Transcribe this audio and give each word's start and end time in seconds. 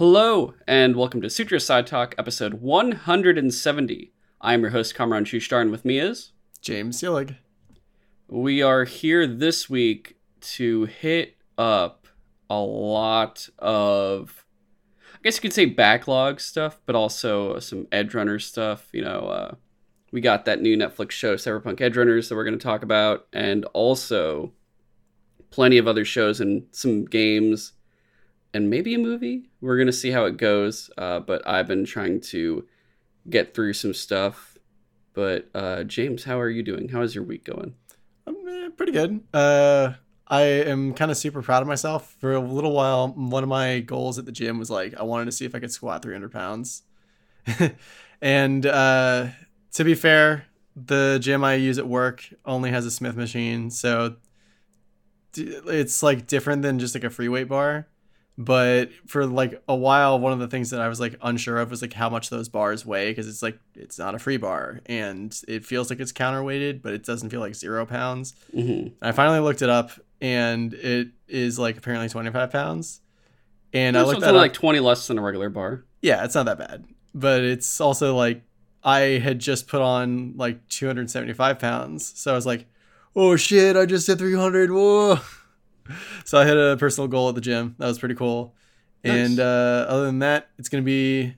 Hello, 0.00 0.54
and 0.66 0.96
welcome 0.96 1.20
to 1.20 1.28
Sutra 1.28 1.60
Side 1.60 1.86
Talk, 1.86 2.14
episode 2.16 2.54
170. 2.54 4.14
I'm 4.40 4.62
your 4.62 4.70
host, 4.70 4.94
Kamran 4.94 5.26
Shushtar, 5.26 5.60
and 5.60 5.70
with 5.70 5.84
me 5.84 5.98
is 5.98 6.32
James 6.62 7.02
Yillig. 7.02 7.36
We 8.26 8.62
are 8.62 8.84
here 8.84 9.26
this 9.26 9.68
week 9.68 10.16
to 10.40 10.86
hit 10.86 11.36
up 11.58 12.06
a 12.48 12.60
lot 12.60 13.50
of, 13.58 14.46
I 15.16 15.18
guess 15.22 15.36
you 15.36 15.42
could 15.42 15.52
say 15.52 15.66
backlog 15.66 16.40
stuff, 16.40 16.80
but 16.86 16.96
also 16.96 17.58
some 17.58 17.86
edge 17.92 18.14
runner 18.14 18.38
stuff. 18.38 18.88
You 18.94 19.02
know, 19.02 19.28
uh, 19.28 19.54
we 20.12 20.22
got 20.22 20.46
that 20.46 20.62
new 20.62 20.78
Netflix 20.78 21.10
show, 21.10 21.34
Cyberpunk 21.34 21.80
Edgerunners, 21.80 22.30
that 22.30 22.36
we're 22.36 22.44
going 22.44 22.58
to 22.58 22.64
talk 22.64 22.82
about, 22.82 23.26
and 23.34 23.66
also 23.74 24.54
plenty 25.50 25.76
of 25.76 25.86
other 25.86 26.06
shows 26.06 26.40
and 26.40 26.64
some 26.72 27.04
games 27.04 27.74
and 28.52 28.70
maybe 28.70 28.94
a 28.94 28.98
movie. 28.98 29.50
We're 29.60 29.78
gonna 29.78 29.92
see 29.92 30.10
how 30.10 30.24
it 30.24 30.36
goes. 30.36 30.90
Uh, 30.96 31.20
but 31.20 31.46
I've 31.46 31.68
been 31.68 31.84
trying 31.84 32.20
to 32.22 32.66
get 33.28 33.54
through 33.54 33.74
some 33.74 33.94
stuff. 33.94 34.58
But 35.12 35.48
uh, 35.54 35.84
James, 35.84 36.24
how 36.24 36.38
are 36.40 36.48
you 36.48 36.62
doing? 36.62 36.88
How 36.88 37.02
is 37.02 37.14
your 37.14 37.24
week 37.24 37.44
going? 37.44 37.74
I'm 38.26 38.36
eh, 38.48 38.68
pretty 38.76 38.92
good. 38.92 39.20
Uh, 39.34 39.94
I 40.26 40.42
am 40.42 40.94
kind 40.94 41.10
of 41.10 41.16
super 41.16 41.42
proud 41.42 41.62
of 41.62 41.68
myself. 41.68 42.16
For 42.20 42.34
a 42.34 42.40
little 42.40 42.72
while, 42.72 43.08
one 43.08 43.42
of 43.42 43.48
my 43.48 43.80
goals 43.80 44.18
at 44.18 44.26
the 44.26 44.32
gym 44.32 44.58
was 44.58 44.70
like 44.70 44.94
I 44.98 45.02
wanted 45.02 45.26
to 45.26 45.32
see 45.32 45.44
if 45.44 45.54
I 45.54 45.58
could 45.58 45.72
squat 45.72 46.02
300 46.02 46.30
pounds. 46.30 46.82
and 48.22 48.64
uh, 48.64 49.28
to 49.72 49.84
be 49.84 49.94
fair, 49.94 50.46
the 50.76 51.18
gym 51.20 51.42
I 51.42 51.54
use 51.54 51.78
at 51.78 51.88
work 51.88 52.24
only 52.44 52.70
has 52.70 52.86
a 52.86 52.90
Smith 52.90 53.16
machine, 53.16 53.70
so 53.70 54.16
it's 55.36 56.02
like 56.02 56.26
different 56.26 56.62
than 56.62 56.78
just 56.78 56.94
like 56.94 57.04
a 57.04 57.10
free 57.10 57.28
weight 57.28 57.48
bar 57.48 57.86
but 58.40 58.88
for 59.06 59.26
like 59.26 59.62
a 59.68 59.74
while 59.74 60.18
one 60.18 60.32
of 60.32 60.38
the 60.38 60.48
things 60.48 60.70
that 60.70 60.80
i 60.80 60.88
was 60.88 60.98
like 60.98 61.14
unsure 61.20 61.58
of 61.58 61.70
was 61.70 61.82
like 61.82 61.92
how 61.92 62.08
much 62.08 62.30
those 62.30 62.48
bars 62.48 62.86
weigh 62.86 63.10
because 63.10 63.28
it's 63.28 63.42
like 63.42 63.58
it's 63.74 63.98
not 63.98 64.14
a 64.14 64.18
free 64.18 64.38
bar 64.38 64.80
and 64.86 65.42
it 65.46 65.62
feels 65.62 65.90
like 65.90 66.00
it's 66.00 66.10
counterweighted 66.10 66.80
but 66.80 66.94
it 66.94 67.04
doesn't 67.04 67.28
feel 67.28 67.40
like 67.40 67.54
zero 67.54 67.84
pounds. 67.84 68.34
Mm-hmm. 68.56 68.94
i 69.02 69.12
finally 69.12 69.40
looked 69.40 69.60
it 69.60 69.68
up 69.68 69.90
and 70.22 70.72
it 70.72 71.08
is 71.28 71.58
like 71.58 71.76
apparently 71.76 72.08
25 72.08 72.50
pounds. 72.50 73.02
And 73.74 73.96
i 73.96 74.02
looked 74.02 74.22
at 74.22 74.34
like 74.34 74.54
20 74.54 74.80
less 74.80 75.06
than 75.06 75.18
a 75.18 75.22
regular 75.22 75.50
bar. 75.50 75.84
Yeah 76.00 76.24
it's 76.24 76.34
not 76.34 76.46
that 76.46 76.58
bad. 76.58 76.86
But 77.14 77.42
it's 77.42 77.78
also 77.78 78.16
like 78.16 78.42
i 78.82 79.00
had 79.00 79.38
just 79.38 79.68
put 79.68 79.82
on 79.82 80.32
like 80.38 80.66
275 80.68 81.58
pounds. 81.58 82.18
So 82.18 82.32
i 82.32 82.34
was 82.34 82.46
like 82.46 82.66
oh 83.14 83.36
shit 83.36 83.76
i 83.76 83.84
just 83.84 84.06
hit 84.06 84.18
300 84.18 84.70
whoa 84.70 85.18
so 86.24 86.38
I 86.38 86.46
hit 86.46 86.56
a 86.56 86.76
personal 86.78 87.08
goal 87.08 87.28
at 87.28 87.34
the 87.34 87.40
gym. 87.40 87.74
That 87.78 87.86
was 87.86 87.98
pretty 87.98 88.14
cool. 88.14 88.54
Nice. 89.04 89.30
And 89.30 89.40
uh, 89.40 89.86
other 89.88 90.06
than 90.06 90.18
that, 90.20 90.50
it's 90.58 90.68
going 90.68 90.82
to 90.82 90.86
be 90.86 91.34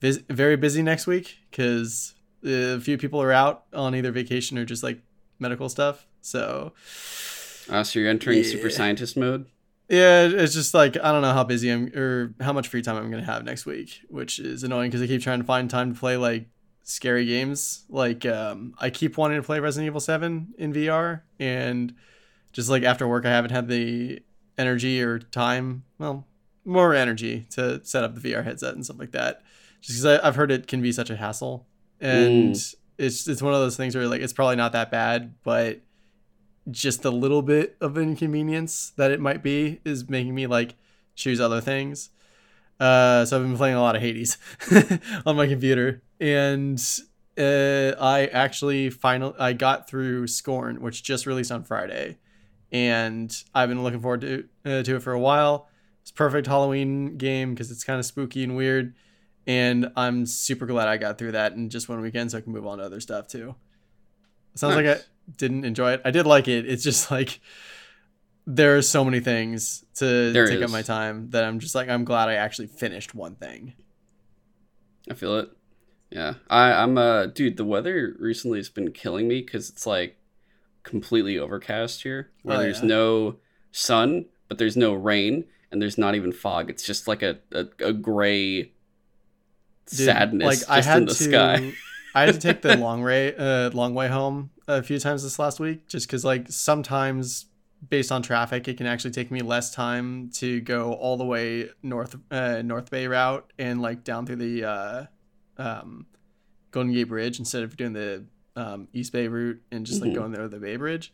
vis- 0.00 0.22
very 0.28 0.56
busy 0.56 0.82
next 0.82 1.06
week 1.06 1.36
because 1.50 2.14
a 2.44 2.80
few 2.80 2.98
people 2.98 3.22
are 3.22 3.32
out 3.32 3.64
on 3.72 3.94
either 3.94 4.10
vacation 4.10 4.58
or 4.58 4.64
just 4.64 4.82
like 4.82 5.00
medical 5.38 5.68
stuff. 5.68 6.06
So, 6.20 6.72
uh, 7.68 7.84
so 7.84 7.98
you're 7.98 8.10
entering 8.10 8.38
yeah. 8.38 8.44
super 8.44 8.70
scientist 8.70 9.16
mode. 9.16 9.46
Yeah, 9.88 10.28
it's 10.30 10.54
just 10.54 10.72
like 10.72 10.96
I 10.96 11.10
don't 11.10 11.22
know 11.22 11.32
how 11.32 11.42
busy 11.42 11.68
I'm 11.68 11.92
or 11.96 12.32
how 12.40 12.52
much 12.52 12.68
free 12.68 12.80
time 12.80 12.96
I'm 12.96 13.10
gonna 13.10 13.24
have 13.24 13.44
next 13.44 13.66
week, 13.66 14.02
which 14.08 14.38
is 14.38 14.62
annoying 14.62 14.88
because 14.88 15.02
I 15.02 15.08
keep 15.08 15.20
trying 15.20 15.40
to 15.40 15.44
find 15.44 15.68
time 15.68 15.92
to 15.92 15.98
play 15.98 16.16
like 16.16 16.46
scary 16.84 17.26
games. 17.26 17.84
Like 17.88 18.24
um, 18.24 18.74
I 18.78 18.90
keep 18.90 19.16
wanting 19.16 19.38
to 19.38 19.42
play 19.42 19.58
Resident 19.58 19.88
Evil 19.88 19.98
Seven 19.98 20.54
in 20.58 20.72
VR, 20.72 21.22
and 21.40 21.92
just 22.52 22.68
like 22.68 22.82
after 22.82 23.06
work, 23.06 23.24
I 23.24 23.30
haven't 23.30 23.50
had 23.50 23.68
the 23.68 24.22
energy 24.58 25.02
or 25.02 25.18
time, 25.18 25.84
well, 25.98 26.26
more 26.64 26.94
energy 26.94 27.46
to 27.50 27.84
set 27.84 28.04
up 28.04 28.14
the 28.14 28.20
VR 28.20 28.44
headset 28.44 28.74
and 28.74 28.84
stuff 28.84 28.98
like 28.98 29.12
that. 29.12 29.42
Just 29.80 30.02
because 30.02 30.20
I've 30.22 30.36
heard 30.36 30.50
it 30.50 30.66
can 30.66 30.82
be 30.82 30.92
such 30.92 31.10
a 31.10 31.16
hassle, 31.16 31.66
and 32.00 32.54
mm. 32.54 32.74
it's 32.98 33.26
it's 33.26 33.40
one 33.40 33.54
of 33.54 33.60
those 33.60 33.76
things 33.76 33.96
where 33.96 34.06
like 34.06 34.20
it's 34.20 34.32
probably 34.32 34.56
not 34.56 34.72
that 34.72 34.90
bad, 34.90 35.34
but 35.42 35.80
just 36.70 37.04
a 37.04 37.10
little 37.10 37.40
bit 37.40 37.76
of 37.80 37.96
inconvenience 37.96 38.92
that 38.96 39.10
it 39.10 39.20
might 39.20 39.42
be 39.42 39.80
is 39.84 40.08
making 40.08 40.34
me 40.34 40.46
like 40.46 40.76
choose 41.14 41.40
other 41.40 41.62
things. 41.62 42.10
Uh, 42.78 43.24
so 43.24 43.36
I've 43.36 43.42
been 43.42 43.56
playing 43.56 43.76
a 43.76 43.80
lot 43.80 43.96
of 43.96 44.02
Hades 44.02 44.36
on 45.26 45.36
my 45.36 45.46
computer, 45.46 46.02
and 46.20 46.78
uh, 47.38 47.92
I 47.98 48.28
actually 48.32 48.90
finally 48.90 49.34
I 49.38 49.54
got 49.54 49.88
through 49.88 50.26
Scorn, 50.26 50.82
which 50.82 51.02
just 51.02 51.24
released 51.24 51.50
on 51.50 51.64
Friday 51.64 52.18
and 52.72 53.34
I've 53.54 53.68
been 53.68 53.82
looking 53.82 54.00
forward 54.00 54.20
to 54.22 54.44
uh, 54.64 54.82
to 54.82 54.96
it 54.96 55.02
for 55.02 55.12
a 55.12 55.20
while. 55.20 55.68
It's 56.02 56.10
perfect 56.10 56.46
Halloween 56.46 57.16
game 57.16 57.54
because 57.54 57.70
it's 57.70 57.84
kind 57.84 57.98
of 57.98 58.06
spooky 58.06 58.42
and 58.42 58.56
weird, 58.56 58.94
and 59.46 59.92
I'm 59.96 60.26
super 60.26 60.66
glad 60.66 60.88
I 60.88 60.96
got 60.96 61.18
through 61.18 61.32
that 61.32 61.52
in 61.52 61.70
just 61.70 61.88
one 61.88 62.00
weekend, 62.00 62.30
so 62.30 62.38
I 62.38 62.40
can 62.40 62.52
move 62.52 62.66
on 62.66 62.78
to 62.78 62.84
other 62.84 63.00
stuff 63.00 63.28
too. 63.28 63.54
Sounds 64.54 64.74
nice. 64.74 64.86
like 64.86 64.98
I 64.98 65.02
didn't 65.36 65.64
enjoy 65.64 65.92
it. 65.92 66.02
I 66.04 66.10
did 66.10 66.26
like 66.26 66.48
it. 66.48 66.68
It's 66.68 66.82
just 66.82 67.10
like 67.10 67.40
there 68.46 68.76
are 68.76 68.82
so 68.82 69.04
many 69.04 69.20
things 69.20 69.84
to 69.94 70.32
there 70.32 70.46
take 70.46 70.58
is. 70.58 70.64
up 70.64 70.70
my 70.70 70.82
time 70.82 71.30
that 71.30 71.44
I'm 71.44 71.58
just 71.58 71.74
like 71.74 71.88
I'm 71.88 72.04
glad 72.04 72.28
I 72.28 72.34
actually 72.34 72.68
finished 72.68 73.14
one 73.14 73.34
thing. 73.36 73.74
I 75.10 75.14
feel 75.14 75.36
it. 75.38 75.50
Yeah, 76.10 76.34
I, 76.48 76.72
I'm 76.72 76.98
uh, 76.98 77.26
dude. 77.26 77.56
The 77.56 77.64
weather 77.64 78.16
recently 78.18 78.58
has 78.58 78.68
been 78.68 78.92
killing 78.92 79.28
me 79.28 79.42
because 79.42 79.70
it's 79.70 79.86
like 79.86 80.16
completely 80.82 81.38
overcast 81.38 82.02
here, 82.02 82.30
where 82.42 82.58
oh, 82.58 82.60
there's 82.60 82.80
yeah. 82.80 82.88
no 82.88 83.36
sun, 83.72 84.26
but 84.48 84.58
there's 84.58 84.76
no 84.76 84.94
rain, 84.94 85.44
and 85.70 85.80
there's 85.80 85.98
not 85.98 86.14
even 86.14 86.32
fog. 86.32 86.70
It's 86.70 86.84
just 86.84 87.08
like 87.08 87.22
a 87.22 87.38
a, 87.52 87.66
a 87.80 87.92
gray 87.92 88.62
Dude, 88.62 88.72
sadness 89.86 90.46
like, 90.46 90.58
just 90.58 90.70
I 90.70 90.82
had 90.82 90.98
in 90.98 91.04
the 91.06 91.14
to, 91.14 91.24
sky. 91.24 91.72
I 92.14 92.26
had 92.26 92.34
to 92.34 92.40
take 92.40 92.62
the 92.62 92.76
long 92.76 93.02
way 93.02 93.34
uh, 93.36 93.70
long 93.70 93.94
way 93.94 94.08
home 94.08 94.50
a 94.66 94.82
few 94.82 94.98
times 94.98 95.22
this 95.22 95.38
last 95.38 95.60
week, 95.60 95.86
just 95.88 96.06
because 96.06 96.24
like 96.24 96.46
sometimes 96.50 97.46
based 97.88 98.12
on 98.12 98.22
traffic, 98.22 98.68
it 98.68 98.76
can 98.76 98.86
actually 98.86 99.10
take 99.12 99.30
me 99.30 99.40
less 99.40 99.70
time 99.70 100.30
to 100.34 100.60
go 100.60 100.92
all 100.94 101.16
the 101.16 101.24
way 101.24 101.68
north 101.82 102.16
uh, 102.30 102.62
North 102.62 102.90
Bay 102.90 103.06
route 103.06 103.50
and 103.58 103.80
like 103.80 104.04
down 104.04 104.26
through 104.26 104.36
the 104.36 104.64
uh, 104.64 105.04
um, 105.56 106.06
Golden 106.70 106.92
Gate 106.92 107.04
Bridge 107.04 107.38
instead 107.38 107.62
of 107.62 107.76
doing 107.76 107.92
the 107.92 108.24
um, 108.56 108.88
East 108.92 109.12
Bay 109.12 109.28
route 109.28 109.60
and 109.70 109.86
just 109.86 110.00
like 110.00 110.10
mm-hmm. 110.10 110.20
going 110.20 110.32
there 110.32 110.42
with 110.42 110.52
the 110.52 110.58
Bay 110.58 110.76
Bridge. 110.76 111.12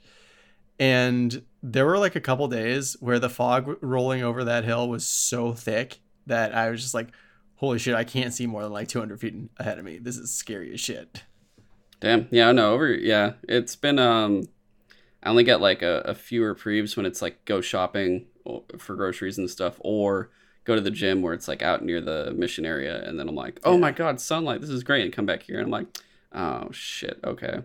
And 0.78 1.42
there 1.62 1.86
were 1.86 1.98
like 1.98 2.16
a 2.16 2.20
couple 2.20 2.48
days 2.48 2.96
where 3.00 3.18
the 3.18 3.30
fog 3.30 3.78
rolling 3.80 4.22
over 4.22 4.44
that 4.44 4.64
hill 4.64 4.88
was 4.88 5.06
so 5.06 5.52
thick 5.52 6.00
that 6.26 6.54
I 6.54 6.70
was 6.70 6.82
just 6.82 6.94
like, 6.94 7.08
holy 7.56 7.78
shit, 7.78 7.94
I 7.94 8.04
can't 8.04 8.34
see 8.34 8.46
more 8.46 8.62
than 8.62 8.72
like 8.72 8.88
200 8.88 9.18
feet 9.18 9.34
ahead 9.56 9.78
of 9.78 9.84
me. 9.84 9.98
This 9.98 10.18
is 10.18 10.34
scary 10.34 10.72
as 10.74 10.80
shit. 10.80 11.22
Damn. 12.00 12.28
Yeah, 12.30 12.52
no, 12.52 12.74
over. 12.74 12.92
Yeah. 12.92 13.34
It's 13.48 13.74
been, 13.74 13.98
um, 13.98 14.44
I 15.22 15.30
only 15.30 15.44
get 15.44 15.60
like 15.60 15.82
a, 15.82 16.02
a 16.04 16.14
few 16.14 16.44
reprieves 16.44 16.96
when 16.96 17.06
it's 17.06 17.22
like 17.22 17.44
go 17.46 17.60
shopping 17.60 18.26
for 18.78 18.94
groceries 18.94 19.38
and 19.38 19.48
stuff 19.48 19.76
or 19.80 20.30
go 20.64 20.74
to 20.74 20.80
the 20.80 20.90
gym 20.90 21.22
where 21.22 21.32
it's 21.32 21.48
like 21.48 21.62
out 21.62 21.82
near 21.82 22.00
the 22.00 22.32
mission 22.36 22.66
area. 22.66 23.02
And 23.02 23.18
then 23.18 23.28
I'm 23.28 23.34
like, 23.34 23.60
oh 23.64 23.72
yeah. 23.72 23.78
my 23.78 23.92
God, 23.92 24.20
sunlight. 24.20 24.60
This 24.60 24.70
is 24.70 24.84
great. 24.84 25.04
And 25.04 25.12
come 25.12 25.26
back 25.26 25.42
here 25.42 25.56
and 25.56 25.64
I'm 25.64 25.70
like, 25.70 25.86
Oh 26.36 26.70
shit. 26.70 27.18
Okay. 27.24 27.60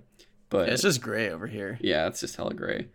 But 0.50 0.68
yeah, 0.68 0.74
it's 0.74 0.82
just 0.82 1.02
gray 1.02 1.30
over 1.30 1.46
here. 1.46 1.78
Yeah, 1.82 2.08
it's 2.08 2.22
just 2.22 2.36
hella 2.36 2.54
gray. 2.54 2.88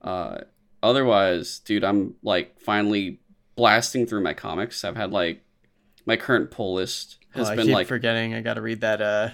Uh, 0.00 0.38
otherwise, 0.82 1.58
dude, 1.60 1.84
I'm 1.84 2.14
like 2.22 2.60
finally 2.60 3.20
blasting 3.56 4.06
through 4.06 4.22
my 4.22 4.34
comics. 4.34 4.84
I've 4.84 4.96
had 4.96 5.10
like 5.10 5.42
my 6.06 6.16
current 6.16 6.50
pull 6.50 6.74
list 6.74 7.18
has 7.34 7.50
oh, 7.50 7.56
been 7.56 7.70
like 7.70 7.86
forgetting. 7.86 8.34
I 8.34 8.40
got 8.40 8.54
to 8.54 8.62
read 8.62 8.82
that. 8.82 9.00
Uh, 9.00 9.30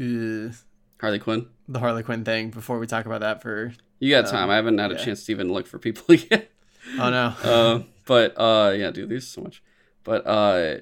uh, 0.00 0.52
Harley 1.00 1.18
Quinn. 1.18 1.46
The 1.68 1.78
Harley 1.78 2.02
Quinn 2.02 2.24
thing 2.24 2.50
before 2.50 2.78
we 2.78 2.86
talk 2.86 3.06
about 3.06 3.20
that 3.20 3.42
for. 3.42 3.72
You 3.98 4.10
got 4.10 4.26
um, 4.26 4.30
time. 4.30 4.50
I 4.50 4.56
haven't 4.56 4.78
had 4.78 4.90
yeah. 4.90 4.98
a 4.98 5.04
chance 5.04 5.24
to 5.26 5.32
even 5.32 5.52
look 5.52 5.66
for 5.66 5.78
people 5.78 6.14
yet. 6.30 6.50
Oh 6.98 7.10
no. 7.10 7.34
uh, 7.42 7.82
but 8.06 8.34
uh, 8.38 8.72
yeah, 8.76 8.90
dude, 8.90 9.08
there's 9.08 9.28
so 9.28 9.42
much. 9.42 9.62
But 10.04 10.26
uh, 10.26 10.76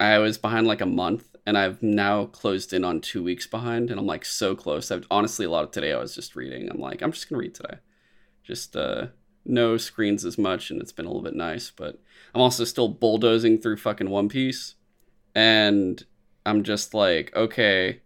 I 0.00 0.18
was 0.18 0.38
behind 0.38 0.66
like 0.66 0.80
a 0.80 0.86
month 0.86 1.31
and 1.44 1.58
I've 1.58 1.82
now 1.82 2.26
closed 2.26 2.72
in 2.72 2.84
on 2.84 3.00
two 3.00 3.22
weeks 3.22 3.46
behind, 3.46 3.90
and 3.90 3.98
I'm 3.98 4.06
like 4.06 4.24
so 4.24 4.54
close. 4.54 4.90
I've 4.90 5.06
honestly 5.10 5.46
a 5.46 5.50
lot 5.50 5.64
of 5.64 5.70
today 5.70 5.92
I 5.92 5.98
was 5.98 6.14
just 6.14 6.36
reading. 6.36 6.68
I'm 6.70 6.80
like, 6.80 7.02
I'm 7.02 7.12
just 7.12 7.28
gonna 7.28 7.40
read 7.40 7.54
today. 7.54 7.78
Just 8.44 8.76
uh 8.76 9.06
no 9.44 9.76
screens 9.76 10.24
as 10.24 10.38
much, 10.38 10.70
and 10.70 10.80
it's 10.80 10.92
been 10.92 11.06
a 11.06 11.08
little 11.08 11.22
bit 11.22 11.34
nice, 11.34 11.70
but 11.70 11.98
I'm 12.34 12.40
also 12.40 12.64
still 12.64 12.88
bulldozing 12.88 13.58
through 13.58 13.78
fucking 13.78 14.10
One 14.10 14.28
Piece, 14.28 14.76
and 15.34 16.04
I'm 16.46 16.62
just 16.62 16.94
like, 16.94 17.34
okay, 17.34 18.02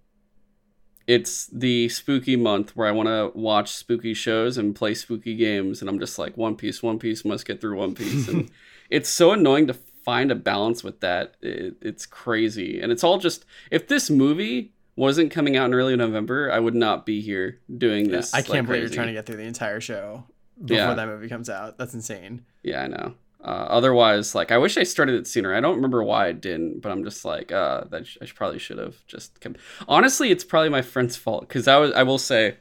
it's 1.07 1.47
the 1.47 1.89
spooky 1.89 2.37
month 2.37 2.75
where 2.75 2.89
I 2.89 2.93
want 2.93 3.09
to 3.09 3.39
watch 3.39 3.71
spooky 3.71 4.15
shows 4.15 4.59
and 4.59 4.75
play 4.75 4.95
spooky 4.95 5.37
games, 5.37 5.81
and 5.81 5.91
I'm 5.91 6.01
just 6.01 6.19
like, 6.19 6.37
One 6.37 6.57
Piece, 6.57 6.83
One 6.83 6.99
Piece, 6.99 7.25
must 7.25 7.47
get 7.47 7.61
through 7.61 7.77
One 7.77 7.95
Piece, 7.95 8.29
and 8.29 8.51
it's 8.91 9.09
so 9.09 9.33
annoying 9.33 9.67
to 9.67 9.77
find 10.07 10.31
a 10.31 10.37
balance 10.37 10.85
with 10.85 11.01
that. 11.01 11.35
It, 11.43 11.75
it's 11.83 12.07
crazy. 12.07 12.81
And 12.81 12.93
it's 12.93 13.03
all 13.05 13.19
just 13.19 13.45
if 13.73 13.89
this 13.89 14.09
movie 14.09 14.73
wasn't 14.95 15.33
coming 15.33 15.57
out 15.57 15.67
in 15.67 15.75
early 15.75 15.97
November, 15.97 16.51
I 16.51 16.61
would 16.61 16.77
not 16.77 17.05
be 17.05 17.21
here 17.21 17.59
doing 17.77 18.09
this. 18.09 18.33
Yeah, 18.33 18.39
I 18.39 18.43
can't 18.43 18.51
like 18.51 18.67
believe 18.67 18.69
crazy. 18.69 18.81
you're 18.83 18.95
trying 18.95 19.09
to 19.09 19.13
get 19.13 19.27
through 19.27 19.37
the 19.37 19.43
entire 19.43 19.81
show 19.81 20.25
before 20.65 20.77
yeah. 20.77 20.95
that 20.95 21.09
movie 21.09 21.29
comes 21.29 21.51
out. 21.51 21.77
That's 21.77 21.93
insane. 21.93 22.47
Yeah, 22.63 22.85
I 22.85 22.87
know. 22.87 23.15
Uh, 23.45 23.67
otherwise, 23.69 24.35
like 24.35 24.51
I 24.51 24.59
wish 24.59 24.79
I 24.79 24.85
started 24.85 25.17
it 25.17 25.27
sooner. 25.27 25.55
I 25.55 25.61
don't 25.61 25.77
remember 25.77 26.03
why 26.03 26.29
I 26.29 26.33
didn't, 26.33 26.81
but 26.81 26.91
I'm 26.91 27.05
just 27.05 27.25
like, 27.25 27.53
uh, 27.53 27.85
that 27.91 28.07
sh- 28.07 28.19
I 28.23 28.27
probably 28.27 28.59
should 28.59 28.79
have 28.79 29.05
just 29.07 29.41
kept. 29.41 29.59
Honestly, 29.87 30.31
it's 30.31 30.45
probably 30.45 30.71
my 30.71 30.83
friend's 30.83 31.17
fault 31.17 31.49
because 31.49 31.69
I 31.69 31.77
was. 31.77 31.93
I 31.93 32.05
will 32.05 32.19
say, 32.19 32.57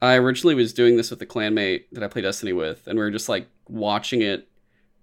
I 0.00 0.14
originally 0.14 0.54
was 0.54 0.72
doing 0.72 0.96
this 0.96 1.10
with 1.10 1.20
a 1.22 1.26
clanmate 1.26 1.84
that 1.92 2.02
I 2.02 2.08
play 2.08 2.22
Destiny 2.22 2.52
with, 2.52 2.86
and 2.86 2.98
we 2.98 3.04
were 3.04 3.10
just 3.10 3.28
like 3.28 3.46
watching 3.68 4.22
it 4.22 4.48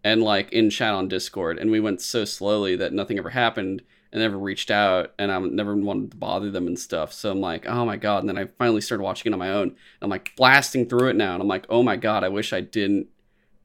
and 0.03 0.23
like 0.23 0.51
in 0.51 0.69
chat 0.69 0.93
on 0.93 1.07
Discord, 1.07 1.57
and 1.57 1.71
we 1.71 1.79
went 1.79 2.01
so 2.01 2.25
slowly 2.25 2.75
that 2.75 2.93
nothing 2.93 3.17
ever 3.17 3.29
happened 3.29 3.81
and 4.11 4.21
never 4.21 4.37
reached 4.37 4.71
out, 4.71 5.13
and 5.17 5.31
I 5.31 5.39
never 5.39 5.75
wanted 5.75 6.11
to 6.11 6.17
bother 6.17 6.51
them 6.51 6.67
and 6.67 6.77
stuff. 6.77 7.13
So 7.13 7.31
I'm 7.31 7.41
like, 7.41 7.65
oh 7.67 7.85
my 7.85 7.97
god! 7.97 8.23
And 8.23 8.29
then 8.29 8.37
I 8.37 8.45
finally 8.57 8.81
started 8.81 9.03
watching 9.03 9.31
it 9.31 9.33
on 9.33 9.39
my 9.39 9.51
own. 9.51 9.75
I'm 10.01 10.09
like 10.09 10.35
blasting 10.35 10.87
through 10.87 11.09
it 11.09 11.15
now, 11.15 11.33
and 11.33 11.41
I'm 11.41 11.47
like, 11.47 11.65
oh 11.69 11.83
my 11.83 11.95
god! 11.95 12.23
I 12.23 12.29
wish 12.29 12.53
I 12.53 12.61
didn't 12.61 13.07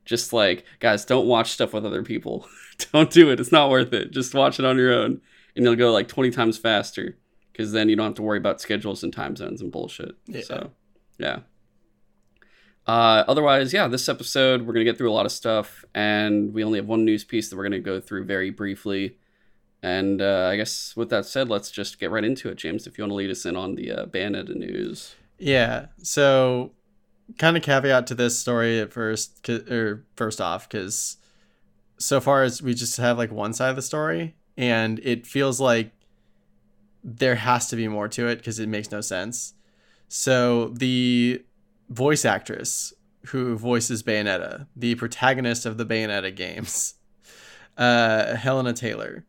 just 0.04 0.32
like, 0.32 0.64
guys, 0.78 1.04
don't 1.04 1.26
watch 1.26 1.50
stuff 1.50 1.72
with 1.72 1.84
other 1.84 2.02
people. 2.02 2.46
don't 2.92 3.10
do 3.10 3.30
it. 3.30 3.40
It's 3.40 3.52
not 3.52 3.70
worth 3.70 3.92
it. 3.92 4.12
Just 4.12 4.34
watch 4.34 4.58
it 4.58 4.64
on 4.64 4.78
your 4.78 4.94
own 4.94 5.20
and 5.56 5.64
you'll 5.64 5.74
go 5.74 5.90
like 5.90 6.06
20 6.06 6.30
times 6.30 6.58
faster 6.58 7.16
because 7.52 7.72
then 7.72 7.88
you 7.88 7.96
don't 7.96 8.06
have 8.06 8.14
to 8.14 8.22
worry 8.22 8.38
about 8.38 8.60
schedules 8.60 9.02
and 9.02 9.12
time 9.12 9.34
zones 9.34 9.60
and 9.60 9.72
bullshit. 9.72 10.14
Yeah. 10.26 10.42
So, 10.42 10.70
yeah. 11.18 11.40
Uh, 12.86 13.24
otherwise, 13.26 13.72
yeah, 13.72 13.88
this 13.88 14.08
episode, 14.08 14.60
we're 14.60 14.72
going 14.72 14.84
to 14.84 14.90
get 14.90 14.96
through 14.96 15.10
a 15.10 15.12
lot 15.12 15.26
of 15.26 15.32
stuff 15.32 15.84
and 15.94 16.54
we 16.54 16.62
only 16.62 16.78
have 16.78 16.86
one 16.86 17.04
news 17.04 17.24
piece 17.24 17.48
that 17.48 17.56
we're 17.56 17.64
going 17.64 17.72
to 17.72 17.80
go 17.80 18.00
through 18.00 18.24
very 18.24 18.50
briefly. 18.50 19.18
And 19.82 20.22
uh, 20.22 20.48
I 20.52 20.56
guess 20.56 20.94
with 20.96 21.10
that 21.10 21.26
said, 21.26 21.48
let's 21.48 21.70
just 21.70 21.98
get 21.98 22.10
right 22.10 22.24
into 22.24 22.48
it, 22.48 22.56
James, 22.56 22.86
if 22.86 22.96
you 22.96 23.02
want 23.02 23.10
to 23.10 23.16
lead 23.16 23.30
us 23.30 23.44
in 23.44 23.56
on 23.56 23.74
the 23.74 23.92
uh, 23.92 24.06
Bayonetta 24.06 24.54
news. 24.54 25.16
Yeah. 25.38 25.86
So 26.02 26.72
kind 27.38 27.56
of 27.56 27.62
caveat 27.62 28.06
to 28.06 28.14
this 28.14 28.38
story 28.38 28.80
at 28.80 28.92
first, 28.92 29.48
or 29.48 30.04
first 30.14 30.40
off, 30.40 30.68
because 30.68 31.16
so 31.98 32.20
far 32.20 32.42
as 32.42 32.62
we 32.62 32.74
just 32.74 32.96
have 32.98 33.18
like 33.18 33.32
one 33.32 33.52
side 33.52 33.70
of 33.70 33.76
the 33.76 33.82
story, 33.82 34.36
and 34.56 35.00
it 35.00 35.26
feels 35.26 35.60
like 35.60 35.90
there 37.02 37.36
has 37.36 37.68
to 37.68 37.76
be 37.76 37.88
more 37.88 38.08
to 38.08 38.26
it 38.26 38.36
because 38.36 38.58
it 38.58 38.68
makes 38.68 38.90
no 38.90 39.00
sense. 39.00 39.54
So 40.08 40.68
the 40.68 41.44
voice 41.88 42.24
actress 42.24 42.92
who 43.26 43.56
voices 43.56 44.02
Bayonetta, 44.02 44.66
the 44.76 44.94
protagonist 44.94 45.66
of 45.66 45.78
the 45.78 45.86
Bayonetta 45.86 46.34
games, 46.34 46.94
uh, 47.76 48.36
Hellena 48.36 48.72
Taylor, 48.72 49.24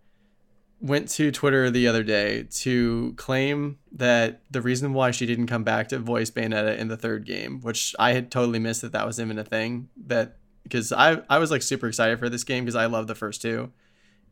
went 0.79 1.09
to 1.09 1.31
Twitter 1.31 1.71
the 1.71 1.87
other 1.87 2.03
day 2.03 2.43
to 2.51 3.13
claim 3.17 3.79
that 3.91 4.41
the 4.51 4.61
reason 4.61 4.93
why 4.93 5.11
she 5.11 5.25
didn't 5.25 5.47
come 5.47 5.63
back 5.63 5.87
to 5.89 5.99
voice 5.99 6.29
Bayonetta 6.29 6.77
in 6.77 6.87
the 6.87 6.97
third 6.97 7.25
game, 7.25 7.61
which 7.61 7.95
I 7.97 8.13
had 8.13 8.29
totally 8.29 8.59
missed 8.59 8.81
that 8.83 8.91
that 8.91 9.05
was 9.05 9.19
even 9.19 9.39
a 9.39 9.43
thing, 9.43 9.89
that 10.05 10.37
because 10.63 10.91
I 10.91 11.21
I 11.29 11.39
was 11.39 11.49
like 11.49 11.61
super 11.61 11.87
excited 11.87 12.19
for 12.19 12.29
this 12.29 12.43
game 12.43 12.65
because 12.65 12.75
I 12.75 12.85
love 12.85 13.07
the 13.07 13.15
first 13.15 13.41
two, 13.41 13.71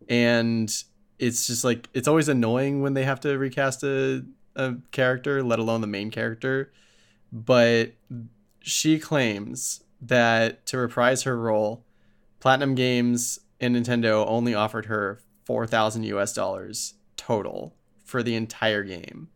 and 0.07 0.71
it's 1.17 1.47
just 1.47 1.63
like 1.63 1.89
it's 1.93 2.07
always 2.07 2.29
annoying 2.29 2.81
when 2.81 2.93
they 2.93 3.03
have 3.03 3.21
to 3.21 3.37
recast 3.37 3.83
a 3.83 4.23
a 4.55 4.75
character, 4.91 5.43
let 5.43 5.59
alone 5.59 5.81
the 5.81 5.87
main 5.87 6.11
character, 6.11 6.71
but 7.35 7.91
she 8.61 8.97
claims 8.97 9.83
that 10.01 10.65
to 10.67 10.77
reprise 10.77 11.23
her 11.23 11.37
role, 11.37 11.83
Platinum 12.39 12.75
Games 12.75 13.39
and 13.59 13.75
Nintendo 13.75 14.25
only 14.25 14.53
offered 14.53 14.85
her 14.85 15.19
4,000 15.43 16.03
US 16.03 16.31
dollars 16.31 16.93
total 17.17 17.75
for 18.05 18.23
the 18.23 18.35
entire 18.35 18.83
game. 18.83 19.27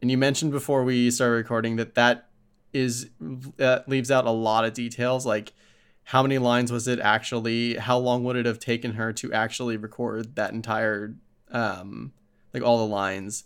And 0.00 0.10
you 0.10 0.16
mentioned 0.16 0.50
before 0.50 0.82
we 0.82 1.10
started 1.10 1.34
recording 1.34 1.76
that 1.76 1.94
that 1.94 2.28
is 2.72 3.10
that 3.58 3.86
leaves 3.86 4.10
out 4.10 4.26
a 4.26 4.30
lot 4.30 4.64
of 4.64 4.74
details 4.74 5.24
like 5.24 5.52
how 6.04 6.22
many 6.22 6.36
lines 6.36 6.70
was 6.70 6.86
it 6.86 7.00
actually 7.00 7.74
how 7.76 7.96
long 7.96 8.22
would 8.22 8.36
it 8.36 8.44
have 8.44 8.58
taken 8.58 8.92
her 8.94 9.12
to 9.14 9.32
actually 9.32 9.76
record 9.78 10.36
that 10.36 10.52
entire 10.52 11.14
um 11.52 12.12
like 12.52 12.62
all 12.62 12.76
the 12.78 12.92
lines 12.92 13.44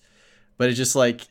but 0.56 0.68
it 0.68 0.72
just 0.72 0.96
like 0.96 1.28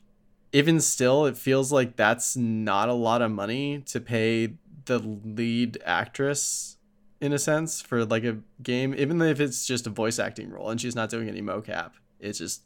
even 0.52 0.80
still 0.80 1.26
it 1.26 1.38
feels 1.38 1.72
like 1.72 1.96
that's 1.96 2.36
not 2.36 2.90
a 2.90 2.94
lot 2.94 3.22
of 3.22 3.32
money 3.32 3.80
to 3.88 4.00
pay 4.00 4.56
the 4.86 5.00
lead 5.00 5.78
actress 5.86 6.78
in 7.22 7.34
a 7.34 7.40
sense 7.40 7.82
for 7.82 8.06
like 8.06 8.24
a 8.24 8.38
game, 8.64 8.96
even 8.98 9.22
if 9.22 9.40
it's 9.40 9.66
just 9.66 9.86
a 9.86 9.90
voice 9.90 10.20
acting 10.20 10.50
role 10.50 10.70
and 10.70 10.80
she's 10.80 10.96
not 10.96 11.10
doing 11.10 11.28
any 11.28 11.42
mocap. 11.42 11.92
It's 12.20 12.40
just 12.40 12.64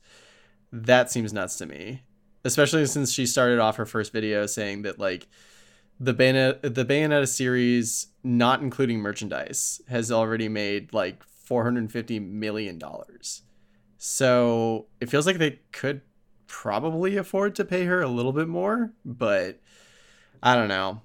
that 0.72 1.12
seems 1.12 1.34
nuts 1.34 1.58
to 1.58 1.66
me, 1.66 2.04
especially 2.44 2.86
since 2.86 3.12
she 3.12 3.26
started 3.26 3.60
off 3.60 3.78
her 3.78 3.86
first 3.86 4.14
video 4.14 4.46
saying 4.46 4.84
that 4.84 5.00
like 5.00 5.28
the 6.00 6.14
Bayonetta 6.14 6.74
the 6.74 6.86
Bayonetta 6.86 7.28
series, 7.28 8.08
not 8.24 8.62
including 8.62 9.00
merchandise, 9.00 9.82
has 9.90 10.12
already 10.12 10.50
made 10.50 10.94
like 10.94 11.24
four 11.24 11.64
hundred 11.64 11.92
fifty 11.92 12.20
million 12.20 12.78
dollars. 12.78 13.42
So 13.98 14.88
it 15.00 15.10
feels 15.10 15.26
like 15.26 15.38
they 15.38 15.60
could 15.72 16.02
probably 16.62 17.18
afford 17.18 17.56
to 17.56 17.66
pay 17.66 17.86
her 17.86 18.02
a 18.02 18.08
little 18.08 18.34
bit 18.34 18.48
more, 18.48 18.94
but 19.04 19.60
I 20.42 20.56
don't 20.56 20.68
know 20.68 21.02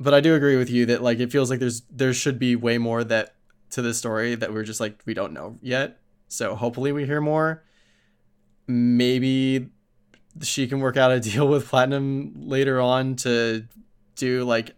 but 0.00 0.14
I 0.14 0.20
do 0.20 0.34
agree 0.34 0.56
with 0.56 0.70
you 0.70 0.86
that 0.86 1.02
like 1.02 1.20
it 1.20 1.30
feels 1.30 1.50
like 1.50 1.60
there's 1.60 1.82
there 1.90 2.14
should 2.14 2.38
be 2.38 2.56
way 2.56 2.78
more 2.78 3.04
that 3.04 3.34
to 3.72 3.82
this 3.82 3.98
story 3.98 4.34
that 4.34 4.52
we're 4.52 4.64
just 4.64 4.80
like 4.80 5.02
we 5.04 5.12
don't 5.12 5.34
know 5.34 5.58
yet. 5.60 5.98
So 6.28 6.56
hopefully 6.56 6.90
we 6.90 7.04
hear 7.04 7.20
more. 7.20 7.62
Maybe 8.66 9.68
she 10.40 10.66
can 10.66 10.80
work 10.80 10.96
out 10.96 11.12
a 11.12 11.20
deal 11.20 11.46
with 11.46 11.68
Platinum 11.68 12.32
later 12.48 12.80
on 12.80 13.16
to 13.16 13.66
do 14.16 14.44
like 14.44 14.74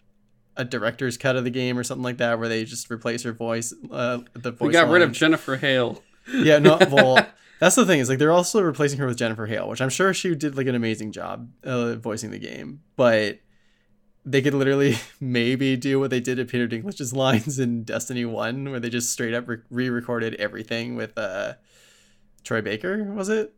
a 0.57 0.65
director's 0.65 1.17
cut 1.17 1.37
of 1.37 1.45
the 1.45 1.51
game 1.51 1.79
or 1.79 1.85
something 1.85 2.03
like 2.03 2.19
that, 2.19 2.39
where 2.39 2.49
they 2.49 2.65
just 2.65 2.91
replace 2.91 3.23
her 3.23 3.33
voice. 3.33 3.73
Uh, 3.91 4.19
the 4.35 4.51
voice. 4.51 4.67
We 4.67 4.73
got 4.73 4.85
line. 4.85 4.95
rid 4.95 5.03
of 5.03 5.13
Jennifer 5.13 5.57
Hale. 5.57 6.03
yeah, 6.35 6.59
no. 6.59 6.79
Well, 6.91 7.25
that's 7.63 7.77
the 7.77 7.87
thing 7.87 8.01
is 8.01 8.09
like 8.09 8.19
they're 8.19 8.33
also 8.33 8.61
replacing 8.61 8.99
her 8.99 9.07
with 9.07 9.17
Jennifer 9.17 9.47
Hale, 9.47 9.69
which 9.69 9.81
I'm 9.81 9.89
sure 9.89 10.13
she 10.13 10.35
did 10.35 10.57
like 10.57 10.67
an 10.67 10.75
amazing 10.75 11.13
job 11.13 11.49
uh, 11.63 11.95
voicing 11.95 12.33
the 12.33 12.41
game, 12.41 12.81
but 12.97 13.39
they 14.25 14.43
could 14.43 14.53
literally 14.53 14.97
maybe 15.21 15.77
do 15.77 16.01
what 16.01 16.11
they 16.11 16.19
did 16.19 16.41
at 16.41 16.49
Peter 16.49 16.67
Dinklage's 16.67 17.13
lines 17.13 17.61
in 17.61 17.85
Destiny 17.85 18.25
One, 18.25 18.69
where 18.69 18.81
they 18.81 18.91
just 18.91 19.13
straight 19.13 19.33
up 19.33 19.47
re-recorded 19.71 20.35
everything 20.41 20.97
with 20.97 21.17
uh, 21.17 21.53
Troy 22.43 22.63
Baker. 22.63 23.05
Was 23.13 23.29
it 23.29 23.55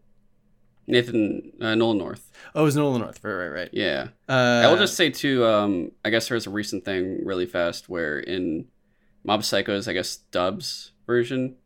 Nathan 0.86 1.52
uh, 1.62 1.74
Nolan 1.74 1.96
North? 1.96 2.30
Oh, 2.54 2.60
it 2.60 2.64
was 2.64 2.76
Nolan 2.76 3.00
North. 3.00 3.24
Right, 3.24 3.32
right, 3.32 3.48
right. 3.48 3.70
Yeah. 3.72 4.08
Uh, 4.28 4.64
I 4.66 4.66
will 4.66 4.76
just 4.76 4.98
say 4.98 5.08
too. 5.08 5.46
Um, 5.46 5.92
I 6.04 6.10
guess 6.10 6.28
there's 6.28 6.46
a 6.46 6.50
recent 6.50 6.84
thing 6.84 7.24
really 7.24 7.46
fast 7.46 7.88
where 7.88 8.18
in 8.20 8.66
Mob 9.24 9.44
Psycho's, 9.44 9.88
I 9.88 9.94
guess 9.94 10.16
Dubs 10.30 10.92
version, 11.06 11.56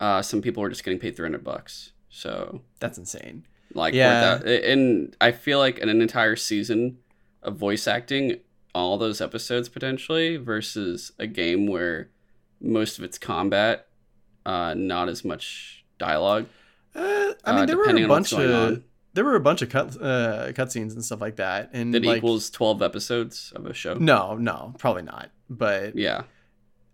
uh, 0.00 0.22
some 0.22 0.42
people 0.42 0.62
were 0.62 0.68
just 0.68 0.82
getting 0.82 0.98
paid 0.98 1.16
300 1.16 1.44
bucks. 1.44 1.92
So 2.08 2.62
that's 2.80 2.98
insane. 2.98 3.46
Like 3.72 3.94
yeah, 3.94 4.38
that, 4.38 4.64
and 4.64 5.16
I 5.20 5.30
feel 5.30 5.58
like 5.60 5.78
in 5.78 5.88
an 5.88 6.02
entire 6.02 6.34
season 6.34 6.98
of 7.42 7.56
voice 7.56 7.86
acting 7.86 8.40
all 8.74 8.98
those 8.98 9.20
episodes 9.20 9.68
potentially 9.68 10.36
versus 10.36 11.12
a 11.18 11.26
game 11.26 11.66
where 11.66 12.10
most 12.60 12.98
of 12.98 13.04
it's 13.04 13.16
combat, 13.16 13.86
uh, 14.44 14.74
not 14.74 15.08
as 15.08 15.24
much 15.24 15.84
dialogue. 15.98 16.46
Uh, 16.94 17.32
I 17.44 17.52
mean, 17.52 17.62
uh, 17.62 17.66
there 17.66 17.76
were 17.76 17.88
a 17.88 18.08
bunch 18.08 18.32
of 18.32 18.82
there 19.12 19.24
were 19.24 19.36
a 19.36 19.40
bunch 19.40 19.62
of 19.62 19.68
cut 19.68 19.96
uh, 20.00 20.50
cutscenes 20.52 20.92
and 20.92 21.04
stuff 21.04 21.20
like 21.20 21.36
that, 21.36 21.70
and 21.72 21.94
it 21.94 22.04
like, 22.04 22.18
equals 22.18 22.50
twelve 22.50 22.82
episodes 22.82 23.52
of 23.54 23.66
a 23.66 23.74
show. 23.74 23.94
No, 23.94 24.36
no, 24.36 24.74
probably 24.78 25.02
not. 25.02 25.30
But 25.48 25.96
yeah, 25.96 26.22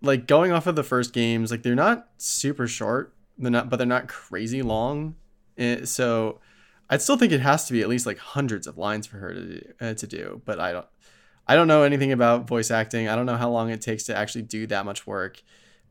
like 0.06 0.26
going 0.26 0.52
off 0.52 0.66
of 0.66 0.76
the 0.76 0.82
first 0.82 1.12
games, 1.12 1.50
like 1.50 1.62
they're 1.62 1.74
not 1.74 2.08
super 2.18 2.66
short. 2.66 3.14
They're 3.38 3.50
not, 3.50 3.68
but 3.68 3.76
they're 3.76 3.86
not 3.86 4.08
crazy 4.08 4.62
long. 4.62 5.16
Eh, 5.58 5.84
so 5.84 6.40
I'd 6.88 7.02
still 7.02 7.16
think 7.16 7.32
it 7.32 7.40
has 7.40 7.66
to 7.66 7.72
be 7.72 7.82
at 7.82 7.88
least 7.88 8.06
like 8.06 8.18
hundreds 8.18 8.66
of 8.66 8.78
lines 8.78 9.06
for 9.06 9.18
her 9.18 9.34
to 9.34 9.74
uh, 9.80 9.94
to 9.94 10.06
do, 10.06 10.42
but 10.44 10.60
I 10.60 10.72
don't 10.72 10.86
I 11.46 11.54
don't 11.54 11.68
know 11.68 11.82
anything 11.82 12.12
about 12.12 12.48
voice 12.48 12.70
acting. 12.70 13.08
I 13.08 13.16
don't 13.16 13.26
know 13.26 13.36
how 13.36 13.50
long 13.50 13.70
it 13.70 13.80
takes 13.80 14.04
to 14.04 14.16
actually 14.16 14.42
do 14.42 14.66
that 14.68 14.84
much 14.84 15.06
work, 15.06 15.42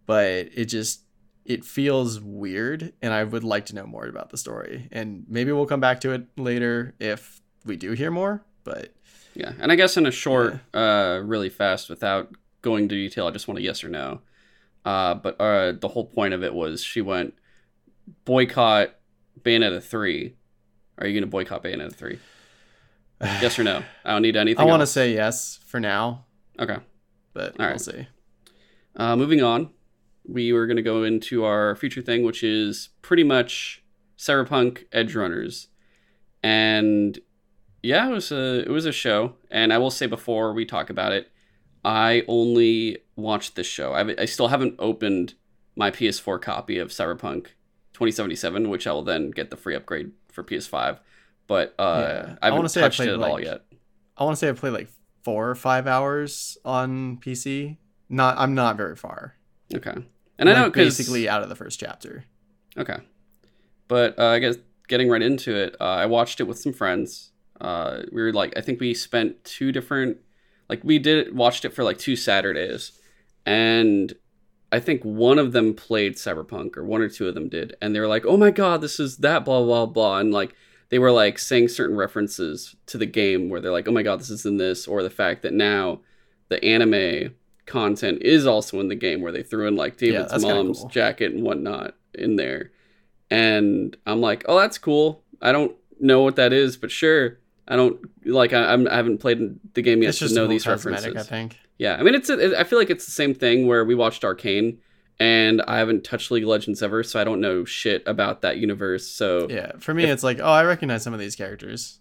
but 0.06 0.50
it 0.54 0.66
just 0.66 1.02
it 1.46 1.64
feels 1.64 2.20
weird 2.20 2.94
and 3.02 3.14
I 3.14 3.24
would 3.24 3.44
like 3.44 3.68
to 3.68 3.76
know 3.76 3.86
more 3.86 4.06
about 4.08 4.32
the 4.32 4.38
story. 4.38 4.88
And 4.92 5.26
maybe 5.30 5.52
we'll 5.52 5.68
come 5.68 5.80
back 5.80 6.02
to 6.02 6.12
it 6.12 6.26
later 6.38 6.96
if 7.00 7.42
we 7.66 7.78
do 7.78 7.92
hear 7.92 8.10
more, 8.10 8.44
but 8.64 8.94
yeah. 9.36 9.54
And 9.60 9.72
I 9.72 9.76
guess 9.76 9.98
in 9.98 10.06
a 10.06 10.12
short 10.12 10.60
yeah. 10.74 10.80
uh 10.80 11.20
really 11.20 11.50
fast 11.50 11.90
without 11.90 12.34
going 12.66 12.84
into 12.84 12.96
detail, 12.96 13.28
I 13.28 13.32
just 13.32 13.48
want 13.48 13.60
a 13.60 13.64
yes 13.64 13.84
or 13.84 13.90
no. 13.90 14.20
Uh 14.84 15.16
but 15.16 15.40
uh 15.40 15.72
the 15.72 15.88
whole 15.88 16.06
point 16.06 16.34
of 16.34 16.44
it 16.44 16.54
was 16.54 16.84
she 16.84 17.02
went 17.02 17.34
boycott 18.26 18.96
Bayonetta 19.42 19.82
3 19.82 20.36
are 20.98 21.08
you 21.08 21.14
going 21.14 21.24
to 21.24 21.30
boycott 21.30 21.64
Bayonetta 21.64 21.94
3? 21.94 22.20
yes 23.22 23.60
or 23.60 23.64
no? 23.64 23.84
I 24.04 24.12
don't 24.12 24.22
need 24.22 24.36
anything. 24.36 24.62
I 24.62 24.70
want 24.70 24.82
to 24.82 24.88
say 24.88 25.14
yes 25.14 25.60
for 25.66 25.80
now. 25.80 26.26
Okay. 26.60 26.78
But 27.34 27.60
All 27.60 27.68
we'll 27.68 27.80
see. 27.80 28.08
Uh, 28.96 29.16
moving 29.16 29.44
on, 29.44 29.72
we 30.26 30.54
were 30.54 30.68
going 30.68 30.78
to 30.78 30.84
go 30.84 31.04
into 31.04 31.44
our 31.44 31.76
future 31.76 32.02
thing, 32.02 32.24
which 32.24 32.44
is 32.44 32.90
pretty 33.02 33.24
much 33.24 33.84
Cyberpunk 34.18 34.86
Edgerunners, 34.92 35.68
And 36.42 37.20
yeah, 37.84 38.08
it 38.08 38.12
was 38.12 38.32
a 38.32 38.62
it 38.62 38.70
was 38.70 38.86
a 38.86 38.92
show, 38.92 39.34
and 39.52 39.74
I 39.74 39.78
will 39.78 39.92
say 39.92 40.08
before 40.08 40.54
we 40.54 40.66
talk 40.66 40.90
about 40.90 41.12
it, 41.12 41.30
I 41.86 42.24
only 42.28 42.98
watched 43.16 43.56
this 43.56 43.68
show. 43.68 43.94
I, 43.94 44.22
I 44.22 44.26
still 44.26 44.48
haven't 44.48 44.76
opened 44.80 45.36
my 45.76 45.92
PS4 45.92 46.42
copy 46.42 46.80
of 46.80 46.90
Cyberpunk 46.90 47.48
2077, 47.94 48.70
which 48.70 48.88
I 48.88 48.92
will 48.92 49.04
then 49.04 49.30
get 49.30 49.52
the 49.52 49.56
free 49.56 49.76
upgrade 49.76 50.12
for 50.32 50.44
PS5. 50.44 50.98
But 51.48 51.76
uh, 51.78 51.84
Yeah. 52.28 52.36
I 52.42 52.48
I 52.48 52.52
haven't 52.52 52.76
I 52.78 52.82
touched 52.82 52.98
played, 52.98 53.10
it 53.10 53.14
at 53.14 53.22
all 53.22 53.40
yet. 53.40 53.62
I 54.18 54.24
want 54.24 54.36
to 54.36 54.40
say 54.40 54.50
I 54.50 54.54
played 54.54 54.74
like 54.74 54.90
four 55.24 55.50
or 55.50 55.56
five 55.56 55.86
hours 55.86 56.58
on 56.66 57.18
PC. 57.18 57.78
Not, 58.10 58.36
I'm 58.38 58.56
not 58.56 58.78
very 58.78 58.96
far. 58.96 59.36
Okay, 59.74 59.94
and 60.40 60.50
I 60.50 60.54
Like, 60.54 60.62
know 60.62 60.70
because 60.70 60.98
basically 60.98 61.30
out 61.30 61.44
of 61.44 61.50
the 61.50 61.56
first 61.56 61.80
chapter. 61.80 62.26
Okay. 62.78 62.98
But 63.88 64.18
uh, 64.18 64.28
I 64.30 64.40
guess 64.40 64.56
getting 64.88 65.10
right 65.10 65.22
into 65.22 65.56
it, 65.56 65.76
uh, 65.80 65.84
I 65.84 66.06
watched 66.08 66.40
it 66.40 66.44
with 66.44 66.58
some 66.60 66.74
friends. 66.74 67.32
Uh, 67.62 68.02
we 68.12 68.22
were 68.22 68.34
like, 68.34 68.54
I 68.58 68.62
think 68.62 68.80
we 68.80 68.94
spent 68.94 69.44
two 69.44 69.72
different, 69.72 70.18
like 70.70 70.84
we 70.84 71.00
did 71.00 71.36
watched 71.36 71.66
it 71.66 71.74
for 71.74 71.84
like 71.84 71.98
two 71.98 72.16
Saturdays, 72.16 73.00
and 73.46 74.14
I 74.72 74.80
think 74.80 75.04
one 75.04 75.40
of 75.40 75.52
them 75.52 75.74
played 75.74 76.16
Cyberpunk, 76.16 76.78
or 76.78 76.84
one 76.84 77.02
or 77.02 77.10
two 77.10 77.28
of 77.28 77.36
them 77.36 77.50
did, 77.50 77.76
and 77.82 77.96
they 77.96 78.00
were 78.00 78.08
like, 78.08 78.26
"Oh 78.26 78.38
my 78.38 78.52
god, 78.52 78.82
this 78.82 79.00
is 79.00 79.18
that 79.18 79.46
blah 79.46 79.64
blah 79.64 79.86
blah," 79.86 80.20
and 80.20 80.34
like 80.34 80.56
they 80.90 81.00
were 81.00 81.12
like 81.12 81.40
saying 81.40 81.70
certain 81.70 81.96
references 81.96 82.76
to 82.88 82.98
the 82.98 83.06
game 83.06 83.50
where 83.50 83.62
they're 83.62 83.72
like, 83.72 83.88
"Oh 83.88 83.92
my 83.92 84.04
god, 84.04 84.20
this 84.20 84.30
is 84.30 84.46
in 84.46 84.58
this," 84.58 84.88
or 84.88 85.04
the 85.04 85.10
fact 85.10 85.42
that 85.44 85.54
now 85.54 86.02
the 86.50 86.64
anime 86.64 87.36
content 87.66 88.22
is 88.22 88.46
also 88.46 88.80
in 88.80 88.90
the 88.90 88.96
game 88.96 89.22
where 89.22 89.32
they 89.32 89.44
threw 89.44 89.68
in 89.68 89.76
like 89.76 89.98
David's 89.98 90.32
kinda 90.32 90.48
mom's 90.48 90.80
cool. 90.80 90.90
jacket 90.90 91.34
and 91.34 91.44
whatnot 91.44 91.96
in 92.14 92.36
there. 92.36 92.72
And 93.32 93.98
I'm 94.06 94.22
like, 94.22 94.46
oh, 94.48 94.60
that's 94.60 94.78
cool. 94.78 95.24
I 95.42 95.52
don't 95.52 95.76
know 96.00 96.22
what 96.22 96.36
that 96.36 96.54
is, 96.54 96.78
but 96.78 96.92
sure. 96.92 97.40
I 97.68 97.76
don't 97.76 98.00
like. 98.26 98.54
I, 98.54 98.74
I'm, 98.74 98.88
I 98.88 98.96
haven't 98.96 99.20
played 99.20 99.60
the 99.74 99.82
game 99.82 100.02
yet 100.04 100.10
it's 100.10 100.20
to 100.20 100.26
just 100.26 100.36
know 100.36 100.48
these 100.48 100.68
references. 100.68 101.16
I 101.16 101.24
think. 101.24 101.58
Yeah, 101.78 101.96
I 101.96 102.04
mean, 102.04 102.16
it's. 102.16 102.30
I 102.30 102.64
feel 102.64 102.80
like 102.80 102.90
it's 102.90 103.06
the 103.06 103.12
same 103.12 103.34
thing 103.34 103.68
where 103.68 103.84
we 103.84 103.96
watched 103.96 104.24
Arcane, 104.24 104.78
and 105.20 105.62
I 105.64 105.78
haven't 105.78 106.04
touched 106.04 106.32
League 106.32 106.44
of 106.44 106.50
Legends 106.50 106.82
ever, 106.84 107.04
so 107.04 107.20
I 107.20 107.24
don't 107.24 107.42
know 107.42 107.66
shit 107.66 108.04
about 108.06 108.42
that 108.42 108.58
universe. 108.58 109.08
So 109.08 109.48
yeah, 109.50 109.56
Yeah, 109.56 109.72
for 109.80 109.94
me, 109.94 110.04
If- 110.04 110.10
it's 110.10 110.24
like, 110.24 110.40
oh, 110.40 110.46
I 110.46 110.64
recognize 110.64 111.04
some 111.04 111.14
of 111.14 111.20
these 111.20 111.36
characters. 111.36 112.00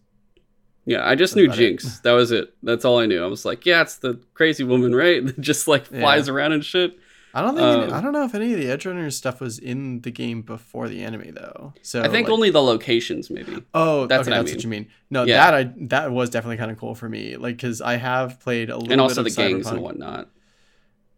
Yeah, 0.86 1.06
I 1.08 1.14
just 1.14 1.32
That's 1.32 1.36
knew 1.36 1.44
about 1.46 1.58
it. 1.58 1.68
Jinx. 1.68 2.00
That 2.00 2.12
was 2.12 2.30
it. 2.30 2.54
That's 2.62 2.84
all 2.84 2.98
I 2.98 3.06
knew. 3.06 3.24
I 3.24 3.26
was 3.26 3.46
like, 3.46 3.64
yeah, 3.64 3.80
it's 3.80 3.96
the 3.96 4.20
crazy 4.34 4.64
woman, 4.64 4.94
right? 4.94 5.24
That 5.26 5.40
just 5.40 5.66
like 5.66 5.86
flies 5.86 6.28
around 6.28 6.52
and 6.52 6.64
shit. 6.64 6.98
I 7.36 7.42
don't 7.42 7.56
think 7.56 7.66
any, 7.66 7.82
Um, 7.84 7.92
I 7.92 8.00
don't 8.00 8.12
know 8.12 8.24
if 8.24 8.34
any 8.34 8.52
of 8.52 8.58
the 8.60 8.66
Edgerunners 8.66 9.14
stuff 9.14 9.40
was 9.40 9.58
in 9.58 10.00
the 10.02 10.10
game 10.12 10.42
before 10.42 10.88
the 10.88 11.02
anime 11.02 11.34
though. 11.34 11.74
So 11.82 12.00
I 12.00 12.08
think 12.08 12.28
like- 12.28 12.32
only 12.32 12.50
the 12.50 12.62
locations, 12.62 13.28
maybe. 13.28 13.62
Oh, 13.74 14.06
That's 14.06 14.28
okay, 14.28 14.30
what 14.30 14.36
that's 14.36 14.46
mean. 14.46 14.54
what 14.56 14.62
you 14.62 14.70
mean. 14.70 14.86
No, 15.10 15.24
Yeah. 15.24 15.50
that 15.50 15.54
I 15.54 15.72
that 15.88 16.12
was 16.12 16.30
definitely 16.30 16.58
kind 16.58 16.70
of 16.70 16.78
cool 16.78 16.94
for 16.94 17.08
me. 17.08 17.36
Like, 17.36 17.58
cause 17.58 17.80
I 17.80 17.96
have 17.96 18.38
played 18.40 18.70
a 18.70 18.76
little 18.76 18.92
And 18.92 19.00
also 19.00 19.22
the 19.22 19.30
bit 19.30 19.32
of 19.32 19.36
gangs 19.36 19.66
Cyberpunk. 19.66 19.72
and 19.72 19.82
whatnot. 19.82 20.30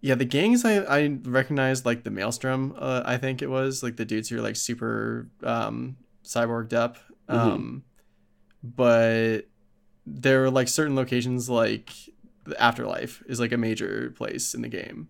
Yeah, 0.01 0.15
the 0.15 0.25
gangs 0.25 0.65
I 0.65 0.79
I 0.85 1.19
recognized 1.25 1.85
like 1.85 2.05
the 2.05 2.11
Maelstrom. 2.11 2.75
Uh, 2.79 3.03
I 3.05 3.17
think 3.19 3.43
it 3.43 3.51
was 3.51 3.83
like 3.83 3.97
the 3.97 4.05
dudes 4.05 4.29
who 4.31 4.39
are 4.39 4.43
like 4.43 4.57
super 4.57 5.29
um 5.43 5.97
cyborged 6.25 6.73
up. 6.73 6.97
Mhm. 7.29 7.35
Um, 7.35 7.83
but 8.63 9.43
there 10.07 10.41
were 10.43 10.51
like 10.51 10.69
certain 10.69 10.95
locations 10.97 11.49
like 11.51 11.91
the 12.45 12.61
Afterlife 12.63 13.23
is 13.27 13.41
like 13.41 13.53
a 13.53 13.57
major 13.57 14.13
place 14.17 14.55
in 14.55 14.63
the 14.63 14.69
game. 14.69 15.09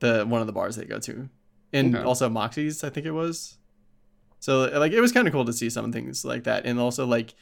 The 0.00 0.24
one 0.26 0.40
of 0.40 0.46
the 0.46 0.52
bars 0.52 0.76
they 0.76 0.84
go 0.84 0.98
to, 0.98 1.28
and 1.72 1.94
Okay. 1.94 2.04
also 2.04 2.28
Moxie's 2.28 2.82
I 2.84 2.90
think 2.90 3.06
it 3.06 3.12
was. 3.12 3.56
So 4.40 4.64
like 4.78 4.92
it 4.92 5.00
was 5.00 5.12
kind 5.12 5.26
of 5.28 5.32
cool 5.32 5.44
to 5.44 5.52
see 5.52 5.70
some 5.70 5.92
things 5.92 6.24
like 6.24 6.44
that, 6.44 6.64
and 6.66 6.78
also 6.80 7.06
like 7.06 7.34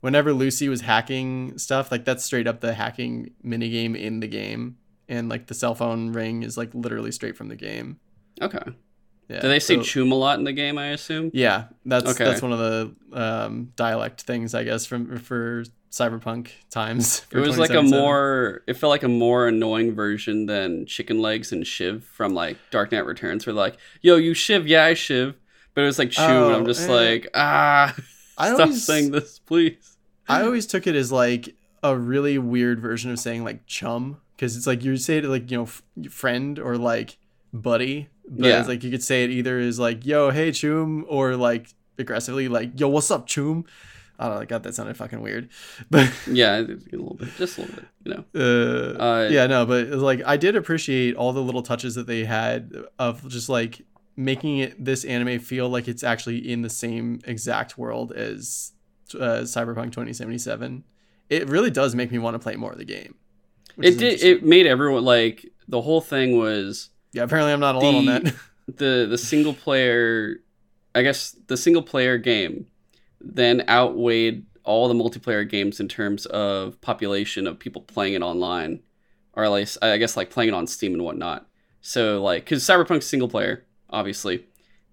whenever 0.00 0.32
Lucy 0.32 0.68
was 0.68 0.80
hacking 0.80 1.56
stuff, 1.58 1.90
like 1.92 2.04
that's 2.04 2.24
straight 2.24 2.46
up 2.48 2.60
the 2.60 2.74
hacking 2.74 3.30
minigame 3.44 3.96
in 3.96 4.20
the 4.20 4.26
game, 4.28 4.76
and 5.08 5.28
like 5.28 5.46
the 5.46 5.54
cell 5.54 5.74
phone 5.74 6.12
ring 6.12 6.42
is 6.42 6.56
like 6.56 6.74
literally 6.74 7.12
straight 7.12 7.36
from 7.36 7.48
the 7.48 7.56
game. 7.56 8.00
Okay. 8.42 8.62
Yeah. 9.28 9.40
Do 9.42 9.48
they 9.48 9.60
say 9.60 9.76
so- 9.76 9.82
choom 9.82 10.10
a 10.10 10.16
lot 10.16 10.38
in 10.40 10.44
the 10.44 10.52
game? 10.52 10.76
I 10.76 10.88
assume. 10.88 11.30
yeah, 11.32 11.66
that's 11.84 12.10
Okay. 12.10 12.24
that's 12.24 12.42
one 12.42 12.52
of 12.52 12.58
the 12.58 12.94
um, 13.12 13.72
dialect 13.76 14.22
things 14.22 14.54
I 14.54 14.64
guess 14.64 14.86
from 14.86 15.18
for 15.20 15.62
cyberpunk 15.90 16.50
times. 16.70 17.26
It 17.32 17.38
was 17.38 17.58
like 17.58 17.70
a 17.70 17.82
more. 17.82 18.62
It 18.66 18.74
felt 18.74 18.90
like 18.90 19.02
a 19.02 19.08
more 19.08 19.48
annoying 19.48 19.94
version 19.94 20.46
than 20.46 20.86
Chicken 20.86 21.20
Legs 21.20 21.52
and 21.52 21.66
Shiv 21.66 22.04
from 22.04 22.34
like 22.34 22.56
Dark 22.70 22.92
Knight 22.92 23.06
Returns. 23.06 23.44
They're 23.44 23.54
like, 23.54 23.76
"Yo, 24.00 24.16
you 24.16 24.34
Shiv? 24.34 24.66
Yeah, 24.66 24.84
I 24.84 24.94
Shiv." 24.94 25.34
But 25.74 25.82
it 25.82 25.86
was 25.86 25.98
like 25.98 26.10
choom, 26.10 26.46
and 26.46 26.56
I'm 26.56 26.62
Oh, 26.62 26.66
just 26.66 26.88
eh. 26.88 26.92
like, 26.92 27.28
ah, 27.34 27.94
I 28.38 28.48
stop 28.48 28.60
always 28.60 28.84
saying 28.84 29.10
this, 29.12 29.38
please. 29.38 29.96
I 30.28 30.42
always 30.42 30.66
took 30.66 30.86
it 30.86 30.94
as 30.94 31.10
like 31.12 31.54
a 31.82 31.96
really 31.96 32.38
weird 32.38 32.80
version 32.80 33.10
of 33.10 33.18
saying 33.18 33.42
like 33.44 33.66
chum 33.66 34.20
because 34.36 34.56
it's 34.56 34.66
like 34.66 34.84
you 34.84 34.96
say 34.96 35.18
it 35.18 35.24
like 35.24 35.50
you 35.50 35.56
know 35.58 35.62
f- 35.64 35.82
friend 36.10 36.58
or 36.58 36.76
like 36.76 37.18
buddy, 37.52 38.08
but 38.28 38.46
Yeah. 38.46 38.58
it's 38.60 38.68
like 38.68 38.84
you 38.84 38.90
could 38.90 39.02
say 39.02 39.24
it 39.24 39.30
either 39.30 39.58
as 39.58 39.78
like 39.78 40.04
yo 40.06 40.30
hey 40.30 40.52
chum 40.52 41.04
or 41.08 41.36
like 41.36 41.68
aggressively 41.98 42.48
like 42.48 42.78
yo 42.78 42.88
what's 42.88 43.10
up 43.10 43.26
chum. 43.26 43.64
I 44.20 44.28
don't 44.28 44.40
know. 44.40 44.46
God, 44.46 44.62
that 44.64 44.74
sounded 44.74 44.96
fucking 44.96 45.20
weird, 45.20 45.48
but 45.90 46.08
Yeah, 46.26 46.58
a 46.58 46.62
little 46.92 47.14
bit, 47.14 47.30
just 47.38 47.58
a 47.58 47.62
little 47.62 47.76
bit, 47.76 47.84
you 48.04 48.14
know. 48.14 48.24
uh, 48.98 49.02
Uh, 49.02 49.28
yeah, 49.30 49.46
no, 49.46 49.64
but 49.66 49.86
it 49.86 49.90
was 49.90 50.02
like 50.02 50.22
I 50.26 50.36
did 50.36 50.54
appreciate 50.56 51.16
all 51.16 51.32
the 51.32 51.42
little 51.42 51.62
touches 51.62 51.94
that 51.96 52.06
they 52.06 52.24
had 52.24 52.72
of 52.98 53.26
just 53.28 53.48
like 53.48 53.82
making 54.16 54.58
it 54.58 54.84
this 54.84 55.04
anime 55.04 55.38
feel 55.40 55.68
like 55.68 55.88
it's 55.88 56.04
actually 56.04 56.38
in 56.50 56.62
the 56.62 56.70
same 56.70 57.20
exact 57.24 57.78
world 57.78 58.12
as 58.12 58.72
uh, 59.14 59.40
Cyberpunk 59.42 59.92
2077. 59.92 60.84
It 61.30 61.48
really 61.48 61.70
does 61.70 61.94
make 61.94 62.12
me 62.12 62.18
want 62.18 62.34
to 62.34 62.38
play 62.38 62.56
more 62.56 62.72
of 62.72 62.78
the 62.78 62.84
game. 62.84 63.14
It 63.78 63.98
did. 63.98 64.22
It 64.22 64.44
made 64.44 64.66
everyone 64.66 65.04
like 65.04 65.46
the 65.68 65.80
whole 65.80 66.00
thing 66.00 66.36
was 66.36 66.90
yeah, 67.12 67.22
apparently 67.22 67.52
I'm 67.52 67.60
not 67.60 67.74
alone 67.76 67.94
on 67.94 68.06
that. 68.06 68.34
the 68.76 69.06
the 69.08 69.18
single 69.18 69.52
player 69.54 70.36
i 70.94 71.02
guess 71.02 71.34
the 71.48 71.56
single 71.56 71.82
player 71.82 72.18
game 72.18 72.66
then 73.20 73.64
outweighed 73.68 74.46
all 74.64 74.88
the 74.88 74.94
multiplayer 74.94 75.48
games 75.48 75.80
in 75.80 75.88
terms 75.88 76.26
of 76.26 76.80
population 76.80 77.46
of 77.46 77.58
people 77.58 77.82
playing 77.82 78.14
it 78.14 78.22
online 78.22 78.80
or 79.34 79.44
at 79.44 79.52
least 79.52 79.78
i 79.82 79.96
guess 79.96 80.16
like 80.16 80.30
playing 80.30 80.48
it 80.48 80.54
on 80.54 80.66
steam 80.66 80.92
and 80.92 81.02
whatnot 81.02 81.46
so 81.80 82.22
like 82.22 82.44
because 82.44 82.62
cyberpunk's 82.62 83.06
single 83.06 83.28
player 83.28 83.64
obviously 83.88 84.46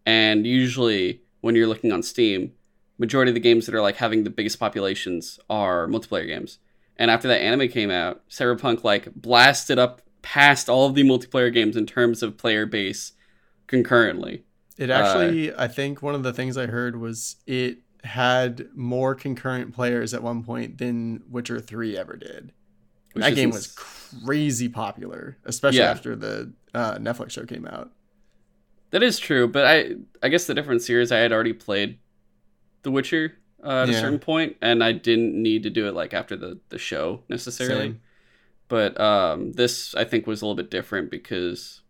and 0.06 0.48
usually 0.48 1.22
when 1.42 1.56
you're 1.56 1.68
looking 1.68 1.92
on 1.92 2.02
steam 2.02 2.52
majority 2.98 3.30
of 3.30 3.36
the 3.36 3.42
games 3.42 3.66
that 3.66 3.76
are 3.76 3.82
like 3.82 3.98
having 3.98 4.24
the 4.24 4.30
biggest 4.30 4.60
populations 4.60 5.40
are 5.50 5.88
multiplayer 5.88 6.26
games 6.26 6.60
and 6.96 7.12
after 7.12 7.28
that 7.28 7.42
anime 7.42 7.68
came 7.68 7.92
out 7.92 8.22
cyberpunk 8.30 8.84
like 8.84 9.14
blasted 9.16 9.78
up 9.78 10.02
past 10.22 10.68
all 10.68 10.88
of 10.88 10.96
the 10.96 11.04
multiplayer 11.04 11.54
games 11.54 11.78
in 11.78 11.86
terms 11.86 12.22
of 12.22 12.38
player 12.38 12.66
base 12.66 13.14
concurrently. 13.68 14.44
It 14.78 14.90
actually, 14.90 15.54
uh, 15.54 15.64
I 15.64 15.68
think 15.68 16.02
one 16.02 16.16
of 16.16 16.24
the 16.24 16.34
things 16.34 16.58
I 16.58 16.68
heard 16.68 17.00
was 17.00 17.38
it 17.48 17.80
had 18.08 18.68
more 18.76 19.14
concurrent 19.16 19.74
players 19.74 20.14
at 20.14 20.24
one 20.24 20.44
point 20.44 20.78
than 20.78 21.24
Witcher 21.30 21.60
3 21.60 21.98
ever 21.98 22.16
did. 22.16 22.52
which 23.14 23.24
that 23.24 23.36
game 23.36 23.50
was 23.52 23.68
crazy 23.76 24.70
popular, 24.70 25.38
especially 25.46 25.80
Yeah. 25.80 25.92
after 25.92 26.16
the 26.16 26.52
uh, 26.74 26.96
Netflix 26.98 27.32
show 27.32 27.46
came 27.46 27.66
out. 27.66 27.92
that 28.92 29.02
is 29.04 29.18
true, 29.20 29.48
but 29.48 29.66
I 29.66 29.96
I 30.24 30.30
guess 30.30 30.46
the 30.48 30.54
difference 30.54 30.88
here 30.88 31.02
is 31.02 31.12
I 31.12 31.18
had 31.18 31.32
already 31.34 31.54
played 31.54 32.00
The 32.84 32.92
Witcher 32.92 33.34
uh, 33.64 33.84
at 33.84 33.90
a 33.90 33.94
certain 33.94 34.20
point, 34.20 34.56
and 34.62 34.84
I 34.84 34.92
didn't 34.92 35.34
need 35.42 35.64
to 35.64 35.70
do 35.70 35.88
it 35.88 35.94
like 35.94 36.14
after 36.14 36.36
the 36.38 36.60
the 36.70 36.78
show 36.78 37.24
necessarily. 37.30 37.88
Same. 37.88 38.02
But 38.70 39.00
um, 39.00 39.54
this 39.54 39.96
I 39.96 40.04
think 40.04 40.28
was 40.28 40.42
a 40.42 40.46
little 40.46 40.56
bit 40.56 40.70
different 40.72 41.10
because 41.12 41.82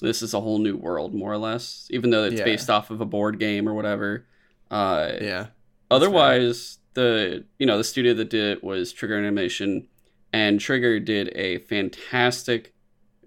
this 0.00 0.22
is 0.22 0.32
a 0.32 0.40
whole 0.40 0.58
new 0.58 0.76
world, 0.76 1.14
more 1.14 1.32
or 1.32 1.36
less. 1.38 1.86
Even 1.90 2.10
though 2.10 2.24
it's 2.24 2.38
Yeah. 2.38 2.44
based 2.44 2.70
off 2.70 2.90
of 2.90 3.00
a 3.00 3.04
board 3.06 3.38
game 3.38 3.68
or 3.68 3.74
whatever. 3.74 4.26
Uh, 4.70 5.12
Yeah. 5.20 5.46
Otherwise, 5.90 6.78
the 6.94 7.44
you 7.58 7.66
know 7.66 7.76
the 7.76 7.84
studio 7.84 8.14
that 8.14 8.30
did 8.30 8.58
it 8.58 8.64
was 8.64 8.92
Trigger 8.92 9.18
Animation, 9.18 9.88
and 10.32 10.60
Trigger 10.60 11.00
did 11.00 11.32
a 11.34 11.58
fantastic 11.58 12.72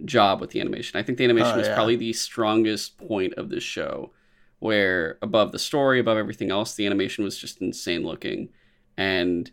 job 0.06 0.40
with 0.42 0.52
the 0.52 0.62
animation. 0.62 0.98
I 1.00 1.04
think 1.04 1.18
the 1.18 1.24
animation 1.26 1.54
Oh, 1.56 1.58
was 1.58 1.68
yeah. 1.68 1.76
probably 1.76 1.98
the 1.98 2.14
strongest 2.14 2.98
point 2.98 3.34
of 3.36 3.50
this 3.50 3.64
show, 3.64 4.12
where 4.60 5.18
above 5.22 5.52
the 5.52 5.60
story, 5.60 6.00
above 6.00 6.18
everything 6.18 6.52
else, 6.52 6.76
the 6.76 6.86
animation 6.86 7.24
was 7.24 7.38
just 7.38 7.62
insane 7.62 8.04
looking, 8.04 8.50
and 8.98 9.52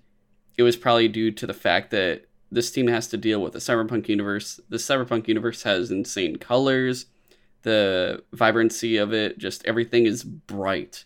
it 0.57 0.63
was 0.63 0.77
probably 0.77 1.09
due 1.09 1.31
to 1.33 1.47
the 1.47 1.55
fact 1.55 1.91
that 1.91 2.27
this 2.53 2.71
team 2.71 2.87
has 2.89 3.07
to 3.09 3.17
deal 3.17 3.41
with 3.43 3.53
the 3.55 3.59
cyberpunk 3.59 4.09
universe. 4.09 4.61
The 4.69 4.77
cyberpunk 4.77 5.27
universe 5.29 5.63
has 5.65 5.91
insane 5.91 6.37
colors, 6.37 7.07
the 7.63 8.23
vibrancy 8.33 8.97
of 8.97 9.13
it, 9.13 9.39
just 9.39 9.65
everything 9.67 10.07
is 10.07 10.23
bright 10.25 11.05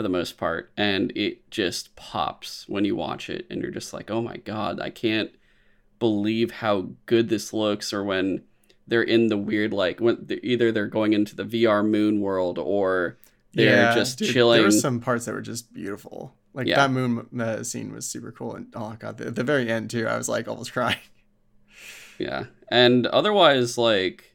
for 0.00 0.02
the 0.02 0.08
most 0.08 0.38
part 0.38 0.72
and 0.78 1.12
it 1.14 1.50
just 1.50 1.94
pops 1.94 2.66
when 2.70 2.86
you 2.86 2.96
watch 2.96 3.28
it 3.28 3.46
and 3.50 3.60
you're 3.60 3.70
just 3.70 3.92
like 3.92 4.10
oh 4.10 4.22
my 4.22 4.38
god 4.38 4.80
i 4.80 4.88
can't 4.88 5.30
believe 5.98 6.50
how 6.52 6.88
good 7.04 7.28
this 7.28 7.52
looks 7.52 7.92
or 7.92 8.02
when 8.02 8.42
they're 8.86 9.02
in 9.02 9.26
the 9.26 9.36
weird 9.36 9.74
like 9.74 10.00
when 10.00 10.16
they're, 10.22 10.40
either 10.42 10.72
they're 10.72 10.86
going 10.86 11.12
into 11.12 11.36
the 11.36 11.44
vr 11.44 11.86
moon 11.86 12.22
world 12.22 12.56
or 12.58 13.18
they're 13.52 13.92
just 13.92 14.16
dude, 14.18 14.30
chilling 14.32 14.56
There 14.56 14.68
were 14.68 14.70
some 14.70 15.00
parts 15.00 15.26
that 15.26 15.34
were 15.34 15.42
just 15.42 15.70
beautiful. 15.74 16.32
Like 16.54 16.66
Yeah. 16.66 16.76
that 16.76 16.90
moon 16.92 17.26
uh, 17.38 17.62
scene 17.62 17.92
was 17.92 18.06
super 18.06 18.32
cool, 18.32 18.54
and 18.54 18.72
oh 18.74 18.96
god, 18.98 19.18
the, 19.18 19.30
the 19.30 19.44
very 19.44 19.68
end 19.70 19.90
too. 19.90 20.06
I 20.06 20.16
was 20.16 20.28
like 20.30 20.48
almost 20.48 20.72
crying. 20.76 20.96
yeah 22.18 22.44
and 22.70 23.06
otherwise 23.08 23.76
like 23.76 24.34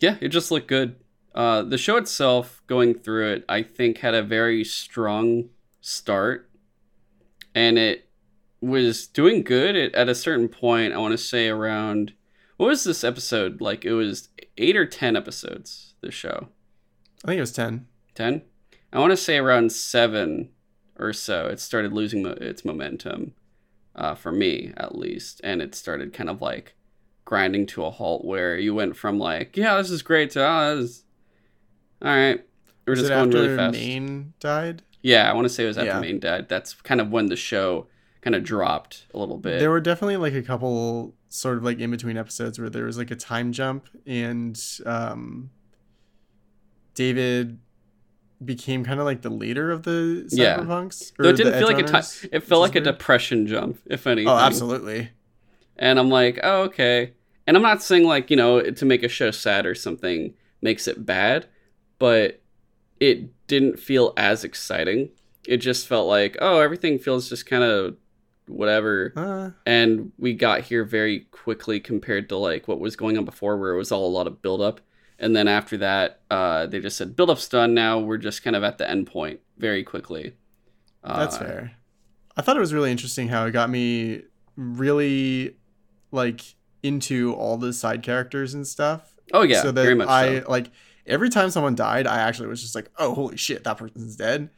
Yeah, 0.00 0.16
it 0.20 0.28
just 0.28 0.50
looked 0.50 0.68
good. 0.68 0.96
Uh, 1.34 1.62
the 1.62 1.78
show 1.78 1.96
itself, 1.96 2.62
going 2.66 2.94
through 2.94 3.32
it, 3.32 3.44
I 3.48 3.62
think 3.62 3.98
had 3.98 4.14
a 4.14 4.22
very 4.22 4.64
strong 4.64 5.50
start, 5.80 6.50
and 7.54 7.78
it 7.78 8.08
was 8.60 9.06
doing 9.06 9.42
good 9.42 9.76
at, 9.76 9.94
at 9.94 10.08
a 10.08 10.14
certain 10.14 10.48
point. 10.48 10.92
I 10.92 10.98
want 10.98 11.12
to 11.12 11.18
say 11.18 11.48
around 11.48 12.12
what 12.56 12.66
was 12.66 12.84
this 12.84 13.04
episode 13.04 13.60
like? 13.60 13.84
It 13.84 13.94
was 13.94 14.28
eight 14.58 14.76
or 14.76 14.86
ten 14.86 15.16
episodes. 15.16 15.94
The 16.02 16.10
show, 16.10 16.48
I 17.24 17.28
think 17.28 17.38
it 17.38 17.42
was 17.42 17.52
ten. 17.52 17.86
ten. 18.14 18.42
I 18.92 18.98
want 18.98 19.12
to 19.12 19.16
say 19.16 19.38
around 19.38 19.70
seven 19.70 20.50
or 20.98 21.12
so. 21.12 21.46
It 21.46 21.60
started 21.60 21.92
losing 21.92 22.22
mo- 22.22 22.36
its 22.40 22.64
momentum, 22.64 23.34
uh, 23.94 24.14
for 24.14 24.32
me 24.32 24.72
at 24.76 24.96
least, 24.98 25.40
and 25.44 25.62
it 25.62 25.74
started 25.74 26.12
kind 26.12 26.28
of 26.28 26.42
like 26.42 26.74
grinding 27.24 27.64
to 27.64 27.84
a 27.84 27.90
halt 27.90 28.24
where 28.24 28.58
you 28.58 28.74
went 28.74 28.96
from 28.96 29.18
like, 29.18 29.56
yeah, 29.56 29.76
this 29.76 29.90
is 29.90 30.02
great 30.02 30.30
to 30.32 30.44
oh, 30.44 30.76
this 30.76 30.90
is 30.90 31.04
all 32.02 32.08
right. 32.14 32.44
We're 32.86 32.92
Was 32.92 33.00
just 33.00 33.10
going 33.10 33.28
after 33.28 33.42
really 33.42 33.56
fast. 33.56 33.72
Maine 33.74 34.32
died? 34.40 34.82
Yeah, 35.02 35.30
I 35.30 35.34
want 35.34 35.44
to 35.46 35.48
say 35.48 35.64
it 35.64 35.68
was 35.68 35.78
after 35.78 35.90
Yeah. 35.90 36.00
Main 36.00 36.18
died. 36.20 36.48
That's 36.48 36.74
kind 36.74 37.00
of 37.00 37.10
when 37.10 37.26
the 37.26 37.36
show 37.36 37.86
kind 38.20 38.34
of 38.34 38.42
dropped 38.44 39.06
a 39.14 39.18
little 39.18 39.38
bit. 39.38 39.60
There 39.60 39.70
were 39.70 39.80
definitely 39.80 40.16
like 40.18 40.34
a 40.34 40.42
couple 40.42 41.14
sort 41.28 41.56
of 41.58 41.64
like 41.64 41.78
in 41.78 41.90
between 41.90 42.16
episodes 42.16 42.58
where 42.58 42.68
there 42.68 42.84
was 42.84 42.98
like 42.98 43.10
a 43.10 43.16
time 43.16 43.52
jump 43.52 43.86
and 44.06 44.60
um 44.84 45.50
David 46.94 47.58
became 48.44 48.84
kind 48.84 48.98
of 49.00 49.06
like 49.06 49.22
the 49.22 49.30
leader 49.30 49.70
of 49.70 49.82
the 49.82 50.26
Yeah. 50.30 50.58
cyberpunks. 50.58 51.12
Though 51.18 51.28
it 51.28 51.36
didn't 51.36 51.54
feel 51.58 51.66
like 51.68 51.78
a 51.78 51.82
time. 51.82 52.04
It 52.32 52.40
felt 52.42 52.62
like 52.62 52.74
a 52.74 52.80
depression 52.80 53.46
jump, 53.46 53.78
if 53.86 54.06
anything. 54.06 54.28
Oh, 54.28 54.36
absolutely. 54.36 55.10
And 55.76 55.98
I'm 55.98 56.08
like, 56.10 56.40
oh, 56.42 56.62
okay. 56.62 57.12
And 57.46 57.56
I'm 57.56 57.62
not 57.62 57.82
saying 57.82 58.04
like 58.04 58.30
you 58.30 58.36
know 58.36 58.60
to 58.62 58.84
make 58.84 59.02
a 59.02 59.08
show 59.08 59.30
sad 59.30 59.66
or 59.66 59.74
something 59.74 60.34
makes 60.62 60.86
it 60.88 61.04
bad, 61.06 61.46
but 62.00 62.42
it 62.98 63.30
didn't 63.46 63.78
feel 63.78 64.12
as 64.16 64.42
exciting. 64.42 65.10
It 65.46 65.58
just 65.58 65.86
felt 65.86 66.08
like 66.08 66.36
oh, 66.40 66.58
everything 66.58 66.98
feels 66.98 67.28
just 67.28 67.46
kind 67.46 67.62
of 67.62 67.96
whatever. 68.48 69.12
Uh, 69.16 69.50
and 69.64 70.10
we 70.18 70.34
got 70.34 70.62
here 70.62 70.84
very 70.84 71.20
quickly 71.30 71.78
compared 71.78 72.28
to 72.30 72.36
like 72.36 72.66
what 72.66 72.80
was 72.80 72.96
going 72.96 73.16
on 73.16 73.24
before 73.24 73.56
where 73.56 73.72
it 73.72 73.78
was 73.78 73.92
all 73.92 74.06
a 74.06 74.10
lot 74.10 74.26
of 74.26 74.42
build 74.42 74.60
up 74.60 74.80
and 75.18 75.36
then 75.36 75.46
after 75.46 75.76
that 75.76 76.20
uh, 76.30 76.66
they 76.66 76.80
just 76.80 76.96
said 76.96 77.14
build 77.14 77.30
up's 77.30 77.48
done 77.48 77.74
now 77.74 77.98
we're 77.98 78.16
just 78.16 78.42
kind 78.42 78.56
of 78.56 78.64
at 78.64 78.78
the 78.78 78.88
end 78.88 79.06
point 79.06 79.40
very 79.58 79.84
quickly 79.84 80.34
uh, 81.04 81.18
that's 81.18 81.38
fair. 81.38 81.72
I 82.36 82.42
thought 82.42 82.56
it 82.56 82.60
was 82.60 82.74
really 82.74 82.90
interesting 82.90 83.28
how 83.28 83.46
it 83.46 83.52
got 83.52 83.70
me 83.70 84.22
really 84.56 85.56
like 86.10 86.42
into 86.82 87.34
all 87.34 87.56
the 87.56 87.72
side 87.72 88.02
characters 88.02 88.54
and 88.54 88.66
stuff. 88.66 89.14
oh 89.32 89.42
yeah 89.42 89.62
so 89.62 89.70
that 89.70 89.82
very 89.82 89.94
much 89.94 90.08
I 90.08 90.40
so. 90.40 90.50
like 90.50 90.70
every 91.10 91.28
time 91.28 91.50
someone 91.50 91.74
died, 91.74 92.06
I 92.06 92.20
actually 92.20 92.48
was 92.48 92.62
just 92.62 92.74
like, 92.74 92.90
"Oh, 92.98 93.14
holy 93.14 93.36
shit, 93.36 93.64
that 93.64 93.76
person's 93.76 94.16
dead." 94.16 94.50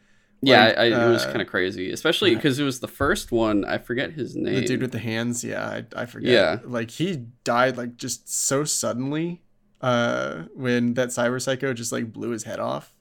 yeah 0.44 0.74
I, 0.76 0.82
I, 0.82 0.84
it 1.06 1.08
was 1.08 1.22
uh, 1.24 1.26
kind 1.26 1.40
of 1.40 1.46
crazy 1.46 1.92
especially 1.92 2.34
because 2.34 2.58
it 2.58 2.64
was 2.64 2.80
the 2.80 2.88
first 2.88 3.30
one 3.30 3.64
i 3.64 3.78
forget 3.78 4.10
his 4.10 4.34
name 4.34 4.56
The 4.56 4.66
dude 4.66 4.82
with 4.82 4.90
the 4.90 4.98
hands, 4.98 5.44
yeah, 5.44 5.64
I, 5.64 6.02
I 6.02 6.06
forget. 6.06 6.32
Yeah. 6.32 6.58
like 6.64 6.90
he 6.90 7.26
died 7.44 7.76
like 7.76 7.96
just 7.96 8.28
so 8.28 8.64
suddenly. 8.64 9.42
Uh, 9.80 10.44
when 10.54 10.94
that 10.94 11.08
cyber 11.08 11.40
psycho 11.42 11.72
just 11.74 11.90
like 11.90 12.12
blew 12.12 12.30
his 12.30 12.44
head 12.44 12.60
off, 12.60 12.92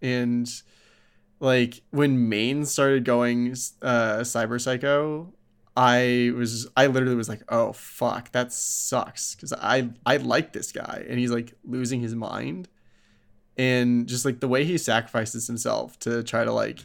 and 0.00 0.48
like 1.40 1.82
when 1.90 2.28
Maine 2.28 2.64
started 2.64 3.04
going 3.04 3.52
uh 3.82 4.18
cyber 4.22 4.60
psycho, 4.60 5.32
I 5.76 6.32
was 6.36 6.68
I 6.76 6.86
literally 6.86 7.16
was 7.16 7.28
like, 7.28 7.42
oh 7.48 7.72
fuck, 7.72 8.32
that 8.32 8.52
sucks 8.52 9.34
because 9.34 9.52
I 9.52 9.90
I 10.06 10.18
like 10.18 10.52
this 10.52 10.70
guy 10.72 11.04
and 11.08 11.18
he's 11.18 11.30
like 11.32 11.54
losing 11.64 12.00
his 12.00 12.14
mind, 12.14 12.68
and 13.58 14.06
just 14.06 14.24
like 14.24 14.40
the 14.40 14.48
way 14.48 14.64
he 14.64 14.78
sacrifices 14.78 15.46
himself 15.46 15.98
to 15.98 16.22
try 16.22 16.44
to 16.44 16.52
like 16.52 16.78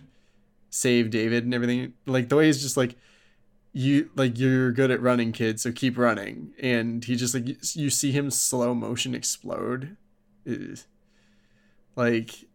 save 0.69 1.11
David 1.11 1.45
and 1.45 1.53
everything, 1.53 1.93
like 2.05 2.29
the 2.29 2.35
way 2.35 2.47
he's 2.47 2.61
just 2.61 2.75
like 2.75 2.95
you 3.73 4.09
like 4.15 4.37
you're 4.37 4.71
good 4.71 4.91
at 4.91 5.01
running 5.01 5.31
kid 5.31 5.59
so 5.59 5.71
keep 5.71 5.97
running 5.97 6.53
and 6.61 7.03
he 7.05 7.15
just 7.15 7.33
like 7.33 7.75
you, 7.75 7.89
see 7.89 8.11
him 8.11 8.29
slow 8.29 8.75
motion 8.75 9.15
explode 9.15 9.97
Ugh. 10.47 10.77
like 11.95 12.45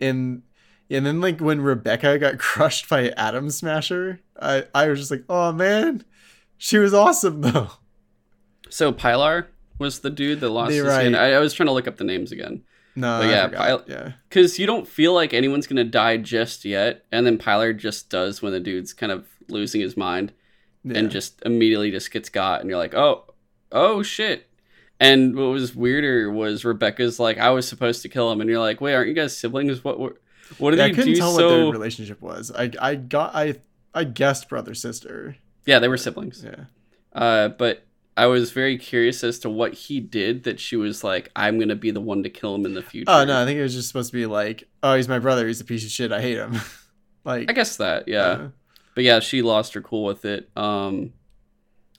and 0.00 0.42
and 0.90 1.06
then 1.06 1.20
like 1.20 1.40
when 1.40 1.60
rebecca 1.60 2.18
got 2.18 2.38
crushed 2.40 2.88
by 2.88 3.10
Adam 3.10 3.48
Smasher 3.48 4.20
i 4.40 4.64
i 4.74 4.88
was 4.88 4.98
just 4.98 5.12
like 5.12 5.24
oh 5.28 5.52
man 5.52 6.04
she 6.58 6.78
was 6.78 6.92
awesome 6.92 7.40
though 7.42 7.70
so 8.68 8.90
pilar 8.90 9.48
was 9.78 10.00
the 10.00 10.10
dude 10.10 10.40
that 10.40 10.50
lost 10.50 10.72
his 10.72 10.84
hand 10.84 11.14
right. 11.14 11.32
I, 11.32 11.34
I 11.34 11.38
was 11.38 11.54
trying 11.54 11.68
to 11.68 11.72
look 11.72 11.86
up 11.86 11.96
the 11.96 12.04
names 12.04 12.32
again 12.32 12.64
no 12.96 13.20
But 13.20 13.28
yeah. 13.28 13.46
Pil- 13.48 13.84
yeah. 13.86 14.12
because 14.28 14.58
you 14.58 14.66
don't 14.66 14.86
feel 14.86 15.14
like 15.14 15.32
anyone's 15.32 15.66
gonna 15.66 15.84
die 15.84 16.16
just 16.16 16.64
yet 16.64 17.04
and 17.12 17.26
then 17.26 17.38
pilar 17.38 17.72
just 17.72 18.10
does 18.10 18.42
when 18.42 18.52
the 18.52 18.60
dude's 18.60 18.92
kind 18.92 19.12
of 19.12 19.26
losing 19.48 19.80
his 19.80 19.96
mind 19.96 20.32
yeah. 20.84 20.98
and 20.98 21.10
just 21.10 21.40
immediately 21.44 21.90
just 21.90 22.10
gets 22.10 22.28
got 22.28 22.60
and 22.60 22.68
you're 22.70 22.78
like 22.78 22.94
oh 22.94 23.24
oh 23.72 24.02
shit. 24.02 24.46
And 24.98 25.34
what 25.34 25.44
was 25.44 25.74
weirder 25.74 26.30
was 26.30 26.64
rebecca's 26.64 27.18
like 27.18 27.38
i 27.38 27.50
was 27.50 27.66
supposed 27.66 28.02
to 28.02 28.08
kill 28.08 28.30
him 28.30 28.40
and 28.40 28.50
you're 28.50 28.58
like 28.58 28.80
wait 28.80 28.94
aren't 28.94 29.08
you 29.08 29.14
guys 29.14 29.36
siblings? 29.36 29.82
What 29.84 29.98
what, 29.98 30.16
what 30.58 30.70
did 30.72 30.78
Yeah, 30.78 30.86
i 30.86 30.92
couldn't 30.92 31.14
tell 31.16 31.32
what 31.32 31.48
their 31.48 31.66
relationship 31.66 32.20
was. 32.20 32.50
I 32.50 32.70
i 32.80 32.94
got 32.96 33.34
i 33.34 33.56
i 33.94 34.04
guessed 34.04 34.48
brother 34.48 34.74
sister 34.74 35.36
yeah 35.64 35.78
they 35.78 35.88
were 35.88 35.96
siblings. 35.96 36.44
Yeah. 36.44 36.64
Uh 37.12 37.48
but 37.48 37.84
i 38.22 38.26
was 38.26 38.50
very 38.52 38.76
curious 38.78 39.22
as 39.24 39.38
to 39.40 39.48
what 39.50 39.72
he 39.74 40.00
did 40.00 40.44
that 40.44 40.58
she 40.60 40.76
was 40.76 41.02
like 41.02 41.30
i'm 41.36 41.58
gonna 41.58 41.74
be 41.86 41.90
the 41.90 42.00
one 42.00 42.22
to 42.22 42.30
kill 42.30 42.54
him 42.54 42.64
in 42.66 42.74
the 42.74 42.82
future. 42.82 43.10
Oh 43.10 43.24
no 43.24 43.42
i 43.42 43.44
think 43.44 43.58
it 43.58 43.62
was 43.62 43.74
just 43.74 43.88
supposed 43.88 44.10
to 44.12 44.16
be 44.16 44.26
like 44.26 44.68
oh 44.82 44.94
he's 44.94 45.08
my 45.08 45.18
brother 45.18 45.46
he's 45.46 45.60
a 45.60 45.64
piece 45.64 45.84
of 45.84 45.90
shit 45.90 46.12
i 46.12 46.20
hate 46.20 46.36
him. 46.38 46.54
Like 47.24 47.50
i 47.50 47.52
guess 47.52 47.76
that 47.76 48.08
yeah. 48.08 48.20
uh, 48.22 48.48
but 48.94 49.04
yeah 49.04 49.20
she 49.20 49.42
lost 49.42 49.74
her 49.74 49.82
cool 49.82 50.04
with 50.04 50.24
it. 50.24 50.48
Um 50.56 51.12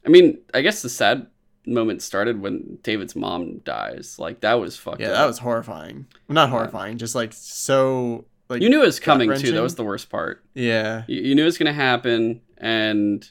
i 0.05 0.10
mean 0.10 0.39
i 0.53 0.62
guess 0.62 0.81
the 0.81 0.89
sad 0.89 1.27
moment 1.67 2.01
started 2.01 2.41
when 2.41 2.79
david's 2.81 3.15
mom 3.15 3.60
dies. 3.60 4.17
Like 4.17 4.41
that 4.41 4.55
was 4.55 4.75
fucked 4.77 4.99
Yeah, 4.99 5.10
up. 5.10 5.13
that 5.17 5.25
was 5.25 5.38
horrifying. 5.38 6.07
Well, 6.27 6.34
not 6.34 6.45
Yeah. 6.45 6.49
horrifying, 6.57 6.97
just 6.97 7.13
like 7.13 7.34
so 7.34 8.25
like 8.49 8.63
you 8.63 8.69
knew 8.69 8.81
it 8.81 8.86
was 8.88 8.99
coming 8.99 9.31
too. 9.38 9.51
That 9.51 9.62
was 9.62 9.75
the 9.75 9.84
worst 9.84 10.10
part. 10.10 10.43
Yeah. 10.55 11.03
you, 11.07 11.21
you 11.21 11.36
knew 11.36 11.43
it 11.43 11.45
was 11.53 11.60
gonna 11.60 11.71
happen 11.71 12.41
and 12.57 13.29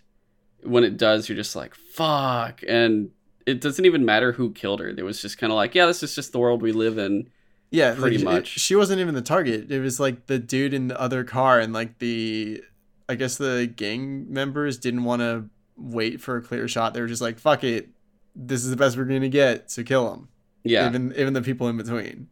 when 0.62 0.84
it 0.84 0.96
does 0.96 1.28
you're 1.28 1.36
just 1.36 1.56
like 1.56 1.74
fuck 1.74 2.62
and 2.68 3.10
it 3.46 3.60
doesn't 3.60 3.84
even 3.86 4.04
matter 4.04 4.32
who 4.32 4.52
killed 4.52 4.80
her 4.80 4.88
it 4.88 5.02
was 5.04 5.20
just 5.22 5.38
kind 5.38 5.50
of 5.52 5.56
like 5.56 5.74
yeah 5.74 5.86
this 5.86 6.02
is 6.02 6.14
just 6.14 6.32
the 6.32 6.38
world 6.38 6.60
we 6.62 6.72
live 6.72 6.98
in 6.98 7.28
Yeah, 7.70 7.94
Pretty 7.94 8.18
like, 8.18 8.22
it- 8.22 8.34
much. 8.40 8.46
she 8.58 8.74
wasn't 8.76 9.00
even 9.00 9.14
the 9.14 9.22
target. 9.22 9.70
It 9.70 9.80
was 9.80 10.00
like 10.00 10.26
the 10.26 10.38
dude 10.40 10.74
in 10.74 10.88
the 10.88 11.00
other 11.00 11.22
car 11.24 11.60
and 11.60 11.72
like 11.72 11.98
the 12.00 12.62
I 13.08 13.14
guess 13.14 13.36
the 13.36 13.72
gang 13.74 14.26
members 14.32 14.76
didn't 14.78 15.04
want 15.04 15.20
to 15.22 15.48
wait 15.76 16.20
for 16.20 16.36
a 16.36 16.42
clear 16.42 16.66
shot. 16.68 16.94
They 16.94 17.00
were 17.00 17.06
just 17.06 17.22
like, 17.22 17.38
"Fuck 17.38 17.62
it. 17.64 17.88
This 18.36 18.62
is 18.64 18.70
the 18.70 18.76
best 18.76 18.96
we're 18.96 19.04
going 19.04 19.22
to 19.22 19.28
get, 19.28 19.70
so 19.70 19.82
kill 19.84 20.12
him." 20.12 20.28
yeah 20.64 20.86
Even 20.88 21.12
even 21.16 21.32
the 21.32 21.42
people 21.42 21.68
in 21.68 21.76
between. 21.76 22.28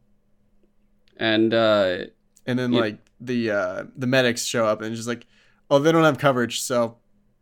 and 1.17 1.55
uh 1.55 1.99
And 2.47 2.59
then 2.59 2.73
like 2.73 2.99
the 3.21 3.51
uh 3.51 3.85
the 3.97 4.07
medics 4.07 4.45
show 4.45 4.67
up 4.67 4.83
and 4.83 4.95
just 4.95 5.09
like, 5.09 5.27
"Oh, 5.71 5.79
they 5.79 5.93
don't 5.93 6.05
have 6.05 6.19
coverage, 6.19 6.61
so 6.61 6.97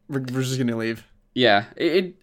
we're, 0.09 0.21
we're 0.21 0.42
just 0.42 0.59
to 0.59 0.77
leave." 0.77 1.05
yeah 1.35 1.66
it, 1.77 2.05
it 2.05 2.14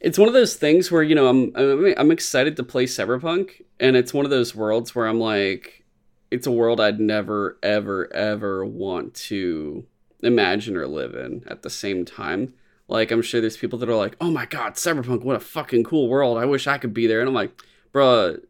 it's 0.00 0.18
one 0.18 0.28
of 0.28 0.34
those 0.34 0.56
things 0.56 0.90
where 0.90 1.02
you 1.02 1.14
know 1.14 1.28
I'm, 1.28 1.52
I'm 1.54 1.94
i'm 1.96 2.10
excited 2.10 2.56
to 2.56 2.64
play 2.64 2.86
cyberpunk 2.86 3.62
and 3.78 3.96
it's 3.96 4.12
one 4.12 4.24
of 4.24 4.30
those 4.30 4.54
worlds 4.54 4.94
where 4.94 5.06
i'm 5.06 5.20
like 5.20 5.84
it's 6.30 6.46
a 6.46 6.50
world 6.50 6.80
i'd 6.80 6.98
never 6.98 7.58
ever 7.62 8.12
ever 8.12 8.64
want 8.64 9.14
to 9.14 9.86
imagine 10.22 10.76
or 10.76 10.86
live 10.86 11.14
in 11.14 11.44
at 11.46 11.62
the 11.62 11.70
same 11.70 12.04
time. 12.04 12.54
Like 12.88 13.10
i'm 13.10 13.22
sure 13.22 13.40
there's 13.40 13.56
people 13.56 13.78
that 13.80 13.88
are 13.88 13.94
like 13.94 14.16
oh 14.20 14.30
my 14.30 14.46
god 14.46 14.74
cyberpunk 14.74 15.24
what 15.24 15.36
a 15.36 15.40
fucking 15.40 15.84
cool 15.84 16.08
world. 16.08 16.38
I 16.38 16.44
wish 16.44 16.66
i 16.66 16.78
could 16.78 16.94
be 16.94 17.06
there. 17.06 17.20
And 17.20 17.28
i'm 17.28 17.34
like 17.34 17.60
bruh 17.92 18.40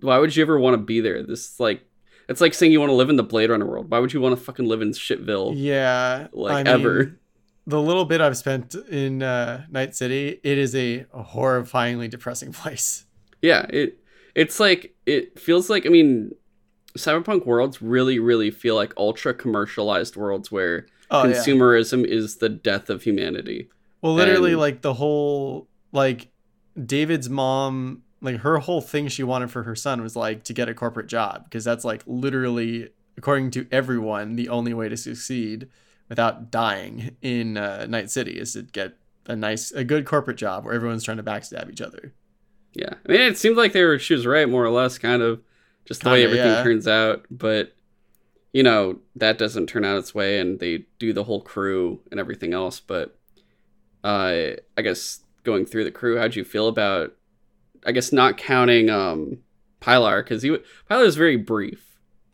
why 0.00 0.18
would 0.18 0.36
you 0.36 0.42
ever 0.42 0.58
want 0.58 0.74
to 0.74 0.78
be 0.82 1.00
there? 1.00 1.22
This 1.22 1.52
is 1.52 1.60
like 1.60 1.82
it's 2.28 2.40
like 2.40 2.54
saying 2.54 2.72
you 2.72 2.80
want 2.80 2.90
to 2.90 2.94
live 2.94 3.08
in 3.08 3.16
the 3.16 3.22
blade 3.22 3.50
runner 3.50 3.66
world. 3.66 3.90
Why 3.90 3.98
would 3.98 4.12
you 4.12 4.20
want 4.20 4.38
to 4.38 4.44
fucking 4.44 4.66
live 4.66 4.82
in 4.82 4.90
shitville? 4.90 5.54
Yeah, 5.56 6.28
Like, 6.32 6.66
ever. 6.66 7.18
The 7.68 7.80
little 7.80 8.06
bit 8.06 8.20
I've 8.22 8.36
spent 8.36 8.74
in 8.74 9.22
uh, 9.22 9.66
Night 9.70 9.94
City, 9.94 10.40
it 10.42 10.56
is 10.58 10.74
a, 10.74 11.04
horrifyingly 11.14 12.08
depressing 12.08 12.50
place. 12.60 13.04
Yeah, 13.42 13.66
it 13.68 13.98
it's 14.34 14.58
like 14.58 14.94
it 15.06 15.38
feels 15.38 15.68
like 15.70 15.84
I 15.86 15.90
mean 15.90 16.32
cyberpunk 16.96 17.46
worlds 17.46 17.80
really 17.82 18.18
really 18.18 18.50
feel 18.50 18.74
like 18.74 18.92
ultra 18.96 19.34
commercialized 19.34 20.16
worlds 20.16 20.50
where 20.50 20.86
Oh 21.10 21.26
yeah. 21.26 21.34
consumerism 21.36 22.04
is 22.04 22.36
the 22.36 22.48
death 22.48 22.90
of 22.90 23.02
humanity. 23.02 23.68
Well, 24.02 24.14
literally, 24.14 24.52
and- 24.52 24.60
like 24.60 24.80
the 24.82 24.94
whole 24.94 25.68
like 25.92 26.28
David's 26.84 27.28
mom, 27.30 28.02
like 28.20 28.36
her 28.38 28.58
whole 28.58 28.80
thing 28.80 29.08
she 29.08 29.22
wanted 29.22 29.50
for 29.50 29.62
her 29.64 29.74
son 29.74 30.02
was 30.02 30.16
like 30.16 30.42
to 30.44 30.52
get 30.52 30.68
a 30.68 30.74
corporate 30.74 31.06
job 31.06 31.44
because 31.44 31.64
that's 31.64 31.84
like 31.84 32.02
literally, 32.06 32.88
according 33.16 33.50
to 33.52 33.66
everyone, 33.70 34.36
the 34.36 34.48
only 34.48 34.72
way 34.74 34.88
to 34.88 34.96
succeed 34.96 35.68
without 36.08 36.50
dying 36.50 37.16
in 37.22 37.56
uh, 37.56 37.86
Night 37.88 38.10
City 38.10 38.38
is 38.38 38.52
to 38.54 38.62
get 38.62 38.94
a 39.26 39.36
nice, 39.36 39.70
a 39.72 39.84
good 39.84 40.06
corporate 40.06 40.38
job 40.38 40.64
where 40.64 40.74
everyone's 40.74 41.04
trying 41.04 41.18
to 41.18 41.22
backstab 41.22 41.70
each 41.70 41.80
other. 41.80 42.14
Yeah, 42.74 42.94
I 43.06 43.12
mean, 43.12 43.20
it 43.20 43.38
seemed 43.38 43.56
like 43.56 43.72
they 43.72 43.84
were 43.84 43.98
she 43.98 44.14
was 44.14 44.26
right 44.26 44.48
more 44.48 44.64
or 44.64 44.70
less, 44.70 44.98
kind 44.98 45.22
of 45.22 45.40
just 45.84 46.02
the 46.02 46.10
way 46.10 46.20
Kinda, 46.22 46.30
everything 46.30 46.56
yeah. 46.58 46.62
turns 46.62 46.86
out. 46.86 47.26
But 47.30 47.74
you 48.52 48.62
know 48.62 48.98
that 49.16 49.38
doesn't 49.38 49.66
turn 49.66 49.84
out 49.84 49.98
its 49.98 50.14
way, 50.14 50.38
and 50.38 50.60
they 50.60 50.84
do 50.98 51.12
the 51.12 51.24
whole 51.24 51.40
crew 51.40 52.00
and 52.10 52.20
everything 52.20 52.52
else. 52.54 52.78
But 52.80 53.18
uh, 54.04 54.50
I 54.76 54.82
guess 54.82 55.20
going 55.44 55.66
through 55.66 55.84
the 55.84 55.90
crew, 55.90 56.18
how'd 56.18 56.36
you 56.36 56.44
feel 56.44 56.68
about? 56.68 57.14
I 57.86 57.92
guess 57.92 58.12
not 58.12 58.36
counting 58.36 58.90
um 58.90 59.38
Pilar 59.80 60.22
because 60.22 60.42
he 60.42 60.56
Pilar 60.88 61.04
was 61.04 61.16
very 61.16 61.36
brief. 61.36 61.87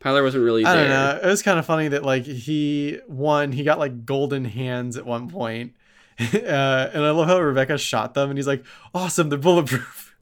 Pilar 0.05 0.23
wasn't 0.23 0.45
really 0.45 0.65
I 0.65 0.75
there. 0.75 0.89
don't 0.89 0.91
know. 1.23 1.27
It 1.27 1.31
was 1.31 1.43
kind 1.43 1.59
of 1.59 1.67
funny 1.67 1.89
that 1.89 2.05
like 2.05 2.25
he 2.27 3.01
won. 3.09 3.51
he 3.53 3.65
got 3.65 3.79
like 3.81 4.05
golden 4.07 4.45
hands 4.45 4.97
at 4.97 5.05
one 5.07 5.29
point. 5.29 5.73
Uh, 6.21 6.91
and 6.95 7.03
I 7.03 7.11
love 7.11 7.27
how 7.27 7.41
Rebecca 7.41 7.77
shot 7.77 8.15
them, 8.15 8.31
and 8.31 8.39
he's 8.39 8.47
like, 8.47 8.65
"Awesome, 8.95 9.31
they're 9.31 9.39
bulletproof." 9.39 10.15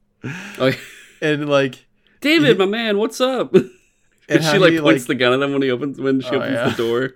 Oh, 0.59 0.67
yeah. 0.69 0.77
And 1.21 1.49
like, 1.51 1.85
David, 2.23 2.57
my 2.59 2.65
man, 2.65 2.97
what's 2.97 3.21
up? 3.21 3.55
and 3.55 3.71
And 4.31 4.43
she 4.43 4.59
like 4.59 4.73
he, 4.73 4.81
points 4.81 5.03
like- 5.03 5.09
the 5.09 5.15
gun 5.17 5.35
at 5.35 5.43
him 5.47 5.53
when 5.53 5.61
he 5.63 5.71
opens 5.71 6.01
when 6.01 6.21
she 6.23 6.31
Oh, 6.31 6.37
opens 6.37 6.53
yeah. 6.55 6.69
the 6.71 6.77
door. 6.77 7.11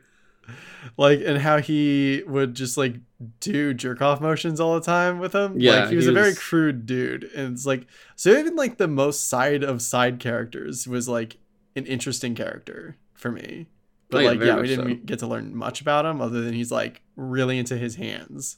like, 0.98 1.20
and 1.24 1.38
how 1.38 1.58
he 1.58 2.22
would 2.26 2.54
just 2.54 2.76
like 2.76 2.96
do 3.40 3.72
jerk 3.72 4.02
off 4.02 4.20
motions 4.20 4.60
all 4.60 4.74
the 4.74 4.84
time 4.84 5.18
with 5.20 5.34
him. 5.34 5.58
Yeah, 5.58 5.80
like, 5.80 5.88
he 5.90 5.96
was 5.96 6.04
he 6.04 6.10
a 6.10 6.14
very 6.14 6.28
was- 6.28 6.38
crude 6.38 6.84
dude, 6.84 7.24
and 7.34 7.54
it's 7.54 7.64
like 7.64 7.86
so 8.14 8.30
even 8.36 8.56
like 8.56 8.76
the 8.76 8.88
most 8.88 9.28
side 9.28 9.62
of 9.64 9.80
side 9.80 10.20
characters 10.20 10.86
was 10.86 11.08
like 11.08 11.38
an 11.76 11.86
interesting 11.86 12.34
character 12.34 12.96
for 13.14 13.30
me. 13.30 13.66
But 14.10 14.18
Oh, 14.18 14.20
yeah, 14.20 14.28
like, 14.30 14.40
yeah, 14.40 14.60
we 14.60 14.68
didn't 14.68 14.98
so. 15.00 15.04
get 15.04 15.18
to 15.20 15.26
learn 15.26 15.54
much 15.54 15.80
about 15.80 16.04
him 16.06 16.20
other 16.20 16.40
than 16.40 16.54
he's 16.54 16.70
like 16.70 17.02
really 17.16 17.58
into 17.58 17.76
his 17.76 17.96
hands. 17.96 18.56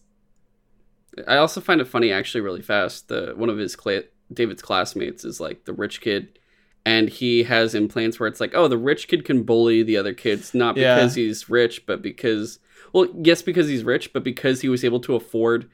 I 1.27 1.37
also 1.37 1.61
find 1.61 1.81
it 1.81 1.89
funny, 1.89 2.13
actually, 2.13 2.43
really 2.43 2.63
fast. 2.63 3.09
The 3.09 3.33
one 3.35 3.49
of 3.49 3.59
his 3.59 3.75
cla- 3.75 4.03
David's 4.33 4.63
classmates 4.63 5.25
is 5.25 5.41
like 5.41 5.65
the 5.65 5.73
rich 5.73 6.01
kid, 6.01 6.39
and 6.85 7.09
he 7.09 7.43
has 7.45 7.75
implants 7.75 8.21
where 8.21 8.29
it's 8.29 8.41
like, 8.41 8.53
oh, 8.55 8.69
the 8.69 8.79
rich 8.79 9.09
kid 9.09 9.25
can 9.25 9.43
bully 9.43 9.83
the 9.83 9.97
other 9.97 10.13
kids 10.15 10.55
not 10.55 10.77
Yeah. 10.77 10.97
because 10.97 11.15
he's 11.15 11.49
rich, 11.49 11.87
but 11.87 12.03
because, 12.03 12.59
well, 12.93 13.09
yes, 13.17 13.43
because 13.43 13.69
he's 13.69 13.85
rich, 13.85 14.13
but 14.13 14.23
because 14.23 14.61
he 14.61 14.69
was 14.69 14.85
able 14.85 15.01
to 15.01 15.15
afford 15.17 15.69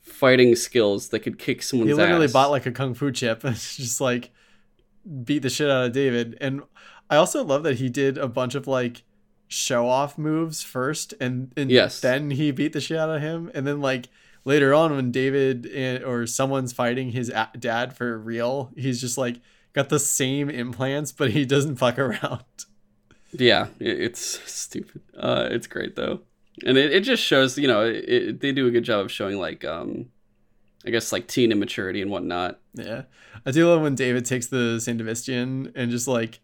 fighting 0.00 0.54
skills 0.56 1.08
that 1.08 1.20
could 1.20 1.38
kick 1.38 1.62
someone's 1.62 1.90
he 1.90 1.94
literally 1.94 2.24
ass. 2.24 2.32
bought 2.32 2.50
like 2.50 2.64
a 2.64 2.72
kung 2.72 2.94
fu 2.94 3.10
chip 3.10 3.44
and 3.44 3.56
just 3.56 4.00
like 4.00 4.30
beat 5.24 5.42
the 5.42 5.50
shit 5.50 5.70
out 5.70 5.86
of 5.86 5.92
David. 5.92 6.36
And 6.40 6.62
I 7.10 7.16
also 7.16 7.44
love 7.44 7.62
that 7.62 7.76
he 7.78 7.88
did 7.88 8.18
a 8.18 8.28
bunch 8.28 8.54
of 8.54 8.66
like 8.66 9.02
show 9.48 9.88
off 9.88 10.18
moves 10.18 10.62
first, 10.62 11.14
and, 11.20 11.52
and 11.56 11.70
Yes. 11.70 12.00
then 12.00 12.30
he 12.32 12.50
beat 12.50 12.72
the 12.74 12.80
shit 12.80 12.98
out 12.98 13.08
of 13.10 13.22
him. 13.22 13.50
And 13.54 13.66
then 13.66 13.80
like 13.80 14.08
later 14.44 14.74
on, 14.74 14.94
when 14.94 15.10
David 15.10 15.66
and, 15.66 16.04
or 16.04 16.26
someone's 16.26 16.72
fighting 16.72 17.12
his 17.12 17.30
a- 17.30 17.50
dad 17.58 17.96
for 17.96 18.18
real, 18.18 18.70
he's 18.76 19.00
just 19.00 19.16
like 19.16 19.40
got 19.72 19.88
the 19.88 19.98
same 19.98 20.50
implants, 20.50 21.12
but 21.12 21.30
he 21.30 21.44
doesn't 21.46 21.76
fuck 21.76 21.98
around. 21.98 22.44
Yeah, 23.32 23.68
it's 23.78 24.40
stupid. 24.50 25.02
Uh, 25.16 25.48
it's 25.50 25.66
great 25.66 25.96
though, 25.96 26.20
and 26.64 26.78
it, 26.78 26.92
it 26.92 27.00
just 27.00 27.22
shows 27.22 27.58
you 27.58 27.68
know 27.68 27.84
it, 27.84 27.96
it, 28.08 28.40
they 28.40 28.52
do 28.52 28.66
a 28.66 28.70
good 28.70 28.84
job 28.84 29.04
of 29.04 29.12
showing 29.12 29.38
like 29.38 29.64
um, 29.66 30.06
I 30.88 30.90
guess 30.90 31.12
like 31.12 31.28
teen 31.28 31.52
immaturity 31.52 32.00
and 32.00 32.10
whatnot. 32.10 32.60
Yeah. 32.72 33.02
I 33.44 33.50
do 33.50 33.68
love 33.68 33.82
when 33.82 33.94
David 33.94 34.24
takes 34.24 34.46
the 34.46 34.78
Sandevistan 34.78 35.70
and 35.74 35.90
just 35.90 36.08
like 36.08 36.40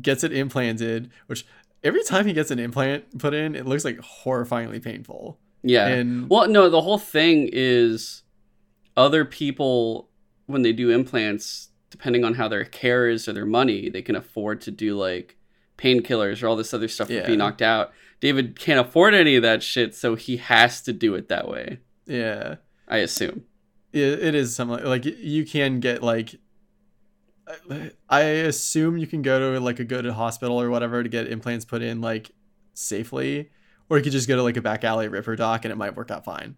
gets 0.00 0.24
it 0.24 0.32
implanted, 0.32 1.10
which 1.26 1.44
every 1.84 2.02
time 2.02 2.26
he 2.26 2.32
gets 2.32 2.50
an 2.50 2.58
implant 2.58 3.18
put 3.18 3.34
in, 3.34 3.54
it 3.54 3.66
looks 3.66 3.84
like 3.84 3.98
horrifyingly 3.98 4.82
painful. 4.82 5.38
Yeah. 5.62 5.86
And 5.86 6.30
well, 6.30 6.48
no, 6.48 6.70
the 6.70 6.80
whole 6.80 6.96
thing 6.96 7.50
is 7.52 8.22
other 8.96 9.26
people 9.26 10.08
when 10.46 10.62
they 10.62 10.72
do 10.72 10.88
implants, 10.88 11.68
depending 11.90 12.24
on 12.24 12.32
how 12.34 12.48
their 12.48 12.64
care 12.64 13.06
is 13.06 13.28
or 13.28 13.34
their 13.34 13.44
money, 13.44 13.90
they 13.90 14.00
can 14.00 14.16
afford 14.16 14.62
to 14.62 14.70
do 14.70 14.96
like 14.96 15.36
painkillers 15.76 16.42
or 16.42 16.48
all 16.48 16.56
this 16.56 16.72
other 16.72 16.88
stuff 16.88 17.08
to 17.08 17.22
be 17.26 17.36
knocked 17.36 17.60
out. 17.60 17.92
David 18.20 18.58
can't 18.58 18.80
afford 18.80 19.12
any 19.14 19.36
of 19.36 19.42
that 19.42 19.62
shit, 19.62 19.94
so 19.94 20.14
he 20.14 20.38
has 20.38 20.80
to 20.82 20.94
do 20.94 21.14
it 21.14 21.28
that 21.28 21.48
way. 21.48 21.80
yeah, 22.06 22.56
I 22.88 22.96
assume. 22.98 23.44
It, 24.02 24.34
is 24.34 24.54
something 24.54 24.84
like 24.84 25.04
you 25.04 25.44
can 25.44 25.80
get 25.80 26.02
like 26.02 26.34
I 28.08 28.20
assume 28.20 28.98
you 28.98 29.06
can 29.06 29.22
go 29.22 29.52
to 29.52 29.60
like 29.60 29.80
a 29.80 29.84
good 29.84 30.04
hospital 30.06 30.60
or 30.60 30.70
whatever 30.70 31.02
to 31.02 31.08
get 31.08 31.28
implants 31.28 31.64
put 31.64 31.82
in 31.82 32.00
like 32.00 32.30
safely, 32.74 33.50
or 33.88 33.96
you 33.96 34.02
could 34.02 34.12
just 34.12 34.28
go 34.28 34.36
to 34.36 34.42
like 34.42 34.56
a 34.56 34.62
back 34.62 34.84
alley 34.84 35.08
ripper 35.08 35.36
doc 35.36 35.64
and 35.64 35.72
it 35.72 35.76
might 35.76 35.96
work 35.96 36.10
out 36.10 36.24
fine. 36.24 36.56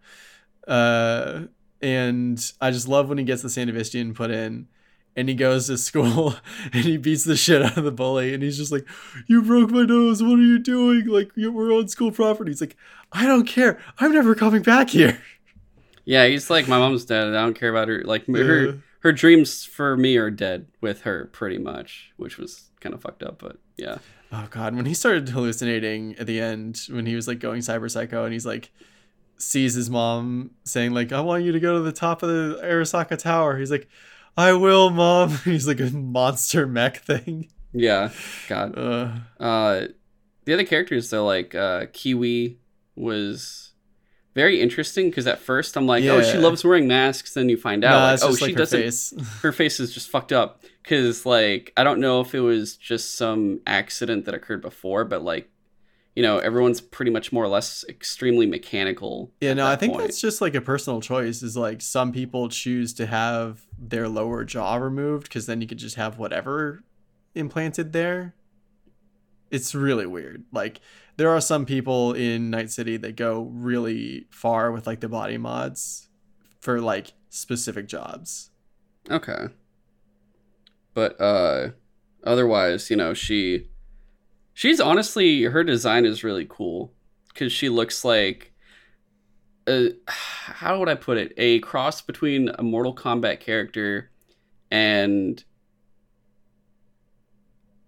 Uh, 0.66 1.42
and 1.80 2.52
I 2.60 2.70
just 2.70 2.88
love 2.88 3.08
when 3.08 3.18
he 3.18 3.24
gets 3.24 3.42
the 3.42 3.48
Sandevistan 3.48 4.14
put 4.14 4.30
in. 4.30 4.68
And 5.16 5.28
he 5.28 5.34
goes 5.34 5.66
to 5.66 5.76
school 5.78 6.36
and 6.72 6.84
he 6.84 6.96
beats 6.96 7.24
the 7.24 7.36
shit 7.36 7.62
out 7.62 7.76
of 7.76 7.84
the 7.84 7.90
bully. 7.90 8.32
And 8.32 8.42
he's 8.42 8.56
just 8.56 8.70
like, 8.70 8.86
You 9.26 9.42
broke 9.42 9.70
my 9.70 9.82
nose. 9.82 10.22
What 10.22 10.38
are 10.38 10.42
you 10.42 10.58
doing? 10.58 11.06
Like, 11.06 11.32
we're 11.36 11.72
on 11.72 11.88
school 11.88 12.12
property. 12.12 12.52
He's 12.52 12.60
like, 12.60 12.76
I 13.12 13.26
don't 13.26 13.46
care. 13.46 13.80
I'm 13.98 14.12
never 14.12 14.34
coming 14.34 14.62
back 14.62 14.90
here. 14.90 15.20
Yeah, 16.10 16.26
he's 16.26 16.50
like 16.50 16.66
my 16.66 16.78
mom's 16.78 17.04
dead. 17.04 17.26
and 17.28 17.36
I 17.36 17.42
don't 17.42 17.54
care 17.58 17.70
about 17.70 17.88
her. 17.88 18.02
Like 18.04 18.24
Yeah. 18.26 18.42
her 18.42 18.78
her 19.00 19.12
dreams 19.12 19.64
for 19.64 19.96
me 19.96 20.16
are 20.16 20.30
dead 20.30 20.66
with 20.80 21.02
her 21.02 21.26
pretty 21.32 21.58
much, 21.58 22.12
which 22.16 22.36
was 22.36 22.70
kind 22.80 22.94
of 22.94 23.00
fucked 23.02 23.22
up. 23.22 23.38
But 23.38 23.56
yeah, 23.76 23.98
Oh 24.32 24.46
god, 24.50 24.74
when 24.74 24.86
he 24.86 24.94
started 24.94 25.28
hallucinating 25.28 26.16
at 26.18 26.26
the 26.26 26.40
end, 26.40 26.80
when 26.90 27.06
he 27.06 27.14
was 27.14 27.28
like 27.28 27.38
going 27.38 27.60
cyber 27.62 27.90
psycho, 27.90 28.24
and 28.24 28.32
he's 28.32 28.46
like 28.46 28.70
sees 29.38 29.74
his 29.74 29.88
mom 29.88 30.50
saying 30.64 30.92
like, 30.92 31.12
"I 31.12 31.20
want 31.20 31.44
you 31.44 31.52
to 31.52 31.60
go 31.60 31.74
to 31.74 31.80
the 31.82 31.92
top 31.92 32.22
of 32.22 32.28
the 32.28 32.60
Arasaka 32.62 33.16
Tower." 33.18 33.56
He's 33.58 33.70
like, 33.70 33.88
"I 34.36 34.52
will, 34.52 34.90
mom." 34.90 35.30
He's 35.44 35.66
like 35.68 35.80
a 35.80 35.90
monster 35.90 36.66
mech 36.66 36.98
thing. 37.04 37.48
yeah, 37.72 38.10
God. 38.48 38.76
Uh, 38.76 39.10
Uh, 39.42 39.86
the 40.44 40.54
other 40.54 40.64
characters 40.64 41.08
though, 41.10 41.24
like 41.24 41.54
uh, 41.54 41.86
Kiwi, 41.92 42.58
was 42.96 43.69
very 44.40 44.58
interesting 44.58 45.10
because 45.10 45.26
at 45.26 45.38
first 45.38 45.76
I'm 45.76 45.86
like, 45.86 46.02
oh, 46.04 46.22
she 46.22 46.38
loves 46.38 46.64
wearing 46.64 46.88
masks. 46.88 47.34
Then 47.34 47.50
you 47.50 47.58
find 47.58 47.84
out, 47.84 47.98
nah, 47.98 48.12
like, 48.12 48.20
oh, 48.22 48.34
she 48.34 48.46
like 48.46 48.54
her 48.54 48.58
doesn't. 48.58 48.80
face. 48.80 49.14
Her 49.42 49.52
face 49.52 49.78
is 49.78 49.92
just 49.92 50.08
fucked 50.08 50.32
up. 50.32 50.62
Because 50.82 51.26
like 51.26 51.74
I 51.76 51.84
don't 51.84 52.00
know 52.00 52.22
if 52.22 52.34
it 52.34 52.40
was 52.40 52.74
just 52.74 53.16
some 53.16 53.60
accident 53.66 54.24
that 54.24 54.34
occurred 54.34 54.62
before, 54.62 55.04
but 55.04 55.22
like, 55.22 55.50
you 56.16 56.22
know, 56.22 56.38
everyone's 56.38 56.80
pretty 56.80 57.10
much 57.10 57.32
more 57.32 57.44
or 57.44 57.48
less 57.48 57.84
extremely 57.86 58.46
mechanical. 58.46 59.30
Yeah, 59.42 59.52
no, 59.52 59.66
I 59.66 59.76
think 59.76 59.92
point. 59.92 60.04
that's 60.06 60.20
just 60.22 60.40
like 60.40 60.54
a 60.54 60.62
personal 60.62 61.02
choice. 61.02 61.42
Is 61.42 61.54
like 61.54 61.82
some 61.82 62.10
people 62.10 62.48
choose 62.48 62.94
to 62.94 63.04
have 63.04 63.60
their 63.78 64.08
lower 64.08 64.42
jaw 64.44 64.76
removed 64.76 65.24
because 65.24 65.44
then 65.44 65.60
you 65.60 65.66
could 65.66 65.78
just 65.78 65.96
have 65.96 66.18
whatever 66.18 66.82
implanted 67.34 67.92
there. 67.92 68.34
It's 69.50 69.74
really 69.74 70.06
weird. 70.06 70.44
Like 70.50 70.80
there 71.20 71.30
are 71.30 71.40
some 71.42 71.66
people 71.66 72.14
in 72.14 72.50
Night 72.50 72.70
City 72.70 72.96
that 72.96 73.14
go 73.16 73.42
really 73.42 74.26
far 74.30 74.72
with 74.72 74.86
like 74.86 75.00
the 75.00 75.08
body 75.08 75.38
mods 75.38 76.08
for 76.60 76.80
like 76.80 77.12
specific 77.28 77.86
jobs. 77.86 78.50
Okay. 79.10 79.48
But 80.94 81.20
uh 81.20 81.70
otherwise, 82.24 82.90
you 82.90 82.96
know, 82.96 83.14
she 83.14 83.68
she's 84.54 84.80
honestly 84.80 85.44
her 85.44 85.64
design 85.64 86.06
is 86.06 86.24
really 86.24 86.46
cool 86.48 86.94
cuz 87.34 87.52
she 87.52 87.68
looks 87.68 88.04
like 88.04 88.52
a, 89.68 89.92
how 90.08 90.78
would 90.78 90.88
I 90.88 90.94
put 90.94 91.18
it? 91.18 91.32
A 91.36 91.60
cross 91.60 92.00
between 92.02 92.50
a 92.58 92.62
Mortal 92.62 92.94
Kombat 92.94 93.40
character 93.40 94.10
and 94.70 95.42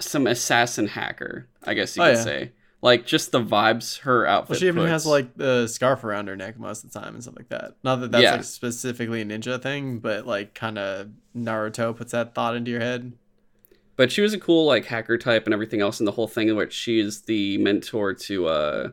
some 0.00 0.26
assassin 0.26 0.86
hacker, 0.88 1.48
I 1.64 1.74
guess 1.74 1.96
you 1.96 2.02
Oh, 2.02 2.06
could 2.06 2.16
yeah. 2.16 2.24
say. 2.24 2.52
Like 2.82 3.06
just 3.06 3.30
the 3.30 3.40
vibes 3.40 4.00
her 4.00 4.26
outfit. 4.26 4.50
Well, 4.50 4.58
she 4.58 4.66
even 4.66 4.86
has 4.88 5.06
like 5.06 5.36
the 5.36 5.68
scarf 5.68 6.02
around 6.02 6.26
her 6.26 6.34
neck 6.36 6.58
most 6.58 6.82
of 6.82 6.92
the 6.92 6.98
time 7.00 7.14
and 7.14 7.22
stuff 7.22 7.36
like 7.38 7.48
that. 7.50 7.76
Not 7.84 7.96
that 8.00 8.10
that's 8.10 8.22
Yeah. 8.22 8.32
like 8.32 8.44
specifically 8.44 9.20
a 9.20 9.24
ninja 9.24 9.62
thing, 9.62 10.00
but 10.00 10.26
like 10.26 10.54
kind 10.54 10.78
of 10.78 11.08
Naruto 11.36 11.96
puts 11.96 12.10
that 12.10 12.34
thought 12.34 12.56
into 12.56 12.72
your 12.72 12.80
head. 12.80 13.12
But 13.94 14.10
she 14.10 14.20
was 14.20 14.34
a 14.34 14.38
cool 14.40 14.66
like 14.66 14.86
hacker 14.86 15.16
type 15.16 15.44
and 15.46 15.54
everything 15.54 15.80
else, 15.80 16.00
and 16.00 16.06
the 16.08 16.12
whole 16.12 16.26
thing 16.26 16.48
in 16.48 16.56
which 16.56 16.72
she 16.72 16.98
is 16.98 17.22
the 17.22 17.56
mentor 17.58 18.14
to 18.14 18.46
uh 18.48 18.88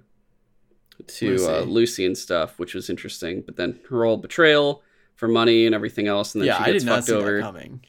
to 1.08 1.36
Uh, 1.36 1.62
Lucy. 1.62 1.66
Lucy 1.66 2.06
and 2.06 2.18
stuff, 2.18 2.60
which 2.60 2.76
was 2.76 2.90
interesting. 2.92 3.42
But 3.42 3.56
then 3.56 3.80
her 3.90 4.06
whole 4.06 4.18
betrayal 4.18 4.84
for 5.16 5.28
money 5.28 5.66
and 5.66 5.74
everything 5.74 6.08
else, 6.08 6.36
and 6.36 6.42
then 6.44 6.48
yeah, 6.48 6.64
she 6.64 6.70
I 6.70 6.74
gets 6.74 6.86
fucked 6.86 7.06
see 7.08 7.14
over. 7.14 7.42
coming. 7.42 7.82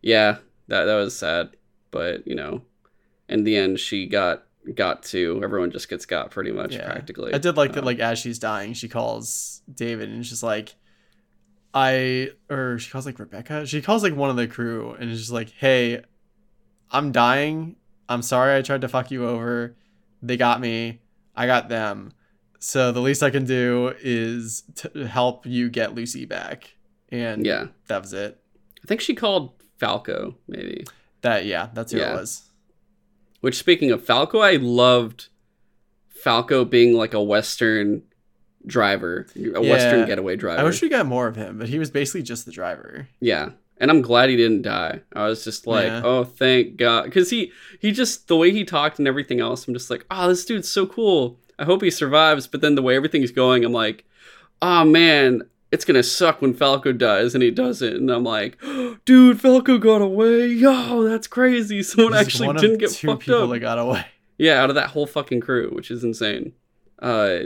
Yeah, 0.00 0.38
that 0.68 0.84
that 0.86 0.94
was 0.94 1.14
sad. 1.14 1.50
But 1.90 2.26
you 2.26 2.34
know, 2.36 2.62
in 3.28 3.44
the 3.44 3.56
end, 3.56 3.80
she 3.80 4.06
got 4.06 4.44
got 4.74 5.02
to. 5.04 5.40
Everyone 5.42 5.70
just 5.70 5.88
gets 5.88 6.06
got 6.06 6.30
pretty 6.30 6.52
much 6.52 6.74
Yeah. 6.74 6.84
practically. 6.86 7.34
I 7.34 7.38
did 7.38 7.56
like 7.56 7.72
that. 7.72 7.80
Um, 7.80 7.84
Like 7.86 7.98
as 7.98 8.18
she's 8.18 8.38
dying, 8.38 8.72
she 8.74 8.88
calls 8.88 9.62
David 9.72 10.08
and 10.08 10.24
she's 10.24 10.42
like, 10.42 10.74
"I," 11.74 12.30
or 12.50 12.78
she 12.78 12.90
calls 12.90 13.06
like 13.06 13.18
Rebecca. 13.18 13.66
She 13.66 13.82
calls 13.82 14.02
like 14.02 14.14
one 14.14 14.30
of 14.30 14.36
the 14.36 14.46
crew 14.46 14.92
and 14.98 15.10
is 15.10 15.18
just 15.20 15.32
like, 15.32 15.50
"Hey, 15.50 16.02
I'm 16.90 17.12
dying. 17.12 17.76
I'm 18.08 18.22
sorry 18.22 18.56
I 18.56 18.62
tried 18.62 18.82
to 18.82 18.88
fuck 18.88 19.10
you 19.10 19.26
over. 19.26 19.74
They 20.22 20.36
got 20.36 20.60
me. 20.60 21.00
I 21.34 21.46
got 21.46 21.68
them. 21.68 22.12
So 22.58 22.92
the 22.92 23.00
least 23.00 23.22
I 23.22 23.30
can 23.30 23.44
do 23.44 23.94
is 24.02 24.62
to 24.76 25.06
help 25.08 25.46
you 25.46 25.70
get 25.70 25.94
Lucy 25.94 26.24
back." 26.26 26.74
And 27.10 27.44
Yeah. 27.44 27.68
that 27.88 28.02
was 28.02 28.12
it. 28.12 28.38
I 28.82 28.86
think 28.86 29.00
she 29.00 29.14
called 29.14 29.52
Falco 29.78 30.36
maybe. 30.46 30.84
That 31.22 31.46
yeah, 31.46 31.68
that's 31.74 31.92
who 31.92 31.98
Yeah. 31.98 32.12
it 32.12 32.20
was. 32.20 32.42
Which 33.42 33.58
speaking 33.58 33.90
of 33.90 34.02
Falco, 34.04 34.38
I 34.38 34.56
loved 34.56 35.28
Falco 36.08 36.64
being 36.64 36.94
like 36.94 37.12
a 37.12 37.22
Western 37.22 38.02
driver, 38.64 39.26
a 39.36 39.60
Western 39.60 40.06
getaway 40.06 40.36
driver. 40.36 40.60
I 40.60 40.64
wish 40.64 40.80
we 40.80 40.88
got 40.88 41.06
more 41.06 41.26
of 41.26 41.34
him, 41.36 41.58
but 41.58 41.68
he 41.68 41.78
was 41.78 41.90
basically 41.90 42.22
just 42.22 42.46
the 42.46 42.52
driver. 42.52 43.08
Yeah. 43.20 43.50
And 43.78 43.90
I'm 43.90 44.00
glad 44.00 44.30
he 44.30 44.36
didn't 44.36 44.62
die. 44.62 45.00
I 45.12 45.24
was 45.26 45.42
just 45.42 45.66
like, 45.66 45.86
Yeah. 45.88 46.02
oh, 46.04 46.22
thank 46.22 46.76
God. 46.76 47.02
Because 47.04 47.30
he, 47.30 47.50
he 47.80 47.90
just, 47.90 48.28
the 48.28 48.36
way 48.36 48.52
he 48.52 48.64
talked 48.64 49.00
and 49.00 49.08
everything 49.08 49.40
else, 49.40 49.66
I'm 49.66 49.74
just 49.74 49.90
like, 49.90 50.06
oh, 50.08 50.28
this 50.28 50.44
dude's 50.44 50.68
so 50.70 50.86
cool. 50.86 51.40
I 51.58 51.64
hope 51.64 51.82
he 51.82 51.90
survives. 51.90 52.46
But 52.46 52.60
then 52.60 52.76
the 52.76 52.82
way 52.82 52.94
everything's 52.94 53.32
going, 53.32 53.64
I'm 53.64 53.72
like, 53.72 54.04
oh, 54.60 54.84
man, 54.84 55.42
it's 55.72 55.86
going 55.86 55.96
to 55.96 56.02
suck 56.02 56.42
when 56.42 56.52
Falco 56.52 56.92
dies. 56.92 57.34
And 57.34 57.42
he 57.42 57.50
doesn't. 57.50 57.96
And 57.96 58.10
I'm 58.10 58.24
like, 58.24 58.62
dude, 59.04 59.40
Falco 59.40 59.78
got 59.78 60.02
away. 60.02 60.46
Yo, 60.46 61.02
that's 61.02 61.26
crazy. 61.26 61.82
Someone 61.82 62.12
He's 62.12 62.20
actually 62.20 62.52
didn't 62.54 62.78
get 62.78 62.90
two 62.90 63.08
fucked 63.08 63.22
people 63.22 63.44
up. 63.44 63.50
that 63.50 63.58
got 63.60 63.78
away. 63.78 64.06
Yeah, 64.38 64.62
out 64.62 64.68
of 64.68 64.76
that 64.76 64.90
whole 64.90 65.06
fucking 65.06 65.40
crew, 65.40 65.70
which 65.72 65.90
is 65.90 66.04
insane. 66.04 66.52
Uh, 67.00 67.38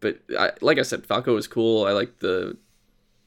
but 0.00 0.20
I, 0.36 0.52
like 0.60 0.78
I 0.78 0.82
said, 0.82 1.06
Falco 1.06 1.34
was 1.34 1.46
cool. 1.46 1.84
I 1.84 1.92
like 1.92 2.18
the 2.18 2.56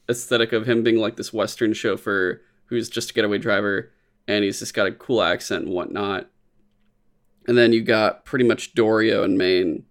aesthetic 0.10 0.54
of 0.54 0.68
him 0.68 0.84
being 0.84 0.98
like 0.98 1.16
this 1.16 1.32
Western 1.34 1.74
chauffeur 1.74 2.42
who's 2.66 2.90
just 2.90 3.12
a 3.12 3.14
getaway 3.14 3.38
driver, 3.38 3.92
and 4.28 4.44
he's 4.44 4.60
just 4.60 4.74
got 4.74 4.88
a 4.88 4.92
cool 4.92 5.22
accent 5.22 5.66
and 5.66 5.74
whatnot. 5.74 6.28
And 7.48 7.58
then 7.58 7.74
you 7.74 7.84
got 7.84 8.26
pretty 8.26 8.46
much 8.46 8.74
Dorio 8.74 9.24
and 9.24 9.38
Maine, 9.38 9.84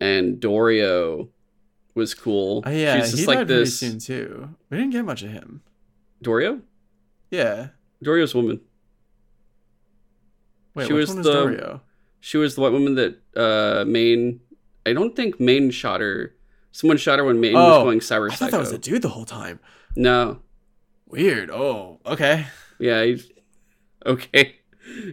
and 0.00 0.38
Dorio 0.38 1.28
was 1.96 2.14
cool. 2.14 2.62
Oh, 2.66 2.70
yeah, 2.70 3.00
She's 3.00 3.10
just 3.12 3.20
he 3.22 3.26
like 3.26 3.38
died 3.38 3.48
this. 3.48 3.78
pretty 3.80 3.98
soon 3.98 4.16
too. 4.18 4.48
We 4.70 4.76
didn't 4.78 4.92
get 4.92 5.04
much 5.04 5.22
of 5.22 5.30
him. 5.30 5.62
Dorio, 6.22 6.60
Yeah. 7.30 7.68
Dorio's 8.02 8.34
woman. 8.34 8.60
Wait, 10.74 10.86
She 10.86 10.92
was 10.92 11.14
was 11.14 11.24
the- 11.24 11.32
Dorio? 11.32 11.80
She 12.20 12.36
was 12.38 12.54
the 12.54 12.60
white 12.60 12.72
woman 12.72 12.94
that 12.96 13.20
uh 13.36 13.84
Maine. 13.86 14.40
I 14.84 14.92
don't 14.92 15.14
think 15.16 15.38
Maine 15.40 15.70
shot 15.70 16.00
her. 16.00 16.34
Someone 16.72 16.96
shot 16.98 17.18
her 17.18 17.24
when 17.24 17.40
Maine 17.40 17.54
was 17.54 17.78
Oh, 17.80 17.84
going 17.84 18.00
cyber 18.00 18.30
I 18.30 18.34
psycho. 18.34 18.36
thought 18.36 18.50
that 18.52 18.58
was 18.60 18.72
a 18.72 18.78
dude 18.78 19.02
the 19.02 19.08
whole 19.08 19.24
time. 19.24 19.60
No. 19.96 20.40
Weird. 21.08 21.50
Oh, 21.50 22.00
okay. 22.04 22.46
Yeah. 22.78 23.04
He's... 23.04 23.30
Okay. 24.04 24.56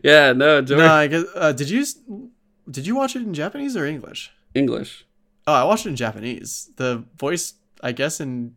Yeah. 0.04 0.34
No. 0.34 0.62
Dor- 0.62 0.78
No, 0.78 0.91
I 0.93 1.08
guess. 1.08 1.24
Uh, 1.36 1.52
did 1.52 1.67
you 1.69 1.84
did 2.69 2.86
you 2.86 2.96
watch 2.96 3.15
it 3.15 3.24
in 3.24 3.34
Japanese 3.34 3.76
or 3.76 3.86
English? 3.88 4.32
English. 4.54 5.06
Oh, 5.45 5.53
I 5.53 5.63
watched 5.63 5.86
it 5.86 5.89
in 5.89 5.95
Japanese. 5.95 6.71
The 6.77 7.03
voice, 7.17 7.53
I 7.82 7.91
guess, 7.91 8.19
in 8.19 8.56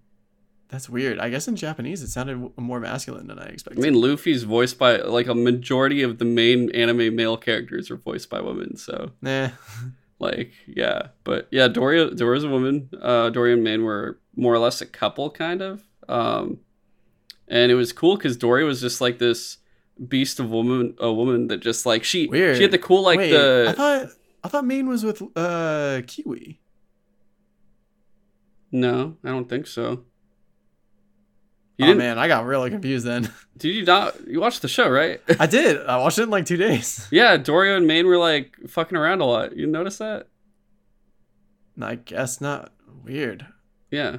that's 0.68 0.88
weird. 0.88 1.18
I 1.18 1.30
guess 1.30 1.46
in 1.46 1.56
Japanese 1.56 2.02
it 2.02 2.08
sounded 2.08 2.50
more 2.56 2.80
masculine 2.80 3.28
than 3.28 3.38
I 3.38 3.46
expected. 3.46 3.84
I 3.84 3.88
mean, 3.88 4.00
Luffy's 4.00 4.42
voiced 4.42 4.78
by 4.78 4.96
like 4.96 5.28
a 5.28 5.34
majority 5.34 6.02
of 6.02 6.18
the 6.18 6.24
main 6.24 6.70
anime 6.72 7.14
male 7.14 7.36
characters 7.36 7.90
are 7.90 7.96
voiced 7.96 8.30
by 8.30 8.40
women. 8.40 8.76
So, 8.76 9.12
nah. 9.22 9.50
like, 10.18 10.52
yeah. 10.66 11.08
But 11.22 11.48
yeah, 11.50 11.68
Doria, 11.68 12.10
Doria's 12.10 12.44
a 12.44 12.48
woman. 12.48 12.90
Uh, 13.00 13.30
Doria 13.30 13.54
and 13.54 13.62
Maine 13.62 13.84
were 13.84 14.18
more 14.34 14.52
or 14.54 14.58
less 14.58 14.80
a 14.80 14.86
couple, 14.86 15.30
kind 15.30 15.62
of. 15.62 15.84
Um, 16.08 16.58
and 17.48 17.70
it 17.70 17.76
was 17.76 17.92
cool 17.92 18.16
because 18.16 18.36
Doria 18.36 18.66
was 18.66 18.80
just 18.80 19.00
like 19.00 19.18
this 19.18 19.58
beast 20.08 20.40
of 20.40 20.50
woman, 20.50 20.96
a 20.98 21.12
woman 21.12 21.46
that 21.48 21.58
just 21.58 21.86
like 21.86 22.02
she 22.02 22.26
Weird. 22.26 22.56
she 22.56 22.62
had 22.62 22.72
the 22.72 22.78
cool 22.78 23.02
like 23.02 23.18
Wait, 23.18 23.30
the 23.30 23.66
I 23.68 23.72
thought 23.72 24.08
I 24.42 24.48
thought 24.48 24.64
Maine 24.64 24.88
was 24.88 25.04
with 25.04 25.22
uh 25.36 26.02
Kiwi. 26.06 26.60
No, 28.80 29.16
I 29.24 29.28
don't 29.28 29.48
think 29.48 29.66
so. 29.66 30.04
You 31.78 31.84
oh 31.84 31.86
didn't? 31.88 31.98
man, 31.98 32.18
I 32.18 32.26
got 32.28 32.46
really 32.46 32.70
confused 32.70 33.04
then. 33.06 33.30
Did 33.58 33.74
you 33.74 33.84
not? 33.84 34.26
You 34.26 34.40
watched 34.40 34.62
the 34.62 34.68
show, 34.68 34.88
right? 34.88 35.20
I 35.38 35.46
did. 35.46 35.84
I 35.86 35.98
watched 35.98 36.18
it 36.18 36.22
in 36.24 36.30
like 36.30 36.46
two 36.46 36.56
days. 36.56 37.06
yeah, 37.12 37.36
Doria 37.36 37.76
and 37.76 37.86
Maine 37.86 38.06
were 38.06 38.16
like 38.18 38.56
fucking 38.66 38.96
around 38.96 39.20
a 39.20 39.26
lot. 39.26 39.54
You 39.56 39.66
notice 39.66 39.98
that? 39.98 40.28
I 41.80 41.96
guess 41.96 42.40
not. 42.40 42.72
Weird. 43.04 43.46
Yeah. 43.90 44.18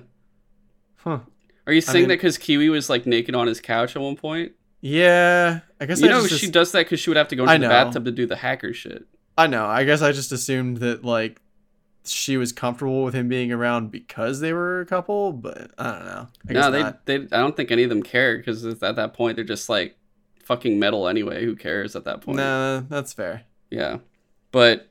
Huh. 0.98 1.20
Are 1.66 1.74
you 1.74 1.82
saying 1.82 2.04
mean- 2.04 2.10
that 2.10 2.16
because 2.16 2.38
Kiwi 2.38 2.70
was 2.70 2.90
like 2.90 3.06
naked 3.08 3.34
on 3.36 3.48
his 3.48 3.60
couch 3.60 3.96
at 3.96 4.02
one 4.02 4.16
point? 4.16 4.52
Yeah, 4.82 5.62
I 5.82 5.86
guess 5.88 6.00
You 6.00 6.08
I 6.08 6.12
know, 6.12 6.28
just 6.28 6.40
she 6.40 6.52
does 6.52 6.72
that 6.74 6.86
because 6.86 7.00
she 7.00 7.10
would 7.10 7.18
have 7.18 7.28
to 7.30 7.36
go 7.36 7.44
into 7.44 7.60
the 7.60 7.68
bathtub 7.68 8.06
to 8.06 8.12
do 8.12 8.28
the 8.28 8.36
hacker 8.36 8.74
shit. 8.74 9.04
I 9.36 9.48
know. 9.48 9.66
I 9.66 9.84
guess 9.84 10.04
I 10.04 10.12
just 10.12 10.32
assumed 10.32 10.78
that 10.78 11.04
like 11.04 11.42
she 12.10 12.38
was 12.38 12.52
comfortable 12.52 13.04
with 13.04 13.14
him 13.14 13.28
being 13.28 13.52
around 13.52 13.92
because 13.92 14.40
they 14.40 14.54
were 14.54 14.82
a 14.82 14.86
couple, 14.86 15.32
but 15.34 15.72
I 15.78 15.92
don't 15.92 16.06
know. 16.06 16.28
I 16.50 16.54
No, 16.54 16.72
they, 16.72 16.82
not. 16.84 17.06
they. 17.06 17.16
I 17.16 17.38
don't 17.38 17.56
think 17.56 17.72
any 17.72 17.84
of 17.84 17.90
them 17.90 18.04
care 18.04 18.38
because 18.38 18.66
at 18.66 18.80
that 18.96 19.14
point 19.14 19.36
they're 19.36 19.46
just 19.46 19.70
like 19.70 19.98
fucking 20.44 20.80
metal 20.80 21.08
anyway. 21.08 21.44
Who 21.44 21.56
cares 21.56 21.96
at 21.96 22.06
that 22.06 22.22
point? 22.22 22.38
Nah, 22.38 22.82
that's 22.90 23.14
fair. 23.14 23.44
Yeah, 23.70 23.98
but 24.52 24.90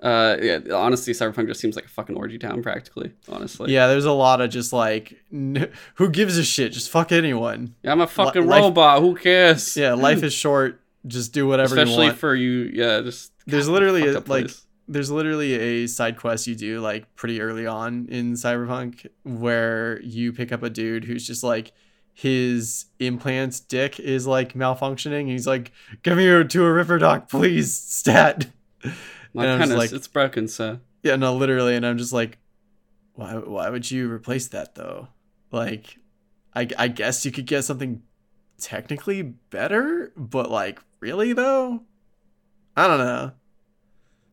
uh, 0.00 0.36
yeah. 0.40 0.60
Honestly, 0.72 1.12
Cyberpunk 1.12 1.48
just 1.48 1.60
seems 1.60 1.74
like 1.76 1.86
a 1.86 1.88
fucking 1.88 2.16
orgy 2.16 2.38
town, 2.38 2.62
practically. 2.62 3.12
Honestly. 3.28 3.72
yeah, 3.72 3.86
there's 3.88 4.04
a 4.04 4.12
lot 4.12 4.40
of 4.40 4.50
just 4.50 4.72
like, 4.72 5.16
n- 5.32 5.70
who 5.94 6.08
gives 6.10 6.36
a 6.38 6.44
shit? 6.44 6.72
Just 6.72 6.90
fuck 6.90 7.10
anyone. 7.10 7.74
Yeah, 7.82 7.92
I'm 7.92 8.00
a 8.00 8.06
fucking 8.06 8.46
life- 8.46 8.60
robot. 8.62 9.00
Who 9.00 9.14
cares? 9.16 9.76
Yeah, 9.76 9.94
life 9.94 10.22
is 10.22 10.32
short. 10.32 10.80
Just 11.06 11.32
do 11.32 11.46
whatever 11.46 11.74
you 11.76 11.82
Especially 11.82 12.10
for 12.10 12.34
you. 12.34 12.70
Yeah, 12.72 13.00
just. 13.00 13.32
There's 13.46 13.66
God, 13.66 13.72
literally 13.72 14.06
a- 14.08 14.12
like 14.14 14.24
place. 14.24 14.66
There's 14.88 15.10
literally 15.10 15.54
a 15.54 15.86
side 15.86 16.16
quest 16.16 16.46
you 16.46 16.54
do 16.54 16.80
like 16.80 17.14
pretty 17.14 17.40
early 17.40 17.66
on 17.66 18.06
in 18.08 18.32
Cyberpunk 18.32 19.06
where 19.22 20.00
you 20.00 20.32
pick 20.32 20.50
up 20.50 20.62
a 20.62 20.70
dude 20.70 21.04
who's 21.04 21.26
just 21.26 21.42
like 21.44 21.72
his 22.14 22.86
implants 22.98 23.60
dick 23.60 24.00
is 24.00 24.26
like 24.26 24.54
malfunctioning. 24.54 25.28
He's 25.28 25.46
like, 25.46 25.70
"Give 26.02 26.16
me 26.16 26.24
to 26.44 26.64
a 26.64 26.72
ripper 26.72 26.98
doc, 26.98 27.28
please, 27.28 27.76
stat." 27.76 28.48
My 29.34 29.46
and 29.46 29.62
penis, 29.62 29.76
like- 29.76 29.92
it's 29.92 30.08
broken, 30.08 30.48
sir. 30.48 30.80
Yeah, 31.02 31.16
no, 31.16 31.36
literally, 31.36 31.76
and 31.76 31.86
I'm 31.86 31.96
just 31.96 32.12
like, 32.12 32.38
why? 33.14 33.34
Why 33.34 33.68
would 33.70 33.88
you 33.90 34.10
replace 34.10 34.48
that 34.48 34.74
though? 34.74 35.08
Like, 35.52 35.98
I 36.54 36.68
I 36.76 36.88
guess 36.88 37.24
you 37.24 37.30
could 37.30 37.46
get 37.46 37.62
something 37.62 38.02
technically 38.58 39.22
better, 39.22 40.12
but 40.16 40.50
like, 40.50 40.80
really 41.00 41.32
though, 41.32 41.82
I 42.76 42.88
don't 42.88 42.98
know. 42.98 43.32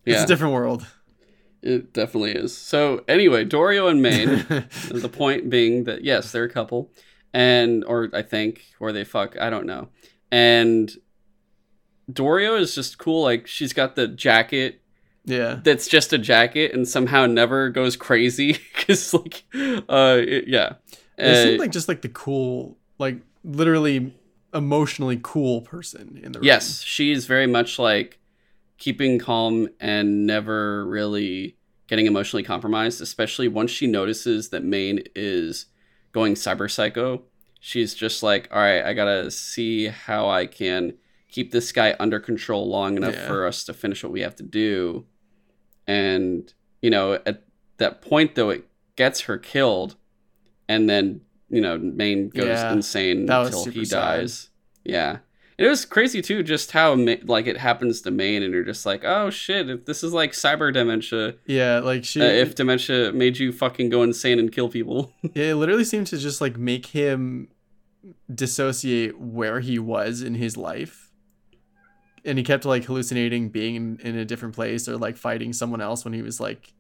It's 0.05 0.23
a 0.23 0.27
different 0.27 0.53
world. 0.53 0.85
it 1.61 1.93
definitely 1.93 2.31
is. 2.33 2.55
So 2.55 3.03
anyway, 3.07 3.43
Dorio 3.43 3.87
and 3.87 4.01
Maine. 4.01 4.45
the 4.91 5.09
point 5.11 5.49
being 5.49 5.85
that 5.85 6.03
yes, 6.03 6.31
they're 6.31 6.43
a 6.43 6.49
couple, 6.49 6.91
and 7.33 7.83
or 7.85 8.09
I 8.13 8.21
think, 8.21 8.65
or 8.79 8.91
they 8.91 9.03
fuck, 9.03 9.35
I 9.39 9.49
don't 9.49 9.65
know. 9.65 9.89
And 10.31 10.91
Dorio 12.11 12.55
is 12.55 12.75
just 12.75 12.97
cool. 12.97 13.23
Like 13.23 13.47
she's 13.47 13.73
got 13.73 13.95
the 13.95 14.07
jacket 14.07 14.81
yeah. 15.25 15.59
that's 15.63 15.87
just 15.87 16.13
a 16.13 16.17
jacket 16.19 16.71
and 16.73 16.87
somehow 16.87 17.25
never 17.25 17.69
goes 17.69 17.95
crazy 17.95 18.53
because 18.75 19.13
like, 19.13 19.43
uh, 19.89 20.17
it- 20.19 20.47
yeah. 20.47 20.73
They 21.17 21.31
Uh, 21.31 21.43
seem 21.43 21.59
like 21.59 21.71
just 21.71 21.87
like 21.87 22.01
the 22.01 22.09
cool, 22.09 22.77
like 22.99 23.17
literally 23.43 24.13
emotionally 24.53 25.17
cool 25.23 25.61
person 25.61 26.19
in 26.21 26.33
the 26.33 26.39
room. 26.39 26.45
Yes, 26.45 26.81
she's 26.81 27.25
very 27.25 27.47
much 27.47 27.79
like 27.79 28.19
keeping 28.77 29.19
calm 29.19 29.69
and 29.79 30.25
never 30.25 30.85
really 30.85 31.57
getting 31.87 32.05
emotionally 32.07 32.43
compromised, 32.43 33.01
especially 33.01 33.47
once 33.47 33.71
she 33.71 33.87
notices 33.87 34.49
that 34.49 34.63
Maine 34.63 35.03
is 35.15 35.67
going 36.11 36.33
cyber 36.33 36.69
psycho. 36.69 37.23
She's 37.59 37.93
just 37.93 38.23
like, 38.23 38.47
all 38.51 38.59
right, 38.59 38.83
I 38.83 38.93
gotta 38.93 39.29
see 39.31 39.87
how 39.87 40.29
I 40.29 40.45
can 40.45 40.93
keep 41.29 41.51
this 41.51 41.71
guy 41.71 41.95
under 41.99 42.19
control 42.19 42.67
long 42.69 42.97
enough 42.97 43.13
Yeah. 43.15 43.27
for 43.27 43.45
us 43.47 43.63
to 43.65 43.73
finish 43.73 44.03
what 44.03 44.11
we 44.11 44.21
have 44.21 44.35
to 44.37 44.43
do. 44.43 45.05
And, 45.87 46.51
you 46.81 46.89
know, 46.89 47.13
at 47.25 47.43
that 47.77 48.01
point, 48.01 48.35
though, 48.35 48.49
it 48.49 48.67
gets 48.95 49.21
her 49.21 49.37
killed. 49.37 49.95
And 50.67 50.89
then, 50.89 51.21
you 51.49 51.61
know, 51.61 51.77
Maine 51.77 52.29
goes 52.29 52.45
Yeah, 52.47 52.71
insane 52.73 53.29
until 53.29 53.65
he 53.65 53.85
sad. 53.85 53.99
dies. 53.99 54.49
Yeah. 54.83 55.17
It 55.57 55.67
was 55.67 55.85
crazy 55.85 56.21
too, 56.21 56.43
just 56.43 56.71
how 56.71 56.95
like 57.23 57.47
it 57.47 57.57
happens 57.57 58.01
to 58.01 58.11
Maine, 58.11 58.43
and 58.43 58.53
you're 58.53 58.65
just 58.65 58.85
like, 58.85 59.03
oh 59.05 59.29
shit, 59.29 59.69
if 59.69 59.85
this 59.85 60.03
is 60.03 60.11
like 60.11 60.33
cyber 60.33 60.73
dementia. 60.73 61.35
Yeah, 61.45 61.79
like 61.79 62.03
she. 62.03 62.21
Uh, 62.21 62.25
if 62.25 62.55
dementia 62.55 63.13
made 63.13 63.37
you 63.37 63.53
fucking 63.53 63.89
go 63.89 64.03
insane 64.03 64.37
and 64.37 64.51
kill 64.51 64.67
people, 64.67 65.13
it 65.23 65.55
literally 65.55 65.85
seemed 65.85 66.07
to 66.07 66.17
just 66.17 66.41
like 66.41 66.57
make 66.57 66.87
him 66.87 67.47
dissociate 68.33 69.19
where 69.19 69.61
he 69.61 69.79
was 69.79 70.21
in 70.21 70.35
his 70.35 70.57
life. 70.57 71.11
And 72.25 72.37
he 72.37 72.43
kept 72.43 72.65
like 72.65 72.85
hallucinating 72.85 73.49
being 73.49 73.75
in, 73.75 73.99
in 74.01 74.17
a 74.17 74.25
different 74.25 74.55
place 74.55 74.89
or 74.89 74.97
like 74.97 75.15
fighting 75.15 75.53
someone 75.53 75.79
else 75.79 76.03
when 76.03 76.13
he 76.13 76.21
was 76.21 76.39
like 76.39 76.73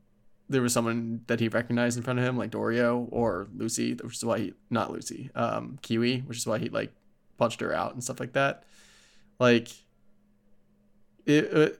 there 0.49 0.61
was 0.61 0.73
someone 0.73 1.21
that 1.27 1.39
he 1.39 1.47
recognized 1.47 1.97
in 1.97 2.03
front 2.03 2.19
of 2.19 2.25
him, 2.25 2.37
like 2.37 2.51
Dorio 2.51 3.07
or 3.11 3.47
Lucy, 3.55 3.93
which 3.93 4.17
is 4.17 4.25
why 4.25 4.39
he 4.39 4.53
not 4.69 4.91
Lucy, 4.91 5.29
um, 5.33 5.79
Kiwi, 5.81 6.19
which 6.19 6.37
is 6.37 6.45
why 6.45 6.59
he 6.59 6.69
like 6.69 6.91
punched 7.37 7.61
her 7.61 7.73
out 7.73 7.93
and 7.93 8.03
stuff 8.03 8.19
like 8.19 8.33
that. 8.33 8.63
Like 9.39 9.69
it, 11.25 11.43
it 11.45 11.79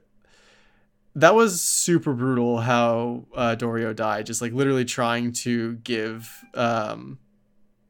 that 1.15 1.33
was 1.33 1.61
super 1.61 2.13
brutal 2.13 2.59
how 2.59 3.25
uh, 3.33 3.55
Dorio 3.55 3.93
died. 3.93 4.25
Just 4.25 4.41
like 4.41 4.51
literally 4.51 4.85
trying 4.85 5.31
to 5.31 5.75
give 5.75 6.29
um, 6.53 7.19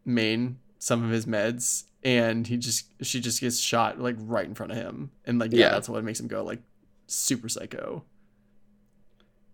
Maine 0.06 0.60
some 0.78 1.04
of 1.04 1.10
his 1.10 1.26
meds, 1.26 1.86
and 2.04 2.46
he 2.46 2.58
just 2.58 2.86
she 3.02 3.20
just 3.20 3.42
gets 3.42 3.58
shot 3.60 4.00
like 4.00 4.16
right 4.20 4.46
in 4.46 4.54
front 4.54 4.72
of 4.72 4.78
him, 4.78 5.12
and 5.26 5.40
like 5.40 5.52
yeah, 5.52 5.60
Yeah. 5.60 5.70
that's 5.72 5.90
what 5.90 6.04
makes 6.04 6.20
him 6.20 6.28
go 6.28 6.44
like 6.44 6.62
super 7.08 7.50
psycho. 7.50 8.04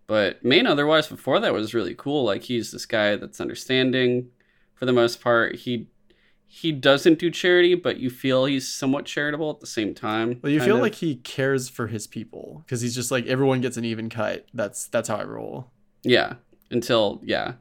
But 0.08 0.44
Maine, 0.44 0.68
otherwise, 0.68 1.08
before 1.08 1.40
that 1.40 1.54
was 1.54 1.74
really 1.74 1.96
cool. 1.96 2.26
Like 2.26 2.44
he's 2.44 2.72
this 2.72 2.86
guy 2.86 3.16
that's 3.16 3.40
understanding, 3.40 4.30
for 4.76 4.86
the 4.86 4.92
most 4.92 5.22
part. 5.22 5.56
He 5.56 5.88
he 6.54 6.74
doesn't 6.74 7.18
do 7.18 7.32
charity, 7.32 7.76
but 7.76 7.98
you 8.02 8.10
feel 8.10 8.44
he's 8.44 8.68
somewhat 8.68 9.06
charitable 9.06 9.50
at 9.52 9.62
the 9.62 9.66
same 9.68 9.94
time. 9.96 10.38
Well, 10.42 10.52
you 10.52 10.60
feel 10.60 10.76
of. 10.76 10.82
like 10.82 10.96
he 10.96 11.16
cares 11.16 11.70
for 11.70 11.88
his 11.88 12.08
people 12.08 12.62
because 12.66 12.82
he's 12.82 12.94
just 12.94 13.10
like 13.10 13.26
everyone 13.26 13.62
gets 13.62 13.78
an 13.78 13.86
even 13.86 14.10
cut. 14.10 14.46
That's 14.54 14.88
that's 14.88 15.08
how 15.08 15.16
I 15.16 15.24
roll. 15.24 15.72
yeah, 16.04 16.34
until 16.70 17.22
yeah, 17.24 17.54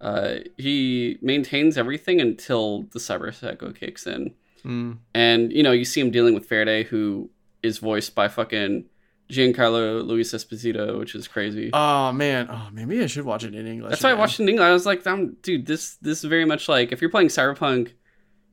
uh, 0.00 0.36
he 0.58 1.16
maintains 1.22 1.78
everything 1.78 2.20
until 2.20 2.82
the 2.92 2.98
cyber 2.98 3.32
psycho 3.32 3.72
kicks 3.72 4.04
in, 4.06 4.34
Mm. 4.64 4.98
and 5.14 5.52
you 5.52 5.62
know 5.62 5.70
you 5.72 5.84
see 5.84 6.00
him 6.00 6.10
dealing 6.10 6.34
with 6.34 6.46
Faraday, 6.46 6.82
who 6.84 7.30
is 7.62 7.78
voiced 7.78 8.14
by 8.16 8.26
fucking 8.28 8.86
Giancarlo 9.30 10.04
Luis 10.04 10.32
Esposito, 10.34 10.98
which 10.98 11.14
is 11.14 11.28
crazy. 11.28 11.70
Oh 11.72 12.10
man, 12.12 12.48
oh 12.50 12.68
maybe 12.72 13.00
I 13.02 13.06
should 13.06 13.24
watch 13.24 13.44
it 13.44 13.54
in 13.54 13.66
English. 13.66 13.90
That's 13.90 14.02
why 14.02 14.10
I 14.10 14.14
watched 14.14 14.40
it 14.40 14.42
in 14.42 14.48
English. 14.48 14.64
I 14.64 14.72
was 14.72 14.86
like, 14.86 15.04
dude, 15.42 15.66
this 15.66 15.96
this 16.02 16.18
is 16.18 16.24
very 16.24 16.44
much 16.44 16.68
like 16.68 16.90
if 16.92 17.00
you're 17.00 17.10
playing 17.10 17.28
Cyberpunk 17.28 17.92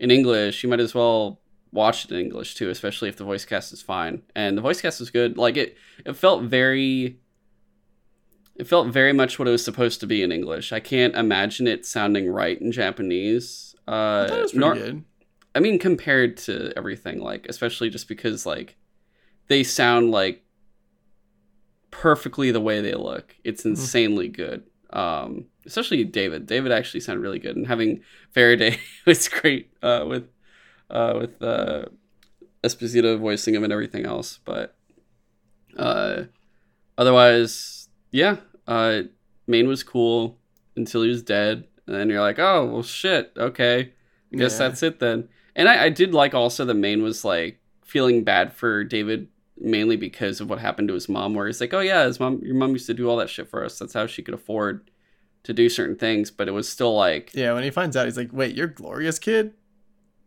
in 0.02 0.12
English, 0.12 0.64
you 0.64 0.70
might 0.70 0.82
as 0.82 0.94
well 0.94 1.40
watch 1.72 2.04
it 2.04 2.12
in 2.12 2.20
English 2.20 2.56
too, 2.56 2.70
especially 2.70 3.08
if 3.08 3.16
the 3.16 3.24
voice 3.24 3.46
cast 3.46 3.72
is 3.72 3.82
fine." 3.82 4.24
And 4.36 4.58
the 4.58 4.62
voice 4.62 4.82
cast 4.82 5.00
was 5.00 5.10
good. 5.12 5.38
Like 5.38 5.56
it, 5.56 5.78
it 6.06 6.14
felt 6.18 6.44
very, 6.44 7.20
it 8.56 8.66
felt 8.68 8.88
very 8.88 9.14
much 9.14 9.40
what 9.40 9.48
it 9.48 9.52
was 9.52 9.64
supposed 9.64 10.00
to 10.02 10.08
be 10.08 10.22
in 10.24 10.32
English. 10.32 10.74
I 10.74 10.80
can't 10.82 11.16
imagine 11.16 11.68
it 11.68 11.86
sounding 11.86 12.30
right 12.30 12.60
in 12.60 12.72
Japanese. 12.72 13.76
Uh, 13.88 14.28
I 14.32 14.42
was 14.42 14.52
pretty 14.52 14.60
nor- 14.60 14.76
good. 14.76 15.04
I 15.56 15.60
mean, 15.60 15.80
compared 15.80 16.38
to 16.48 16.74
everything, 16.78 17.20
like 17.20 17.46
especially 17.48 17.90
just 17.90 18.08
because 18.08 18.46
like 18.46 18.76
they 19.48 19.64
sound 19.64 20.12
like 20.12 20.44
perfectly 21.92 22.52
the 22.52 22.62
way 22.62 22.82
they 22.82 22.94
look. 22.94 23.36
It's 23.44 23.64
Mhm. 23.64 23.72
insanely 23.72 24.28
good. 24.30 24.64
Um, 24.92 25.48
especially 25.66 26.04
David. 26.04 26.46
David 26.48 26.72
actually 26.72 27.00
sounded 27.02 27.22
really 27.22 27.40
good, 27.40 27.56
and 27.56 27.68
having 27.68 28.02
Faraday 28.32 28.78
was 29.06 29.28
great 29.28 29.72
uh, 29.84 30.06
with 30.08 30.28
uh, 30.90 31.16
with 31.20 31.42
uh, 31.42 31.86
Esposito 32.64 33.18
voicing 33.20 33.56
him 33.56 33.64
and 33.64 33.74
everything 33.74 34.06
else. 34.06 34.40
But 34.46 34.76
uh, 35.78 36.24
otherwise, 36.98 37.90
yeah, 38.12 38.38
uh, 38.68 39.04
Maine 39.48 39.68
was 39.68 39.84
cool 39.84 40.38
until 40.76 41.04
he 41.04 41.10
was 41.10 41.24
dead, 41.24 41.68
and 41.88 41.96
then 41.96 42.10
you're 42.10 42.22
like, 42.22 42.40
oh 42.40 42.66
well, 42.66 42.84
shit, 42.84 43.32
okay. 43.38 43.94
I 44.34 44.38
guess 44.38 44.54
Yeah. 44.54 44.70
that's 44.70 44.84
it 44.84 45.00
then. 45.00 45.28
And 45.56 45.68
I, 45.68 45.86
I 45.86 45.90
did 45.90 46.14
like 46.14 46.34
also 46.34 46.64
that 46.64 46.74
Maine 46.76 47.04
was 47.04 47.26
like 47.26 47.60
feeling 47.84 48.24
bad 48.24 48.54
for 48.54 48.86
David 48.86 49.28
mainly 49.60 49.98
because 49.98 50.40
of 50.40 50.50
what 50.50 50.60
happened 50.60 50.88
to 50.88 50.94
his 50.94 51.10
mom, 51.10 51.34
where 51.34 51.48
he's 51.48 51.60
like, 51.60 51.74
Oh 51.74 51.82
yeah, 51.82 52.06
his 52.06 52.20
mom 52.20 52.40
your 52.44 52.56
mom 52.56 52.72
used 52.72 52.88
to 52.88 52.94
do 52.94 53.10
all 53.10 53.18
that 53.18 53.30
shit 53.30 53.50
for 53.50 53.66
us. 53.66 53.78
That's 53.78 53.94
how 53.94 54.08
she 54.08 54.22
could 54.24 54.34
afford 54.34 54.90
to 55.44 55.54
do 55.54 55.70
certain 55.70 55.96
things, 55.96 56.30
but 56.32 56.48
it 56.48 56.52
was 56.52 56.68
still 56.70 56.96
like 56.96 57.32
Yeah, 57.34 57.54
when 57.54 57.64
he 57.64 57.70
finds 57.72 57.96
out, 57.98 58.06
he's 58.06 58.18
like, 58.18 58.30
"Wait, 58.32 58.56
you're 58.56 58.68
Gloria's 58.68 59.20
kid? 59.20 59.54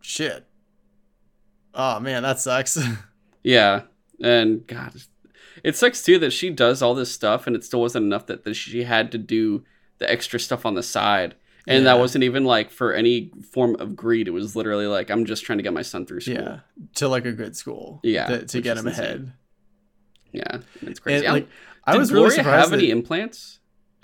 Shit." 0.01 0.47
Oh 1.75 2.01
man, 2.01 2.23
that 2.23 2.41
sucks. 2.41 2.79
Yeah. 3.43 3.83
And 4.23 4.67
God 4.67 4.95
it 5.63 5.77
sucks 5.77 6.03
too 6.03 6.19
that 6.19 6.31
she 6.33 6.49
does 6.51 6.81
all 6.83 6.95
this 6.95 7.13
stuff 7.13 7.47
and 7.47 7.55
it 7.55 7.63
still 7.63 7.81
wasn't 7.81 8.05
enough 8.05 8.27
that, 8.27 8.45
that 8.45 8.55
she 8.55 8.85
had 8.85 9.13
to 9.13 9.19
do 9.19 9.65
the 9.99 10.11
extra 10.11 10.41
stuff 10.41 10.65
on 10.65 10.75
the 10.75 10.83
side. 10.83 11.35
And 11.67 11.87
that 11.87 11.99
wasn't 11.99 12.25
even 12.25 12.45
like 12.45 12.71
for 12.71 12.93
any 12.93 13.31
form 13.53 13.77
of 13.79 13.97
greed. 13.97 14.29
It 14.29 14.33
was 14.33 14.55
literally 14.57 14.87
like 14.87 15.11
I'm 15.11 15.25
just 15.25 15.45
trying 15.45 15.59
to 15.59 15.63
get 15.63 15.73
my 15.73 15.83
son 15.83 16.05
through 16.07 16.21
school. 16.21 16.35
yeah, 16.35 16.61
to 16.97 17.09
like 17.09 17.25
a 17.25 17.33
good 17.33 17.57
school. 17.57 18.01
Yeah, 18.03 18.27
to, 18.27 18.47
to 18.47 18.61
get 18.61 18.77
him 18.77 18.87
insane. 18.87 19.05
ahead. 19.05 19.33
Yeah. 20.33 20.59
It's 20.83 21.01
crazy. 21.01 21.27
I'm- 21.27 21.35
like, 21.35 21.49
I 21.85 21.97
was 21.99 22.11
Gloria 22.11 22.25
really 22.29 22.37
surprised 22.37 22.71
have 22.71 22.79
any 22.79 22.91
implants? 22.91 23.61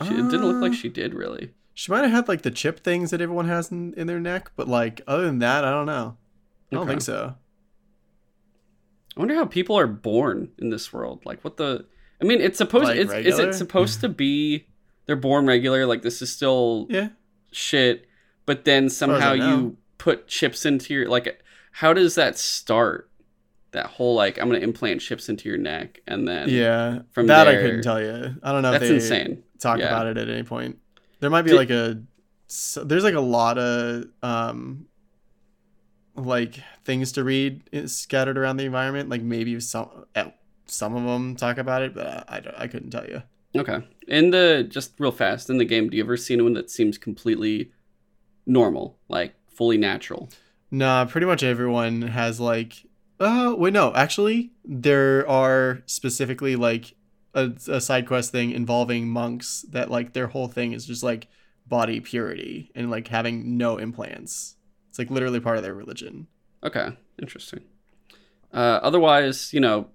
She, 0.06 0.14
it 0.14 0.30
didn't 0.30 0.46
look 0.46 0.60
like 0.62 0.72
Uh, 0.72 0.76
she 0.76 0.88
did 0.88 1.14
really. 1.14 1.52
she 1.74 1.90
might 1.92 2.02
have 2.02 2.10
had 2.10 2.28
like 2.28 2.42
the 2.42 2.50
chip 2.50 2.80
things 2.80 3.10
that 3.10 3.20
everyone 3.20 3.48
has 3.48 3.70
in, 3.70 3.92
in 3.94 4.06
their 4.06 4.20
neck, 4.20 4.50
but 4.56 4.68
like 4.68 5.00
other 5.06 5.24
than 5.26 5.38
that, 5.40 5.64
I 5.64 5.70
don't 5.70 5.86
know. 5.86 6.16
I 6.70 6.74
don't 6.76 6.82
Okay. 6.84 6.90
think 6.92 7.02
so. 7.02 7.34
I 9.16 9.20
wonder 9.20 9.34
how 9.34 9.44
people 9.44 9.76
are 9.78 9.86
born 9.86 10.50
in 10.58 10.70
this 10.70 10.92
world. 10.92 11.22
Like 11.24 11.42
what 11.42 11.56
the 11.56 11.86
I 12.20 12.24
mean 12.24 12.40
it's 12.40 12.58
supposed 12.58 12.84
Like 12.84 12.98
it's, 12.98 13.12
is 13.12 13.38
it 13.38 13.54
supposed 13.54 14.00
to 14.00 14.08
be 14.08 14.66
they're 15.06 15.16
born 15.16 15.46
regular 15.46 15.86
like 15.86 16.02
this 16.02 16.22
is 16.22 16.30
still 16.30 16.86
Yeah, 16.90 17.08
shit 17.50 18.06
but 18.46 18.64
then 18.64 18.88
somehow 18.88 19.32
you 19.32 19.76
put 19.98 20.26
chips 20.28 20.64
into 20.64 20.94
your 20.94 21.08
like 21.08 21.42
how 21.72 21.92
does 21.92 22.14
that 22.16 22.38
start? 22.38 23.10
That 23.72 23.86
whole 23.86 24.14
like 24.14 24.38
I'm 24.38 24.48
going 24.48 24.60
to 24.60 24.64
implant 24.66 25.00
chips 25.00 25.28
into 25.28 25.48
your 25.48 25.58
neck 25.58 26.00
and 26.06 26.26
then 26.26 26.48
yeah. 26.48 27.00
from 27.12 27.26
that 27.28 27.46
I 27.48 27.54
couldn't 27.56 27.82
tell 27.82 28.00
you. 28.00 28.34
I 28.42 28.52
don't 28.52 28.62
know 28.62 28.72
if 28.72 28.80
That's 28.80 28.88
they 28.90 28.94
insane. 28.96 29.42
Talk 29.60 29.78
Yeah. 29.78 29.86
about 29.88 30.06
it 30.06 30.16
at 30.18 30.28
any 30.28 30.42
point. 30.42 30.78
There 31.20 31.30
might 31.30 31.42
be 31.42 31.50
Did- 31.50 31.56
like 31.56 31.70
a 31.70 32.02
so 32.48 32.82
there's 32.82 33.04
like 33.04 33.14
a 33.14 33.20
lot 33.20 33.58
of 33.58 34.04
um 34.22 34.86
like 36.16 36.60
things 36.84 37.12
to 37.12 37.24
read 37.24 37.62
scattered 37.88 38.36
around 38.36 38.56
the 38.56 38.64
environment. 38.64 39.08
Like 39.08 39.22
maybe 39.22 39.58
some 39.60 39.88
some 40.66 40.94
of 40.96 41.04
them 41.04 41.36
talk 41.36 41.58
about 41.58 41.82
it, 41.82 41.94
but 41.94 42.06
I 42.06 42.24
I, 42.36 42.62
I 42.64 42.66
couldn't 42.66 42.90
tell 42.90 43.06
you. 43.06 43.22
Okay. 43.56 43.78
In 44.08 44.30
the 44.30 44.66
just 44.68 44.92
real 44.98 45.12
fast 45.12 45.50
in 45.50 45.58
the 45.58 45.64
game, 45.64 45.88
do 45.90 45.96
you 45.96 46.02
ever 46.04 46.16
see 46.16 46.34
anyone 46.34 46.54
that 46.54 46.70
seems 46.70 46.98
completely 46.98 47.72
normal, 48.46 48.98
like 49.08 49.34
fully 49.48 49.76
natural? 49.76 50.28
Nah, 50.70 51.04
pretty 51.04 51.26
much 51.26 51.42
everyone 51.42 52.02
has 52.02 52.38
like. 52.40 52.84
Uh, 53.18 53.54
wait, 53.58 53.72
no. 53.72 53.92
Actually, 53.94 54.50
there 54.64 55.28
are 55.28 55.82
specifically 55.86 56.56
like 56.56 56.94
a, 57.34 57.50
a 57.68 57.80
side 57.80 58.06
quest 58.06 58.32
thing 58.32 58.50
involving 58.50 59.08
monks 59.08 59.64
that 59.70 59.90
like 59.90 60.12
their 60.12 60.28
whole 60.28 60.48
thing 60.48 60.72
is 60.72 60.86
just 60.86 61.02
like 61.02 61.28
body 61.66 62.00
purity 62.00 62.70
and 62.74 62.90
like 62.90 63.08
having 63.08 63.56
no 63.56 63.76
implants. 63.78 64.56
It's 64.88 64.98
like 64.98 65.10
literally 65.10 65.40
part 65.40 65.56
of 65.56 65.62
their 65.62 65.74
religion. 65.74 66.26
Okay, 66.64 66.88
interesting. 67.20 67.60
Uh, 68.52 68.80
otherwise, 68.82 69.52
you 69.52 69.60
know, 69.60 69.88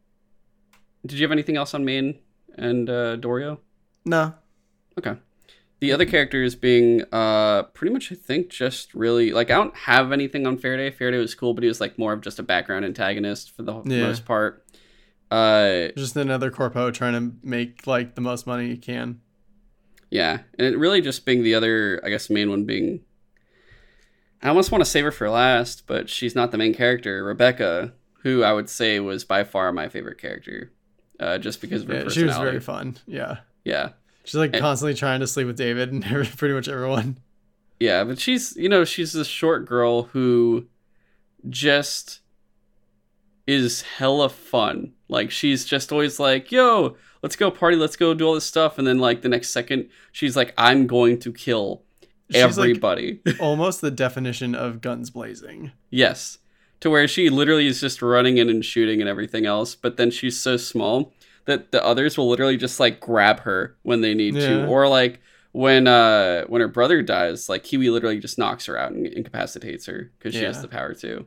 did 1.06 1.20
you 1.20 1.24
have 1.26 1.32
anything 1.32 1.58
else 1.58 1.74
on 1.74 1.84
Maine 1.86 2.20
and 2.58 2.90
uh, 2.90 3.16
Dorio? 3.18 3.60
No, 4.06 4.34
Okay. 4.98 5.16
The 5.82 5.92
other 5.92 6.06
characters 6.06 6.56
being 6.56 7.04
uh, 7.12 7.64
pretty 7.64 7.92
much, 7.94 8.10
I 8.12 8.16
think, 8.16 8.48
just 8.50 8.94
really 8.96 9.32
like 9.34 9.52
I 9.52 9.56
don't 9.56 9.76
have 9.76 10.14
anything 10.14 10.48
on 10.48 10.58
Faraday. 10.58 10.90
Faraday 10.90 11.18
was 11.18 11.36
cool, 11.36 11.54
but 11.54 11.64
he 11.64 11.68
was 11.68 11.82
like 11.82 12.00
more 12.00 12.14
of 12.14 12.22
just 12.22 12.40
a 12.40 12.44
background 12.44 12.86
antagonist 12.86 13.52
for 13.52 13.62
the 13.62 13.74
Yeah. 13.84 14.08
most 14.08 14.24
part. 14.26 14.64
Uh, 15.32 15.88
just 15.98 16.16
another 16.16 16.52
corpo 16.52 16.92
trying 16.92 17.14
to 17.14 17.36
make 17.46 17.88
like 17.88 18.16
the 18.16 18.22
most 18.22 18.46
money 18.48 18.70
he 18.70 18.78
can. 18.78 19.20
Yeah, 20.12 20.40
and 20.58 20.68
it 20.68 20.78
really 20.78 21.02
just 21.02 21.26
being 21.26 21.44
the 21.44 21.56
other, 21.56 22.00
I 22.04 22.10
guess, 22.10 22.30
main 22.30 22.50
one 22.50 22.64
being. 22.66 23.02
I 24.42 24.50
almost 24.50 24.72
want 24.72 24.84
to 24.84 24.90
save 24.90 25.04
her 25.06 25.12
for 25.12 25.30
last, 25.30 25.88
but 25.88 26.10
she's 26.10 26.36
not 26.36 26.52
the 26.52 26.58
main 26.58 26.74
character. 26.74 27.24
Rebecca, 27.24 27.94
who 28.22 28.44
I 28.44 28.54
would 28.54 28.70
say 28.70 29.00
was 29.00 29.24
by 29.26 29.44
far 29.44 29.72
my 29.72 29.90
favorite 29.90 30.20
character, 30.20 30.72
uh, 31.20 31.40
just 31.40 31.60
because 31.62 31.82
of 31.82 31.88
her 31.90 32.04
Yeah, 32.04 32.10
she 32.10 32.24
was 32.24 32.38
very 32.38 32.60
fun. 32.60 32.98
Yeah, 33.08 33.38
yeah, 33.64 33.90
she's 34.24 34.36
like 34.36 34.54
And- 34.54 34.62
constantly 34.62 34.94
trying 34.94 35.22
to 35.22 35.28
sleep 35.28 35.48
with 35.48 35.58
David 35.58 35.92
and 35.92 36.04
every- 36.06 36.28
pretty 36.28 36.54
much 36.54 36.68
everyone. 36.68 37.18
yeah, 37.80 38.04
but 38.04 38.20
she's 38.20 38.56
you 38.56 38.70
know 38.70 38.86
she's 38.86 39.14
this 39.14 39.28
short 39.28 39.66
girl 39.66 40.04
who 40.04 40.68
just 41.50 42.20
is 43.48 43.82
hella 43.82 44.30
fun. 44.30 44.94
Like 45.08 45.32
she's 45.32 45.66
just 45.66 45.92
always 45.92 46.20
like, 46.20 46.52
"Yo, 46.52 46.98
let's 47.22 47.36
go 47.36 47.52
party, 47.52 47.78
let's 47.78 47.96
go 47.96 48.14
do 48.14 48.28
all 48.28 48.34
this 48.34 48.46
stuff," 48.46 48.78
and 48.78 48.88
then 48.88 49.00
like 49.00 49.22
the 49.22 49.30
next 49.30 49.50
second 49.50 49.90
she's 50.12 50.36
like, 50.36 50.54
"I'm 50.58 50.88
going 50.88 51.20
to 51.20 51.32
kill 51.32 51.84
She's 52.32 52.58
like 52.58 52.70
everybody." 52.70 53.20
almost 53.40 53.82
the 53.82 53.92
definition 53.92 54.56
of 54.56 54.82
guns 54.82 55.10
blazing. 55.10 55.72
Yes. 55.90 56.40
To 56.82 56.90
where 56.90 57.08
she 57.08 57.30
literally 57.30 57.68
is 57.68 57.80
just 57.80 58.02
running 58.02 58.38
in 58.38 58.50
and 58.50 58.64
shooting 58.64 59.00
and 59.00 59.10
everything 59.10 59.46
else, 59.46 59.76
but 59.76 59.98
then 59.98 60.12
she's 60.12 60.40
so 60.40 60.58
small 60.58 61.14
that 61.46 61.72
the 61.72 61.84
others 61.86 62.18
will 62.18 62.28
literally 62.28 62.58
just 62.58 62.80
like 62.80 63.00
grab 63.00 63.42
her 63.42 63.76
when 63.84 64.02
they 64.02 64.14
need 64.14 64.36
Yeah. 64.36 64.48
to. 64.48 64.66
Or 64.68 64.88
like 64.88 65.22
when 65.52 65.88
uh 65.88 66.44
when 66.48 66.62
her 66.62 66.68
brother 66.68 67.02
dies, 67.02 67.48
like 67.48 67.64
Kiwi 67.64 67.90
literally 67.92 68.20
just 68.20 68.38
knocks 68.40 68.66
her 68.66 68.78
out 68.78 68.92
and 68.92 69.06
incapacitates 69.08 69.86
her 69.86 70.12
because 70.18 70.34
she 70.34 70.44
has 70.44 70.62
the 70.62 70.68
power 70.68 70.94
to. 70.96 71.26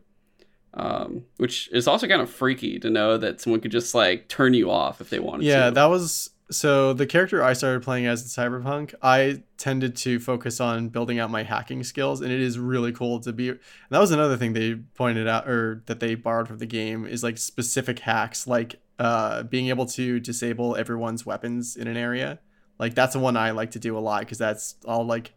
Um, 0.75 1.25
which 1.39 1.69
is 1.73 1.89
also 1.89 2.07
kind 2.07 2.21
of 2.21 2.31
freaky 2.31 2.79
to 2.79 2.91
know 2.91 3.17
that 3.17 3.41
someone 3.41 3.61
could 3.61 3.73
just 3.73 3.95
like 3.95 4.29
turn 4.29 4.55
you 4.55 4.71
off 4.71 5.01
if 5.01 5.11
they 5.11 5.19
wanted 5.19 5.45
Yeah, 5.47 5.67
to. 5.67 5.71
that 5.73 5.87
was 5.87 6.31
so 6.51 6.93
the 6.93 7.07
character 7.07 7.43
I 7.43 7.53
started 7.55 7.83
playing 7.83 8.07
as 8.07 8.23
in 8.23 8.29
Cyberpunk, 8.29 8.95
I 9.03 9.43
tended 9.57 9.97
to 9.97 10.19
focus 10.21 10.61
on 10.61 10.89
building 10.89 11.19
out 11.19 11.31
my 11.31 11.43
hacking 11.43 11.83
skills 11.85 12.21
and 12.21 12.31
it 12.31 12.41
is 12.41 12.59
really 12.59 12.93
cool 12.93 13.19
to 13.21 13.33
be 13.33 13.49
and 13.49 13.59
that 13.91 13.99
was 13.99 14.11
another 14.13 14.37
thing 14.37 14.53
they 14.53 14.75
pointed 14.95 15.27
out 15.27 15.49
or 15.49 15.83
that 15.87 16.01
they 16.01 16.15
borrowed 16.15 16.49
from 16.49 16.59
the 16.59 16.67
game 16.67 17.07
is 17.07 17.23
like 17.23 17.39
specific 17.39 17.99
hacks 18.01 18.47
like 18.47 18.77
uh 18.99 19.43
being 19.45 19.69
able 19.69 19.87
to 19.87 20.21
disable 20.21 20.77
everyone's 20.77 21.25
weapons 21.27 21.77
in 21.77 21.89
an 21.89 21.97
area. 21.97 22.39
Like 22.79 22.95
that's 22.95 23.15
the 23.15 23.19
one 23.21 23.37
I 23.37 23.51
like 23.51 23.73
to 23.73 23.79
do 23.79 23.97
a 23.97 24.01
lot 24.01 24.27
cuz 24.29 24.39
that's 24.39 24.77
I'll 24.87 25.05
like 25.05 25.33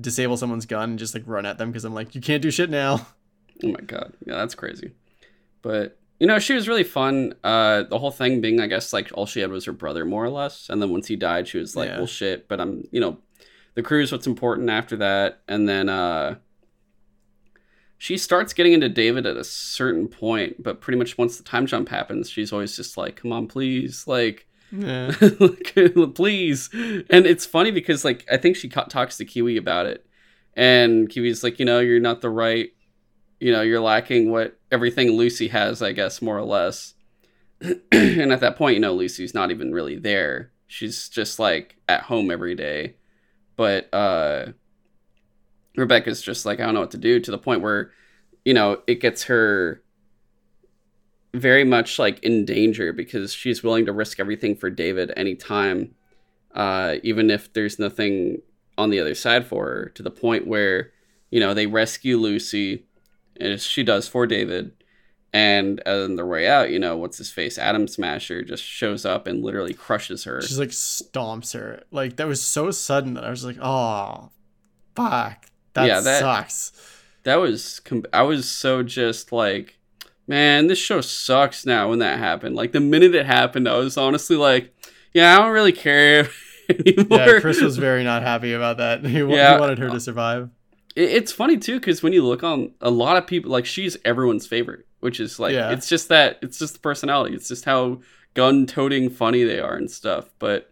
disable 0.00 0.36
someone's 0.36 0.64
gun 0.66 0.90
and 0.90 0.98
just 0.98 1.12
like 1.14 1.24
run 1.26 1.44
at 1.44 1.58
them 1.58 1.72
cuz 1.72 1.84
I'm 1.84 1.92
like 1.94 2.14
you 2.14 2.20
can't 2.20 2.40
do 2.42 2.50
shit 2.50 2.70
now. 2.70 3.06
Oh 3.64 3.68
my 3.68 3.80
god, 3.80 4.14
yeah, 4.26 4.36
that's 4.36 4.54
crazy. 4.54 4.92
But 5.62 5.98
you 6.20 6.26
know, 6.26 6.38
she 6.38 6.52
was 6.52 6.68
really 6.68 6.84
fun. 6.84 7.34
Uh, 7.42 7.84
the 7.84 7.98
whole 7.98 8.10
thing 8.10 8.42
being, 8.42 8.60
I 8.60 8.66
guess, 8.66 8.92
like 8.92 9.10
all 9.14 9.24
she 9.24 9.40
had 9.40 9.50
was 9.50 9.64
her 9.64 9.72
brother, 9.72 10.04
more 10.04 10.22
or 10.24 10.28
less. 10.28 10.68
And 10.68 10.80
then 10.80 10.90
once 10.90 11.06
he 11.06 11.16
died, 11.16 11.48
she 11.48 11.58
was 11.58 11.74
like, 11.74 11.88
Yeah. 11.88 11.96
"Well, 11.96 12.06
shit." 12.06 12.46
But 12.46 12.60
I'm, 12.60 12.86
you 12.92 13.00
know, 13.00 13.18
the 13.74 13.82
crew's 13.82 14.12
what's 14.12 14.26
important 14.26 14.68
after 14.68 14.96
that. 14.98 15.40
And 15.48 15.66
then 15.66 15.88
uh, 15.88 16.36
she 17.96 18.18
starts 18.18 18.52
getting 18.52 18.74
into 18.74 18.90
David 18.90 19.24
at 19.26 19.38
a 19.38 19.44
certain 19.44 20.08
point, 20.08 20.62
but 20.62 20.82
pretty 20.82 20.98
much 20.98 21.16
once 21.16 21.38
the 21.38 21.42
time 21.42 21.66
jump 21.66 21.88
happens, 21.88 22.28
she's 22.28 22.52
always 22.52 22.76
just 22.76 22.98
like, 22.98 23.16
"Come 23.16 23.32
on, 23.32 23.46
please, 23.46 24.06
like." 24.06 24.46
Yeah. 24.72 25.10
please 26.14 26.70
and 26.72 27.26
it's 27.26 27.44
funny 27.44 27.72
because 27.72 28.04
like 28.04 28.24
i 28.30 28.36
think 28.36 28.54
she 28.54 28.68
talks 28.68 29.16
to 29.16 29.24
kiwi 29.24 29.56
about 29.56 29.86
it 29.86 30.06
and 30.54 31.08
kiwi's 31.08 31.42
like 31.42 31.58
you 31.58 31.64
know 31.64 31.80
you're 31.80 31.98
not 31.98 32.20
the 32.20 32.30
right 32.30 32.70
you 33.40 33.52
know 33.52 33.62
you're 33.62 33.80
lacking 33.80 34.30
what 34.30 34.58
everything 34.70 35.10
lucy 35.12 35.48
has 35.48 35.82
i 35.82 35.92
guess 35.92 36.22
more 36.22 36.38
or 36.38 36.44
less. 36.44 36.94
And 37.92 38.32
at 38.32 38.40
that 38.40 38.56
point 38.56 38.74
you 38.74 38.80
know 38.80 38.94
lucy's 38.94 39.34
not 39.34 39.50
even 39.50 39.72
really 39.72 39.96
there. 39.96 40.52
She's 40.66 41.08
just 41.08 41.38
like 41.38 41.76
at 41.88 42.02
home 42.02 42.30
every 42.30 42.54
day. 42.54 42.96
But 43.56 43.92
uh 43.92 44.52
rebecca's 45.76 46.20
just 46.20 46.44
like 46.44 46.58
i 46.58 46.64
don't 46.64 46.74
know 46.74 46.80
what 46.80 46.90
to 46.90 46.98
do 46.98 47.20
to 47.20 47.30
the 47.30 47.38
point 47.38 47.62
where 47.62 47.92
you 48.44 48.52
know 48.52 48.82
it 48.86 48.96
gets 48.96 49.24
her 49.24 49.82
very 51.34 51.64
much 51.64 51.98
like 51.98 52.18
in 52.20 52.44
danger 52.44 52.92
because 52.92 53.32
she's 53.32 53.62
willing 53.62 53.86
to 53.86 53.92
risk 53.92 54.18
everything 54.18 54.56
for 54.56 54.70
David 54.70 55.12
anytime, 55.16 55.94
uh, 56.54 56.96
even 57.02 57.30
if 57.30 57.52
there's 57.52 57.78
nothing 57.78 58.42
on 58.76 58.90
the 58.90 59.00
other 59.00 59.14
side 59.14 59.46
for 59.46 59.66
her. 59.66 59.92
To 59.94 60.02
the 60.02 60.10
point 60.10 60.46
where, 60.46 60.92
you 61.30 61.40
know, 61.40 61.54
they 61.54 61.66
rescue 61.66 62.16
Lucy, 62.16 62.86
as 63.38 63.62
she 63.64 63.82
does 63.82 64.08
for 64.08 64.26
David, 64.26 64.72
and 65.32 65.80
uh, 65.86 66.04
on 66.04 66.16
the 66.16 66.26
way 66.26 66.48
out, 66.48 66.70
you 66.70 66.78
know, 66.78 66.96
what's 66.96 67.18
his 67.18 67.30
face, 67.30 67.56
Adam 67.58 67.86
Smasher, 67.86 68.42
just 68.42 68.64
shows 68.64 69.04
up 69.04 69.26
and 69.26 69.44
literally 69.44 69.74
crushes 69.74 70.24
her. 70.24 70.42
She's 70.42 70.58
like 70.58 70.70
stomps 70.70 71.54
her. 71.54 71.82
Like 71.90 72.16
that 72.16 72.26
was 72.26 72.42
so 72.42 72.70
sudden 72.70 73.14
that 73.14 73.24
I 73.24 73.30
was 73.30 73.44
like, 73.44 73.58
oh, 73.60 74.30
fuck, 74.96 75.44
that, 75.74 75.86
Yeah, 75.86 76.00
that- 76.00 76.20
sucks. 76.20 76.72
that 77.22 77.36
was 77.36 77.80
com- 77.80 78.04
I 78.12 78.22
was 78.22 78.48
so 78.50 78.82
just 78.82 79.30
like, 79.32 79.78
man, 80.26 80.66
this 80.66 80.78
show 80.78 81.00
sucks 81.00 81.64
now. 81.64 81.88
When 81.90 82.00
that 82.00 82.18
happened, 82.18 82.56
like 82.56 82.72
the 82.72 82.80
minute 82.80 83.14
it 83.14 83.26
happened, 83.26 83.68
I 83.68 83.76
was 83.76 83.96
honestly 83.96 84.36
like, 84.36 84.74
yeah, 85.14 85.36
I 85.36 85.38
don't 85.42 85.52
really 85.52 85.72
care 85.72 86.28
anymore. 86.68 87.06
Yeah, 87.18 87.40
Chris 87.40 87.60
was 87.60 87.76
very 87.78 88.02
not 88.04 88.22
happy 88.22 88.52
about 88.52 88.78
that. 88.78 89.04
He, 89.06 89.18
Yeah. 89.20 89.54
he 89.54 89.60
wanted 89.60 89.78
her 89.78 89.90
to 89.90 90.00
survive. 90.00 90.50
It- 90.96 91.10
it's 91.10 91.32
funny 91.32 91.56
too 91.58 91.78
because 91.80 92.02
when 92.02 92.12
you 92.12 92.24
look 92.26 92.42
on 92.42 92.72
a 92.80 92.90
lot 92.90 93.16
of 93.16 93.26
people, 93.26 93.50
like 93.50 93.66
she's 93.66 93.96
everyone's 94.04 94.46
favorite, 94.46 94.86
which 95.00 95.20
is 95.20 95.38
like 95.38 95.52
Yeah. 95.54 95.70
it's 95.70 95.88
just 95.88 96.08
that 96.08 96.38
it's 96.42 96.58
just 96.58 96.74
the 96.74 96.80
personality. 96.80 97.34
It's 97.34 97.48
just 97.48 97.64
how 97.64 98.00
gun-toting 98.34 99.10
funny 99.10 99.44
they 99.44 99.60
are 99.60 99.74
and 99.74 99.90
stuff. 99.90 100.30
But 100.38 100.66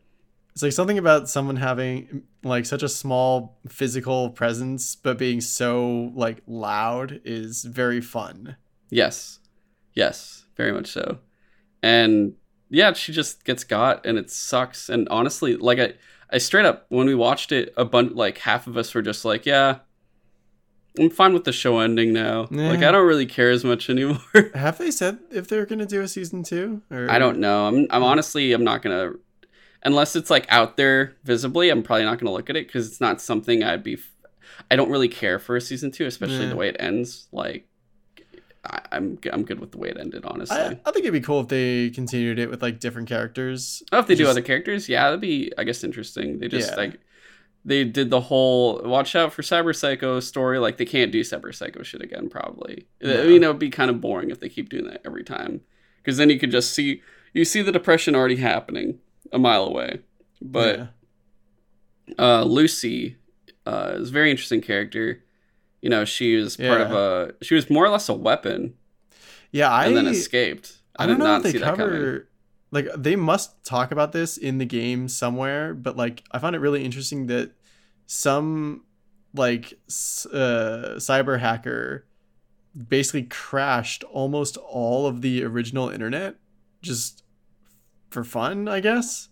It's 0.52 0.62
like 0.62 0.72
something 0.72 0.98
about 0.98 1.28
someone 1.28 1.56
having 1.56 2.22
like 2.42 2.66
such 2.66 2.82
a 2.82 2.88
small 2.88 3.60
physical 3.68 4.30
presence, 4.30 4.96
but 4.96 5.16
being 5.18 5.40
so 5.40 6.10
like 6.16 6.42
loud 6.48 7.20
is 7.24 7.64
very 7.64 8.00
fun. 8.00 8.56
Yes. 8.90 9.38
Yes, 9.94 10.46
very 10.56 10.72
much 10.72 10.88
so. 10.88 11.18
And 11.82 12.34
yeah, 12.70 12.92
she 12.92 13.12
just 13.12 13.44
gets 13.44 13.62
got 13.64 14.04
and 14.04 14.18
it 14.18 14.30
sucks. 14.30 14.88
And 14.88 15.08
honestly, 15.10 15.56
like 15.56 15.78
I 15.78 15.94
I 16.30 16.38
straight 16.38 16.66
up 16.66 16.86
when 16.88 17.06
we 17.06 17.14
watched 17.14 17.52
it, 17.52 17.72
a 17.76 17.84
bunch 17.84 18.12
like 18.14 18.38
half 18.38 18.66
of 18.66 18.76
us 18.76 18.92
were 18.94 19.02
just 19.02 19.24
like, 19.24 19.46
yeah, 19.46 19.78
I'm 20.98 21.10
fine 21.10 21.32
with 21.34 21.44
the 21.44 21.52
show 21.52 21.78
ending 21.78 22.12
now. 22.12 22.48
Like 22.50 22.80
I 22.82 22.90
don't 22.92 23.06
really 23.06 23.26
care 23.26 23.50
as 23.50 23.64
much 23.64 23.88
anymore. 23.94 24.18
Have 24.54 24.78
they 24.78 24.90
said 24.90 25.18
if 25.30 25.48
they're 25.48 25.66
gonna 25.66 25.86
do 25.86 26.00
a 26.02 26.08
season 26.08 26.42
two? 26.42 26.82
Or 26.90 27.10
I 27.10 27.18
don't 27.18 27.38
know. 27.38 27.66
I'm 27.66 27.86
I'm 27.90 28.02
honestly 28.02 28.52
I'm 28.52 28.64
not 28.64 28.82
going 28.82 28.96
to 28.96 29.18
unless 29.84 30.16
it's 30.16 30.28
like 30.30 30.44
out 30.48 30.76
there 30.76 31.14
visibly, 31.24 31.70
I'm 31.70 31.82
probably 31.82 32.04
not 32.04 32.18
going 32.18 32.26
to 32.26 32.32
look 32.32 32.50
at 32.50 32.56
it 32.56 32.70
cuz 32.70 32.86
it's 32.88 33.00
not 33.00 33.20
something 33.20 33.62
I'd 33.62 33.82
be 33.84 33.98
I 34.70 34.76
don't 34.76 34.90
really 34.90 35.08
care 35.08 35.38
for 35.38 35.54
a 35.56 35.60
season 35.60 35.90
2, 35.92 36.04
especially 36.06 36.42
Yeah. 36.44 36.48
the 36.50 36.56
way 36.56 36.68
it 36.68 36.76
ends. 36.80 37.28
Like 37.32 37.66
I, 38.64 38.80
I'm 38.92 39.18
I'm 39.32 39.44
good 39.44 39.60
with 39.60 39.70
the 39.70 39.78
way 39.78 39.88
it 39.88 39.96
ended, 39.98 40.24
honestly. 40.24 40.56
I, 40.56 40.78
I 40.84 40.90
think 40.90 40.98
it'd 41.04 41.12
be 41.12 41.20
cool 41.20 41.40
if 41.40 41.48
they 41.48 41.90
continued 41.90 42.38
it 42.40 42.50
with 42.50 42.60
like 42.60 42.80
different 42.80 43.08
characters. 43.08 43.82
Oh, 43.92 44.00
if 44.00 44.06
they 44.08 44.16
do 44.16 44.26
other 44.26 44.42
characters, 44.42 44.88
yeah, 44.88 45.04
that'd 45.04 45.20
be, 45.20 45.52
I 45.56 45.64
guess, 45.64 45.84
interesting. 45.84 46.38
They 46.40 46.48
just 46.48 46.70
Yeah. 46.70 46.76
like 46.76 47.00
they 47.64 47.84
did 47.84 48.10
the 48.10 48.20
whole 48.22 48.80
watch 48.84 49.14
out 49.14 49.32
for 49.32 49.42
Cyber 49.42 49.74
Psycho 49.74 50.20
story. 50.20 50.58
Like 50.58 50.76
they 50.76 50.84
can't 50.84 51.12
do 51.12 51.20
Cyber 51.20 51.54
Psycho 51.54 51.82
shit 51.82 52.02
again, 52.02 52.28
probably. 52.28 52.86
Yeah. 53.00 53.22
You 53.22 53.38
know, 53.38 53.50
it'd 53.50 53.58
be 53.58 53.70
kind 53.70 53.90
of 53.90 54.00
boring 54.00 54.30
if 54.30 54.40
they 54.40 54.48
keep 54.48 54.68
doing 54.68 54.84
that 54.86 55.02
every 55.04 55.24
time, 55.24 55.60
because 55.98 56.16
then 56.16 56.30
you 56.30 56.38
could 56.38 56.50
just 56.50 56.72
see 56.72 57.02
you 57.34 57.44
see 57.44 57.62
the 57.62 57.72
depression 57.72 58.14
already 58.14 58.36
happening 58.36 58.98
a 59.32 59.38
mile 59.38 59.64
away. 59.64 60.00
But 60.40 60.78
Yeah. 60.78 60.86
uh, 62.18 62.42
Lucy 62.44 63.16
uh, 63.66 63.92
is 63.96 64.08
a 64.08 64.12
very 64.12 64.30
interesting 64.30 64.60
character. 64.60 65.22
You 65.82 65.90
know, 65.90 66.04
she 66.04 66.36
was 66.36 66.56
part 66.56 66.80
of 66.80 66.92
a 66.92 67.34
she 67.42 67.54
was 67.54 67.68
more 67.68 67.84
or 67.84 67.90
less 67.90 68.08
a 68.08 68.14
weapon 68.14 68.74
yeah, 69.50 69.70
I 69.70 69.86
and 69.86 69.96
then 69.96 70.06
escaped. 70.06 70.78
I 70.98 71.06
did 71.06 71.12
don't 71.12 71.18
know 71.20 71.24
not 71.26 71.36
if 71.38 71.42
they 71.44 71.52
see 71.52 71.58
that 71.58 71.76
coming. 71.76 72.22
Like 72.70 72.88
they 72.96 73.16
must 73.16 73.64
talk 73.64 73.90
about 73.90 74.12
this 74.12 74.36
in 74.36 74.58
the 74.58 74.64
game 74.64 75.08
somewhere, 75.08 75.74
but 75.74 75.96
like 75.96 76.24
I 76.30 76.38
found 76.38 76.54
it 76.54 76.60
really 76.60 76.84
interesting 76.84 77.26
that 77.26 77.52
some 78.06 78.84
like 79.34 79.74
uh, 80.32 80.96
cyber 80.96 81.38
hacker 81.38 82.06
basically 82.88 83.24
crashed 83.24 84.04
almost 84.04 84.56
all 84.56 85.06
of 85.06 85.22
the 85.22 85.44
original 85.44 85.88
internet 85.88 86.36
just 86.82 87.22
for 88.10 88.24
fun, 88.24 88.68
I 88.68 88.80
guess. 88.80 89.28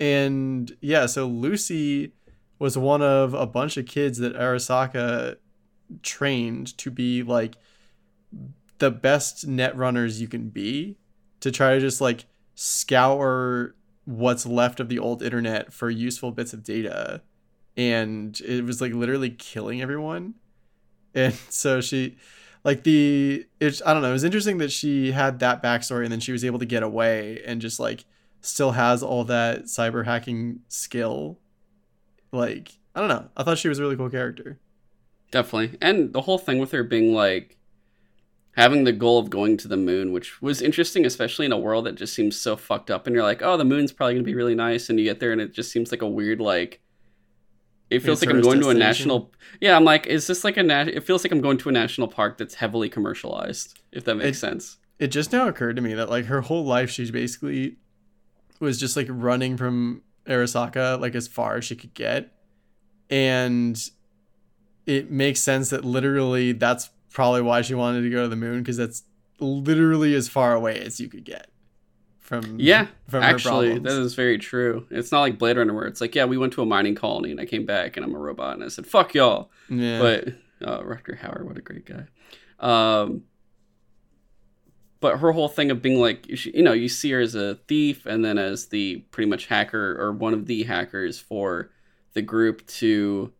And 0.00 0.76
yeah, 0.80 1.06
so 1.06 1.26
Lucy 1.26 2.12
was 2.58 2.76
one 2.76 3.02
of 3.02 3.34
a 3.34 3.46
bunch 3.46 3.76
of 3.76 3.86
kids 3.86 4.18
that 4.18 4.34
Arasaka 4.34 5.36
trained 6.02 6.76
to 6.78 6.90
be 6.90 7.22
like 7.22 7.56
the 8.78 8.90
best 8.90 9.46
net 9.46 9.76
runners 9.76 10.20
you 10.20 10.28
can 10.28 10.48
be 10.48 10.96
to 11.40 11.50
try 11.50 11.74
to 11.74 11.80
just 11.80 12.00
like 12.00 12.26
scour 12.54 13.74
what's 14.04 14.46
left 14.46 14.80
of 14.80 14.88
the 14.88 14.98
old 14.98 15.22
internet 15.22 15.72
for 15.72 15.90
useful 15.90 16.30
bits 16.30 16.52
of 16.52 16.62
data. 16.62 17.22
And 17.76 18.38
it 18.40 18.64
was 18.64 18.80
like 18.80 18.92
literally 18.92 19.30
killing 19.30 19.82
everyone. 19.82 20.34
And 21.14 21.34
so 21.48 21.80
she 21.80 22.16
like 22.64 22.82
the 22.84 23.46
it's 23.60 23.82
i 23.84 23.92
don't 23.92 24.00
know 24.00 24.08
it 24.08 24.12
was 24.12 24.24
interesting 24.24 24.56
that 24.56 24.72
she 24.72 25.12
had 25.12 25.38
that 25.40 25.62
backstory 25.62 26.04
and 26.04 26.10
then 26.10 26.18
she 26.18 26.32
was 26.32 26.46
able 26.46 26.58
to 26.58 26.64
get 26.64 26.82
away 26.82 27.42
and 27.44 27.60
just 27.60 27.78
like 27.78 28.06
still 28.40 28.72
has 28.72 29.02
all 29.02 29.24
that 29.24 29.64
cyber 29.64 30.04
hacking 30.04 30.60
skill. 30.68 31.38
Like 32.32 32.72
i 32.94 33.00
don't 33.00 33.08
know. 33.08 33.28
I 33.36 33.42
thought 33.42 33.58
she 33.58 33.68
was 33.68 33.78
a 33.78 33.82
really 33.82 33.96
cool 33.96 34.10
character. 34.10 34.58
Definitely. 35.30 35.78
And 35.80 36.12
the 36.12 36.22
whole 36.22 36.38
thing 36.38 36.58
with 36.58 36.70
her 36.72 36.84
being 36.84 37.12
like 37.12 37.56
having 38.56 38.84
the 38.84 38.92
goal 38.92 39.18
of 39.18 39.30
going 39.30 39.56
to 39.58 39.68
the 39.68 39.76
moon, 39.76 40.12
which 40.12 40.40
was 40.40 40.62
interesting, 40.62 41.04
especially 41.04 41.46
in 41.46 41.52
a 41.52 41.58
world 41.58 41.86
that 41.86 41.94
just 41.96 42.14
seems 42.14 42.36
so 42.36 42.56
fucked 42.56 42.90
up. 42.90 43.06
And 43.06 43.14
you're 43.14 43.24
like, 43.24 43.42
oh, 43.42 43.56
the 43.56 43.64
moon's 43.64 43.92
probably 43.92 44.14
going 44.14 44.24
to 44.24 44.26
be 44.30 44.34
really 44.34 44.54
nice. 44.54 44.88
And 44.88 44.98
you 44.98 45.04
get 45.04 45.18
there 45.20 45.32
and 45.32 45.40
it 45.40 45.52
just 45.52 45.72
seems 45.72 45.90
like 45.90 46.02
a 46.02 46.08
weird, 46.08 46.40
like, 46.40 46.80
it 47.90 48.00
feels 48.00 48.20
like 48.22 48.30
I'm 48.30 48.40
going 48.40 48.60
to 48.60 48.70
a 48.70 48.74
national. 48.74 49.32
Yeah, 49.60 49.76
I'm 49.76 49.84
like, 49.84 50.06
is 50.06 50.26
this 50.26 50.42
like 50.44 50.56
a 50.56 50.62
nat? 50.62 50.88
It 50.88 51.04
feels 51.04 51.24
like 51.24 51.32
I'm 51.32 51.40
going 51.40 51.58
to 51.58 51.68
a 51.68 51.72
national 51.72 52.08
park 52.08 52.38
that's 52.38 52.54
heavily 52.54 52.88
commercialized, 52.88 53.78
if 53.92 54.04
that 54.04 54.14
makes 54.16 54.38
It- 54.38 54.40
sense. 54.40 54.78
it 54.98 55.08
just 55.08 55.32
now 55.32 55.48
occurred 55.48 55.76
to 55.76 55.82
me 55.82 55.94
that 55.94 56.08
like 56.08 56.26
her 56.26 56.40
whole 56.42 56.64
life 56.64 56.88
she's 56.90 57.10
basically 57.10 57.76
was 58.60 58.78
just 58.80 58.96
like 58.96 59.08
running 59.10 59.56
from 59.56 60.02
Arasaka 60.26 60.98
like 61.00 61.14
as 61.16 61.26
far 61.28 61.56
as 61.56 61.64
she 61.64 61.74
could 61.76 61.92
get 61.94 62.32
and 63.10 63.76
it 64.86 65.10
makes 65.10 65.40
sense 65.40 65.70
that 65.70 65.84
literally 65.84 66.52
that's 66.52 66.90
probably 67.14 67.40
why 67.40 67.62
she 67.62 67.74
wanted 67.74 68.02
to 68.02 68.10
go 68.10 68.24
to 68.24 68.28
the 68.28 68.36
moon 68.36 68.58
because 68.62 68.76
that's 68.76 69.04
literally 69.40 70.14
as 70.14 70.28
far 70.28 70.52
away 70.54 70.78
as 70.80 71.00
you 71.00 71.08
could 71.08 71.24
get 71.24 71.48
from 72.20 72.56
Yeah, 72.58 72.88
from 73.08 73.22
Actually, 73.22 73.78
that 73.78 73.98
is 74.00 74.14
very 74.14 74.36
true. 74.38 74.86
It's 74.90 75.10
not 75.12 75.20
like 75.20 75.38
Blade 75.38 75.56
Runner 75.56 75.72
where 75.74 75.86
it's 75.86 76.00
like, 76.00 76.14
yeah, 76.14 76.24
we 76.26 76.36
went 76.38 76.52
to 76.54 76.62
a 76.62 76.66
mining 76.66 76.94
colony 76.94 77.30
and 77.30 77.40
I 77.40 77.46
came 77.46 77.64
back 77.66 77.96
and 77.96 78.04
I'm 78.04 78.14
a 78.14 78.18
robot 78.18 78.54
and 78.54 78.64
I 78.64 78.68
said, 78.68 78.86
fuck 78.86 79.14
y'all. 79.14 79.50
yeah 79.70 79.98
but 80.00 80.28
uh, 80.66 80.80
Rutger 80.82 81.18
Hauer, 81.18 81.44
what 81.44 81.56
a 81.58 81.62
great 81.62 81.84
guy. 81.86 82.04
Um, 82.60 83.22
but 85.00 85.18
her 85.18 85.32
whole 85.32 85.48
thing 85.48 85.70
of 85.70 85.82
being 85.82 86.00
like, 86.00 86.26
she- 86.34 86.56
you 86.56 86.62
know, 86.62 86.72
you 86.72 86.88
see 86.88 87.10
her 87.10 87.20
as 87.20 87.34
a 87.34 87.56
thief 87.68 88.06
and 88.06 88.24
then 88.24 88.38
as 88.38 88.66
the 88.66 89.04
pretty 89.10 89.28
much 89.28 89.46
hacker 89.46 89.96
or 90.00 90.12
one 90.12 90.32
of 90.32 90.46
the 90.46 90.62
hackers 90.62 91.18
for 91.18 91.70
the 92.14 92.22
group 92.22 92.66
to, 92.68 93.32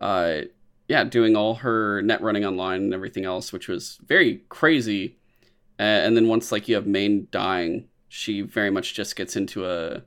uh, 0.00 0.40
yeah, 0.88 1.04
doing 1.04 1.36
all 1.36 1.56
her 1.56 2.02
net 2.02 2.20
running 2.22 2.44
online 2.44 2.82
and 2.82 2.94
everything 2.94 3.24
else, 3.24 3.52
which 3.52 3.68
was 3.68 3.98
very 4.06 4.42
crazy. 4.48 5.16
Uh, 5.78 5.82
and 5.82 6.16
then 6.16 6.28
once 6.28 6.52
like 6.52 6.68
you 6.68 6.74
have 6.74 6.86
Maine 6.86 7.28
dying, 7.30 7.88
she 8.08 8.40
very 8.40 8.70
much 8.70 8.94
just 8.94 9.16
gets 9.16 9.36
into 9.36 9.66
a 9.66 10.02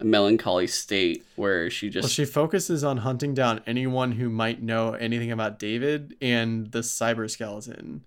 a 0.00 0.04
melancholy 0.04 0.66
state 0.66 1.24
where 1.36 1.70
she 1.70 1.90
just 1.90 2.04
Well, 2.04 2.10
she 2.10 2.24
focuses 2.24 2.84
on 2.84 2.98
hunting 2.98 3.34
down 3.34 3.60
anyone 3.66 4.12
who 4.12 4.28
might 4.28 4.62
know 4.62 4.92
anything 4.92 5.32
about 5.32 5.58
David 5.58 6.16
and 6.20 6.70
the 6.70 6.80
cyber 6.80 7.28
skeleton. 7.28 8.04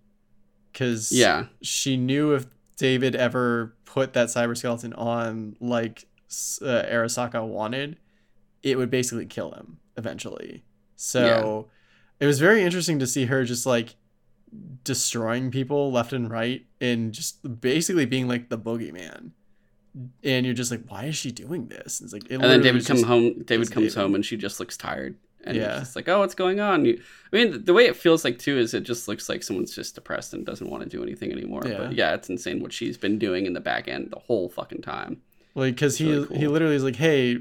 Because 0.72 1.12
yeah 1.12 1.48
she 1.62 1.98
knew 1.98 2.34
if 2.34 2.46
David 2.78 3.16
ever 3.16 3.76
put 3.84 4.14
that 4.14 4.30
cyber 4.30 4.56
skeleton 4.56 4.94
on 4.94 5.58
like 5.60 6.08
uh, 6.62 6.84
Arasaka 6.90 7.46
wanted, 7.46 7.98
it 8.64 8.78
would 8.78 8.90
basically 8.90 9.26
kill 9.26 9.52
him 9.52 9.80
eventually. 9.98 10.64
So 10.96 11.68
it 12.22 12.26
was 12.26 12.40
very 12.40 12.64
interesting 12.64 13.00
to 13.00 13.08
see 13.08 13.26
her 13.26 13.44
just 13.44 13.66
like 13.66 13.96
destroying 14.84 15.52
people 15.52 15.92
left 15.92 16.14
and 16.14 16.30
right 16.30 16.66
and 16.80 17.12
just 17.14 17.62
basically 17.62 18.06
being 18.06 18.28
like 18.28 18.50
the 18.50 18.58
boogeyman. 18.58 19.32
And 20.24 20.46
you're 20.46 20.56
just 20.56 20.72
like, 20.72 20.84
why 20.88 21.06
is 21.06 21.18
she 21.18 21.32
doing 21.32 21.68
this? 21.68 22.00
And 22.00 22.06
it's 22.08 22.14
like, 22.14 22.24
it 22.32 22.36
and 22.36 22.44
then 22.44 22.62
David 22.62 22.86
comes 22.86 23.04
home. 23.04 23.44
David 23.44 23.72
comes 23.72 23.88
David. 23.94 24.02
home, 24.02 24.16
and 24.16 24.26
she 24.26 24.38
just 24.38 24.58
looks 24.60 24.78
tired. 24.78 25.18
And 25.44 25.58
Yeah. 25.58 25.82
it's 25.82 25.98
like, 25.98 26.08
oh, 26.08 26.20
what's 26.20 26.36
going 26.36 26.62
on? 26.62 26.86
You, 26.86 27.02
I 27.34 27.36
mean, 27.36 27.66
the 27.66 27.74
way 27.74 27.88
it 27.88 27.98
feels 27.98 28.24
like 28.24 28.40
too 28.40 28.58
is 28.58 28.74
it 28.74 28.84
just 28.84 29.10
looks 29.10 29.28
like 29.28 29.44
someone's 29.44 29.76
just 29.76 29.96
depressed 29.96 30.34
and 30.34 30.46
doesn't 30.46 30.70
want 30.70 30.84
to 30.84 30.90
do 30.90 31.04
anything 31.04 31.32
anymore. 31.34 31.64
Yeah. 31.66 31.78
But 31.78 31.94
yeah, 31.94 32.14
it's 32.14 32.30
insane 32.30 32.62
what 32.62 32.72
she's 32.72 32.98
been 32.98 33.20
doing 33.20 33.46
in 33.46 33.52
the 33.54 33.60
back 33.60 33.90
end 33.90 34.12
the 34.12 34.20
whole 34.20 34.48
fucking 34.48 34.82
time. 34.82 35.18
like 35.56 35.76
because 35.76 35.98
he 35.98 36.10
really 36.10 36.38
he 36.38 36.48
literally 36.48 36.76
is 36.76 36.84
like 36.86 36.96
hey 36.96 37.40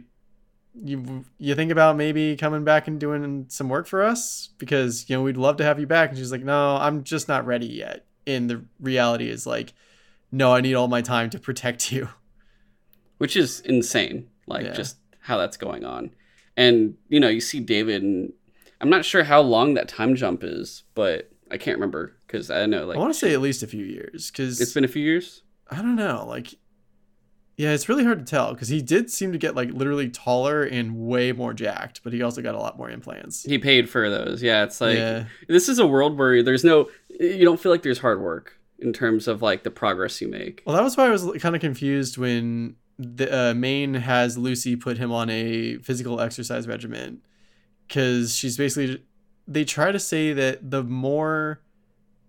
you 0.75 1.25
you 1.39 1.55
think 1.55 1.73
about 1.73 1.97
maybe 1.97 2.37
coming 2.37 2.65
back 2.65 2.87
and 2.89 3.01
doing 3.01 3.47
some 3.49 3.69
work 3.69 3.87
for 3.87 4.03
us 4.03 4.51
because 4.59 5.09
you 5.11 5.17
know 5.17 5.23
we'd 5.23 5.37
love 5.37 5.57
to 5.57 5.65
have 5.65 5.81
you 5.81 5.87
back 5.87 6.11
and 6.11 6.19
she's 6.19 6.31
like 6.31 6.45
no 6.45 6.77
i'm 6.77 7.03
just 7.03 7.27
not 7.29 7.45
ready 7.45 7.67
yet 7.67 8.07
and 8.27 8.49
the 8.49 8.65
reality 8.79 9.29
is 9.29 9.47
like 9.47 9.73
no 10.31 10.55
i 10.55 10.61
need 10.61 10.75
all 10.75 10.87
my 10.89 11.03
time 11.03 11.29
to 11.29 11.39
protect 11.41 11.91
you 11.91 12.09
which 13.19 13.37
is 13.37 13.61
insane. 13.61 14.29
Like 14.47 14.65
Yeah. 14.65 14.73
just 14.73 14.97
how 15.21 15.37
that's 15.37 15.59
going 15.59 15.85
on, 15.85 16.11
and 16.57 16.97
you 17.09 17.21
know, 17.21 17.29
you 17.29 17.41
see 17.41 17.61
David, 17.61 18.03
and 18.03 18.33
I'm 18.81 18.89
not 18.89 19.05
sure 19.05 19.23
how 19.25 19.43
long 19.43 19.75
that 19.75 19.89
time 19.89 20.17
jump 20.17 20.43
is, 20.43 20.85
but 20.95 21.31
I 21.51 21.59
can't 21.59 21.77
remember 21.77 22.17
because 22.27 22.51
I 22.51 22.65
know 22.67 22.87
like 22.87 22.97
i 22.97 22.99
want 22.99 23.13
to 23.13 23.19
say 23.19 23.35
at 23.35 23.41
least 23.43 23.63
a 23.63 23.67
few 23.67 23.85
years 23.85 24.31
because 24.31 24.59
it's 24.61 24.73
been 24.73 24.85
a 24.85 24.89
few 24.89 25.03
years. 25.05 25.43
i 25.71 25.77
don't 25.77 25.97
know 25.97 26.25
like 26.27 26.55
yeah 27.61 27.73
it's 27.73 27.89
really 27.89 28.05
hard 28.05 28.19
to 28.19 28.25
tell 28.25 28.53
because 28.55 28.69
he 28.69 28.81
did 28.81 29.11
seem 29.11 29.33
to 29.33 29.39
get 29.39 29.55
like 29.55 29.71
literally 29.73 30.09
taller 30.09 30.63
and 30.63 30.97
way 30.97 31.31
more 31.33 31.53
jacked 31.53 32.01
but 32.03 32.13
he 32.13 32.23
also 32.23 32.41
got 32.41 32.55
a 32.55 32.59
lot 32.59 32.79
more 32.79 32.89
implants 32.91 33.43
He 33.43 33.59
paid 33.59 33.89
for 33.89 34.09
those. 34.09 34.43
Yeah, 34.43 34.65
it's 34.65 34.81
like 34.81 34.97
yeah 34.97 35.25
this 35.49 35.69
is 35.69 35.79
a 35.79 35.87
world 35.87 36.19
where 36.19 36.43
there's 36.43 36.65
no, 36.65 36.89
you 37.09 37.45
don't 37.45 37.61
feel 37.61 37.71
like 37.71 37.83
there's 37.83 37.99
hard 37.99 38.21
work 38.21 38.59
in 38.79 38.93
terms 38.93 39.29
of 39.29 39.43
like 39.43 39.63
the 39.63 39.71
progress 39.71 40.21
you 40.21 40.29
make. 40.29 40.63
Well, 40.65 40.75
that 40.75 40.83
was 40.83 40.97
why 40.97 41.07
I 41.07 41.11
was 41.11 41.25
kind 41.41 41.55
of 41.55 41.61
confused 41.61 42.17
when 42.17 42.77
the 42.99 43.51
uh, 43.51 43.55
Maine 43.55 43.95
has 43.95 44.37
Lucy 44.39 44.77
put 44.77 44.99
him 44.99 45.13
on 45.13 45.29
a 45.31 45.77
physical 45.79 46.21
exercise 46.21 46.67
regimen 46.67 47.21
because 47.87 48.35
she's 48.35 48.57
basically 48.57 49.05
they 49.47 49.65
try 49.65 49.91
to 49.91 49.99
say 49.99 50.33
that 50.33 50.71
the 50.71 50.83
more 50.83 51.61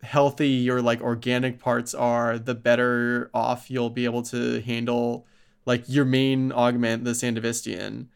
healthy 0.03 0.49
your 0.49 0.81
like 0.81 1.01
organic 1.01 1.59
parts 1.59 1.93
are, 1.93 2.39
the 2.39 2.55
better 2.55 3.29
off 3.33 3.69
you'll 3.69 3.89
be 3.89 4.05
able 4.05 4.23
to 4.23 4.61
handle 4.61 5.25
like 5.65 5.83
your 5.87 6.05
main 6.05 6.51
augment, 6.51 7.03
the 7.03 7.11
Sandevistan, 7.11 8.07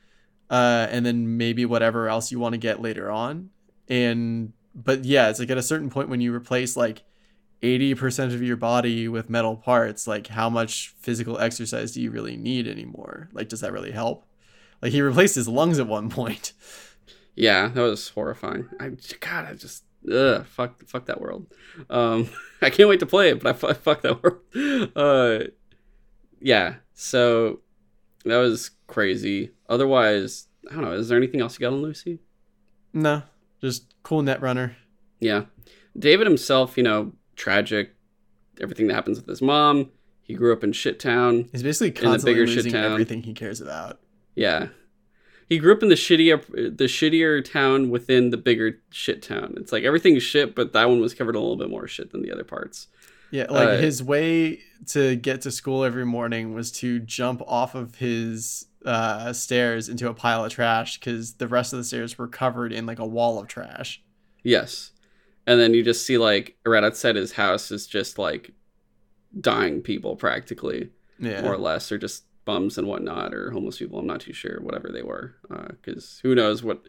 uh, 0.50 0.88
and 0.90 1.06
then 1.06 1.38
maybe 1.38 1.66
whatever 1.66 2.10
else 2.10 2.32
you 2.32 2.40
want 2.40 2.54
to 2.54 2.58
get 2.58 2.82
later 2.82 3.12
on. 3.12 3.50
And 3.88 4.54
but 4.74 5.06
yeah, 5.06 5.30
it's 5.30 5.40
like 5.40 5.50
at 5.50 5.58
a 5.58 5.64
certain 5.64 5.90
point 5.90 6.10
when 6.10 6.22
you 6.22 6.34
replace 6.34 6.76
like 6.76 7.04
80% 7.62 8.34
of 8.34 8.42
your 8.42 8.58
body 8.58 9.08
with 9.08 9.30
metal 9.30 9.56
parts, 9.56 10.08
like 10.08 10.28
how 10.28 10.50
much 10.50 10.94
physical 11.00 11.40
exercise 11.40 11.94
do 11.94 12.02
you 12.02 12.12
really 12.12 12.38
need 12.38 12.68
anymore? 12.68 13.30
Like, 13.34 13.50
does 13.50 13.62
that 13.62 13.74
really 13.74 13.92
help? 13.92 14.26
Like, 14.82 14.92
he 14.92 15.02
replaced 15.02 15.36
his 15.36 15.48
lungs 15.48 15.80
at 15.80 15.88
one 15.88 16.10
point. 16.12 16.54
Yeah, 17.36 17.70
that 17.70 17.82
was 17.82 18.10
horrifying. 18.10 18.70
I 18.80 18.92
God, 19.20 19.46
I 19.46 19.54
just 19.54 19.84
ugh, 20.12 20.46
fuck, 20.46 20.86
fuck 20.88 21.06
that 21.06 21.22
world. 21.22 21.48
Um, 21.90 22.30
I 22.62 22.70
can't 22.70 22.90
wait 22.90 23.00
to 23.02 23.06
play 23.06 23.30
it, 23.30 23.42
but 23.42 23.50
I 23.50 23.54
fu- 23.54 23.74
fuck 23.74 24.02
that 24.02 24.24
world. 24.24 24.92
Uh, 24.96 25.48
yeah. 26.40 26.76
So 26.94 27.62
that 28.26 28.38
was 28.38 28.72
crazy. 28.88 29.52
Otherwise, 29.70 30.48
I 30.70 30.74
don't 30.76 30.84
know. 30.84 30.94
Is 30.94 31.10
there 31.10 31.18
anything 31.18 31.42
else 31.42 31.60
you 31.60 31.66
got 31.66 31.74
on 31.74 31.82
Lucy? 31.82 32.20
No, 32.94 33.24
just 33.62 33.94
cool 34.04 34.22
net 34.22 34.42
runner. 34.42 34.76
Yeah, 35.20 35.44
David 35.98 36.28
himself, 36.28 36.78
you 36.78 36.84
know, 36.84 37.14
tragic. 37.36 37.94
Everything 38.62 38.88
that 38.88 38.94
happens 38.94 39.18
with 39.18 39.28
his 39.28 39.42
mom. 39.42 39.92
He 40.22 40.34
grew 40.34 40.54
up 40.54 40.64
in 40.64 40.72
shit 40.72 41.00
town. 41.00 41.50
He's 41.52 41.62
basically 41.62 41.90
the 41.90 42.02
constantly 42.02 42.34
bigger 42.34 42.48
shit 42.48 42.56
losing 42.58 42.72
town. 42.72 42.92
everything 42.94 43.24
he 43.24 43.34
cares 43.34 43.62
about. 43.62 44.00
Yeah. 44.34 44.68
He 45.48 45.60
grew 45.60 45.74
up 45.74 45.84
in 45.84 45.90
the 45.90 45.96
shittier 45.96 46.42
the 46.78 46.86
shittier 46.86 47.44
town 47.44 47.90
within 47.90 48.32
the 48.32 48.38
bigger 48.38 48.80
shit 48.90 49.22
town. 49.22 49.54
It's 49.58 49.72
like 49.72 49.84
everything's 49.84 50.24
shit, 50.24 50.56
but 50.56 50.74
that 50.74 50.90
one 50.90 51.00
was 51.02 51.14
covered 51.14 51.36
a 51.36 51.40
little 51.40 51.56
bit 51.58 51.70
more 51.70 51.88
shit 51.88 52.12
than 52.12 52.22
the 52.24 52.32
other 52.32 52.44
parts. 52.44 52.88
Yeah, 53.32 53.48
like 53.50 53.68
Uh, 53.70 53.78
his 53.78 54.02
way 54.02 54.62
to 54.88 55.16
get 55.16 55.42
to 55.42 55.52
school 55.52 55.84
every 55.84 56.06
morning 56.06 56.54
was 56.54 56.72
to 56.74 57.00
jump 57.00 57.42
off 57.48 57.76
of 57.76 57.96
his 57.96 58.68
uh, 58.86 59.34
stairs 59.34 59.90
into 59.90 60.08
a 60.10 60.14
pile 60.14 60.46
of 60.46 60.52
trash 60.52 61.00
because 61.00 61.34
the 61.36 61.48
rest 61.48 61.74
of 61.74 61.78
the 61.78 61.84
stairs 61.84 62.18
were 62.18 62.28
covered 62.28 62.72
in 62.72 62.86
like 62.86 63.00
a 63.00 63.06
wall 63.06 63.40
of 63.40 63.48
trash. 63.48 64.02
Yes. 64.44 64.92
And 65.48 65.60
then 65.60 65.74
you 65.74 65.84
just 65.84 66.06
see 66.06 66.18
like 66.20 66.56
right 66.66 66.84
outside 66.84 67.16
his 67.16 67.32
house 67.34 67.72
is 67.72 67.88
just 67.88 68.18
like 68.20 68.52
dying 69.40 69.82
people 69.82 70.16
practically, 70.16 70.90
Yeah. 71.20 71.42
more 71.42 71.54
or 71.54 71.58
less, 71.58 71.92
or 71.92 71.98
just 71.98 72.25
bums 72.46 72.78
and 72.78 72.88
whatnot, 72.88 73.34
or 73.34 73.52
homeless 73.52 73.80
people. 73.80 74.00
I'm 74.00 74.08
not 74.08 74.22
too 74.22 74.34
sure, 74.34 74.62
whatever 74.62 74.90
they 74.92 75.02
were, 75.02 75.36
because 75.50 76.20
who 76.24 76.36
knows 76.36 76.64
what? 76.64 76.82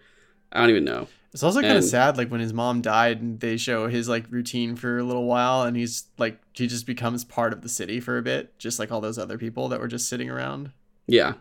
I 0.53 0.61
don't 0.61 0.71
even 0.71 0.85
know. 0.85 1.09
It's 1.33 1.43
also 1.43 1.61
kind 1.61 1.77
of 1.77 1.85
sad, 1.85 2.17
like 2.17 2.31
when 2.31 2.41
his 2.41 2.53
mom 2.53 2.81
died, 2.81 3.21
and 3.21 3.41
they 3.41 3.57
show 3.57 3.89
his 3.89 4.09
like 4.09 4.25
routine 4.31 4.77
for 4.77 4.99
a 4.99 5.05
little 5.05 5.25
while, 5.25 5.63
and 5.63 5.77
he's 5.77 6.05
like 6.19 6.41
he 6.55 6.67
just 6.67 6.87
becomes 6.87 7.25
part 7.25 7.53
of 7.53 7.63
the 7.63 7.69
city 7.69 8.01
for 8.01 8.17
a 8.17 8.23
bit, 8.23 8.59
just 8.59 8.79
like 8.79 8.91
all 8.91 9.01
those 9.01 9.19
other 9.19 9.37
people 9.37 9.69
that 9.69 9.81
were 9.81 9.89
just 9.89 10.09
sitting 10.09 10.31
around. 10.31 10.71
Yeah. 11.07 11.35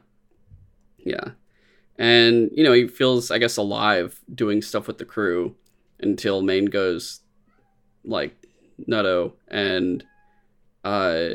Yeah. 0.98 1.32
And, 1.98 2.50
you 2.54 2.64
know, 2.64 2.74
he 2.74 2.88
feels, 2.88 3.32
I 3.32 3.38
guess, 3.38 3.56
alive 3.56 4.20
doing 4.34 4.62
stuff 4.62 4.88
with 4.88 4.98
the 4.98 5.06
crew 5.06 5.56
until 6.00 6.42
Maine 6.42 6.66
goes 6.66 7.22
like 8.04 8.36
nutto 8.90 9.32
and 9.48 10.04
uh 10.84 11.30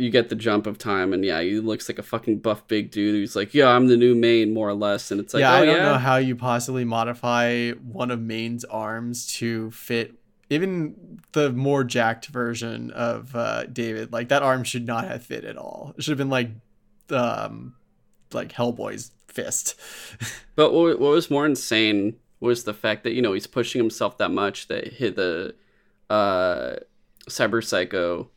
you 0.00 0.10
get 0.10 0.28
the 0.28 0.34
jump 0.34 0.66
of 0.66 0.78
time 0.78 1.12
and 1.12 1.24
yeah, 1.24 1.40
he 1.40 1.60
looks 1.60 1.88
like 1.88 1.98
a 1.98 2.02
fucking 2.02 2.38
buff 2.38 2.66
big 2.66 2.90
dude 2.90 3.14
who's 3.14 3.36
like, 3.36 3.54
Yeah, 3.54 3.68
I'm 3.68 3.86
the 3.86 3.96
new 3.96 4.14
main, 4.14 4.52
more 4.54 4.68
or 4.68 4.74
less. 4.74 5.10
And 5.10 5.20
it's 5.20 5.34
like, 5.34 5.42
yeah, 5.42 5.52
oh 5.52 5.56
I 5.56 5.64
don't 5.64 5.76
yeah. 5.76 5.82
know 5.84 5.98
how 5.98 6.16
you 6.16 6.36
possibly 6.36 6.84
modify 6.84 7.70
one 7.70 8.10
of 8.10 8.20
Maine's 8.20 8.64
arms 8.64 9.26
to 9.34 9.70
fit 9.70 10.14
even 10.48 11.20
the 11.32 11.52
more 11.52 11.84
jacked 11.84 12.26
version 12.26 12.90
of 12.90 13.36
uh, 13.36 13.66
David. 13.66 14.12
Like 14.12 14.28
that 14.30 14.42
arm 14.42 14.64
should 14.64 14.86
not 14.86 15.04
have 15.04 15.22
fit 15.22 15.44
at 15.44 15.56
all. 15.56 15.94
It 15.96 16.02
should 16.02 16.12
have 16.12 16.18
been 16.18 16.30
like 16.30 16.50
um 17.10 17.74
like 18.32 18.52
Hellboy's 18.52 19.12
fist. 19.28 19.78
But 20.56 20.74
what, 20.74 21.00
what 21.00 21.12
was 21.12 21.30
more 21.30 21.46
insane 21.46 22.16
was 22.40 22.64
the 22.64 22.74
fact 22.74 23.04
that 23.04 23.12
you 23.12 23.22
know 23.22 23.32
he's 23.32 23.46
pushing 23.46 23.80
himself 23.80 24.18
that 24.18 24.30
much 24.30 24.68
that 24.68 24.88
hit 24.88 25.16
the 25.16 25.54
uh, 26.10 26.76
cyber 27.30 27.64
psycho 27.64 28.28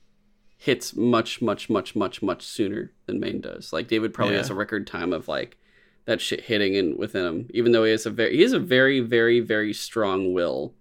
hits 0.63 0.95
much 0.95 1.41
much 1.41 1.69
much 1.69 1.93
much 1.93 2.21
much 2.21 2.41
sooner 2.41 2.89
than 3.05 3.19
Maine 3.19 3.41
does. 3.41 3.73
Like 3.73 3.89
David 3.89 4.13
probably 4.13 4.35
Yeah. 4.35 4.39
has 4.43 4.49
a 4.49 4.55
record 4.55 4.87
time 4.87 5.11
of 5.11 5.27
like 5.27 5.57
that 6.05 6.21
shit 6.21 6.39
hitting 6.39 6.73
in 6.75 6.95
within 6.97 7.25
him, 7.25 7.49
even 7.53 7.73
though 7.73 7.83
he 7.83 7.91
has 7.91 8.05
a 8.05 8.09
very 8.09 8.33
he 8.37 8.41
has 8.43 8.53
a 8.53 8.59
very 8.59 9.01
very 9.01 9.41
very 9.41 9.73
strong 9.73 10.31
will 10.33 10.73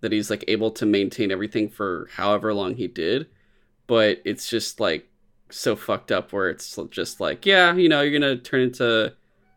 that 0.00 0.12
he's 0.12 0.30
like 0.30 0.44
able 0.46 0.70
to 0.70 0.86
maintain 0.86 1.32
everything 1.32 1.68
for 1.68 2.08
however 2.12 2.54
long 2.54 2.76
he 2.76 2.86
did. 2.86 3.26
But 3.88 4.22
it's 4.24 4.48
just 4.48 4.78
like 4.78 5.08
so 5.50 5.74
fucked 5.74 6.12
up 6.12 6.32
where 6.32 6.48
it's 6.48 6.78
just 6.90 7.18
like 7.18 7.44
yeah 7.44 7.74
you 7.74 7.88
know 7.88 8.02
you're 8.02 8.16
gonna 8.16 8.36
turn 8.36 8.60
into 8.60 9.12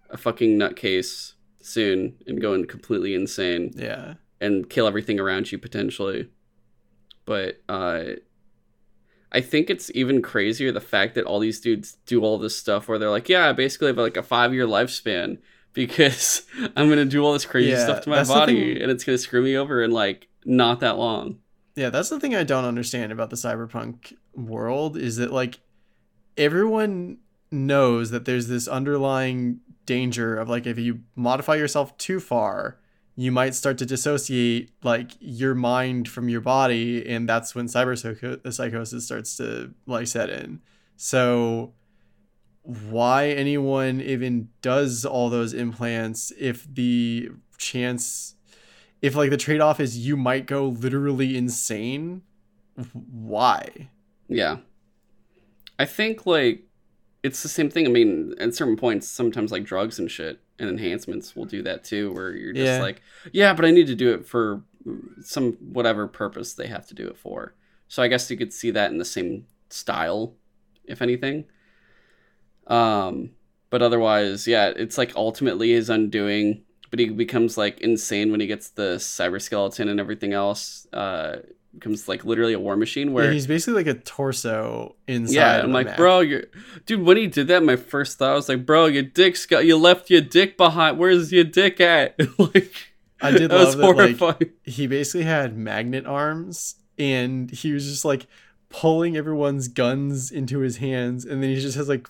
a 0.10 0.18
fucking 0.18 0.58
nutcase 0.58 1.34
soon 1.62 2.16
and 2.26 2.42
go 2.42 2.56
in 2.56 2.66
completely 2.66 3.14
insane 3.14 3.72
yeah. 3.76 4.16
and 4.42 4.68
kill 4.68 4.88
everything 4.88 5.20
around 5.20 5.52
you 5.52 5.60
potentially. 5.60 6.28
But 7.26 7.62
uh 7.70 8.04
I 9.32 9.42
think 9.42 9.70
it's 9.70 9.92
even 9.94 10.22
crazier 10.22 10.72
the 10.72 10.82
fact 10.82 11.16
that 11.16 11.26
all 11.26 11.40
these 11.40 11.60
dudes 11.60 11.98
do 12.06 12.22
all 12.24 12.38
this 12.38 12.58
stuff 12.58 12.88
where 12.88 12.98
they're 12.98 13.10
like, 13.12 13.30
yeah, 13.30 13.50
I 13.50 13.54
basically 13.54 13.88
have 13.88 13.98
like 13.98 14.18
a 14.18 14.24
five 14.24 14.54
year 14.54 14.66
lifespan 14.68 15.40
because 15.74 16.44
I'm 16.76 16.90
gonna 16.90 17.06
do 17.06 17.24
all 17.24 17.34
this 17.34 17.46
crazy 17.46 17.70
Yeah, 17.72 17.78
stuff 17.78 18.02
to 18.02 18.10
my 18.10 18.24
body 18.24 18.82
and 18.82 18.92
it's 18.92 19.04
gonna 19.04 19.18
screw 19.18 19.42
me 19.44 19.56
over 19.56 19.84
in 19.84 19.92
like 19.92 20.28
not 20.46 20.80
that 20.82 20.98
long. 20.98 21.40
Yeah, 21.76 21.90
that's 21.90 22.10
the 22.10 22.20
thing 22.20 22.36
I 22.36 22.44
don't 22.44 22.66
understand 22.66 23.12
about 23.12 23.30
the 23.30 23.36
cyberpunk 23.36 24.14
world 24.34 24.98
is 24.98 25.18
that 25.18 25.32
like 25.32 25.60
everyone 26.38 27.20
knows 27.52 28.12
that 28.12 28.26
there's 28.26 28.48
this 28.50 28.68
underlying 28.68 29.62
danger 29.86 30.38
of 30.38 30.50
like 30.50 30.68
if 30.68 30.80
you 30.80 31.02
modify 31.16 31.56
yourself 31.56 31.98
too 31.98 32.20
far, 32.22 32.79
you 33.20 33.34
might 33.34 33.54
start 33.54 33.78
to 33.78 33.86
dissociate 33.86 34.72
like 34.82 35.12
your 35.20 35.54
mind 35.54 36.08
from 36.08 36.30
your 36.30 36.40
body 36.40 37.06
and 37.06 37.28
that's 37.28 37.54
when 37.54 37.66
cyber 37.66 37.98
psycho- 38.00 38.40
psychosis 38.50 39.06
starts 39.06 39.36
to 39.36 39.74
like 39.86 40.08
set 40.08 40.30
in. 40.30 40.62
So 40.96 41.74
why 42.62 43.28
anyone 43.28 44.00
even 44.00 44.48
does 44.62 45.04
all 45.06 45.30
those 45.30 45.54
implants 45.54 46.32
if 46.40 46.66
the 46.74 47.30
chance 47.58 48.36
if 49.02 49.16
like 49.16 49.32
the 49.32 49.38
trade-off 49.38 49.82
is 49.82 49.98
you 49.98 50.16
might 50.16 50.46
go 50.46 50.68
literally 50.68 51.36
insane 51.36 52.22
why 52.94 53.90
Yeah. 54.30 54.60
I 55.78 55.84
think 55.86 56.26
like 56.26 56.69
it's 57.24 57.44
the 57.44 57.50
same 57.50 57.70
thing. 57.70 57.86
I 57.86 57.90
mean, 57.90 58.34
at 58.40 58.56
certain 58.56 58.78
points, 58.78 59.08
sometimes 59.08 59.52
like 59.52 59.64
drugs 59.64 60.00
and 60.00 60.10
shit 60.10 60.40
and 60.58 60.70
enhancements 60.70 61.36
will 61.36 61.46
do 61.46 61.62
that 61.64 61.84
too, 61.84 62.12
where 62.14 62.32
you're 62.36 62.54
just 62.54 62.66
Yeah. 62.66 62.82
like, 62.82 63.02
yeah, 63.32 63.54
but 63.54 63.66
I 63.66 63.72
need 63.72 63.88
to 63.88 63.96
do 63.96 64.14
it 64.14 64.26
for 64.26 64.64
some 65.22 65.54
whatever 65.54 66.08
purpose 66.08 66.54
they 66.54 66.68
have 66.68 66.88
to 66.88 66.94
do 66.96 67.08
it 67.08 67.18
for. 67.18 67.56
So 67.88 68.02
I 68.04 68.08
guess 68.08 68.30
you 68.32 68.38
could 68.38 68.54
see 68.54 68.72
that 68.72 68.92
in 68.92 68.98
the 68.98 69.06
same 69.06 69.46
style, 69.70 70.36
if 70.86 71.02
anything. 71.02 71.46
Um, 72.68 73.32
but 73.70 73.82
otherwise, 73.82 74.48
yeah, 74.48 74.72
it's 74.76 74.98
like 74.98 75.16
ultimately 75.16 75.72
his 75.72 75.90
undoing. 75.90 76.64
But 76.92 77.00
he 77.00 77.10
becomes 77.10 77.56
like 77.58 77.80
insane 77.82 78.32
when 78.32 78.40
he 78.40 78.48
gets 78.48 78.70
the 78.70 78.96
cyber 78.96 79.40
skeleton 79.42 79.90
and 79.90 80.00
everything 80.00 80.34
else. 80.34 80.88
Uh, 80.92 81.38
becomes 81.74 82.08
like 82.08 82.26
literally 82.26 82.54
a 82.54 82.60
war 82.60 82.76
machine 82.76 83.14
where 83.14 83.26
Yeah, 83.26 83.32
he's 83.32 83.48
basically 83.48 83.84
like 83.84 83.88
a 83.88 84.00
torso 84.00 84.96
inside 85.08 85.34
yeah, 85.34 85.62
I'm 85.62 85.72
like, 85.72 85.96
bro, 85.98 86.22
you're, 86.22 86.44
dude. 86.86 87.04
When 87.04 87.18
he 87.18 87.28
did 87.28 87.48
that, 87.48 87.64
my 87.64 87.76
first 87.76 88.18
thought 88.18 88.36
was 88.36 88.50
like, 88.50 88.66
bro, 88.66 88.88
your 88.88 89.04
dick's 89.04 89.46
got, 89.46 89.66
you 89.66 89.78
left 89.78 90.10
your 90.10 90.22
dick 90.22 90.58
behind. 90.58 90.98
Where's 90.98 91.32
your 91.32 91.44
dick 91.44 91.80
at? 91.80 92.16
like, 92.40 92.74
I 93.22 93.32
did 93.32 93.52
that 93.52 93.58
was 93.58 93.76
love 93.76 93.78
that, 93.78 94.04
like, 94.04 94.18
horrifying. 94.18 94.52
he 94.64 94.88
basically 94.88 95.24
had 95.24 95.58
magnet 95.58 96.06
arms 96.06 96.76
and 96.98 97.52
he 97.52 97.72
was 97.72 97.86
just 97.86 98.06
like 98.06 98.28
pulling 98.70 99.18
everyone's 99.18 99.68
guns 99.68 100.32
into 100.32 100.60
his 100.60 100.78
hands 100.78 101.26
and 101.26 101.42
then 101.42 101.50
he 101.50 101.60
just 101.60 101.76
has 101.76 101.90
like 101.90 102.08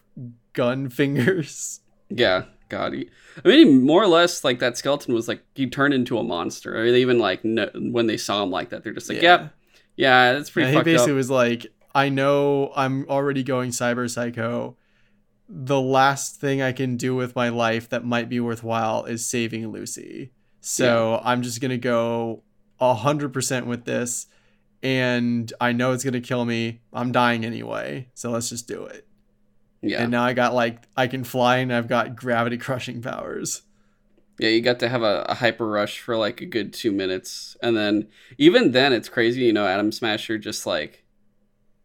gun 0.54 0.90
fingers 0.90 1.80
yeah, 2.10 2.46
God. 2.70 2.94
He, 2.94 3.10
I 3.44 3.48
mean, 3.48 3.58
he 3.68 3.74
more 3.74 4.02
or 4.04 4.08
less 4.08 4.44
like 4.44 4.60
that 4.60 4.78
skeleton 4.78 5.14
was 5.14 5.28
like 5.28 5.44
he 5.56 5.68
turned 5.68 5.94
into 5.94 6.18
a 6.18 6.24
monster. 6.24 6.80
Or 6.80 6.92
they 6.92 7.02
even 7.02 7.20
like 7.20 7.44
know, 7.44 7.70
when 7.76 8.08
they 8.08 8.18
saw 8.18 8.42
him 8.44 8.52
like 8.52 8.70
that, 8.70 8.84
they're 8.84 8.94
just 8.94 9.10
like, 9.10 9.22
yep, 9.22 9.54
yeah, 9.96 10.34
that's 10.34 10.50
Yeah, 10.50 10.54
pretty 10.54 10.72
he 10.78 10.84
basically 10.84 11.14
up. 11.14 11.18
was 11.18 11.30
like 11.30 11.68
i 11.96 12.08
know 12.08 12.72
i'm 12.76 13.04
already 13.10 13.42
going 13.42 13.72
cyber 13.72 14.08
psycho 14.08 14.78
the 15.50 15.82
last 15.82 16.40
thing 16.40 16.62
i 16.62 16.72
can 16.72 16.98
do 16.98 17.16
with 17.16 17.36
my 17.36 17.50
life 17.50 17.90
that 17.90 18.06
might 18.06 18.30
be 18.30 18.40
worthwhile 18.40 19.06
is 19.06 19.26
saving 19.28 19.68
lucy 19.72 20.32
so 20.62 21.20
i'm 21.24 21.42
just 21.42 21.62
gonna 21.62 21.80
go 21.80 22.44
100% 22.80 23.66
with 23.66 23.86
this 23.86 24.28
and 24.84 25.52
i 25.60 25.72
know 25.72 25.92
it's 25.92 26.04
gonna 26.04 26.22
kill 26.22 26.46
me 26.46 26.80
i'm 26.94 27.12
dying 27.12 27.44
anyway 27.44 28.08
so 28.14 28.30
let's 28.30 28.50
just 28.50 28.68
do 28.68 28.86
it 28.86 29.08
Yeah, 29.82 30.02
and 30.02 30.12
now 30.12 30.24
I 30.24 30.34
got 30.34 30.54
like 30.54 30.84
I 30.98 31.08
can 31.08 31.24
fly 31.24 31.58
and 31.58 31.74
I've 31.74 31.88
got 31.88 32.16
gravity 32.16 32.58
crushing 32.58 33.02
powers. 33.02 33.62
yeah. 34.38 34.50
You 34.50 34.62
got 34.62 34.80
to 34.80 34.90
have 34.90 35.04
a, 35.04 35.26
a 35.30 35.36
hyper 35.36 35.68
rush 35.68 36.00
for 36.00 36.18
like 36.18 36.42
a 36.42 36.46
good 36.46 36.74
two 36.74 36.92
minutes, 36.92 37.56
and 37.62 37.76
then 37.78 38.08
even 38.38 38.72
then, 38.72 38.94
it's 38.94 39.10
crazy. 39.10 39.42
You 39.42 39.54
know, 39.54 39.66
Adam 39.68 39.92
Smasher 39.92 40.38
just 40.38 40.66
like, 40.66 41.04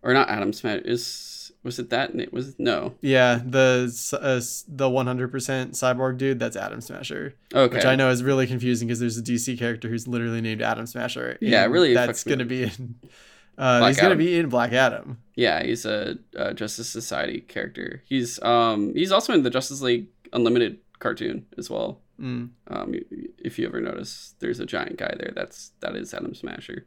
or 0.02 0.12
not 0.12 0.28
Adam 0.28 0.52
Smasher 0.52 0.82
is 0.84 1.34
was 1.64 1.78
it 1.78 1.88
that? 1.90 2.14
It 2.14 2.32
was 2.32 2.58
no. 2.58 2.94
Yeah, 3.00 3.40
the 3.44 3.86
uh, 4.12 4.40
the 4.68 4.88
100% 4.88 5.30
cyborg 5.30 6.18
dude, 6.18 6.38
that's 6.38 6.56
Adam 6.56 6.80
Smasher, 6.82 7.34
Okay, 7.54 7.76
which 7.76 7.86
I 7.86 7.96
know 7.96 8.10
is 8.10 8.22
really 8.22 8.46
confusing 8.46 8.86
because 8.86 9.00
there's 9.00 9.16
a 9.16 9.22
DC 9.22 9.58
character 9.58 9.88
who's 9.88 10.06
literally 10.06 10.42
named 10.42 10.60
Atom 10.60 10.86
Smasher. 10.86 11.38
Yeah, 11.40 11.64
it 11.64 11.68
really 11.68 11.94
That's 11.94 12.22
gonna 12.22 12.42
up. 12.42 12.48
be 12.48 12.64
in. 12.64 12.96
Uh, 13.56 13.86
he's 13.86 14.00
gonna 14.00 14.16
be 14.16 14.38
in 14.38 14.48
Black 14.48 14.72
Adam. 14.72 15.18
Yeah, 15.34 15.62
he's 15.62 15.84
a, 15.84 16.16
a 16.34 16.54
Justice 16.54 16.88
Society 16.88 17.40
character. 17.40 18.02
He's 18.06 18.42
um 18.42 18.94
he's 18.94 19.12
also 19.12 19.32
in 19.32 19.42
the 19.42 19.50
Justice 19.50 19.80
League 19.80 20.08
Unlimited 20.32 20.78
cartoon 20.98 21.46
as 21.56 21.70
well. 21.70 22.00
Mm. 22.20 22.50
Um, 22.68 22.94
if 23.38 23.58
you 23.58 23.66
ever 23.66 23.80
notice, 23.80 24.34
there's 24.38 24.60
a 24.60 24.66
giant 24.66 24.96
guy 24.96 25.14
there. 25.18 25.32
That's 25.34 25.72
that 25.80 25.96
is 25.96 26.14
Atom 26.14 26.34
Smasher. 26.34 26.86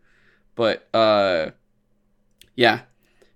But 0.56 0.88
uh, 0.94 1.52
yeah, 2.56 2.82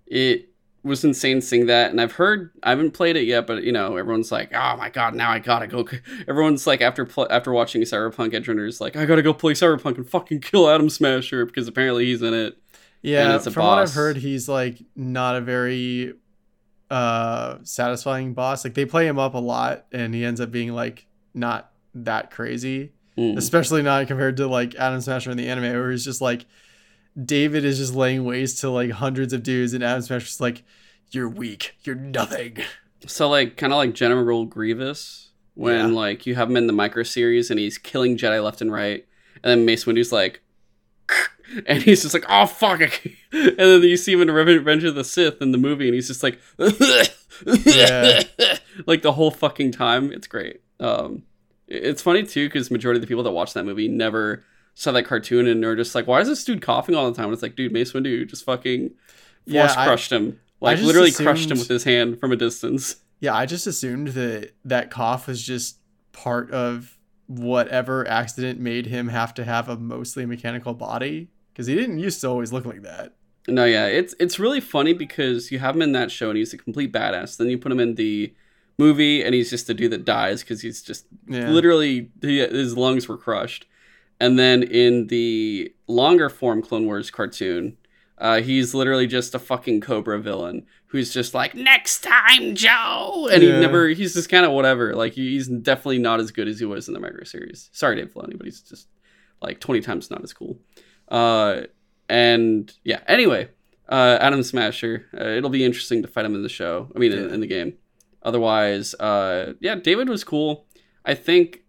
it 0.06 0.50
was 0.82 1.04
insane 1.04 1.40
seeing 1.40 1.66
that, 1.66 1.90
and 1.90 2.00
I've 2.00 2.12
heard 2.12 2.50
I 2.62 2.70
haven't 2.70 2.92
played 2.92 3.16
it 3.16 3.24
yet, 3.24 3.46
but 3.46 3.62
you 3.62 3.72
know 3.72 3.96
everyone's 3.96 4.32
like, 4.32 4.52
oh 4.54 4.76
my 4.76 4.90
god, 4.90 5.14
now 5.14 5.30
I 5.30 5.38
gotta 5.38 5.66
go. 5.66 5.86
Everyone's 6.28 6.66
like 6.66 6.80
after 6.80 7.04
pl- 7.04 7.28
after 7.30 7.52
watching 7.52 7.82
Cyberpunk 7.82 8.32
Edgerunners, 8.32 8.80
like 8.80 8.96
I 8.96 9.04
gotta 9.06 9.22
go 9.22 9.32
play 9.32 9.52
Cyberpunk 9.52 9.96
and 9.96 10.08
fucking 10.08 10.40
kill 10.40 10.68
Adam 10.68 10.90
Smasher 10.90 11.46
because 11.46 11.68
apparently 11.68 12.06
he's 12.06 12.22
in 12.22 12.34
it. 12.34 12.58
Yeah, 13.02 13.38
from 13.38 13.64
what 13.64 13.78
I've 13.78 13.92
heard, 13.92 14.16
he's 14.16 14.48
like 14.48 14.78
not 14.96 15.36
a 15.36 15.40
very 15.40 16.14
uh 16.90 17.58
satisfying 17.62 18.34
boss. 18.34 18.64
Like 18.64 18.74
they 18.74 18.84
play 18.84 19.06
him 19.06 19.18
up 19.18 19.34
a 19.34 19.38
lot, 19.38 19.86
and 19.92 20.14
he 20.14 20.24
ends 20.24 20.40
up 20.40 20.50
being 20.50 20.72
like 20.72 21.06
not 21.34 21.70
that 21.94 22.30
crazy. 22.30 22.92
Mm. 23.18 23.36
especially 23.36 23.82
not 23.82 24.06
compared 24.06 24.38
to 24.38 24.46
like 24.46 24.74
Adam 24.76 24.98
Smasher 25.02 25.30
in 25.30 25.36
the 25.36 25.46
anime, 25.46 25.70
where 25.72 25.90
he's 25.90 26.02
just 26.04 26.22
like 26.22 26.46
David 27.22 27.62
is 27.62 27.76
just 27.76 27.94
laying 27.94 28.24
waste 28.24 28.60
to 28.60 28.70
like 28.70 28.90
hundreds 28.90 29.34
of 29.34 29.42
dudes, 29.42 29.74
and 29.74 29.84
Adam 29.84 30.00
Smasher's 30.00 30.40
like, 30.40 30.62
"You're 31.10 31.28
weak. 31.28 31.74
You're 31.84 31.94
nothing." 31.96 32.56
So 33.06 33.28
like 33.28 33.56
kind 33.58 33.72
of 33.72 33.76
like 33.78 33.92
General 33.94 34.46
Grievous 34.46 35.30
when 35.54 35.76
Yeah. 35.76 35.86
like 35.94 36.24
you 36.24 36.36
have 36.36 36.48
him 36.48 36.56
in 36.56 36.66
the 36.68 36.72
micro 36.72 37.02
series 37.02 37.50
and 37.50 37.58
he's 37.60 37.76
killing 37.76 38.16
Jedi 38.16 38.42
left 38.42 38.60
and 38.62 38.72
right, 38.72 39.04
and 39.42 39.50
then 39.50 39.66
Mace 39.66 39.84
Windu's 39.84 40.12
like, 40.12 40.40
and 41.66 41.82
he's 41.82 42.02
just 42.02 42.14
like, 42.14 42.24
oh 42.28 42.46
fuck, 42.46 42.80
I 42.82 42.90
and 43.32 43.56
then 43.58 43.82
you 43.82 43.96
see 43.96 44.12
him 44.12 44.22
in 44.22 44.30
Revenge 44.30 44.84
of 44.84 44.94
the 44.94 45.04
Sith 45.04 45.40
in 45.42 45.52
the 45.52 45.58
movie, 45.58 45.86
and 45.86 45.94
he's 45.94 46.08
just 46.08 46.22
like, 46.22 46.38
Yeah. 47.64 48.22
like 48.86 49.02
the 49.02 49.12
whole 49.12 49.30
fucking 49.30 49.72
time. 49.72 50.12
It's 50.12 50.26
great. 50.26 50.60
Um, 50.80 51.24
it's 51.68 52.02
funny 52.02 52.22
too 52.24 52.48
because 52.48 52.70
majority 52.70 52.98
of 52.98 53.02
the 53.02 53.06
people 53.06 53.22
that 53.24 53.30
watch 53.32 53.52
that 53.54 53.64
movie 53.64 53.88
never 53.88 54.44
saw 54.74 54.92
that 54.92 55.04
cartoon 55.04 55.46
and 55.46 55.64
are 55.64 55.76
just 55.76 55.94
like, 55.94 56.06
why 56.06 56.20
is 56.20 56.28
this 56.28 56.44
dude 56.44 56.62
coughing 56.62 56.94
all 56.94 57.10
the 57.10 57.16
time? 57.16 57.26
And 57.26 57.34
it's 57.34 57.42
like, 57.42 57.56
dude, 57.56 57.72
Mace 57.72 57.92
Windu 57.92 58.26
just 58.28 58.44
fucking 58.44 58.90
Yeah, 59.44 59.66
force 59.66 59.76
I- 59.76 59.86
crushed 59.86 60.12
him. 60.12 60.40
Like 60.60 60.78
literally 60.80 61.10
crushed 61.10 61.50
him 61.50 61.58
with 61.58 61.66
his 61.68 61.82
hand 61.82 62.20
from 62.20 62.30
a 62.30 62.36
distance. 62.36 62.96
Yeah, 63.18 63.34
I 63.34 63.46
just 63.46 63.66
assumed 63.66 64.08
that 64.08 64.52
that 64.64 64.90
cough 64.92 65.26
was 65.26 65.42
just 65.42 65.78
part 66.12 66.52
of 66.52 66.96
whatever 67.26 68.06
accident 68.06 68.60
made 68.60 68.86
him 68.86 69.08
have 69.08 69.34
to 69.34 69.44
have 69.44 69.68
a 69.68 69.76
mostly 69.76 70.24
mechanical 70.24 70.72
body 70.74 71.30
because 71.52 71.66
he 71.66 71.74
didn't 71.74 71.98
used 71.98 72.20
to 72.22 72.28
always 72.28 72.52
look 72.52 72.64
like 72.64 72.82
that. 72.82 73.14
No, 73.48 73.64
yeah, 73.64 73.86
it's 73.86 74.14
it's 74.20 74.38
really 74.38 74.60
funny 74.60 74.92
because 74.92 75.50
you 75.50 75.58
have 75.58 75.74
him 75.74 75.82
in 75.82 75.92
that 75.92 76.10
show 76.10 76.28
and 76.30 76.38
he's 76.38 76.52
a 76.54 76.58
complete 76.58 76.92
badass. 76.92 77.36
Then 77.36 77.48
you 77.48 77.58
put 77.58 77.72
him 77.72 77.80
in 77.80 77.96
the 77.96 78.32
movie 78.78 79.22
and 79.22 79.34
he's 79.34 79.50
just 79.50 79.68
a 79.68 79.74
dude 79.74 79.90
that 79.92 80.04
dies 80.04 80.42
because 80.42 80.62
he's 80.62 80.82
just 80.82 81.06
Yeah, 81.28 81.50
literally 81.50 82.10
he, 82.20 82.38
his 82.38 82.76
lungs 82.76 83.08
were 83.08 83.18
crushed. 83.18 83.66
And 84.20 84.38
then 84.38 84.62
in 84.62 85.08
the 85.08 85.74
longer 85.88 86.28
form 86.30 86.62
Clone 86.62 86.86
Wars 86.86 87.10
cartoon, 87.10 87.76
uh, 88.18 88.40
he's 88.40 88.72
literally 88.72 89.08
just 89.08 89.34
a 89.34 89.38
fucking 89.40 89.80
Cobra 89.80 90.20
villain 90.20 90.64
who's 90.86 91.12
just 91.12 91.34
like 91.34 91.56
next 91.56 92.02
time, 92.04 92.54
Joe, 92.54 93.28
and 93.32 93.42
Yeah. 93.42 93.54
he 93.54 93.60
never 93.60 93.88
he's 93.88 94.14
just 94.14 94.28
kind 94.28 94.46
of 94.46 94.52
whatever. 94.52 94.94
Like 94.94 95.14
he's 95.14 95.48
definitely 95.48 95.98
not 95.98 96.20
as 96.20 96.30
good 96.30 96.46
as 96.46 96.60
he 96.60 96.64
was 96.64 96.86
in 96.86 96.94
the 96.94 97.00
micro 97.00 97.24
series. 97.24 97.68
Sorry, 97.72 97.96
Dave 97.96 98.12
Filoni, 98.14 98.36
but 98.38 98.44
he's 98.46 98.60
just 98.60 98.86
like 99.40 99.58
twenty 99.58 99.80
times 99.80 100.10
not 100.12 100.22
as 100.22 100.32
cool. 100.32 100.58
Uh, 101.08 101.62
and 102.08 102.72
yeah, 102.84 103.00
anyway, 103.06 103.48
uh, 103.88 104.18
Adam 104.20 104.42
Smasher. 104.42 105.06
Uh, 105.18 105.28
it'll 105.28 105.50
be 105.50 105.64
interesting 105.64 106.02
to 106.02 106.08
fight 106.08 106.24
him 106.24 106.34
in 106.34 106.42
the 106.42 106.48
show. 106.48 106.88
I 106.94 106.98
mean, 106.98 107.12
in, 107.12 107.32
in 107.34 107.40
the 107.40 107.46
game. 107.46 107.74
Otherwise, 108.22 108.94
uh, 108.94 109.54
yeah, 109.60 109.74
David 109.74 110.08
was 110.08 110.24
cool. 110.24 110.66
I 111.04 111.14
think. 111.14 111.60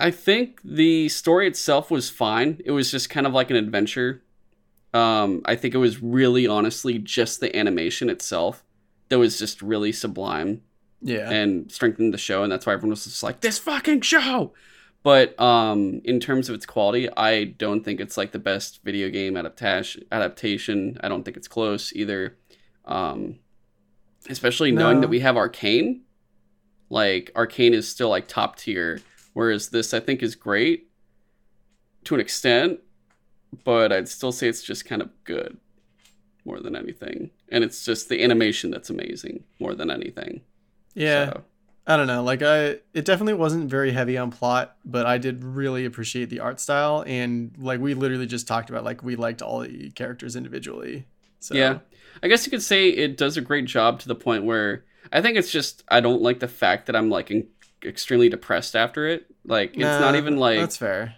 I 0.00 0.12
think 0.12 0.60
the 0.62 1.08
story 1.08 1.48
itself 1.48 1.90
was 1.90 2.08
fine. 2.08 2.60
It 2.64 2.70
was 2.70 2.90
just 2.90 3.10
kind 3.10 3.26
of 3.26 3.32
like 3.32 3.50
an 3.50 3.56
adventure. 3.56 4.22
Um, 4.94 5.42
I 5.44 5.56
think 5.56 5.74
it 5.74 5.78
was 5.78 6.00
really, 6.00 6.46
honestly, 6.46 6.98
just 6.98 7.40
the 7.40 7.54
animation 7.56 8.08
itself 8.08 8.64
that 9.08 9.18
was 9.18 9.38
just 9.38 9.60
really 9.60 9.90
sublime 9.90 10.62
yeah, 11.00 11.30
and 11.30 11.70
strengthened 11.70 12.14
the 12.14 12.18
show, 12.18 12.42
and 12.42 12.50
that's 12.50 12.66
why 12.66 12.72
everyone 12.72 12.90
was 12.90 13.04
just 13.04 13.22
like, 13.22 13.40
"This 13.40 13.58
fucking 13.58 14.02
show." 14.02 14.52
But 15.08 15.40
um, 15.40 16.02
in 16.04 16.20
terms 16.20 16.50
of 16.50 16.54
its 16.54 16.66
quality, 16.66 17.08
I 17.16 17.44
don't 17.44 17.82
think 17.82 17.98
it's 17.98 18.18
like 18.18 18.30
the 18.32 18.38
best 18.38 18.84
video 18.84 19.08
game 19.08 19.38
adaptation. 19.38 20.04
Adaptation, 20.12 20.98
I 21.02 21.08
don't 21.08 21.22
think 21.22 21.38
it's 21.38 21.48
close 21.48 21.94
either. 21.94 22.36
Um, 22.84 23.38
especially 24.28 24.70
knowing 24.70 25.00
that 25.00 25.08
we 25.08 25.20
have 25.20 25.38
Arcane, 25.38 26.02
like 26.90 27.30
Arcane 27.34 27.72
is 27.72 27.88
still 27.88 28.10
like 28.10 28.28
top 28.28 28.56
tier, 28.56 29.00
whereas 29.32 29.70
this 29.70 29.94
I 29.94 30.00
think 30.00 30.22
is 30.22 30.34
great 30.34 30.90
to 32.04 32.14
an 32.14 32.20
extent, 32.20 32.80
but 33.64 33.90
I'd 33.92 34.10
still 34.10 34.30
say 34.30 34.46
it's 34.46 34.62
just 34.62 34.84
kind 34.84 35.00
of 35.00 35.08
good 35.24 35.56
more 36.44 36.60
than 36.60 36.76
anything, 36.76 37.30
and 37.48 37.64
it's 37.64 37.82
just 37.82 38.10
the 38.10 38.22
animation 38.22 38.70
that's 38.70 38.90
amazing 38.90 39.44
more 39.58 39.74
than 39.74 39.90
anything. 39.90 40.42
yeah. 40.92 41.30
So, 41.30 41.44
I 41.88 41.96
don't 41.96 42.06
know. 42.06 42.22
Like 42.22 42.42
I, 42.42 42.76
it 42.92 43.04
definitely 43.06 43.34
wasn't 43.34 43.70
very 43.70 43.92
heavy 43.92 44.18
on 44.18 44.30
plot, 44.30 44.76
but 44.84 45.06
I 45.06 45.18
did 45.18 45.42
really 45.42 45.86
appreciate 45.86 46.28
the 46.30 46.40
art 46.40 46.60
style, 46.60 47.02
and 47.06 47.52
like 47.58 47.80
we 47.80 47.94
literally 47.94 48.26
just 48.26 48.46
talked 48.46 48.68
about, 48.70 48.84
like 48.84 49.02
we 49.02 49.16
liked 49.16 49.42
all 49.42 49.60
the 49.60 49.90
characters 49.92 50.36
individually. 50.36 51.06
So 51.40 51.54
Yeah. 51.54 51.78
I 52.22 52.28
guess 52.28 52.44
you 52.44 52.50
could 52.50 52.62
say 52.62 52.88
it 52.90 53.16
does 53.16 53.36
a 53.36 53.40
great 53.40 53.64
job 53.64 54.00
to 54.00 54.08
the 54.08 54.14
point 54.14 54.44
where 54.44 54.84
I 55.12 55.22
think 55.22 55.38
it's 55.38 55.50
just 55.50 55.82
I 55.88 56.00
don't 56.00 56.20
like 56.22 56.40
the 56.40 56.48
fact 56.48 56.86
that 56.86 56.96
I'm 56.96 57.08
like 57.10 57.30
in- 57.30 57.48
extremely 57.82 58.28
depressed 58.28 58.76
after 58.76 59.06
it. 59.06 59.26
Like 59.44 59.70
it's 59.70 59.78
Nah, 59.78 60.00
not 60.00 60.14
even 60.16 60.36
like 60.36 60.58
that's 60.60 60.76
fair. 60.76 61.14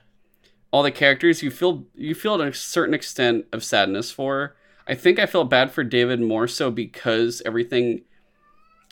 all 0.71 0.83
the 0.83 0.91
characters 0.93 1.43
you 1.43 1.51
feel 1.51 1.87
you 1.95 2.15
feel 2.15 2.41
a 2.41 2.53
certain 2.53 2.95
extent 2.95 3.47
of 3.53 3.65
sadness 3.65 4.11
for. 4.13 4.57
I 4.87 4.95
think 4.95 5.19
I 5.19 5.27
felt 5.27 5.51
bad 5.51 5.73
for 5.73 5.85
David 5.85 6.21
more 6.21 6.49
so 6.49 6.71
because 6.71 7.43
everything 7.47 8.03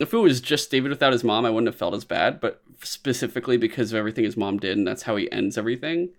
if 0.00 0.12
it 0.14 0.18
was 0.18 0.40
just 0.40 0.70
David 0.70 0.90
without 0.90 1.12
his 1.12 1.24
mom, 1.24 1.44
I 1.44 1.50
wouldn't 1.50 1.66
have 1.68 1.76
felt 1.76 1.94
as 1.94 2.04
bad, 2.04 2.40
but 2.40 2.62
specifically 2.82 3.56
because 3.56 3.92
of 3.92 3.98
everything 3.98 4.24
his 4.24 4.36
mom 4.36 4.58
did 4.58 4.76
and 4.78 4.86
that's 4.86 5.02
how 5.02 5.16
he 5.16 5.30
ends 5.32 5.58
everything 5.58 6.10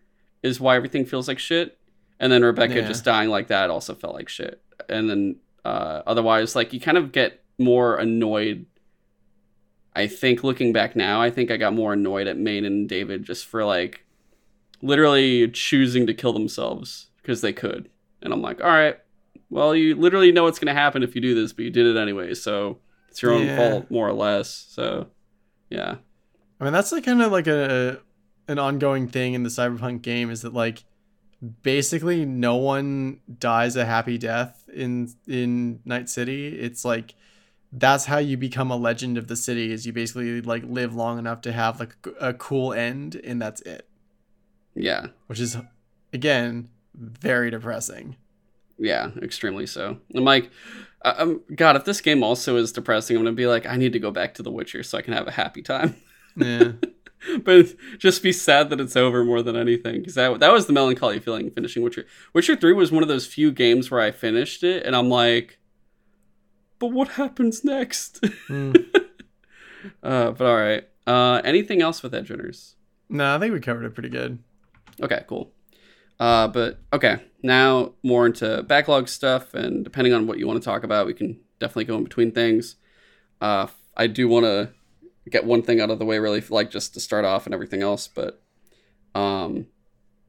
is 0.44 0.60
why 0.60 0.76
everything 0.76 1.06
feels 1.06 1.28
like 1.28 1.40
shit. 1.40 1.78
And 2.20 2.32
then 2.32 2.44
Rebecca 2.44 2.76
Yeah. 2.82 2.88
just 2.88 3.06
dying 3.06 3.30
like 3.30 3.48
that 3.48 3.70
also 3.70 3.96
felt 3.96 4.14
like 4.16 4.28
shit. 4.30 4.62
And 4.90 5.10
then 5.10 5.36
uh 5.66 6.02
otherwise 6.08 6.56
like 6.56 6.74
you 6.74 6.80
kind 6.80 6.98
of 6.98 7.12
get 7.12 7.44
more 7.58 7.98
annoyed 7.98 8.66
I 9.96 10.08
think 10.08 10.44
looking 10.44 10.72
back 10.72 10.96
now, 10.96 11.22
I 11.22 11.30
think 11.30 11.52
I 11.52 11.58
got 11.58 11.74
more 11.74 11.94
annoyed 11.94 12.28
at 12.28 12.38
Maine 12.38 12.64
and 12.66 12.88
David 12.88 13.24
just 13.24 13.46
for 13.46 13.66
like 13.66 14.06
literally 14.82 15.50
choosing 15.50 16.08
to 16.08 16.14
kill 16.14 16.32
themselves 16.34 17.08
because 17.22 17.42
they 17.42 17.52
could. 17.54 17.90
And 18.22 18.32
I'm 18.32 18.42
like, 18.42 18.62
all 18.62 18.70
right, 18.70 18.98
well, 19.50 19.76
you 19.76 19.96
literally 19.96 20.32
know 20.32 20.44
what's 20.44 20.60
going 20.60 20.74
to 20.74 20.80
happen 20.80 21.04
if 21.04 21.16
you 21.16 21.22
do 21.22 21.36
this, 21.36 21.52
but 21.54 21.66
you 21.66 21.72
did 21.72 21.86
it 21.88 21.98
anyway. 22.00 22.34
So 22.34 22.78
it's 23.10 23.22
your 23.22 23.32
own 23.34 23.46
Yeah. 23.46 23.58
fault, 23.58 23.92
more 23.92 24.08
or 24.08 24.14
less. 24.14 24.50
So 24.70 25.08
yeah. 25.70 25.96
I 26.60 26.64
mean, 26.64 26.74
that's 26.74 26.92
like 26.92 27.06
kind 27.06 27.22
of 27.22 27.32
like 27.32 27.48
a 27.48 28.00
an 28.48 28.60
ongoing 28.60 29.08
thing 29.08 29.34
in 29.34 29.44
the 29.44 29.50
cyberpunk 29.50 30.02
game 30.02 30.30
is 30.32 30.42
that 30.42 30.54
like 30.54 30.84
basically 31.64 32.26
no 32.26 32.56
one 32.58 33.22
dies 33.40 33.76
a 33.76 33.86
happy 33.86 34.18
death 34.18 34.64
in 34.74 35.10
in 35.28 35.80
Night 35.86 36.10
City. 36.10 36.60
It's 36.60 36.84
like 36.84 37.16
that's 37.72 38.06
how 38.06 38.18
you 38.18 38.36
become 38.36 38.72
a 38.72 38.76
legend 38.76 39.18
of 39.18 39.28
the 39.28 39.36
city 39.36 39.72
is 39.72 39.86
you 39.86 39.94
basically 39.94 40.42
like 40.42 40.64
live 40.66 40.96
long 40.96 41.20
enough 41.20 41.42
to 41.42 41.52
have 41.52 41.80
like 41.80 41.96
a 42.20 42.34
cool 42.34 42.74
end 42.74 43.16
and 43.24 43.40
that's 43.42 43.62
it. 43.62 43.88
Yeah. 44.74 45.08
Which 45.28 45.40
is 45.40 45.56
again 46.12 46.70
very 46.96 47.52
depressing. 47.52 48.16
Yeah. 48.80 49.12
Extremely 49.22 49.68
so. 49.68 49.98
I'm 50.16 50.24
like, 50.24 50.50
I'm, 51.04 51.42
God, 51.56 51.76
if 51.76 51.86
this 51.86 52.02
game 52.02 52.24
also 52.24 52.56
is 52.58 52.72
depressing, 52.72 53.16
I'm 53.16 53.24
going 53.24 53.34
to 53.36 53.38
be 53.38 53.48
like, 53.48 53.66
I 53.66 53.76
need 53.78 53.94
to 53.94 54.00
go 54.00 54.12
back 54.12 54.34
to 54.36 54.44
The 54.44 54.52
Witcher 54.52 54.84
so 54.84 54.98
I 54.98 55.02
can 55.02 55.14
have 55.14 55.28
a 55.28 55.32
happy 55.32 55.62
time. 55.62 55.96
Yeah. 56.36 56.74
but 57.44 57.76
just 57.98 58.24
be 58.24 58.32
sad 58.32 58.70
that 58.70 58.80
it's 58.80 58.96
over 58.96 59.26
more 59.26 59.42
than 59.42 59.56
anything 59.56 60.00
because 60.00 60.16
that, 60.16 60.40
that 60.40 60.54
was 60.54 60.68
the 60.68 60.74
melancholy 60.74 61.20
feeling 61.20 61.52
finishing 61.52 61.84
witcher 61.84 62.06
witcher 62.34 62.56
3 62.56 62.74
was 62.74 62.92
one 62.92 63.04
of 63.04 63.10
those 63.10 63.28
few 63.28 63.52
games 63.52 63.92
where 63.92 64.00
i 64.00 64.10
finished 64.10 64.64
it 64.64 64.86
and 64.86 64.96
i'm 64.96 65.10
like 65.10 65.60
but 66.80 66.88
what 66.88 67.10
happens 67.10 67.64
next 67.64 68.24
Hmm. 68.48 68.72
uh, 70.04 70.32
but 70.32 70.42
all 70.42 70.56
right 70.56 70.88
uh, 71.08 71.42
anything 71.44 71.82
else 71.82 72.04
with 72.04 72.14
Edgerunners 72.14 72.76
no, 73.12 73.36
I 73.36 73.40
think 73.40 73.54
we 73.54 73.60
covered 73.60 73.86
it 73.86 73.96
pretty 73.96 74.10
good. 74.10 74.40
okay 75.02 75.24
cool 75.28 75.52
uh, 76.20 76.48
but 76.48 76.80
okay 76.94 77.22
now 77.42 77.94
more 78.04 78.26
into 78.26 78.64
backlog 78.64 79.08
stuff 79.08 79.54
and 79.54 79.84
depending 79.84 80.14
on 80.14 80.28
what 80.28 80.38
you 80.38 80.48
want 80.48 80.62
to 80.62 80.66
talk 80.66 80.84
about 80.84 81.08
we 81.08 81.14
can 81.14 81.40
definitely 81.60 81.86
go 81.86 81.98
in 81.98 82.04
between 82.04 82.32
things. 82.32 82.76
Uh, 83.42 83.68
i 83.96 84.08
do 84.08 84.28
want 84.28 84.46
to 84.46 84.70
get 85.30 85.46
one 85.46 85.62
thing 85.62 85.80
out 85.80 85.90
of 85.90 86.00
the 86.00 86.06
way 86.06 86.20
really 86.20 86.42
like 86.50 86.72
just 86.72 86.94
to 86.94 87.00
start 87.00 87.26
off 87.26 87.46
and 87.46 87.54
everything 87.54 87.82
else 87.82 88.08
but 88.08 88.42
um 89.16 89.68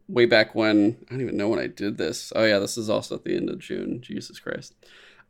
way 0.09 0.27
back 0.27 0.55
when 0.55 0.97
i 1.09 1.13
don't 1.13 1.21
even 1.21 1.37
know 1.37 1.49
when 1.49 1.59
i 1.59 1.67
did 1.67 1.97
this. 1.97 2.33
Oh 2.35 2.45
yeah 2.45 2.59
this 2.59 2.77
is 2.77 2.91
also 2.91 3.15
at 3.15 3.25
the 3.25 3.37
end 3.37 3.49
of 3.49 3.59
june. 3.59 4.01
Jesus 4.03 4.39
christ. 4.39 4.75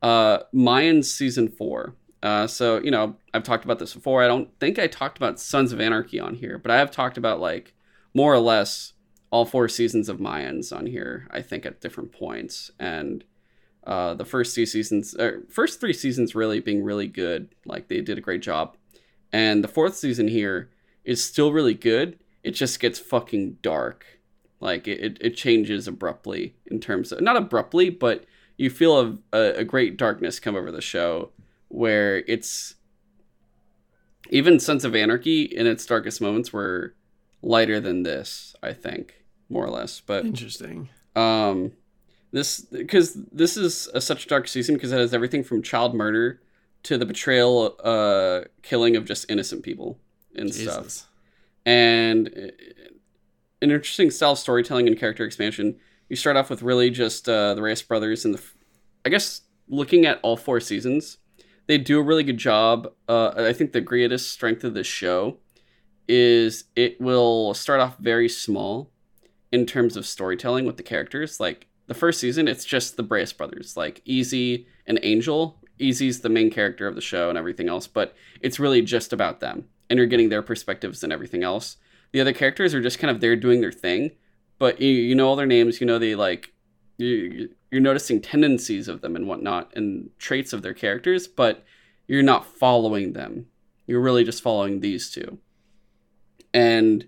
Uh 0.02 0.38
mayans 0.54 1.04
season 1.04 1.48
four. 1.48 1.94
Uh 2.22 2.46
so 2.46 2.80
you 2.82 2.90
know 2.90 3.16
i've 3.34 3.42
talked 3.42 3.64
about 3.64 3.78
this 3.78 3.94
before. 3.94 4.22
I 4.22 4.28
don't 4.28 4.50
think 4.58 4.78
i 4.78 4.86
talked 4.86 5.18
about 5.18 5.38
sons 5.38 5.72
of 5.72 5.80
anarchy 5.80 6.18
on 6.18 6.34
here 6.34 6.58
but 6.58 6.70
i 6.70 6.78
have 6.78 6.90
talked 6.90 7.18
about 7.18 7.40
like 7.40 7.74
more 8.14 8.32
or 8.32 8.38
less 8.38 8.94
all 9.30 9.44
four 9.44 9.68
seasons 9.68 10.08
of 10.08 10.18
mayans 10.18 10.76
on 10.76 10.86
here 10.86 11.26
i 11.30 11.40
think 11.40 11.64
at 11.64 11.80
different 11.80 12.12
points 12.12 12.70
and 12.78 13.24
uh 13.84 14.14
the 14.14 14.24
first 14.24 14.54
two 14.54 14.66
seasons 14.66 15.14
or 15.14 15.42
first 15.48 15.80
three 15.80 15.92
seasons 15.92 16.34
really 16.34 16.60
being 16.60 16.82
really 16.82 17.06
good 17.06 17.54
like 17.64 17.88
they 17.88 18.00
did 18.00 18.18
a 18.18 18.22
great 18.22 18.42
job 18.42 18.76
and 19.32 19.62
the 19.62 19.68
fourth 19.68 19.96
season 19.96 20.28
here 20.28 20.70
is 21.04 21.24
still 21.24 21.52
really 21.52 21.74
good. 21.74 22.18
It 22.42 22.52
just 22.52 22.80
gets 22.80 22.98
fucking 22.98 23.58
dark. 23.62 24.04
Like 24.60 24.86
it, 24.86 25.00
it, 25.00 25.18
it 25.20 25.36
changes 25.36 25.88
abruptly 25.88 26.54
in 26.66 26.80
terms 26.80 27.12
of 27.12 27.20
not 27.20 27.36
abruptly, 27.36 27.90
but 27.90 28.24
you 28.56 28.68
feel 28.68 29.00
a, 29.00 29.36
a, 29.36 29.58
a 29.58 29.64
great 29.64 29.96
darkness 29.96 30.40
come 30.40 30.54
over 30.54 30.70
the 30.70 30.82
show 30.82 31.30
where 31.68 32.18
it's 32.26 32.74
even 34.28 34.60
Sons 34.60 34.84
of 34.84 34.94
Anarchy 34.94 35.42
in 35.42 35.66
its 35.66 35.86
darkest 35.86 36.20
moments 36.20 36.52
were 36.52 36.94
lighter 37.42 37.80
than 37.80 38.02
this, 38.02 38.54
I 38.62 38.74
think, 38.74 39.19
more 39.50 39.64
or 39.64 39.70
less. 39.70 40.00
But 40.00 40.24
Interesting. 40.24 40.88
um 41.16 41.72
this 42.32 42.60
because 42.60 43.14
this 43.32 43.56
is 43.56 43.88
a 43.92 44.00
such 44.00 44.26
dark 44.28 44.46
season 44.48 44.76
because 44.76 44.92
it 44.92 44.98
has 44.98 45.12
everything 45.12 45.42
from 45.42 45.62
child 45.62 45.94
murder 45.94 46.40
to 46.84 46.96
the 46.96 47.04
betrayal 47.04 47.76
uh 47.82 48.42
killing 48.62 48.96
of 48.96 49.04
just 49.04 49.28
innocent 49.28 49.62
people 49.64 49.98
and 50.36 50.54
stuff 50.54 50.84
Jesus. 50.84 51.06
and 51.66 52.28
uh, 52.28 52.52
an 53.62 53.70
interesting 53.70 54.10
style 54.10 54.32
of 54.32 54.38
storytelling 54.38 54.86
and 54.86 54.96
character 54.98 55.24
expansion 55.24 55.76
you 56.08 56.14
start 56.16 56.36
off 56.36 56.48
with 56.48 56.62
really 56.62 56.88
just 56.88 57.28
uh 57.28 57.52
the 57.54 57.60
reyes 57.62 57.82
brothers 57.82 58.24
and 58.24 58.34
the 58.34 58.42
i 59.04 59.08
guess 59.08 59.42
looking 59.68 60.06
at 60.06 60.20
all 60.22 60.36
four 60.36 60.60
seasons 60.60 61.18
they 61.66 61.76
do 61.76 61.98
a 61.98 62.02
really 62.02 62.22
good 62.22 62.38
job 62.38 62.92
uh 63.08 63.32
i 63.36 63.52
think 63.52 63.72
the 63.72 63.80
greatest 63.80 64.30
strength 64.30 64.62
of 64.62 64.72
this 64.74 64.86
show 64.86 65.36
is 66.08 66.64
it 66.76 67.00
will 67.00 67.52
start 67.54 67.80
off 67.80 67.98
very 67.98 68.28
small 68.28 68.90
in 69.52 69.66
terms 69.66 69.96
of 69.96 70.06
storytelling 70.06 70.64
with 70.64 70.76
the 70.76 70.82
characters. 70.82 71.40
Like 71.40 71.66
the 71.86 71.94
first 71.94 72.20
season, 72.20 72.48
it's 72.48 72.64
just 72.64 72.96
the 72.96 73.02
Brace 73.02 73.32
brothers, 73.32 73.76
like 73.76 74.02
Easy 74.04 74.66
and 74.86 74.98
Angel. 75.02 75.60
Easy's 75.78 76.20
the 76.20 76.28
main 76.28 76.50
character 76.50 76.86
of 76.86 76.94
the 76.94 77.00
show 77.00 77.28
and 77.28 77.38
everything 77.38 77.68
else, 77.68 77.86
but 77.86 78.14
it's 78.40 78.60
really 78.60 78.82
just 78.82 79.12
about 79.12 79.40
them. 79.40 79.64
And 79.88 79.96
you're 79.96 80.06
getting 80.06 80.28
their 80.28 80.42
perspectives 80.42 81.02
and 81.02 81.12
everything 81.12 81.42
else. 81.42 81.78
The 82.12 82.20
other 82.20 82.32
characters 82.32 82.74
are 82.74 82.82
just 82.82 82.98
kind 82.98 83.10
of 83.10 83.20
there 83.20 83.34
doing 83.34 83.60
their 83.60 83.72
thing, 83.72 84.12
but 84.58 84.80
you, 84.80 84.88
you 84.90 85.14
know 85.14 85.28
all 85.28 85.36
their 85.36 85.46
names, 85.46 85.80
you 85.80 85.86
know 85.86 85.98
they 85.98 86.14
like 86.14 86.52
you, 86.98 87.48
you're 87.70 87.80
noticing 87.80 88.20
tendencies 88.20 88.88
of 88.88 89.00
them 89.00 89.16
and 89.16 89.26
whatnot 89.26 89.74
and 89.74 90.10
traits 90.18 90.52
of 90.52 90.62
their 90.62 90.74
characters, 90.74 91.26
but 91.26 91.64
you're 92.06 92.22
not 92.22 92.44
following 92.44 93.14
them. 93.14 93.46
You're 93.86 94.00
really 94.00 94.24
just 94.24 94.42
following 94.42 94.80
these 94.80 95.10
two. 95.10 95.38
And 96.52 97.06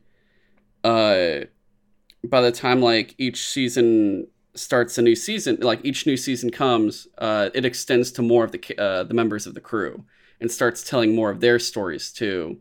uh 0.82 1.47
by 2.24 2.40
the 2.40 2.52
time 2.52 2.80
like 2.80 3.14
each 3.18 3.48
season 3.48 4.26
starts 4.54 4.98
a 4.98 5.02
new 5.02 5.14
season, 5.14 5.58
like 5.60 5.80
each 5.84 6.06
new 6.06 6.16
season 6.16 6.50
comes, 6.50 7.08
uh, 7.18 7.50
it 7.54 7.64
extends 7.64 8.12
to 8.12 8.22
more 8.22 8.44
of 8.44 8.52
the 8.52 8.80
uh, 8.80 9.02
the 9.04 9.14
members 9.14 9.46
of 9.46 9.54
the 9.54 9.60
crew 9.60 10.04
and 10.40 10.50
starts 10.50 10.82
telling 10.82 11.14
more 11.14 11.30
of 11.30 11.40
their 11.40 11.58
stories 11.58 12.12
too. 12.12 12.58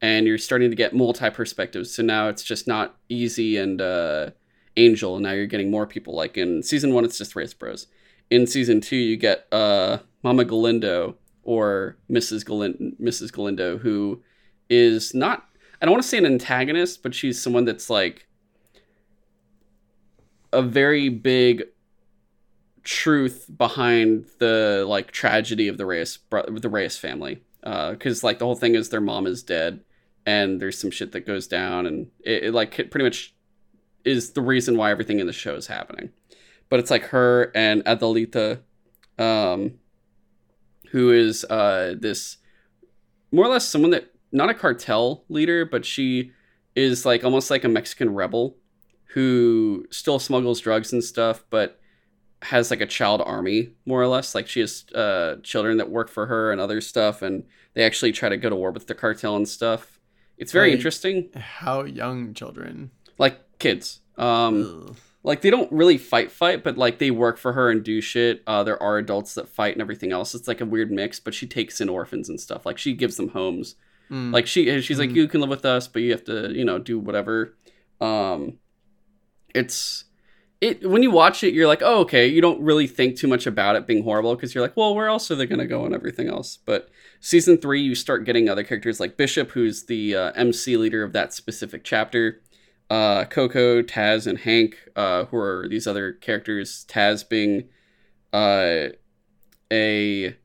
And 0.00 0.26
you're 0.26 0.38
starting 0.38 0.70
to 0.70 0.76
get 0.76 0.94
multi 0.94 1.30
perspectives. 1.30 1.94
So 1.94 2.02
now 2.02 2.28
it's 2.28 2.42
just 2.42 2.66
not 2.66 2.96
easy 3.08 3.56
and 3.56 3.80
uh, 3.80 4.30
Angel, 4.76 5.14
and 5.14 5.22
now 5.22 5.32
you're 5.32 5.46
getting 5.46 5.70
more 5.70 5.86
people. 5.86 6.14
Like 6.14 6.36
in 6.36 6.62
season 6.62 6.92
one, 6.94 7.04
it's 7.04 7.18
just 7.18 7.36
Race 7.36 7.54
Bros. 7.54 7.86
In 8.30 8.46
season 8.46 8.80
two, 8.80 8.96
you 8.96 9.16
get 9.16 9.46
uh, 9.52 9.98
Mama 10.22 10.44
Galindo 10.44 11.16
or 11.44 11.96
Mrs. 12.10 12.44
Mrs. 13.00 13.32
Galindo, 13.32 13.78
who 13.78 14.22
is 14.70 15.14
not. 15.14 15.46
I 15.80 15.84
don't 15.84 15.92
want 15.92 16.02
to 16.02 16.08
say 16.08 16.18
an 16.18 16.26
antagonist, 16.26 17.02
but 17.02 17.14
she's 17.14 17.40
someone 17.40 17.64
that's 17.64 17.90
like 17.90 18.26
a 20.52 20.62
very 20.62 21.08
big 21.08 21.64
truth 22.84 23.46
behind 23.56 24.26
the 24.38 24.84
like 24.88 25.12
tragedy 25.12 25.68
of 25.68 25.78
the 25.78 25.86
Reyes 25.86 26.18
the 26.30 26.68
Reyes 26.68 26.98
family. 26.98 27.42
Because 27.62 28.24
like 28.24 28.38
the 28.38 28.44
whole 28.44 28.56
thing 28.56 28.74
is 28.74 28.88
their 28.88 29.00
mom 29.00 29.26
is 29.26 29.42
dead, 29.42 29.80
and 30.26 30.60
there's 30.60 30.78
some 30.78 30.90
shit 30.90 31.12
that 31.12 31.26
goes 31.26 31.46
down, 31.46 31.86
and 31.86 32.08
it, 32.24 32.44
it 32.44 32.54
like 32.54 32.78
it 32.78 32.90
pretty 32.90 33.04
much 33.04 33.34
is 34.04 34.32
the 34.32 34.42
reason 34.42 34.76
why 34.76 34.90
everything 34.90 35.20
in 35.20 35.26
the 35.26 35.32
show 35.32 35.54
is 35.54 35.68
happening. 35.68 36.10
But 36.68 36.80
it's 36.80 36.90
like 36.90 37.04
her 37.04 37.52
and 37.54 37.84
Adelita, 37.84 38.60
um, 39.18 39.74
who 40.90 41.12
is 41.12 41.44
uh 41.44 41.94
this 41.98 42.38
more 43.30 43.44
or 43.44 43.48
less 43.48 43.68
someone 43.68 43.92
that 43.92 44.12
not 44.32 44.50
a 44.50 44.54
cartel 44.54 45.24
leader, 45.28 45.64
but 45.64 45.84
she 45.84 46.32
is 46.74 47.06
like 47.06 47.22
almost 47.22 47.50
like 47.50 47.64
a 47.64 47.68
Mexican 47.68 48.14
rebel 48.14 48.56
who 49.14 49.84
still 49.90 50.18
smuggles 50.18 50.60
drugs 50.60 50.92
and 50.92 51.02
stuff, 51.04 51.44
but 51.50 51.78
has 52.42 52.70
like 52.70 52.80
a 52.80 52.86
child 52.86 53.22
army 53.24 53.70
more 53.86 54.00
or 54.02 54.06
less. 54.08 54.34
Like 54.34 54.48
she 54.48 54.60
has 54.60 54.84
uh, 54.94 55.36
children 55.42 55.76
that 55.78 55.90
work 55.90 56.08
for 56.10 56.26
her 56.26 56.50
and 56.50 56.60
other 56.60 56.80
stuff, 56.80 57.22
and 57.22 57.44
they 57.74 57.84
actually 57.84 58.12
try 58.12 58.28
to 58.28 58.36
go 58.36 58.50
to 58.50 58.56
war 58.56 58.70
with 58.70 58.86
the 58.86 58.94
cartel 58.94 59.36
and 59.36 59.48
stuff. 59.48 59.98
It's 60.38 60.50
very 60.52 60.70
Like- 60.70 60.76
interesting, 60.76 61.30
How 61.34 61.84
young 61.84 62.34
children? 62.34 62.90
like 63.18 63.38
kids. 63.58 64.00
Um, 64.18 64.86
Ugh. 64.90 64.96
like 65.22 65.42
they 65.42 65.50
don't 65.50 65.70
really 65.70 65.98
fight 65.98 66.32
fight, 66.32 66.64
but 66.64 66.76
like 66.76 66.98
they 66.98 67.10
work 67.10 67.38
for 67.38 67.52
her 67.52 67.70
and 67.70 67.82
do 67.84 68.00
shit. 68.00 68.42
Uh, 68.46 68.64
there 68.64 68.82
are 68.82 68.98
adults 68.98 69.34
that 69.34 69.48
fight 69.48 69.74
and 69.74 69.80
everything 69.82 70.10
else. 70.10 70.34
It's 70.34 70.48
like 70.48 70.60
a 70.60 70.66
weird 70.66 70.90
mix, 70.90 71.20
but 71.20 71.34
she 71.34 71.46
takes 71.46 71.80
in 71.80 71.88
orphans 71.88 72.28
and 72.28 72.40
stuff. 72.40 72.66
Like 72.66 72.78
she 72.78 72.92
gives 72.94 73.16
them 73.16 73.28
homes. 73.28 73.76
Mm. 74.10 74.32
Like 74.32 74.46
she 74.46 74.80
she's 74.80 74.98
like 74.98 75.10
Mm. 75.10 75.14
you 75.16 75.28
can 75.28 75.40
live 75.40 75.50
with 75.50 75.64
us, 75.64 75.86
but 75.86 76.02
you 76.02 76.10
have 76.12 76.24
to 76.24 76.50
you 76.52 76.64
know 76.64 76.78
do 76.78 76.98
whatever. 76.98 77.54
Um, 78.00 78.58
it's 79.54 80.04
it 80.60 80.88
when 80.88 81.02
you 81.02 81.10
watch 81.10 81.42
it, 81.42 81.54
you're 81.54 81.66
like, 81.66 81.82
oh 81.82 82.00
okay. 82.00 82.26
You 82.26 82.40
don't 82.40 82.60
really 82.62 82.86
think 82.86 83.16
too 83.16 83.28
much 83.28 83.46
about 83.46 83.76
it 83.76 83.86
being 83.86 84.04
horrible 84.04 84.34
because 84.34 84.54
you're 84.54 84.62
like, 84.62 84.76
well, 84.76 84.94
where 84.94 85.08
else 85.08 85.30
are 85.30 85.34
they 85.34 85.46
gonna 85.46 85.66
go 85.66 85.84
and 85.84 85.94
everything 85.94 86.28
else? 86.28 86.58
But 86.64 86.88
season 87.20 87.58
three, 87.58 87.82
you 87.82 87.94
start 87.94 88.24
getting 88.24 88.48
other 88.48 88.64
characters 88.64 89.00
like 89.00 89.16
Bishop, 89.16 89.50
who's 89.50 89.84
the 89.84 90.16
uh, 90.16 90.32
MC 90.32 90.76
leader 90.76 91.02
of 91.02 91.12
that 91.12 91.32
specific 91.32 91.84
chapter. 91.84 92.42
Uh, 92.90 93.24
Coco, 93.24 93.82
Taz, 93.82 94.26
and 94.26 94.38
Hank, 94.38 94.76
uh, 94.96 95.24
who 95.24 95.38
are 95.38 95.66
these 95.68 95.86
other 95.86 96.12
characters. 96.12 96.84
Taz 96.88 97.26
being 97.26 97.68
uh, 98.32 98.88
a 99.72 100.36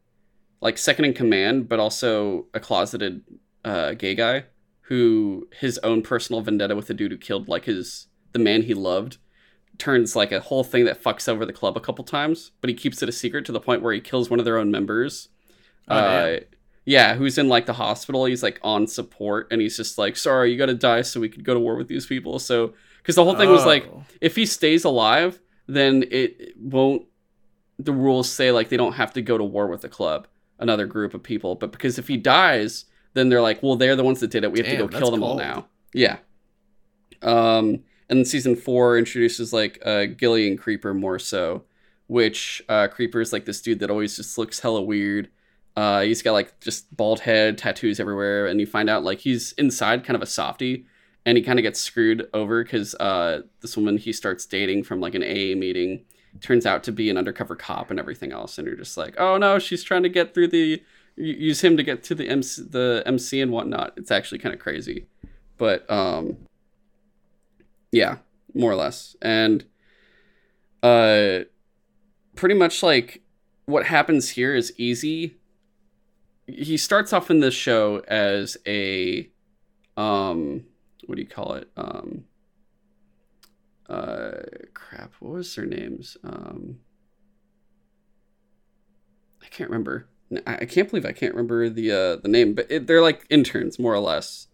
like 0.61 0.77
second 0.77 1.05
in 1.05 1.13
command, 1.13 1.69
but 1.69 1.79
also 1.79 2.47
a 2.53 2.59
closeted 2.59 3.21
uh, 3.63 3.93
gay 3.93 4.15
guy 4.15 4.45
who 4.81 5.47
his 5.59 5.77
own 5.79 6.01
personal 6.01 6.41
vendetta 6.41 6.75
with 6.75 6.87
the 6.87 6.93
dude 6.93 7.11
who 7.11 7.17
killed 7.17 7.49
like 7.49 7.65
his 7.65 8.07
the 8.37 8.43
man 8.43 8.61
he 8.61 8.73
loved 8.73 9.17
turns 9.77 10.15
like 10.15 10.31
a 10.31 10.39
whole 10.39 10.63
thing 10.63 10.85
that 10.85 11.01
fucks 11.01 11.27
over 11.27 11.45
the 11.45 11.53
club 11.53 11.77
a 11.77 11.79
couple 11.79 12.03
times, 12.03 12.51
but 12.61 12.69
he 12.69 12.75
keeps 12.75 13.01
it 13.03 13.09
a 13.09 13.11
secret 13.11 13.45
to 13.45 13.51
the 13.51 13.59
point 13.59 13.81
where 13.81 13.93
he 13.93 13.99
kills 13.99 14.29
one 14.29 14.39
of 14.39 14.45
their 14.45 14.57
own 14.57 14.71
members. 14.71 15.29
Oh, 15.87 15.95
uh, 15.95 16.39
yeah, 16.85 17.15
who's 17.15 17.37
in 17.37 17.47
like 17.47 17.65
the 17.65 17.73
hospital. 17.73 18.25
He's 18.25 18.43
like 18.43 18.59
on 18.63 18.87
support, 18.87 19.47
and 19.51 19.61
he's 19.61 19.77
just 19.77 19.97
like, 19.97 20.15
"Sorry, 20.17 20.51
you 20.51 20.57
got 20.57 20.67
to 20.67 20.73
die 20.73 21.01
so 21.01 21.19
we 21.19 21.29
could 21.29 21.43
go 21.43 21.53
to 21.53 21.59
war 21.59 21.75
with 21.75 21.87
these 21.87 22.05
people." 22.05 22.39
So, 22.39 22.73
because 22.97 23.15
the 23.15 23.23
whole 23.23 23.35
thing 23.35 23.49
was 23.49 23.65
like, 23.65 23.87
Oh. 23.91 24.03
if 24.21 24.35
he 24.35 24.45
stays 24.45 24.83
alive, 24.85 25.39
then 25.67 26.05
it 26.09 26.53
won't. 26.57 27.05
The 27.79 27.91
rules 27.93 28.29
say 28.29 28.51
like 28.51 28.69
they 28.69 28.77
don't 28.77 28.93
have 28.93 29.13
to 29.13 29.21
go 29.21 29.37
to 29.37 29.43
war 29.43 29.67
with 29.67 29.81
the 29.81 29.89
club, 29.89 30.27
another 30.59 30.85
group 30.85 31.13
of 31.13 31.21
people. 31.21 31.55
But 31.55 31.71
because 31.71 31.99
if 31.99 32.07
he 32.07 32.17
dies, 32.17 32.85
then 33.13 33.29
they're 33.29 33.41
like, 33.41 33.61
well, 33.61 33.75
they're 33.75 33.95
the 33.95 34.03
ones 34.03 34.21
that 34.21 34.31
did 34.31 34.43
it. 34.43 34.51
We 34.51 34.59
have 34.59 34.67
Damn, 34.67 34.77
to 34.77 34.87
go 34.87 34.99
kill 34.99 35.11
them 35.11 35.23
all 35.23 35.37
now. 35.37 35.67
Yeah. 35.93 36.17
Um, 37.21 37.83
and 38.09 38.27
season 38.27 38.55
four 38.55 38.97
introduces 38.97 39.53
like 39.53 39.79
uh, 39.85 40.05
Gilly 40.05 40.47
and 40.47 40.57
Creeper 40.57 40.93
more 40.93 41.19
so, 41.19 41.63
which 42.07 42.61
uh, 42.69 42.87
Creeper 42.87 43.21
is 43.21 43.33
like 43.33 43.45
this 43.45 43.61
dude 43.61 43.79
that 43.79 43.89
always 43.91 44.15
just 44.15 44.37
looks 44.37 44.59
hella 44.59 44.81
weird. 44.81 45.29
Uh, 45.75 46.01
he's 46.01 46.21
got 46.21 46.31
like 46.31 46.59
just 46.59 46.95
bald 46.95 47.19
head, 47.19 47.57
tattoos 47.57 47.99
everywhere, 47.99 48.47
and 48.47 48.59
you 48.59 48.65
find 48.65 48.89
out 48.89 49.03
like 49.03 49.19
he's 49.19 49.51
inside 49.53 50.03
kind 50.03 50.15
of 50.15 50.21
a 50.21 50.25
softie, 50.25 50.85
and 51.25 51.37
he 51.37 51.43
kind 51.43 51.59
of 51.59 51.63
gets 51.63 51.79
screwed 51.79 52.27
over 52.33 52.63
because 52.63 52.95
uh, 52.95 53.41
this 53.61 53.77
woman 53.77 53.97
he 53.97 54.11
starts 54.11 54.45
dating 54.45 54.83
from 54.83 54.99
like 54.99 55.13
an 55.13 55.23
AA 55.23 55.55
meeting 55.55 56.05
turns 56.41 56.65
out 56.65 56.83
to 56.83 56.91
be 56.91 57.09
an 57.09 57.17
undercover 57.17 57.55
cop 57.55 57.91
and 57.91 57.99
everything 57.99 58.31
else, 58.31 58.57
and 58.57 58.67
you're 58.67 58.75
just 58.75 58.97
like, 58.97 59.15
oh 59.19 59.37
no, 59.37 59.59
she's 59.59 59.83
trying 59.83 60.03
to 60.03 60.09
get 60.09 60.33
through 60.33 60.47
the 60.47 60.81
use 61.15 61.63
him 61.63 61.77
to 61.77 61.83
get 61.83 62.03
to 62.03 62.15
the 62.15 62.29
MC, 62.29 62.63
the 62.63 63.03
MC 63.05 63.41
and 63.41 63.51
whatnot. 63.51 63.93
It's 63.97 64.11
actually 64.11 64.39
kind 64.39 64.55
of 64.55 64.61
crazy, 64.61 65.07
but 65.57 65.89
um, 65.91 66.37
yeah, 67.91 68.17
more 68.53 68.71
or 68.71 68.75
less, 68.75 69.15
and 69.21 69.65
uh, 70.83 71.39
pretty 72.35 72.55
much 72.55 72.81
like 72.83 73.21
what 73.65 73.85
happens 73.85 74.29
here 74.29 74.55
is 74.55 74.73
easy. 74.77 75.37
He 76.47 76.77
starts 76.77 77.11
off 77.11 77.29
in 77.29 77.41
this 77.41 77.53
show 77.53 78.01
as 78.07 78.57
a 78.65 79.29
um 79.97 80.63
what 81.05 81.15
do 81.15 81.21
you 81.21 81.27
call 81.27 81.53
it? 81.53 81.69
Um 81.75 82.23
uh 83.89 84.43
crap, 84.73 85.13
what 85.19 85.33
was 85.33 85.53
their 85.55 85.65
names? 85.65 86.15
Um 86.23 86.79
I 89.43 89.47
can't 89.49 89.69
remember. 89.69 90.07
I 90.45 90.65
can't 90.65 90.89
believe 90.89 91.05
I 91.05 91.11
can't 91.11 91.33
remember 91.33 91.69
the 91.69 91.91
uh 91.91 92.15
the 92.17 92.29
name, 92.29 92.53
but 92.53 92.71
it, 92.71 92.87
they're 92.87 93.01
like 93.01 93.25
interns 93.29 93.77
more 93.77 93.93
or 93.93 93.99
less. 93.99 94.47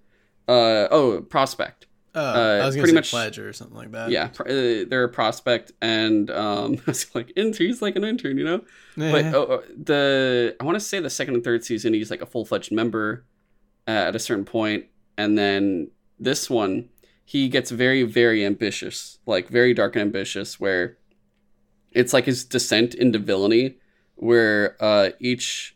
Uh 0.48 0.88
oh, 0.90 1.22
prospect. 1.22 1.86
Uh, 2.16 2.20
uh, 2.20 2.60
I 2.62 2.66
was 2.68 2.76
pretty 2.78 2.94
much- 2.94 3.10
pledge 3.10 3.40
or 3.40 3.52
something 3.54 3.76
like 3.78 3.92
that. 3.92 4.12
yeah, 4.12 4.28
pr- 4.28 4.44
uh, 4.44 4.86
they're 4.88 5.06
a 5.06 5.10
prospect 5.10 5.72
and 5.82 6.30
um 6.30 6.74
I 6.88 6.92
was 6.92 7.14
like 7.16 7.32
intern, 7.36 7.68
he's 7.68 7.82
like 7.82 7.96
an 7.96 8.04
intern, 8.04 8.38
you 8.38 8.44
know? 8.46 8.62
but 8.96 9.26
Eh. 9.26 9.32
oh, 9.34 9.48
oh, 9.50 9.64
the 9.76 10.56
I 10.60 10.64
want 10.64 10.76
to 10.76 10.80
say 10.80 11.00
the 11.00 11.10
second 11.10 11.34
and 11.36 11.44
third 11.44 11.64
season 11.66 11.94
he's 11.94 12.12
like 12.12 12.22
a 12.22 12.26
full 12.28 12.46
fledged 12.46 12.72
member 12.72 13.26
uh, 13.88 13.92
at 13.92 14.16
a 14.16 14.20
certain 14.20 14.46
point, 14.46 14.86
and 15.18 15.38
then 15.38 15.90
this 16.20 16.50
one 16.50 16.90
he 17.26 17.50
gets 17.50 17.72
very 17.72 18.04
very 18.04 18.46
ambitious, 18.46 19.18
like 19.26 19.50
very 19.50 19.74
dark 19.74 19.96
and 19.96 20.02
ambitious, 20.04 20.60
where 20.60 20.98
it's 21.92 22.14
like 22.14 22.26
his 22.26 22.44
descent 22.46 22.94
into 22.94 23.18
villainy, 23.20 23.76
where 24.16 24.76
uh, 24.80 25.10
each 25.20 25.76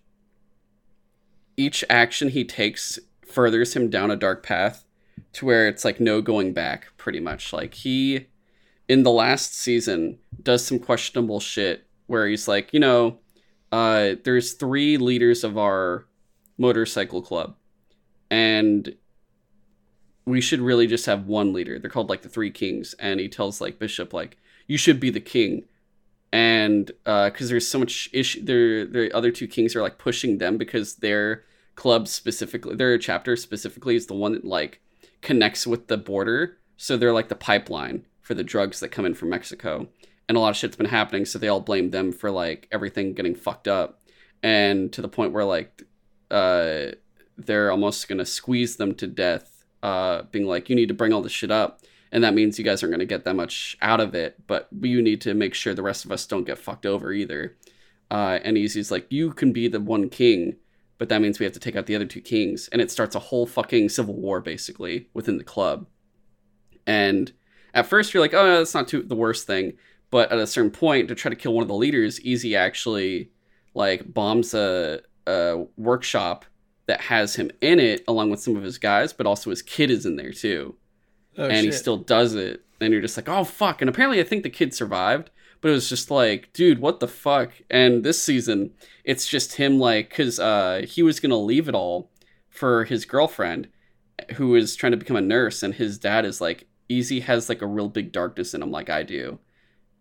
each 1.55 1.83
action 1.89 2.29
he 2.29 2.43
takes 2.45 2.99
furthers 3.25 3.75
him 3.75 3.89
down 3.89 4.11
a 4.11 4.15
dark 4.15 4.43
path 4.43 4.83
to 5.34 5.45
where 5.45 5.67
it's 5.67 5.86
like 5.86 5.99
no 5.99 6.21
going 6.21 6.53
back 6.53 6.88
pretty 6.97 7.19
much. 7.19 7.53
Like 7.53 7.73
he 7.73 8.28
in 8.88 9.03
the 9.03 9.11
last 9.11 9.55
season 9.55 10.17
does 10.41 10.65
some 10.65 10.80
questionable 10.80 11.39
shit 11.39 11.86
where 12.07 12.28
he's 12.28 12.47
like 12.47 12.73
you 12.73 12.80
know 12.80 13.19
uh 13.71 14.15
there's 14.23 14.53
three 14.53 14.97
leaders 14.97 15.43
of 15.43 15.57
our 15.57 16.05
motorcycle 16.57 17.21
club 17.21 17.55
and 18.32 18.95
we 20.25 20.41
should 20.41 20.59
really 20.59 20.88
just 20.88 21.05
have 21.05 21.25
one 21.25 21.53
leader. 21.53 21.80
They're 21.80 21.89
called 21.89 22.09
like 22.09 22.21
the 22.21 22.30
three 22.30 22.51
kings 22.51 22.93
and 22.99 23.19
he 23.19 23.30
tells 23.30 23.61
like 23.61 23.80
bishop 23.80 24.13
like 24.13 24.38
you 24.67 24.78
should 24.78 24.99
be 24.99 25.09
the 25.09 25.21
king. 25.21 25.63
And 26.34 26.91
uh 27.05 27.30
because 27.30 27.49
there's 27.49 27.67
so 27.67 27.80
much 27.80 28.09
issue 28.13 28.43
there 28.43 28.86
the 28.86 29.15
other 29.15 29.32
two 29.32 29.47
kings 29.47 29.75
are 29.75 29.82
like 29.82 29.97
pushing 29.97 30.38
them 30.38 30.57
because 30.57 30.95
their 30.95 31.43
club 31.75 32.07
specifically 32.07 32.75
their 32.75 32.97
chapter 32.97 33.36
specifically 33.36 33.95
is 33.95 34.07
the 34.07 34.15
one 34.15 34.34
that 34.34 34.43
like 34.43 34.82
connects 35.22 35.65
with 35.68 35.88
the 35.88 35.97
border. 35.97 36.57
So 36.78 36.97
they're 36.97 37.13
like 37.13 37.30
the 37.30 37.36
pipeline 37.36 38.05
for 38.22 38.34
the 38.34 38.43
drugs 38.43 38.80
that 38.80 38.89
come 38.89 39.05
in 39.05 39.13
from 39.13 39.30
mexico. 39.30 39.88
And 40.28 40.38
a 40.38 40.41
lot 40.41 40.49
of 40.49 40.57
shit's 40.57 40.76
been 40.76 40.88
happening 40.88 41.26
so 41.26 41.39
they 41.39 41.47
all 41.47 41.61
blame 41.61 41.91
them 41.91 42.11
for 42.11 42.30
like 42.30 42.68
everything 42.72 43.13
getting 43.13 43.36
fucked 43.36 43.68
up. 43.68 44.01
And 44.43 44.91
to 44.93 45.01
the 45.01 45.07
point 45.07 45.34
where 45.34 45.45
like 45.45 45.84
uh 46.30 46.88
they're 47.38 47.72
almost 47.72 48.07
gonna 48.09 48.26
squeeze 48.26 48.76
them 48.76 48.93
to 48.95 49.07
death 49.07 49.63
uh 49.84 50.24
being 50.32 50.45
like 50.45 50.70
you 50.70 50.76
need 50.76 50.89
to 50.89 50.93
bring 50.93 51.13
all 51.13 51.22
this 51.22 51.32
shit 51.32 51.51
up. 51.51 51.82
And 52.11 52.24
that 52.24 52.34
means 52.34 52.57
you 52.57 52.65
guys 52.65 52.82
aren't 52.82 52.91
going 52.91 52.99
to 52.99 53.05
get 53.05 53.26
that 53.26 53.36
much 53.36 53.78
out 53.82 53.99
of 53.99 54.15
it 54.15 54.47
but 54.47 54.70
we 54.78 54.89
you 54.89 55.01
need 55.01 55.22
to 55.22 55.34
make 55.34 55.53
sure 55.53 55.74
the 55.74 55.82
rest 55.82 56.05
of 56.05 56.11
us 56.11 56.26
don't 56.26 56.45
get 56.45 56.57
fucked 56.57 56.86
over 56.86 57.11
either. 57.11 57.55
Uh, 58.09 58.39
and 58.43 58.57
Easy's 58.57 58.91
like 58.91 59.05
you 59.09 59.34
can 59.34 59.51
be 59.51 59.68
the 59.68 59.82
one 59.82 60.09
king 60.09 60.55
but 60.97 61.09
that 61.09 61.21
means 61.21 61.39
we 61.39 61.45
have 61.45 61.53
to 61.53 61.59
take 61.59 61.75
out 61.75 61.85
the 61.85 61.95
other 61.95 62.05
two 62.05 62.21
kings 62.21 62.67
and 62.71 62.81
it 62.81 62.91
starts 62.91 63.15
a 63.15 63.19
whole 63.19 63.45
fucking 63.45 63.89
civil 63.89 64.15
war 64.15 64.41
basically 64.41 65.09
within 65.13 65.37
the 65.37 65.43
club 65.43 65.85
and 66.85 67.31
at 67.73 67.85
first 67.85 68.13
you're 68.13 68.21
like 68.21 68.33
oh 68.33 68.57
that's 68.57 68.73
not 68.73 68.87
too 68.87 69.03
the 69.03 69.15
worst 69.15 69.47
thing 69.47 69.73
but 70.09 70.31
at 70.31 70.39
a 70.39 70.47
certain 70.47 70.71
point 70.71 71.07
to 71.07 71.15
try 71.15 71.29
to 71.29 71.35
kill 71.35 71.53
one 71.53 71.61
of 71.61 71.67
the 71.67 71.73
leaders 71.73 72.19
Easy 72.21 72.55
actually 72.55 73.29
like 73.73 74.13
bombs 74.13 74.53
a, 74.53 75.01
a 75.27 75.65
workshop 75.77 76.45
that 76.87 77.01
has 77.01 77.35
him 77.35 77.51
in 77.61 77.79
it 77.79 78.03
along 78.07 78.29
with 78.29 78.39
some 78.39 78.55
of 78.55 78.63
his 78.63 78.77
guys 78.77 79.13
but 79.13 79.27
also 79.27 79.49
his 79.49 79.61
kid 79.61 79.91
is 79.91 80.05
in 80.05 80.15
there 80.15 80.31
too 80.31 80.75
Oh, 81.37 81.47
and 81.47 81.65
he 81.65 81.71
still 81.71 81.97
does 81.97 82.33
it. 82.33 82.63
And 82.81 82.91
you're 82.91 83.01
just 83.01 83.17
like, 83.17 83.29
oh 83.29 83.43
fuck. 83.43 83.81
And 83.81 83.89
apparently, 83.89 84.19
I 84.19 84.23
think 84.23 84.43
the 84.43 84.49
kid 84.49 84.73
survived, 84.73 85.29
but 85.62 85.70
it 85.70 85.74
was 85.74 85.89
just 85.89 86.12
like, 86.12 86.51
dude, 86.53 86.80
what 86.80 86.99
the 86.99 87.08
fuck? 87.08 87.51
And 87.70 88.03
this 88.03 88.22
season, 88.22 88.74
it's 89.03 89.28
just 89.28 89.55
him 89.55 89.80
like, 89.80 90.10
cause 90.10 90.39
uh, 90.39 90.86
he 90.88 91.03
was 91.03 91.20
gonna 91.20 91.38
leave 91.38 91.68
it 91.68 91.76
all 91.76 92.12
for 92.49 92.86
his 92.86 93.05
girlfriend, 93.05 93.70
who 94.36 94.55
is 94.55 94.76
trying 94.76 94.91
to 94.91 94.97
become 94.97 95.18
a 95.18 95.22
nurse, 95.22 95.64
and 95.64 95.74
his 95.74 95.97
dad 95.97 96.26
is 96.26 96.41
like, 96.41 96.68
Easy 96.89 97.20
has 97.22 97.49
like 97.49 97.62
a 97.62 97.68
real 97.68 97.89
big 97.89 98.12
darkness 98.12 98.53
in 98.53 98.62
him, 98.62 98.72
like 98.72 98.89
I 98.89 99.03
do. 99.03 99.39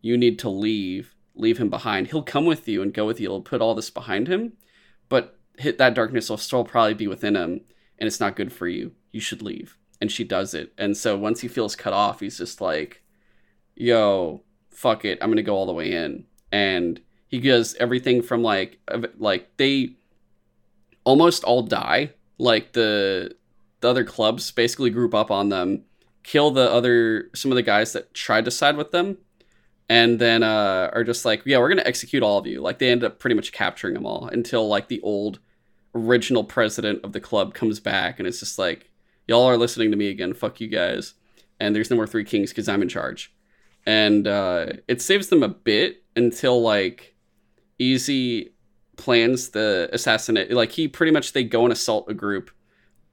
You 0.03 0.17
need 0.17 0.39
to 0.41 0.49
leave, 0.49 1.17
leave 1.35 1.59
him 1.59 1.69
behind. 1.69 2.09
He'll 2.09 2.23
come 2.23 2.47
with 2.47 2.69
you 2.69 2.81
and 2.81 2.95
go 2.95 3.07
with 3.07 3.21
you. 3.21 3.29
He'll 3.29 3.43
put 3.43 3.61
all 3.61 3.75
this 3.75 3.91
behind 3.91 4.29
him, 4.29 4.53
but 5.09 5.39
hit 5.59 5.79
that 5.79 5.95
darkness 5.95 6.31
will 6.31 6.37
still 6.37 6.65
probably 6.65 6.95
be 6.95 7.09
within 7.09 7.35
him, 7.35 7.63
and 7.99 8.07
it's 8.07 8.21
not 8.21 8.37
good 8.37 8.53
for 8.53 8.69
you. 8.69 8.93
You 9.11 9.21
should 9.21 9.43
leave 9.43 9.77
and 10.01 10.11
she 10.11 10.25
does 10.25 10.55
it. 10.55 10.73
And 10.79 10.97
so 10.97 11.17
once 11.17 11.41
he 11.41 11.49
feels 11.49 11.77
cut 11.77 11.93
off, 11.93 12.21
he's 12.21 12.39
just 12.39 12.61
like, 12.61 13.03
"Yo, 13.75 14.43
fuck 14.77 15.05
it, 15.05 15.19
I'm 15.21 15.31
gonna 15.31 15.43
go 15.43 15.57
all 15.57 15.67
the 15.67 15.73
way 15.73 15.93
in." 15.93 16.25
And 16.53 17.01
he 17.29 17.41
does 17.41 17.75
everything 17.81 18.23
from 18.23 18.43
like, 18.43 18.79
like 19.19 19.57
they 19.57 19.97
almost 21.05 21.45
all 21.45 21.63
die. 21.63 22.13
Like 22.39 22.73
the 22.73 23.35
the 23.81 23.89
other 23.89 24.05
clubs 24.05 24.51
basically 24.51 24.91
group 24.91 25.15
up 25.15 25.31
on 25.31 25.49
them, 25.49 25.85
kill 26.23 26.51
the 26.51 26.71
other 26.71 27.31
some 27.35 27.51
of 27.51 27.57
the 27.57 27.63
guys 27.63 27.93
that 27.93 28.15
tried 28.15 28.45
to 28.45 28.51
side 28.51 28.77
with 28.77 28.91
them, 28.91 29.19
and 29.89 30.19
then 30.19 30.43
uh, 30.43 30.91
are 30.93 31.05
just 31.05 31.25
like, 31.25 31.43
"Yeah, 31.47 31.59
we're 31.59 31.69
gonna 31.71 31.83
execute 31.85 32.23
all 32.23 32.39
of 32.39 32.47
you." 32.47 32.61
Like 32.61 32.79
they 32.79 32.91
end 32.91 33.05
up 33.05 33.19
pretty 33.19 33.37
much 33.37 33.53
capturing 33.53 33.95
them 33.95 34.07
all 34.07 34.29
until 34.29 34.69
like 34.69 34.89
the 34.89 35.01
old 35.01 35.39
original 35.95 36.45
president 36.45 37.03
of 37.05 37.13
the 37.13 37.21
club 37.21 37.55
comes 37.55 37.81
back, 37.81 38.19
and 38.19 38.29
it's 38.29 38.41
just 38.41 38.59
like 38.59 38.91
y'all 39.27 39.45
are 39.45 39.57
listening 39.57 39.91
to 39.91 39.97
me 39.97 40.09
again. 40.09 40.35
Fuck 40.35 40.61
you 40.61 40.69
guys. 40.69 41.15
And 41.59 41.75
there's 41.75 41.91
no 41.91 41.97
more 41.97 42.07
three 42.07 42.25
kings 42.25 42.51
because 42.51 42.69
I'm 42.69 42.83
in 42.83 42.89
charge. 42.89 43.35
And 43.87 44.27
uh, 44.27 44.67
it 44.89 45.01
saves 45.01 45.29
them 45.29 45.43
a 45.43 45.49
bit 45.49 46.03
until 46.17 46.61
like 46.61 47.15
Easy 47.79 48.55
plans 48.97 49.51
the 49.51 49.91
assassinate. 49.93 50.51
Like 50.51 50.73
he 50.73 50.89
pretty 50.89 51.13
much 51.13 51.33
they 51.33 51.45
go 51.45 51.65
and 51.65 51.73
assault 51.73 52.11
a 52.11 52.15
group. 52.15 52.51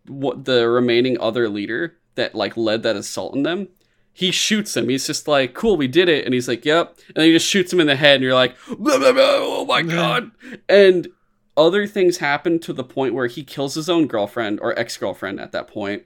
What 0.07 0.45
the 0.45 0.69
remaining 0.69 1.19
other 1.19 1.49
leader 1.49 1.97
that 2.15 2.33
like 2.33 2.55
led 2.55 2.83
that 2.83 2.95
assault 2.95 3.35
on 3.35 3.43
them, 3.43 3.67
he 4.13 4.31
shoots 4.31 4.77
him. 4.77 4.87
He's 4.87 5.05
just 5.05 5.27
like, 5.27 5.53
"Cool, 5.53 5.75
we 5.75 5.87
did 5.87 6.07
it," 6.07 6.23
and 6.23 6.33
he's 6.33 6.47
like, 6.47 6.63
"Yep," 6.63 6.97
and 7.07 7.15
then 7.15 7.25
he 7.25 7.33
just 7.33 7.47
shoots 7.47 7.73
him 7.73 7.81
in 7.81 7.87
the 7.87 7.95
head, 7.95 8.15
and 8.15 8.23
you're 8.23 8.33
like, 8.33 8.55
blah, 8.67 8.97
blah, 8.97 9.11
blah, 9.11 9.35
"Oh 9.39 9.65
my 9.65 9.81
god!" 9.81 10.31
And 10.69 11.09
other 11.57 11.85
things 11.85 12.17
happen 12.17 12.59
to 12.59 12.73
the 12.73 12.83
point 12.83 13.13
where 13.13 13.27
he 13.27 13.43
kills 13.43 13.75
his 13.75 13.89
own 13.89 14.07
girlfriend 14.07 14.59
or 14.61 14.77
ex 14.79 14.95
girlfriend 14.97 15.39
at 15.39 15.51
that 15.51 15.67
point 15.67 16.03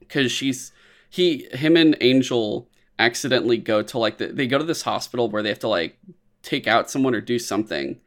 because 0.00 0.32
she's 0.32 0.72
he 1.08 1.46
him 1.52 1.76
and 1.76 1.96
Angel 2.00 2.68
accidentally 3.00 3.56
go 3.56 3.82
to 3.82 3.98
like 3.98 4.18
the, 4.18 4.28
they 4.28 4.46
go 4.46 4.58
to 4.58 4.64
this 4.64 4.82
hospital 4.82 5.28
where 5.28 5.42
they 5.42 5.48
have 5.48 5.58
to 5.60 5.68
like 5.68 5.98
take 6.42 6.66
out 6.66 6.90
someone 6.90 7.14
or 7.14 7.20
do 7.20 7.38
something, 7.38 8.00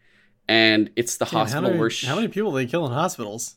and 0.48 0.90
it's 0.96 1.18
the 1.18 1.26
how 1.26 1.40
hospital 1.40 1.70
many, 1.70 1.80
where 1.80 1.90
she, 1.90 2.08
how 2.08 2.16
many 2.16 2.28
people 2.28 2.52
they 2.52 2.66
kill 2.66 2.86
in 2.86 2.92
hospitals? 2.92 3.56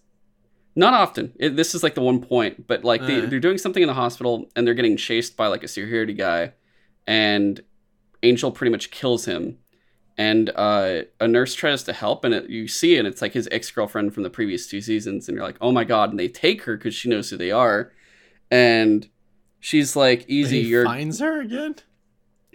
not 0.76 0.93
often. 0.93 1.32
It, 1.37 1.57
this 1.57 1.74
is 1.74 1.82
like 1.82 1.95
the 1.95 2.03
one 2.03 2.20
point, 2.20 2.66
but 2.68 2.84
like 2.84 3.01
they, 3.01 3.14
Alright. 3.14 3.30
they're 3.30 3.41
doing 3.41 3.59
something 3.59 3.82
in 3.82 3.87
the 3.87 3.95
hospital 3.95 4.51
and 4.55 4.66
they're 4.66 4.74
getting 4.74 4.99
chased 4.99 5.37
by 5.37 5.47
like 5.47 5.64
a 5.64 5.68
security 5.68 6.12
guy, 6.12 6.53
and 7.07 7.61
Angel 8.22 8.53
pretty 8.53 8.70
much 8.70 8.91
kills 8.91 9.24
him. 9.24 9.59
And 10.18 10.51
uh, 10.57 11.03
a 11.20 11.28
nurse 11.28 11.55
tries 11.55 11.82
to 11.84 11.93
help, 11.93 12.24
and 12.24 12.32
it, 12.32 12.49
you 12.49 12.68
see 12.68 12.97
it. 12.97 13.01
And 13.01 13.09
it's 13.09 13.20
like 13.20 13.34
his 13.34 13.49
ex 13.53 13.70
girlfriend 13.70 14.14
from 14.14 14.22
the 14.22 14.30
previous 14.30 14.66
two 14.66 14.80
seasons, 14.80 15.28
and 15.28 15.37
you're 15.37 15.45
like, 15.47 15.59
"Oh 15.61 15.72
my 15.72 15.84
god!" 15.84 16.09
And 16.11 16.18
they 16.18 16.28
take 16.28 16.62
her 16.62 16.76
because 16.76 16.95
she 16.95 17.11
knows 17.11 17.28
who 17.28 17.37
they 17.37 17.51
are, 17.51 17.93
and 18.51 19.07
she's 19.61 19.96
like, 19.96 20.24
"Easy, 20.28 20.62
he 20.62 20.68
you're 20.68 20.84
finds 20.84 21.20
her 21.20 21.40
again. 21.40 21.76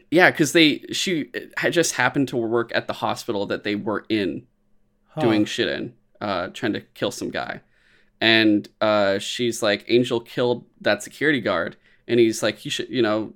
yeah," 0.10 0.32
because 0.32 0.54
they 0.54 0.80
she 0.92 1.32
had 1.58 1.74
just 1.74 1.94
happened 1.96 2.28
to 2.30 2.38
work 2.38 2.72
at 2.76 2.88
the 2.88 2.94
hospital 2.94 3.46
that 3.48 3.64
they 3.64 3.76
were 3.76 4.06
in, 4.10 4.48
Huh. 5.10 5.22
doing 5.22 5.46
shit 5.46 5.68
in, 5.68 5.94
uh, 6.22 6.48
trying 6.48 6.74
to 6.74 6.82
kill 6.82 7.12
some 7.12 7.30
guy. 7.30 7.62
And 8.22 8.70
uh, 8.80 9.18
she's 9.20 9.64
like, 9.64 9.84
Angel 9.88 10.20
killed 10.20 10.66
that 10.82 11.02
security 11.04 11.42
guard, 11.42 11.76
and 12.08 12.20
he's 12.20 12.44
like, 12.44 12.64
you 12.64 12.72
should, 12.72 12.88
you 12.90 13.02
know, 13.02 13.34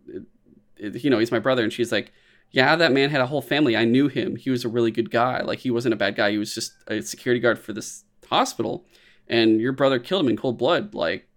you 0.78 1.09
know, 1.09 1.18
he's 1.20 1.32
my 1.32 1.39
brother. 1.39 1.63
And 1.63 1.74
she's 1.74 1.91
like, 1.91 2.11
yeah, 2.51 2.76
that 2.76 2.91
man 2.91 3.09
had 3.09 3.20
a 3.20 3.26
whole 3.26 3.41
family. 3.41 3.76
I 3.76 3.84
knew 3.86 4.07
him. 4.07 4.36
He 4.36 4.49
was 4.51 4.63
a 4.63 4.70
really 4.70 4.91
good 4.91 5.09
guy. 5.11 5.41
Like 5.41 5.59
he 5.59 5.72
wasn't 5.72 5.93
a 5.93 5.97
bad 5.97 6.16
guy. 6.16 6.32
He 6.32 6.38
was 6.38 6.53
just 6.53 6.74
a 6.88 7.01
security 7.01 7.39
guard 7.39 7.57
for 7.59 7.74
this 7.74 8.03
hospital, 8.30 8.86
and 9.28 9.59
your 9.59 9.72
brother 9.74 9.97
killed 9.99 10.24
him 10.24 10.30
in 10.30 10.38
cold 10.38 10.57
blood. 10.59 10.93
Like 10.93 11.28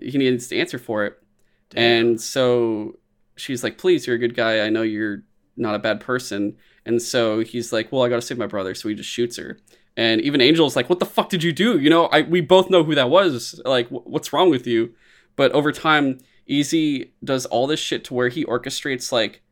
he 0.00 0.18
needs 0.18 0.48
to 0.48 0.58
answer 0.58 0.78
for 0.78 1.04
it. 1.04 1.22
Damn. 1.70 1.82
And 1.82 2.20
so 2.20 2.98
she's 3.36 3.62
like, 3.62 3.78
please, 3.78 4.06
you're 4.06 4.16
a 4.16 4.18
good 4.18 4.34
guy. 4.34 4.60
I 4.60 4.70
know 4.70 4.82
you're 4.82 5.22
not 5.56 5.74
a 5.74 5.78
bad 5.78 6.00
person. 6.00 6.56
And 6.86 7.00
so 7.00 7.40
he's 7.40 7.72
like, 7.72 7.92
well, 7.92 8.02
I 8.02 8.08
got 8.08 8.16
to 8.16 8.22
save 8.22 8.38
my 8.38 8.46
brother. 8.46 8.74
So 8.74 8.88
he 8.88 8.94
just 8.94 9.10
shoots 9.10 9.36
her. 9.36 9.58
And 9.96 10.20
even 10.20 10.40
Angel's 10.40 10.76
like, 10.76 10.88
what 10.88 10.98
the 10.98 11.06
fuck 11.06 11.28
did 11.28 11.42
you 11.42 11.52
do? 11.52 11.78
You 11.78 11.90
know, 11.90 12.06
I, 12.06 12.22
we 12.22 12.40
both 12.40 12.70
know 12.70 12.84
who 12.84 12.94
that 12.94 13.10
was. 13.10 13.60
Like, 13.64 13.88
wh- 13.88 14.06
what's 14.06 14.32
wrong 14.32 14.50
with 14.50 14.66
you? 14.66 14.94
But 15.36 15.52
over 15.52 15.72
time, 15.72 16.18
Easy 16.46 17.12
does 17.22 17.46
all 17.46 17.66
this 17.66 17.80
shit 17.80 18.04
to 18.04 18.14
where 18.14 18.28
he 18.28 18.44
orchestrates 18.44 19.12
like 19.12 19.42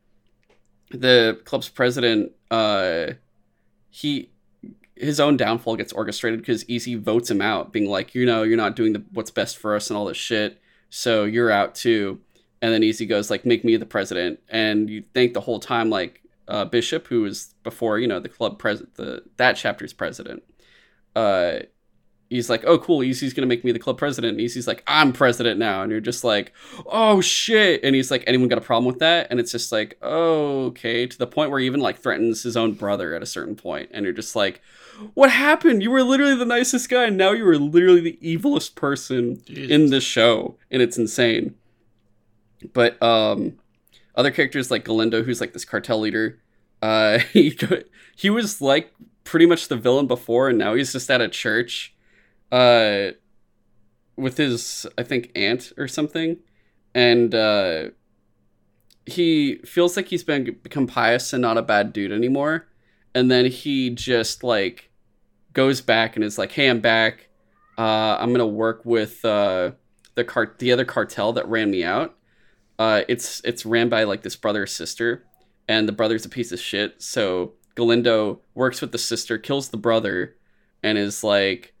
the 0.91 1.39
club's 1.45 1.69
president, 1.69 2.31
uh, 2.51 3.13
he, 3.89 4.31
his 4.99 5.19
own 5.19 5.37
downfall 5.37 5.77
gets 5.77 5.93
orchestrated 5.93 6.39
because 6.39 6.69
Easy 6.69 6.95
votes 6.95 7.31
him 7.31 7.41
out, 7.41 7.71
being 7.71 7.89
like, 7.89 8.13
you 8.13 8.25
know, 8.25 8.43
you're 8.43 8.57
not 8.57 8.75
doing 8.75 8.93
the, 8.93 9.03
what's 9.13 9.31
best 9.31 9.57
for 9.57 9.75
us 9.75 9.89
and 9.89 9.97
all 9.97 10.05
this 10.05 10.17
shit. 10.17 10.61
So 10.89 11.23
you're 11.23 11.51
out 11.51 11.75
too 11.75 12.19
and 12.61 12.73
then 12.73 12.83
Easy 12.83 13.05
goes 13.05 13.29
like, 13.29 13.45
"Make 13.45 13.63
me 13.63 13.77
the 13.77 13.85
president." 13.85 14.39
And 14.49 14.89
you 14.89 15.03
think 15.13 15.33
the 15.33 15.41
whole 15.41 15.59
time 15.59 15.89
like 15.89 16.21
uh, 16.47 16.65
Bishop, 16.65 17.07
who 17.07 17.21
was 17.21 17.53
before 17.63 17.99
you 17.99 18.07
know 18.07 18.19
the 18.19 18.29
club 18.29 18.59
president, 18.59 18.95
the 18.95 19.23
that 19.37 19.55
chapter's 19.55 19.93
president, 19.93 20.43
uh, 21.15 21.59
he's 22.29 22.49
like, 22.49 22.63
"Oh, 22.65 22.77
cool, 22.77 23.03
Easy's 23.03 23.33
gonna 23.33 23.47
make 23.47 23.63
me 23.63 23.71
the 23.71 23.79
club 23.79 23.97
president." 23.97 24.31
And 24.31 24.41
Easy's 24.41 24.67
like, 24.67 24.83
"I'm 24.87 25.13
president 25.13 25.59
now," 25.59 25.83
and 25.83 25.91
you're 25.91 26.01
just 26.01 26.23
like, 26.23 26.53
"Oh 26.85 27.21
shit!" 27.21 27.81
And 27.83 27.95
he's 27.95 28.11
like, 28.11 28.23
"Anyone 28.27 28.49
got 28.49 28.57
a 28.57 28.61
problem 28.61 28.85
with 28.85 28.99
that?" 28.99 29.27
And 29.29 29.39
it's 29.39 29.51
just 29.51 29.71
like, 29.71 29.97
"Oh, 30.01 30.65
okay," 30.67 31.07
to 31.07 31.17
the 31.17 31.27
point 31.27 31.51
where 31.51 31.59
he 31.59 31.65
even 31.65 31.79
like 31.79 31.99
threatens 31.99 32.43
his 32.43 32.57
own 32.57 32.73
brother 32.73 33.13
at 33.15 33.23
a 33.23 33.27
certain 33.27 33.55
point, 33.55 33.89
and 33.93 34.03
you're 34.03 34.13
just 34.13 34.35
like. 34.35 34.61
What 35.13 35.31
happened? 35.31 35.83
You 35.83 35.91
were 35.91 36.03
literally 36.03 36.35
the 36.35 36.45
nicest 36.45 36.89
guy, 36.89 37.05
and 37.05 37.17
now 37.17 37.31
you 37.31 37.47
are 37.47 37.57
literally 37.57 38.01
the 38.01 38.19
evilest 38.21 38.75
person 38.75 39.41
Jesus. 39.45 39.71
in 39.71 39.89
this 39.89 40.03
show, 40.03 40.57
and 40.69 40.81
it's 40.81 40.97
insane. 40.97 41.55
But 42.73 43.01
um, 43.01 43.57
other 44.15 44.31
characters 44.31 44.69
like 44.69 44.83
Galindo, 44.83 45.23
who's 45.23 45.39
like 45.39 45.53
this 45.53 45.65
cartel 45.65 45.99
leader, 45.99 46.39
uh, 46.81 47.19
he 47.33 47.57
he 48.15 48.29
was 48.29 48.61
like 48.61 48.93
pretty 49.23 49.45
much 49.45 49.67
the 49.67 49.77
villain 49.77 50.07
before, 50.07 50.49
and 50.49 50.57
now 50.57 50.73
he's 50.73 50.91
just 50.91 51.09
at 51.09 51.21
a 51.21 51.29
church, 51.29 51.93
uh, 52.51 53.09
with 54.15 54.37
his 54.37 54.85
I 54.97 55.03
think 55.03 55.31
aunt 55.35 55.71
or 55.77 55.87
something, 55.87 56.37
and 56.93 57.33
uh, 57.33 57.89
he 59.05 59.55
feels 59.65 59.95
like 59.95 60.07
he's 60.07 60.23
been 60.23 60.57
become 60.61 60.87
pious 60.87 61.33
and 61.33 61.41
not 61.41 61.57
a 61.57 61.61
bad 61.61 61.93
dude 61.93 62.11
anymore, 62.11 62.67
and 63.15 63.31
then 63.31 63.45
he 63.45 63.89
just 63.89 64.43
like 64.43 64.88
goes 65.53 65.81
back 65.81 66.15
and 66.15 66.23
is 66.23 66.37
like, 66.37 66.51
"Hey, 66.51 66.69
I'm 66.69 66.79
back. 66.79 67.29
Uh, 67.77 68.17
I'm 68.19 68.31
gonna 68.31 68.45
work 68.45 68.81
with 68.85 69.23
uh, 69.23 69.71
the 70.15 70.23
cart 70.23 70.59
the 70.59 70.71
other 70.71 70.85
cartel 70.85 71.33
that 71.33 71.47
ran 71.47 71.71
me 71.71 71.83
out. 71.83 72.15
Uh, 72.77 73.03
it's 73.07 73.41
it's 73.45 73.65
ran 73.65 73.89
by 73.89 74.03
like 74.03 74.21
this 74.21 74.35
brother 74.35 74.67
sister, 74.67 75.25
and 75.67 75.87
the 75.87 75.93
brother's 75.93 76.25
a 76.25 76.29
piece 76.29 76.51
of 76.51 76.59
shit. 76.59 77.01
So 77.01 77.53
Galindo 77.75 78.41
works 78.53 78.81
with 78.81 78.91
the 78.91 78.97
sister, 78.97 79.37
kills 79.37 79.69
the 79.69 79.77
brother, 79.77 80.35
and 80.83 80.97
is 80.97 81.23
like, 81.23 81.73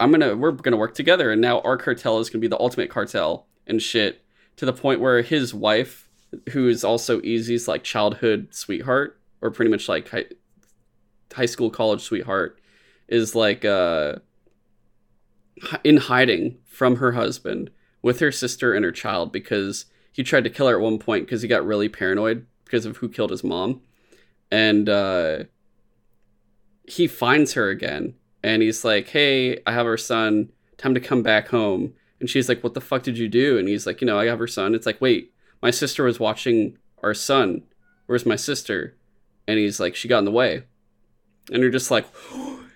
"I'm 0.00 0.10
gonna 0.10 0.36
we're 0.36 0.52
gonna 0.52 0.76
work 0.76 0.94
together." 0.94 1.30
And 1.30 1.40
now 1.40 1.60
our 1.60 1.76
cartel 1.76 2.18
is 2.18 2.30
gonna 2.30 2.40
be 2.40 2.48
the 2.48 2.60
ultimate 2.60 2.90
cartel 2.90 3.46
and 3.66 3.80
shit. 3.82 4.24
To 4.56 4.66
the 4.66 4.72
point 4.72 5.00
where 5.00 5.22
his 5.22 5.54
wife, 5.54 6.08
who 6.50 6.68
is 6.68 6.84
also 6.84 7.20
Easy's 7.22 7.68
like 7.68 7.84
childhood 7.84 8.48
sweetheart, 8.52 9.18
or 9.40 9.50
pretty 9.50 9.70
much 9.70 9.88
like 9.88 10.08
high, 10.08 10.26
high 11.34 11.46
school 11.46 11.70
college 11.70 12.02
sweetheart, 12.02 12.58
is 13.12 13.34
like 13.34 13.64
uh 13.64 14.14
in 15.84 15.98
hiding 15.98 16.58
from 16.66 16.96
her 16.96 17.12
husband 17.12 17.70
with 18.00 18.18
her 18.20 18.32
sister 18.32 18.72
and 18.72 18.84
her 18.84 18.90
child 18.90 19.30
because 19.30 19.84
he 20.12 20.22
tried 20.22 20.44
to 20.44 20.50
kill 20.50 20.66
her 20.66 20.76
at 20.76 20.82
one 20.82 20.98
point 20.98 21.26
because 21.26 21.42
he 21.42 21.48
got 21.48 21.64
really 21.64 21.88
paranoid 21.88 22.46
because 22.64 22.84
of 22.86 22.96
who 22.96 23.08
killed 23.08 23.30
his 23.30 23.44
mom. 23.44 23.82
And 24.50 24.88
uh 24.88 25.44
he 26.88 27.06
finds 27.06 27.52
her 27.52 27.68
again 27.68 28.14
and 28.42 28.60
he's 28.60 28.84
like 28.84 29.08
hey 29.08 29.60
i 29.66 29.72
have 29.72 29.86
her 29.86 29.98
son. 29.98 30.50
Time 30.78 30.94
to 30.94 31.00
come 31.00 31.22
back 31.22 31.48
home. 31.48 31.92
And 32.18 32.30
she's 32.30 32.48
like 32.48 32.64
what 32.64 32.74
the 32.74 32.80
fuck 32.80 33.02
did 33.02 33.18
you 33.18 33.28
do? 33.28 33.58
And 33.58 33.68
he's 33.68 33.86
like 33.86 34.00
you 34.00 34.06
know 34.06 34.18
i 34.18 34.26
have 34.26 34.38
her 34.38 34.48
son. 34.48 34.74
It's 34.74 34.86
like 34.86 35.00
wait 35.00 35.32
my 35.62 35.70
sister 35.70 36.04
was 36.04 36.18
watching 36.18 36.78
our 37.02 37.14
son. 37.14 37.62
Where's 38.06 38.26
my 38.26 38.36
sister? 38.36 38.96
And 39.46 39.58
he's 39.58 39.78
like 39.78 39.94
she 39.94 40.08
got 40.08 40.20
in 40.20 40.24
the 40.24 40.30
way. 40.30 40.64
And 41.52 41.60
you're 41.60 41.70
just 41.70 41.90
like 41.90 42.06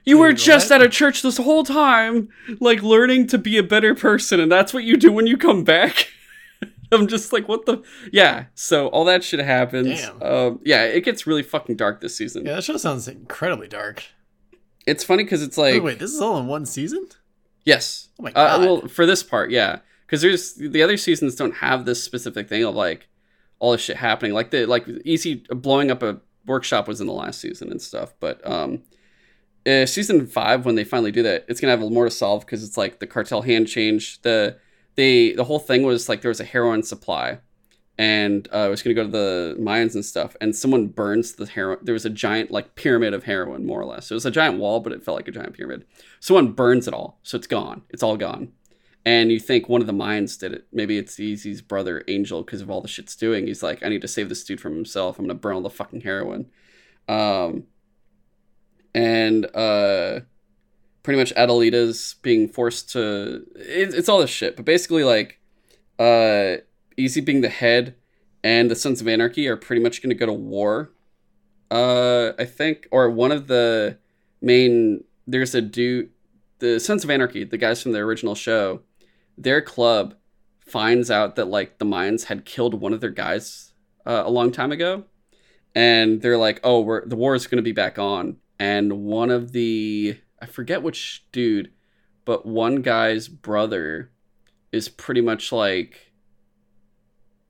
you 0.07 0.17
were 0.19 0.33
just 0.33 0.71
at 0.71 0.81
a 0.81 0.89
church 0.89 1.21
this 1.23 1.37
whole 1.37 1.65
time 1.65 2.29
like 2.61 2.83
learning 2.83 3.27
to 3.27 3.37
be 3.39 3.59
a 3.59 3.63
better 3.63 3.95
person 3.95 4.41
and 4.41 4.51
that's 4.51 4.73
what 4.73 4.85
you 4.85 4.97
do 4.97 5.13
when 5.13 5.27
you 5.27 5.37
come 5.37 5.65
back 5.65 6.09
i'm 6.93 7.07
just 7.09 7.33
like 7.33 7.49
what 7.49 7.67
the 7.67 7.83
yeah 8.13 8.45
so 8.55 8.87
all 8.89 9.05
that 9.05 9.23
shit 9.25 9.41
happens 9.41 10.01
Damn. 10.01 10.23
um 10.23 10.61
yeah 10.65 10.85
it 10.85 11.03
gets 11.05 11.27
really 11.27 11.43
fucking 11.43 11.77
dark 11.77 12.01
this 12.01 12.17
season 12.17 12.47
Yeah, 12.47 12.55
that 12.55 12.65
show 12.65 12.77
sounds 12.77 13.09
incredibly 13.09 13.69
dark. 13.69 14.05
it's 14.87 15.03
funny 15.05 15.25
because 15.25 15.43
it's 15.43 15.59
like 15.59 15.83
wait, 15.83 15.99
this 15.99 16.13
is 16.13 16.21
all 16.21 16.39
in 16.39 16.47
one 16.47 16.65
season? 16.67 17.07
yes 17.65 18.09
Oh 18.19 18.23
my 18.23 18.31
uh, 18.31 18.59
god. 18.59 18.61
well 18.61 18.89
for 18.89 19.05
this 19.07 19.23
part 19.23 19.51
yeah 19.51 19.81
because 20.07 20.23
there's 20.23 20.55
the 20.55 20.83
other 20.83 20.97
seasons 20.97 21.35
don't 21.35 21.57
have 21.57 21.85
this 21.85 22.03
specific 22.03 22.49
thing 22.49 22.63
of 22.65 22.75
like 22.77 23.09
all 23.59 23.73
this 23.73 23.81
shit 23.81 23.97
happening 23.97 24.33
like 24.33 24.51
the 24.51 24.67
like 24.67 24.87
easy 25.05 25.45
blowing 25.51 25.91
up 25.91 26.03
a 26.03 26.21
workshop 26.47 26.87
was 26.87 27.01
in 27.01 27.09
the 27.09 27.13
last 27.13 27.41
season 27.41 27.73
and 27.73 27.83
stuff 27.83 28.15
but 28.21 28.41
um 28.49 28.83
uh, 29.67 29.87
season 29.87 30.27
five 30.27 30.65
when 30.65 30.75
they 30.75 30.85
finally 30.85 31.13
do 31.13 31.23
that 31.23 31.45
it's 31.49 31.61
gonna 31.61 31.71
have 31.71 31.83
a 31.83 31.91
more 31.91 32.05
to 32.05 32.11
solve 32.11 32.47
because 32.47 32.63
it's 32.63 32.77
like 32.77 33.01
the 33.01 33.07
cartel 33.07 33.43
hand 33.43 33.67
change 33.67 34.21
the 34.23 34.57
they 34.95 35.33
the 35.33 35.45
whole 35.45 35.59
thing 35.59 35.83
was 35.83 36.09
like 36.09 36.23
there 36.23 36.31
was 36.31 36.41
a 36.41 36.45
heroin 36.45 36.83
supply 36.83 37.39
and 37.99 38.49
uh, 38.53 38.67
it 38.67 38.69
was 38.69 38.83
gonna 38.83 38.95
go 38.95 39.05
to 39.05 39.11
the 39.11 39.57
Mayans 39.59 39.95
and 39.95 40.05
stuff 40.05 40.37
and 40.41 40.55
someone 40.55 40.89
burns 40.89 41.33
the 41.33 41.47
heroin 41.47 41.79
there 41.83 41.95
was 41.95 42.05
a 42.05 42.11
giant 42.11 42.51
like 42.51 42.75
pyramid 42.75 43.15
of 43.15 43.25
heroin 43.25 43.65
more 43.65 43.81
or 43.81 43.87
less. 43.87 44.11
It 44.11 44.15
was 44.15 44.27
a 44.27 44.31
giant 44.31 44.59
wall 44.59 44.81
but 44.81 44.93
it 44.93 45.05
felt 45.05 45.17
like 45.17 45.29
a 45.29 45.33
giant 45.33 45.55
pyramid. 45.55 45.85
Someone 46.21 46.53
burns 46.53 46.87
it 46.87 46.95
all 46.95 47.19
so 47.23 47.37
it's 47.37 47.47
gone. 47.47 47.83
It's 47.91 48.03
all 48.03 48.17
gone. 48.17 48.53
And 49.05 49.31
you 49.31 49.39
think 49.39 49.69
one 49.69 49.81
of 49.81 49.87
the 49.87 49.93
Mayans 49.93 50.39
did 50.39 50.53
it. 50.53 50.67
Maybe 50.73 50.99
it's 50.99 51.21
easy's 51.21 51.63
brother 51.63 52.03
angel 52.09 52.43
because 52.43 52.61
of 52.61 52.71
all 52.71 52.81
the 52.81 52.89
shit's 52.89 53.17
doing. 53.17 53.47
He's 53.47 53.63
like 53.63 53.83
i 53.83 53.89
need 53.89 54.03
to 54.03 54.09
save 54.09 54.29
this 54.29 54.45
dude 54.45 54.61
from 54.61 54.75
himself. 54.75 55.19
I'm 55.19 55.25
gonna 55.25 55.35
burn 55.35 55.55
all 55.55 55.63
the 55.63 55.71
fucking 55.71 56.03
heroin. 56.03 56.47
Um 57.09 57.65
and 58.97 59.47
uh 59.55 60.21
pretty 61.03 61.19
much 61.19 61.33
adelita's 61.37 62.17
being 62.23 62.49
forced 62.49 62.91
to 62.91 63.45
it, 63.55 63.95
it's 63.95 64.09
all 64.09 64.19
this 64.19 64.31
shit 64.31 64.57
but 64.57 64.65
basically 64.65 65.05
like 65.05 65.41
uh 65.99 66.57
easy 66.97 67.21
being 67.21 67.43
the 67.43 67.49
head 67.49 67.95
and 68.47 68.71
the 68.71 68.77
Sons 68.77 69.01
of 69.01 69.09
Anarchy 69.09 69.49
are 69.49 69.57
pretty 69.57 69.83
much 69.83 70.01
going 70.01 70.11
to 70.11 70.15
go 70.15 70.27
to 70.27 70.33
war. 70.33 70.93
Uh, 71.69 72.31
I 72.39 72.45
think, 72.45 72.87
or 72.93 73.11
one 73.11 73.33
of 73.33 73.49
the 73.49 73.99
main 74.41 75.03
there's 75.27 75.53
a 75.57 75.61
dude, 75.61 76.11
the 76.61 76.79
Sons 76.79 77.03
of 77.03 77.11
Anarchy, 77.11 77.43
the 77.43 77.59
guys 77.59 77.83
from 77.83 77.91
the 77.91 77.99
original 77.99 78.37
show, 78.37 78.83
their 79.37 79.61
club 79.61 80.15
finds 80.61 81.11
out 81.11 81.35
that 81.35 81.47
like 81.47 81.79
the 81.79 81.85
Mayans 81.85 82.27
had 82.27 82.45
killed 82.45 82.75
one 82.75 82.93
of 82.93 83.01
their 83.01 83.11
guys 83.11 83.73
uh, 84.07 84.23
a 84.25 84.31
long 84.31 84.53
time 84.53 84.71
ago, 84.71 85.03
and 85.75 86.23
they're 86.23 86.39
like, 86.39 86.61
"Oh, 86.63 86.83
we're 86.83 87.05
the 87.05 87.17
war 87.17 87.35
is 87.35 87.49
going 87.49 87.57
to 87.57 87.63
be 87.63 87.73
back 87.73 87.99
on." 87.99 88.37
And 88.59 89.05
one 89.05 89.31
of 89.31 89.53
the 89.53 90.19
I 90.41 90.47
forget 90.47 90.83
which 90.83 91.27
dude, 91.33 91.73
but 92.25 92.47
one 92.47 92.83
guy's 92.83 93.29
brother 93.29 94.11
is 94.73 94.89
pretty 94.89 95.21
much 95.21 95.53
like 95.53 96.13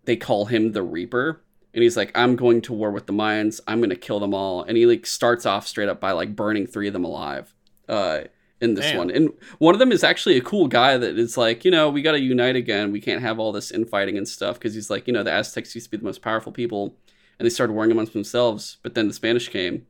they 0.04 0.16
call 0.16 0.46
him 0.46 0.72
the 0.72 0.82
Reaper. 0.82 1.42
And 1.74 1.82
he's 1.82 1.96
like, 1.96 2.10
I'm 2.14 2.36
going 2.36 2.62
to 2.62 2.72
war 2.72 2.90
with 2.90 3.06
the 3.06 3.12
Mayans. 3.12 3.60
I'm 3.66 3.78
going 3.78 3.90
to 3.90 3.96
kill 3.96 4.18
them 4.18 4.32
all. 4.32 4.62
And 4.62 4.78
he 4.78 4.86
like 4.86 5.04
starts 5.04 5.44
off 5.44 5.66
straight 5.66 5.90
up 5.90 6.00
by 6.00 6.12
like 6.12 6.34
burning 6.34 6.66
three 6.66 6.86
of 6.86 6.94
them 6.94 7.04
alive 7.04 7.54
uh, 7.86 8.20
in 8.62 8.74
this 8.74 8.86
Damn. 8.86 8.98
one. 8.98 9.10
And 9.10 9.30
one 9.58 9.74
of 9.74 9.78
them 9.78 9.92
is 9.92 10.02
actually 10.02 10.38
a 10.38 10.42
cool 10.42 10.68
guy 10.68 10.96
that 10.96 11.18
is 11.18 11.36
like, 11.36 11.66
you 11.66 11.70
know, 11.70 11.90
we 11.90 12.00
got 12.00 12.12
to 12.12 12.20
unite 12.20 12.56
again. 12.56 12.92
We 12.92 13.00
can't 13.02 13.20
have 13.20 13.38
all 13.38 13.52
this 13.52 13.70
infighting 13.70 14.16
and 14.16 14.26
stuff 14.26 14.58
because 14.58 14.74
he's 14.74 14.88
like, 14.88 15.06
you 15.06 15.12
know, 15.12 15.22
the 15.22 15.32
Aztecs 15.32 15.74
used 15.74 15.88
to 15.88 15.90
be 15.90 15.96
the 15.98 16.04
most 16.04 16.22
powerful 16.22 16.52
people 16.52 16.96
and 17.38 17.44
they 17.44 17.50
started 17.50 17.74
warring 17.74 17.92
amongst 17.92 18.14
themselves. 18.14 18.78
But 18.82 18.94
then 18.94 19.08
the 19.08 19.14
Spanish 19.14 19.50
came. 19.50 19.86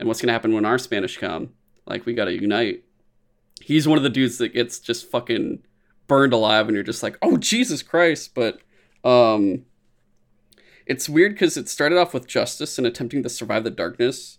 And 0.00 0.08
what's 0.08 0.20
to 0.28 0.32
happen 0.32 0.52
when 0.52 0.64
our 0.64 0.78
Spanish 0.78 1.16
come? 1.16 1.50
Like, 1.86 2.06
we 2.06 2.14
got 2.14 2.24
to 2.24 2.32
unite. 2.32 2.82
He's 3.60 3.86
one 3.86 3.98
of 3.98 4.02
the 4.02 4.10
dudes 4.10 4.38
that 4.38 4.54
gets 4.54 4.80
just 4.80 5.08
fucking 5.08 5.62
burned 6.08 6.32
alive 6.32 6.66
and 6.66 6.74
you're 6.74 6.82
just 6.82 7.02
like, 7.02 7.16
oh, 7.22 7.36
Jesus 7.36 7.82
Christ. 7.82 8.34
But, 8.34 8.60
um, 9.04 9.66
it's 10.86 11.08
weird 11.08 11.34
because 11.34 11.56
it 11.56 11.68
started 11.68 11.98
off 11.98 12.12
with 12.12 12.26
justice 12.26 12.76
and 12.76 12.84
attempting 12.84 13.22
to 13.22 13.28
survive 13.28 13.62
the 13.62 13.70
darkness 13.70 14.38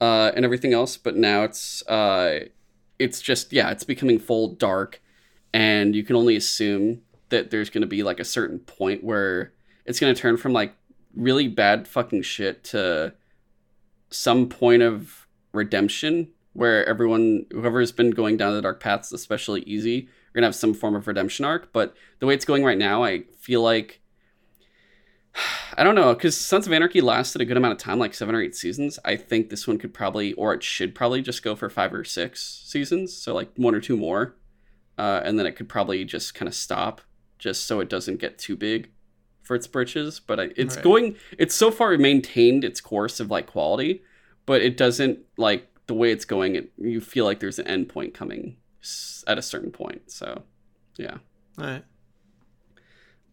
uh, 0.00 0.32
and 0.34 0.44
everything 0.44 0.72
else, 0.72 0.96
but 0.96 1.16
now 1.16 1.44
it's 1.44 1.86
uh, 1.86 2.40
it's 2.98 3.20
just 3.20 3.52
yeah, 3.52 3.70
it's 3.70 3.84
becoming 3.84 4.18
full 4.18 4.54
dark, 4.54 5.00
and 5.52 5.94
you 5.94 6.02
can 6.02 6.16
only 6.16 6.36
assume 6.36 7.02
that 7.28 7.50
there's 7.50 7.70
to 7.82 7.86
be 7.86 8.02
like 8.02 8.20
a 8.20 8.24
certain 8.24 8.58
point 8.58 9.04
where 9.04 9.52
it's 9.84 10.00
to 10.12 10.20
turn 10.20 10.36
from 10.36 10.52
like 10.52 10.74
really 11.14 11.48
bad 11.48 11.86
fucking 11.88 12.22
shit 12.22 12.64
to 12.64 13.14
some 14.10 14.48
point 14.48 14.82
of 14.82 15.26
redemption 15.52 16.28
where 16.52 16.86
everyone 16.86 17.44
whoever's 17.50 17.92
been 17.92 18.10
going 18.10 18.36
down 18.36 18.54
the 18.54 18.62
dark 18.62 18.80
paths 18.80 19.12
especially 19.12 19.62
easy 19.62 20.08
we're 20.34 20.40
to 20.42 20.46
have 20.46 20.54
some 20.54 20.74
form 20.74 20.94
of 20.94 21.06
redemption 21.06 21.46
arc. 21.46 21.72
But 21.72 21.94
the 22.18 22.26
way 22.26 22.34
it's 22.34 22.44
going 22.44 22.64
right 22.64 22.78
now 22.78 23.02
i 23.02 23.24
feel 23.38 23.62
like 23.62 24.00
I 25.76 25.84
don't 25.84 25.94
know, 25.94 26.14
because 26.14 26.36
Sons 26.36 26.66
of 26.66 26.72
Anarchy 26.72 27.00
lasted 27.00 27.42
a 27.42 27.44
good 27.44 27.56
amount 27.56 27.72
of 27.72 27.78
time, 27.78 27.98
like 27.98 28.14
seven 28.14 28.34
or 28.34 28.40
eight 28.40 28.56
seasons. 28.56 28.98
I 29.04 29.16
think 29.16 29.50
this 29.50 29.68
one 29.68 29.76
could 29.76 29.92
probably, 29.92 30.32
or 30.34 30.54
it 30.54 30.62
should 30.62 30.94
probably 30.94 31.20
just 31.20 31.42
go 31.42 31.54
for 31.54 31.68
five 31.68 31.92
or 31.92 32.04
six 32.04 32.62
seasons, 32.64 33.14
so 33.14 33.34
like 33.34 33.50
one 33.56 33.74
or 33.74 33.80
two 33.80 33.96
more, 33.96 34.36
uh, 34.96 35.20
and 35.24 35.38
then 35.38 35.44
it 35.44 35.52
could 35.52 35.68
probably 35.68 36.04
just 36.06 36.34
kind 36.34 36.48
of 36.48 36.54
stop, 36.54 37.02
just 37.38 37.66
so 37.66 37.80
it 37.80 37.90
doesn't 37.90 38.20
get 38.20 38.38
too 38.38 38.56
big 38.56 38.90
for 39.46 39.54
its 39.54 39.66
britches. 39.66 40.20
But 40.20 40.40
I, 40.40 40.50
it's 40.56 40.76
Right. 40.76 40.84
going, 40.84 41.16
it's 41.38 41.54
so 41.54 41.70
far 41.70 41.96
maintained 41.96 42.64
its 42.64 42.80
course 42.80 43.20
of 43.20 43.30
like 43.30 43.46
quality, 43.46 44.02
but 44.44 44.60
it 44.62 44.76
doesn't 44.76 45.20
like 45.36 45.68
the 45.86 45.94
way 45.94 46.10
it's 46.10 46.24
going. 46.24 46.56
It 46.56 46.72
you 46.78 47.00
feel 47.00 47.24
like 47.24 47.40
there's 47.40 47.58
an 47.58 47.66
end 47.66 47.88
point 47.88 48.12
coming 48.14 48.56
at 49.26 49.38
a 49.38 49.42
certain 49.42 49.70
point. 49.70 50.10
So, 50.10 50.42
yeah. 50.98 51.18
All 51.58 51.64
right. 51.64 51.84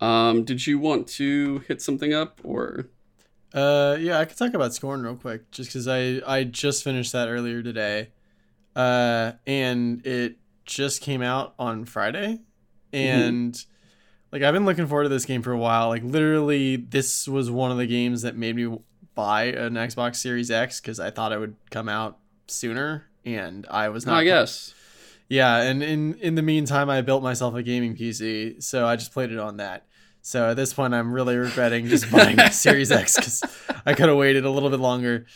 Um, 0.01 0.43
did 0.43 0.65
you 0.67 0.79
want 0.79 1.07
to 1.09 1.59
hit 1.67 1.81
something 1.81 2.13
up 2.13 2.39
or? 2.43 2.87
Uh, 3.53 3.95
yeah, 3.99 4.19
I 4.19 4.25
could 4.25 4.37
talk 4.37 4.53
about 4.53 4.73
Scorn 4.73 5.03
real 5.03 5.15
quick, 5.15 5.49
just 5.51 5.69
because 5.69 5.87
I 5.87 6.21
I 6.25 6.43
just 6.43 6.83
finished 6.83 7.11
that 7.13 7.29
earlier 7.29 7.61
today, 7.61 8.09
uh, 8.75 9.33
and 9.45 10.05
it 10.05 10.37
just 10.65 11.01
came 11.01 11.21
out 11.21 11.53
on 11.59 11.85
Friday, 11.85 12.39
and 12.91 13.63
like 14.33 14.41
I've 14.41 14.53
been 14.53 14.65
looking 14.65 14.87
forward 14.87 15.03
to 15.03 15.09
this 15.09 15.25
game 15.25 15.43
for 15.43 15.51
a 15.51 15.57
while. 15.57 15.89
Like 15.89 16.03
literally, 16.03 16.75
this 16.75 17.27
was 17.27 17.51
one 17.51 17.71
of 17.71 17.77
the 17.77 17.85
games 17.85 18.23
that 18.23 18.35
made 18.35 18.55
me 18.55 18.79
buy 19.13 19.43
an 19.43 19.75
Xbox 19.75 20.15
Series 20.15 20.49
X 20.49 20.81
because 20.81 20.99
I 20.99 21.11
thought 21.11 21.31
it 21.31 21.37
would 21.37 21.55
come 21.69 21.87
out 21.87 22.17
sooner, 22.47 23.05
and 23.23 23.67
I 23.69 23.89
was 23.89 24.07
not. 24.07 24.15
I 24.15 24.23
guess. 24.23 24.73
Yeah, 25.29 25.61
and 25.61 25.83
in 25.83 26.15
in 26.15 26.33
the 26.33 26.41
meantime, 26.41 26.89
I 26.89 27.01
built 27.01 27.21
myself 27.21 27.53
a 27.53 27.61
gaming 27.61 27.95
PC, 27.95 28.61
so 28.61 28.87
I 28.87 28.95
just 28.95 29.13
played 29.13 29.31
it 29.31 29.37
on 29.37 29.57
that. 29.57 29.85
So 30.23 30.49
at 30.49 30.55
this 30.55 30.73
point, 30.73 30.95
I'm 30.95 31.13
really 31.13 31.37
regretting 31.37 31.87
just 31.87 32.11
buying 32.11 32.39
a 32.39 32.51
Series 32.51 32.91
X 32.91 33.15
because 33.15 33.43
I 33.85 33.93
could 33.93 34.09
have 34.09 34.17
waited 34.17 34.45
a 34.45 34.49
little 34.49 34.71
bit 34.71 34.79
longer 34.79 35.27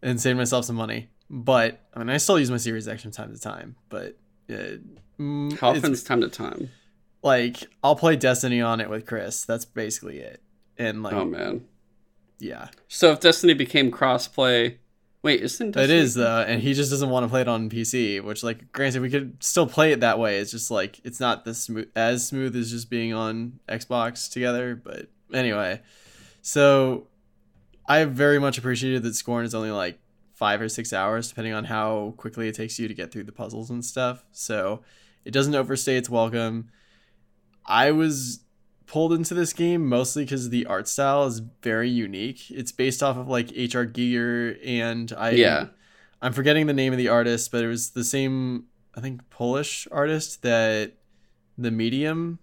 and 0.00 0.18
saved 0.18 0.38
myself 0.38 0.64
some 0.64 0.76
money. 0.76 1.10
But 1.28 1.80
I 1.92 1.98
mean, 1.98 2.08
I 2.08 2.16
still 2.16 2.38
use 2.38 2.50
my 2.50 2.56
Series 2.56 2.88
X 2.88 3.02
from 3.02 3.10
time 3.10 3.34
to 3.34 3.40
time. 3.40 3.76
But 3.90 4.16
uh, 4.48 4.78
mm, 5.20 5.58
How 5.58 5.70
often 5.70 5.92
is 5.92 6.02
time 6.02 6.22
to 6.22 6.28
time? 6.28 6.70
Like 7.26 7.66
I'll 7.82 7.96
play 7.96 8.16
Destiny 8.16 8.60
on 8.62 8.80
it 8.80 8.88
with 8.88 9.04
Chris. 9.04 9.44
That's 9.44 9.64
basically 9.64 10.18
it. 10.18 10.40
And 10.78 11.02
like, 11.02 11.12
oh 11.14 11.24
man. 11.24 11.66
yeah, 12.38 12.68
So 12.88 13.12
if 13.12 13.20
Destiny 13.20 13.54
became 13.54 13.90
crossplay, 13.90 14.76
wait, 15.22 15.40
isn't 15.42 15.68
it 15.68 15.72
Destiny? 15.72 15.98
is 15.98 16.14
though, 16.14 16.40
and 16.42 16.62
he 16.62 16.72
just 16.74 16.90
doesn't 16.90 17.10
want 17.10 17.24
to 17.24 17.28
play 17.28 17.40
it 17.40 17.48
on 17.48 17.68
PC. 17.68 18.22
Which, 18.22 18.42
like, 18.44 18.72
granted, 18.72 19.02
we 19.02 19.10
could 19.10 19.42
still 19.42 19.66
play 19.66 19.92
it 19.92 20.00
that 20.00 20.18
way. 20.18 20.38
It's 20.38 20.50
just 20.50 20.70
like 20.70 21.00
it's 21.04 21.20
not 21.20 21.44
the 21.44 21.54
smooth 21.54 21.90
as 21.96 22.26
smooth 22.26 22.54
as 22.56 22.70
just 22.70 22.88
being 22.88 23.12
on 23.12 23.58
Xbox 23.68 24.30
together. 24.30 24.76
But 24.76 25.08
anyway, 25.34 25.80
so 26.42 27.06
I 27.88 28.04
very 28.04 28.38
much 28.38 28.58
appreciated 28.58 29.02
that 29.02 29.14
Scorn 29.14 29.44
is 29.44 29.54
only 29.54 29.70
like 29.70 29.98
five 30.34 30.60
or 30.60 30.68
six 30.68 30.92
hours, 30.92 31.28
depending 31.30 31.54
on 31.54 31.64
how 31.64 32.12
quickly 32.18 32.48
it 32.48 32.54
takes 32.54 32.78
you 32.78 32.86
to 32.86 32.94
get 32.94 33.10
through 33.10 33.24
the 33.24 33.32
puzzles 33.32 33.70
and 33.70 33.82
stuff. 33.84 34.24
So 34.32 34.82
it 35.24 35.30
doesn't 35.30 35.54
overstay 35.54 35.96
its 35.96 36.10
welcome. 36.10 36.70
I 37.66 37.90
was 37.90 38.40
pulled 38.86 39.12
into 39.12 39.34
this 39.34 39.52
game 39.52 39.88
mostly 39.88 40.24
because 40.24 40.50
the 40.50 40.66
art 40.66 40.88
style 40.88 41.26
is 41.26 41.40
very 41.62 41.90
unique. 41.90 42.50
It's 42.50 42.72
based 42.72 43.02
off 43.02 43.16
of 43.16 43.28
like 43.28 43.52
H.R. 43.54 43.86
Giger, 43.86 44.58
and 44.64 45.12
I 45.16 45.30
Yeah. 45.30 45.66
I'm 46.22 46.32
forgetting 46.32 46.66
the 46.66 46.72
name 46.72 46.92
of 46.92 46.98
the 46.98 47.08
artist, 47.08 47.52
but 47.52 47.62
it 47.62 47.68
was 47.68 47.90
the 47.90 48.04
same 48.04 48.66
I 48.96 49.00
think 49.00 49.28
Polish 49.28 49.86
artist 49.92 50.42
that 50.42 50.94
the 51.58 51.70
Medium 51.70 52.38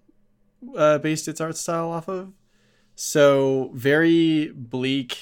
uh, 0.75 0.99
based 0.99 1.27
its 1.27 1.41
art 1.41 1.57
style 1.57 1.89
off 1.89 2.07
of. 2.07 2.31
So 2.95 3.71
very 3.73 4.51
bleak, 4.55 5.17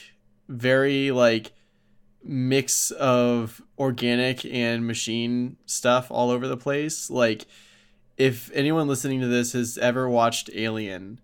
very 0.50 1.12
like 1.12 1.54
mix 2.24 2.92
of 2.92 3.62
organic 3.80 4.46
and 4.46 4.86
machine 4.86 5.58
stuff 5.66 6.12
all 6.12 6.30
over 6.30 6.48
the 6.48 6.58
place. 6.58 7.10
Like 7.10 7.46
if 8.22 8.52
anyone 8.54 8.88
listening 8.88 9.20
to 9.20 9.28
this 9.28 9.54
has 9.54 9.80
ever 9.80 10.08
watched 10.08 10.52
Alien, 10.54 11.20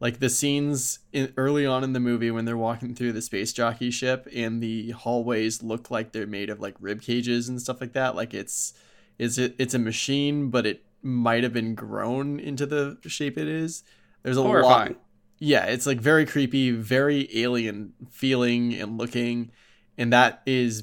like 0.00 0.18
the 0.18 0.28
scenes 0.28 0.98
in, 1.12 1.32
early 1.36 1.64
on 1.64 1.84
in 1.84 1.92
the 1.92 2.00
movie 2.00 2.32
when 2.32 2.44
they're 2.44 2.56
walking 2.56 2.92
through 2.92 3.12
the 3.12 3.22
space 3.22 3.52
jockey 3.52 3.92
ship 3.92 4.26
and 4.34 4.60
the 4.60 4.90
hallways 4.90 5.62
look 5.62 5.92
like 5.92 6.10
they're 6.10 6.26
made 6.26 6.50
of 6.50 6.58
like 6.58 6.74
rib 6.80 7.02
cages 7.02 7.48
and 7.48 7.62
stuff 7.62 7.80
like 7.80 7.92
that, 7.92 8.16
like 8.16 8.34
it's 8.34 8.74
it's 9.16 9.38
it, 9.38 9.54
it's 9.58 9.74
a 9.74 9.78
machine, 9.78 10.50
but 10.50 10.66
it 10.66 10.84
might 11.02 11.44
have 11.44 11.52
been 11.52 11.76
grown 11.76 12.40
into 12.40 12.66
the 12.66 12.98
shape 13.06 13.38
it 13.38 13.46
is. 13.46 13.84
There's 14.24 14.36
a 14.36 14.42
lot 14.42 14.96
yeah, 15.38 15.66
it's 15.66 15.86
like 15.86 16.00
very 16.00 16.26
creepy, 16.26 16.72
very 16.72 17.28
alien 17.40 17.92
feeling 18.10 18.74
and 18.74 18.98
looking, 18.98 19.52
and 19.96 20.12
that 20.12 20.42
is 20.46 20.82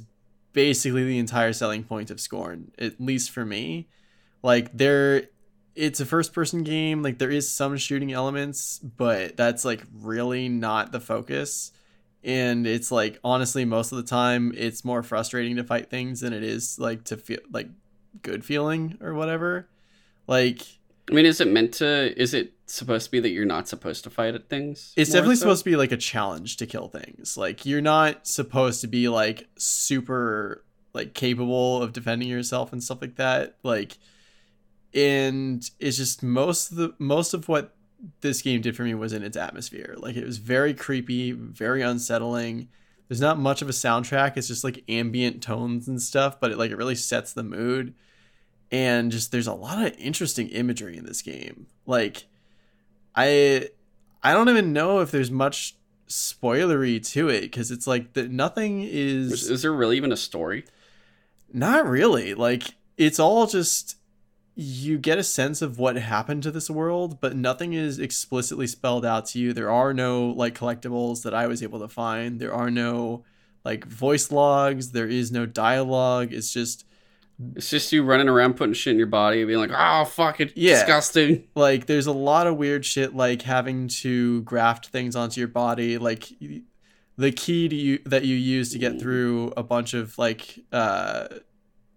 basically 0.54 1.04
the 1.04 1.20
entire 1.20 1.52
selling 1.52 1.84
point 1.84 2.10
of 2.10 2.22
Scorn, 2.22 2.72
at 2.80 3.02
least 3.02 3.32
for 3.32 3.44
me. 3.46 3.90
Like 4.42 4.72
there 4.72 5.24
it's 5.78 6.00
a 6.00 6.06
first 6.06 6.34
person 6.34 6.64
game, 6.64 7.04
like 7.04 7.20
there 7.20 7.30
is 7.30 7.50
some 7.50 7.78
shooting 7.78 8.12
elements, 8.12 8.80
but 8.80 9.38
that's 9.38 9.64
like 9.64 9.84
really 9.94 10.50
not 10.50 10.92
the 10.92 11.00
focus. 11.00 11.72
And 12.24 12.66
it's 12.66 12.92
like 12.92 13.20
honestly 13.24 13.64
most 13.64 13.92
of 13.92 13.98
the 13.98 14.04
time 14.04 14.54
it's 14.58 14.84
more 14.84 15.04
frustrating 15.04 15.56
to 15.58 15.64
fight 15.64 15.90
things 15.90 16.22
than 16.22 16.34
it 16.34 16.44
is 16.44 16.80
like 16.80 17.06
to 17.06 17.18
feel 17.18 17.40
like 17.52 17.70
good 18.24 18.44
feeling 18.44 18.98
or 19.02 19.14
whatever. 19.14 19.70
Like 20.26 20.62
I 21.10 21.14
mean, 21.14 21.26
is 21.26 21.40
it 21.40 21.48
meant 21.48 21.76
to? 21.76 22.20
Is 22.22 22.34
it 22.34 22.54
supposed 22.66 23.06
to 23.06 23.12
be 23.12 23.20
that 23.22 23.30
you're 23.30 23.46
not 23.46 23.70
supposed 23.70 24.04
to 24.04 24.10
fight 24.10 24.36
at 24.36 24.50
things? 24.50 24.94
It's 24.98 25.12
definitely 25.12 25.36
so? 25.36 25.42
supposed 25.42 25.64
to 25.64 25.70
be 25.70 25.78
like 25.78 25.94
a 25.94 25.98
challenge 25.98 26.58
to 26.58 26.66
kill 26.66 26.90
things. 26.90 27.38
Like 27.38 27.66
you're 27.66 27.82
not 27.82 28.28
supposed 28.28 28.82
to 28.82 28.88
be 28.88 29.08
like 29.08 29.48
super 29.58 30.64
like 30.94 31.14
capable 31.14 31.82
of 31.82 31.94
defending 31.94 32.28
yourself 32.28 32.74
and 32.74 32.84
stuff 32.84 33.02
like 33.02 33.16
that. 33.16 33.56
Like 33.64 33.98
and 34.98 35.70
it's 35.80 35.98
just 35.98 36.24
most 36.24 36.72
of 36.72 36.78
the 36.78 36.96
most 36.98 37.36
of 37.36 37.48
what 37.48 37.76
this 38.22 38.42
game 38.42 38.62
did 38.62 38.76
for 38.76 38.84
me 38.84 38.96
was 38.96 39.14
in 39.14 39.22
its 39.22 39.38
atmosphere. 39.38 39.96
Like 39.98 40.16
it 40.16 40.26
was 40.26 40.40
very 40.40 40.74
creepy, 40.74 41.32
very 41.32 41.84
unsettling. 41.84 42.70
There's 43.08 43.22
not 43.22 43.38
much 43.40 43.62
of 43.62 43.70
a 43.70 43.74
soundtrack. 43.74 44.36
It's 44.36 44.48
just 44.48 44.64
like 44.64 44.84
ambient 44.90 45.44
tones 45.44 45.88
and 45.88 46.02
stuff, 46.02 46.40
but 46.40 46.52
it 46.52 46.58
like 46.58 46.72
it 46.72 46.78
really 46.78 46.96
sets 46.96 47.32
the 47.32 47.44
mood. 47.44 47.94
And 48.72 49.12
just 49.12 49.32
there's 49.32 49.48
a 49.48 49.54
lot 49.54 49.86
of 49.86 49.94
interesting 50.00 50.50
imagery 50.50 50.98
in 50.98 51.06
this 51.06 51.22
game. 51.22 51.68
Like 51.86 52.26
I 53.16 53.70
I 54.24 54.34
don't 54.34 54.50
even 54.50 54.74
know 54.74 55.00
if 55.00 55.12
there's 55.12 55.32
much 55.32 55.76
spoilery 56.10 57.06
to 57.12 57.30
it 57.30 57.42
because 57.42 57.70
it's 57.70 57.86
like 57.86 58.14
that 58.14 58.32
nothing 58.32 58.82
is 58.82 59.32
Is, 59.32 59.50
is 59.50 59.62
there 59.62 59.74
really 59.74 59.98
even 59.98 60.12
a 60.12 60.18
story? 60.18 60.66
not 61.54 61.88
really 61.88 62.34
like 62.34 62.64
it's 62.98 63.20
all 63.20 63.48
just 63.48 63.97
you 64.60 64.98
get 64.98 65.20
a 65.20 65.24
sense 65.24 65.62
of 65.62 65.78
what 65.78 65.96
happened 65.98 66.42
to 66.42 66.50
this 66.50 66.68
world 66.68 67.22
but 67.22 67.36
nothing 67.36 67.74
is 67.74 68.00
explicitly 68.00 68.66
spelled 68.66 69.06
out 69.06 69.28
to 69.28 69.40
you. 69.40 69.54
There 69.54 69.70
are 69.70 69.94
no 69.94 70.30
like 70.30 70.58
collectibles 70.58 71.22
that 71.24 71.34
i 71.36 71.46
was 71.46 71.62
able 71.62 71.80
to 71.80 71.88
find. 71.88 72.40
There 72.40 72.54
are 72.54 72.72
no 72.72 73.24
like 73.64 73.86
voice 73.86 74.32
logs. 74.32 74.92
There 74.92 75.08
is 75.08 75.32
no 75.32 75.46
dialogue. 75.46 76.34
It's 76.34 76.52
just 76.52 76.86
It's 77.56 77.70
just 77.70 77.92
you 77.94 78.02
running 78.04 78.28
around 78.28 78.56
putting 78.56 78.74
shit 78.74 78.94
in 78.94 78.98
your 78.98 79.06
body 79.06 79.42
and 79.42 79.48
being 79.48 79.60
like, 79.60 79.70
oh, 79.72 80.06
fuck, 80.06 80.40
it's 80.42 80.54
Yeah. 80.56 80.80
disgusting. 80.80 81.44
like 81.54 81.86
there's 81.86 82.08
a 82.08 82.12
lot 82.12 82.48
of 82.48 82.58
weird 82.58 82.84
shit 82.84 83.16
like 83.16 83.44
having 83.44 83.88
to 84.02 84.42
graft 84.42 84.88
things 84.88 85.16
onto 85.16 85.40
your 85.40 85.50
body. 85.50 86.00
Like 86.00 86.30
the 87.16 87.32
key 87.32 87.70
to 87.70 87.76
you 87.76 88.00
that 88.06 88.26
you 88.26 88.36
use 88.36 88.72
to 88.72 88.80
get 88.80 89.00
through 89.00 89.54
a 89.56 89.62
bunch 89.64 89.94
of 89.94 90.18
like 90.18 90.60
uh 90.72 91.28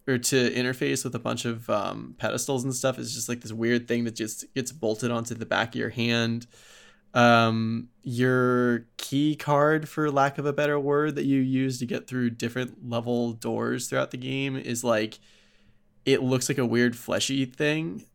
or 0.07 0.19
to 0.19 0.51
interface 0.51 1.05
with 1.05 1.15
a 1.15 1.19
bunch 1.19 1.45
of 1.45 1.69
um, 1.71 2.15
pedestals 2.19 2.65
and 2.65 2.75
stuff 2.75 2.99
is 2.99 3.15
just 3.15 3.29
like 3.29 3.41
this 3.41 3.53
weird 3.53 3.87
thing 3.87 4.05
that 4.05 4.15
just 4.15 4.53
gets 4.55 4.73
bolted 4.73 5.11
onto 5.11 5.35
the 5.35 5.47
back 5.47 5.71
of 5.71 5.79
your 5.79 5.91
hand. 5.91 6.47
Um 7.13 7.89
your 8.03 8.87
key 8.97 9.35
card 9.35 9.89
for 9.89 10.13
lack 10.13 10.39
of 10.39 10.47
a 10.47 10.53
better 10.53 10.79
word 10.79 11.17
that 11.17 11.25
you 11.25 11.41
use 11.41 11.81
to 11.81 11.87
get 11.87 12.07
through 12.07 12.31
different 12.31 12.89
level 12.89 13.33
doors 13.33 13.89
throughout 13.89 14.13
the 14.13 14.17
game 14.17 14.57
is 14.57 14.85
like 14.85 15.19
it 16.05 16.23
looks 16.23 16.49
like 16.49 16.59
a 16.59 16.67
weird 16.67 16.97
fleshy 16.97 17.45
thing. 17.45 18.07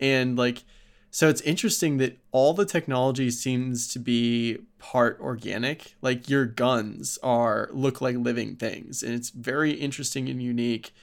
And 0.00 0.36
like 0.36 0.64
so 1.10 1.28
it's 1.28 1.42
interesting 1.42 1.98
that 1.98 2.18
all 2.30 2.54
the 2.54 2.64
technology 2.64 3.30
seems 3.30 3.86
to 3.88 3.98
be 3.98 4.58
part 4.78 5.18
organic. 5.20 5.94
Like 6.00 6.30
your 6.30 6.46
guns 6.46 7.18
are 7.22 7.68
look 7.70 8.00
like 8.00 8.16
living 8.16 8.56
things. 8.56 9.02
And 9.02 9.12
it's 9.14 9.28
very 9.28 9.72
interesting 9.72 10.30
and 10.30 10.42
unique 10.42 10.94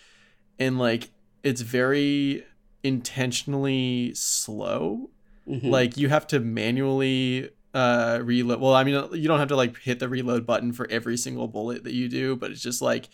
and 0.60 0.78
like 0.78 1.10
it's 1.44 1.62
very 1.62 2.44
intentionally 2.84 4.14
slow. 4.16 5.10
Mhm. 5.48 5.72
like 5.72 5.98
you 5.98 6.10
have 6.10 6.28
to 6.28 6.40
manually 6.40 7.50
uh 7.74 8.20
reload 8.22 8.60
well 8.60 8.76
i 8.76 8.84
mean 8.84 9.08
you 9.14 9.28
don't 9.28 9.40
have 9.40 9.48
to 9.48 9.56
like 9.56 9.76
hit 9.80 9.98
the 9.98 10.08
reload 10.08 10.46
button 10.46 10.72
for 10.72 10.88
every 10.92 11.18
single 11.18 11.48
bullet 11.48 11.84
that 11.86 11.94
you 11.94 12.08
do 12.08 12.36
but 12.36 12.52
it's 12.52 12.62
just 12.62 12.80
like 12.82 13.10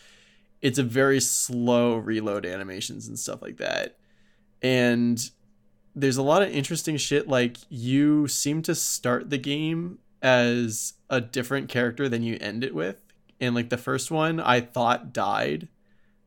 it's 0.62 0.78
a 0.78 0.84
very 0.84 1.22
slow 1.22 1.96
reload 1.96 2.46
animations 2.46 3.08
and 3.08 3.20
stuff 3.20 3.42
like 3.42 3.58
that. 3.58 3.98
And 4.64 5.30
there's 5.96 6.18
a 6.18 6.24
lot 6.24 6.42
of 6.42 6.50
interesting 6.50 6.98
shit 6.98 7.28
like 7.28 7.58
you 7.70 8.28
seem 8.28 8.62
to 8.64 8.74
start 8.74 9.30
the 9.30 9.38
game 9.38 10.00
as 10.22 10.94
a 11.10 11.22
different 11.22 11.70
character 11.70 12.10
than 12.10 12.24
you 12.24 12.38
end 12.42 12.64
it 12.64 12.74
with. 12.74 13.02
And 13.40 13.54
like 13.56 13.70
the 13.70 13.78
first 13.78 14.10
one 14.12 14.40
i 14.40 14.60
thought 14.60 15.14
died 15.14 15.68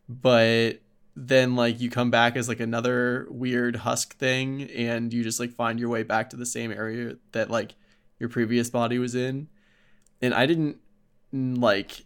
but 0.08 0.80
then 1.20 1.56
like 1.56 1.80
you 1.80 1.90
come 1.90 2.12
back 2.12 2.36
as 2.36 2.48
like 2.48 2.60
another 2.60 3.26
weird 3.28 3.74
husk 3.74 4.16
thing 4.16 4.62
and 4.70 5.12
you 5.12 5.24
just 5.24 5.40
like 5.40 5.52
find 5.52 5.80
your 5.80 5.88
way 5.88 6.04
back 6.04 6.30
to 6.30 6.36
the 6.36 6.46
same 6.46 6.70
area 6.70 7.16
that 7.32 7.50
like 7.50 7.74
your 8.20 8.28
previous 8.28 8.70
body 8.70 8.98
was 8.98 9.16
in 9.16 9.48
and 10.22 10.32
i 10.32 10.46
didn't 10.46 10.76
mm, 11.34 11.60
like 11.60 12.04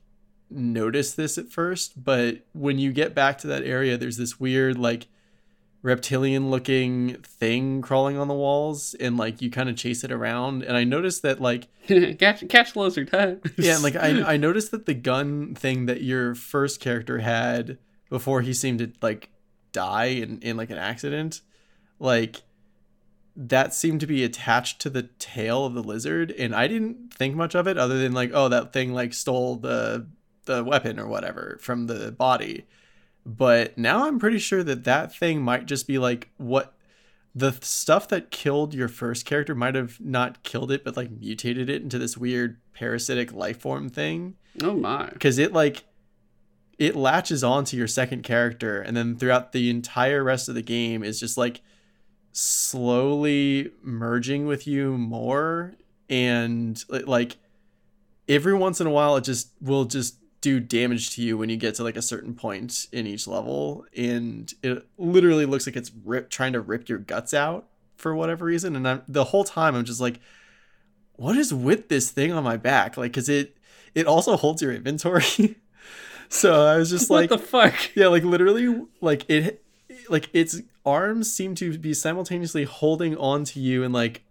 notice 0.48 1.12
this 1.12 1.36
at 1.36 1.50
first 1.50 2.02
but 2.02 2.46
when 2.52 2.78
you 2.78 2.90
get 2.90 3.14
back 3.14 3.36
to 3.36 3.46
that 3.46 3.62
area 3.64 3.98
there's 3.98 4.16
this 4.16 4.40
weird 4.40 4.78
like 4.78 5.06
reptilian 5.82 6.48
looking 6.50 7.14
thing 7.22 7.82
crawling 7.82 8.16
on 8.16 8.28
the 8.28 8.34
walls 8.34 8.94
and 8.94 9.18
like 9.18 9.42
you 9.42 9.50
kind 9.50 9.68
of 9.68 9.76
chase 9.76 10.04
it 10.04 10.12
around 10.12 10.62
and 10.62 10.74
i 10.74 10.84
noticed 10.84 11.22
that 11.22 11.38
like 11.38 11.68
catch, 12.18 12.48
catch 12.48 12.76
lizard, 12.76 13.10
huh? 13.10 13.34
yeah, 13.58 13.74
and 13.74 13.82
like 13.82 13.96
I 13.96 14.22
I 14.34 14.36
noticed 14.36 14.70
that 14.70 14.86
the 14.86 14.94
gun 14.94 15.56
thing 15.56 15.86
that 15.86 16.02
your 16.02 16.36
first 16.36 16.78
character 16.78 17.18
had 17.18 17.78
before 18.12 18.42
he 18.42 18.52
seemed 18.52 18.78
to 18.78 18.92
like 19.00 19.30
die 19.72 20.04
in, 20.04 20.38
in 20.40 20.54
like 20.54 20.68
an 20.68 20.76
accident, 20.76 21.40
like 21.98 22.42
that 23.34 23.72
seemed 23.72 24.00
to 24.00 24.06
be 24.06 24.22
attached 24.22 24.82
to 24.82 24.90
the 24.90 25.04
tail 25.18 25.64
of 25.64 25.72
the 25.72 25.82
lizard, 25.82 26.30
and 26.32 26.54
I 26.54 26.68
didn't 26.68 27.14
think 27.14 27.34
much 27.34 27.54
of 27.54 27.66
it 27.66 27.78
other 27.78 27.98
than 27.98 28.12
like, 28.12 28.30
oh, 28.34 28.50
that 28.50 28.74
thing 28.74 28.92
like 28.92 29.14
stole 29.14 29.56
the 29.56 30.06
the 30.44 30.62
weapon 30.62 31.00
or 31.00 31.06
whatever 31.06 31.56
from 31.62 31.86
the 31.86 32.12
body. 32.12 32.66
But 33.24 33.78
now 33.78 34.06
I'm 34.06 34.18
pretty 34.18 34.38
sure 34.38 34.62
that 34.62 34.84
that 34.84 35.16
thing 35.16 35.40
might 35.40 35.64
just 35.64 35.86
be 35.86 35.96
like 35.96 36.28
what 36.36 36.74
the 37.34 37.52
stuff 37.62 38.08
that 38.08 38.30
killed 38.30 38.74
your 38.74 38.88
first 38.88 39.24
character 39.24 39.54
might 39.54 39.74
have 39.74 39.98
not 40.00 40.42
killed 40.42 40.70
it, 40.70 40.84
but 40.84 40.98
like 40.98 41.10
mutated 41.10 41.70
it 41.70 41.80
into 41.80 41.98
this 41.98 42.18
weird 42.18 42.60
parasitic 42.74 43.32
life 43.32 43.60
form 43.60 43.88
thing. 43.88 44.34
oh 44.62 44.74
my. 44.74 45.08
Because 45.08 45.38
it 45.38 45.54
like 45.54 45.84
it 46.78 46.96
latches 46.96 47.44
on 47.44 47.64
to 47.66 47.76
your 47.76 47.88
second 47.88 48.22
character, 48.22 48.80
and 48.80 48.96
then 48.96 49.16
throughout 49.16 49.52
the 49.52 49.70
entire 49.70 50.22
rest 50.24 50.48
of 50.48 50.54
the 50.54 50.62
game 50.62 51.02
is 51.02 51.20
just 51.20 51.36
like 51.36 51.60
slowly 52.32 53.70
merging 53.82 54.46
with 54.46 54.66
you 54.66 54.96
more, 54.96 55.74
and 56.08 56.82
like 56.90 57.36
every 58.28 58.54
once 58.54 58.80
in 58.80 58.86
a 58.86 58.90
while, 58.90 59.16
it 59.16 59.24
just 59.24 59.50
will 59.60 59.84
just 59.84 60.16
do 60.42 60.58
damage 60.58 61.14
to 61.14 61.22
you 61.22 61.38
when 61.38 61.48
you 61.48 61.56
get 61.56 61.76
to 61.76 61.84
like 61.84 61.96
a 61.96 62.02
certain 62.02 62.34
point 62.34 62.86
in 62.92 63.06
each 63.06 63.28
level 63.28 63.86
and 63.96 64.52
it 64.60 64.84
literally 64.98 65.46
looks 65.46 65.66
like 65.66 65.76
it's 65.76 65.92
rip 66.04 66.28
trying 66.30 66.52
to 66.52 66.60
rip 66.60 66.88
your 66.88 66.98
guts 66.98 67.32
out 67.32 67.68
for 67.94 68.12
whatever 68.12 68.44
reason 68.44 68.74
and 68.74 68.86
I'm 68.86 69.02
the 69.06 69.22
whole 69.22 69.44
time 69.44 69.76
I'm 69.76 69.84
just 69.84 70.00
like 70.00 70.18
what 71.12 71.36
is 71.36 71.54
with 71.54 71.88
this 71.88 72.10
thing 72.10 72.32
on 72.32 72.42
my 72.42 72.56
back? 72.56 72.96
Like 72.96 73.12
cuz 73.12 73.28
it 73.28 73.56
it 73.94 74.06
also 74.06 74.36
holds 74.36 74.60
your 74.60 74.72
inventory 74.72 75.56
so 76.32 76.64
I 76.66 76.76
was 76.76 76.90
just 76.90 77.10
like, 77.10 77.30
what 77.30 77.40
the 77.40 77.46
fuck? 77.46 77.74
yeah 77.94 78.08
like 78.08 78.24
literally 78.24 78.82
like 79.00 79.28
it 79.28 79.62
like 80.08 80.28
its 80.32 80.60
arms 80.84 81.32
seem 81.32 81.54
to 81.56 81.78
be 81.78 81.94
simultaneously 81.94 82.64
holding 82.64 83.16
on 83.16 83.44
to 83.44 83.60
you 83.60 83.84
and 83.84 83.92
like 83.94 84.22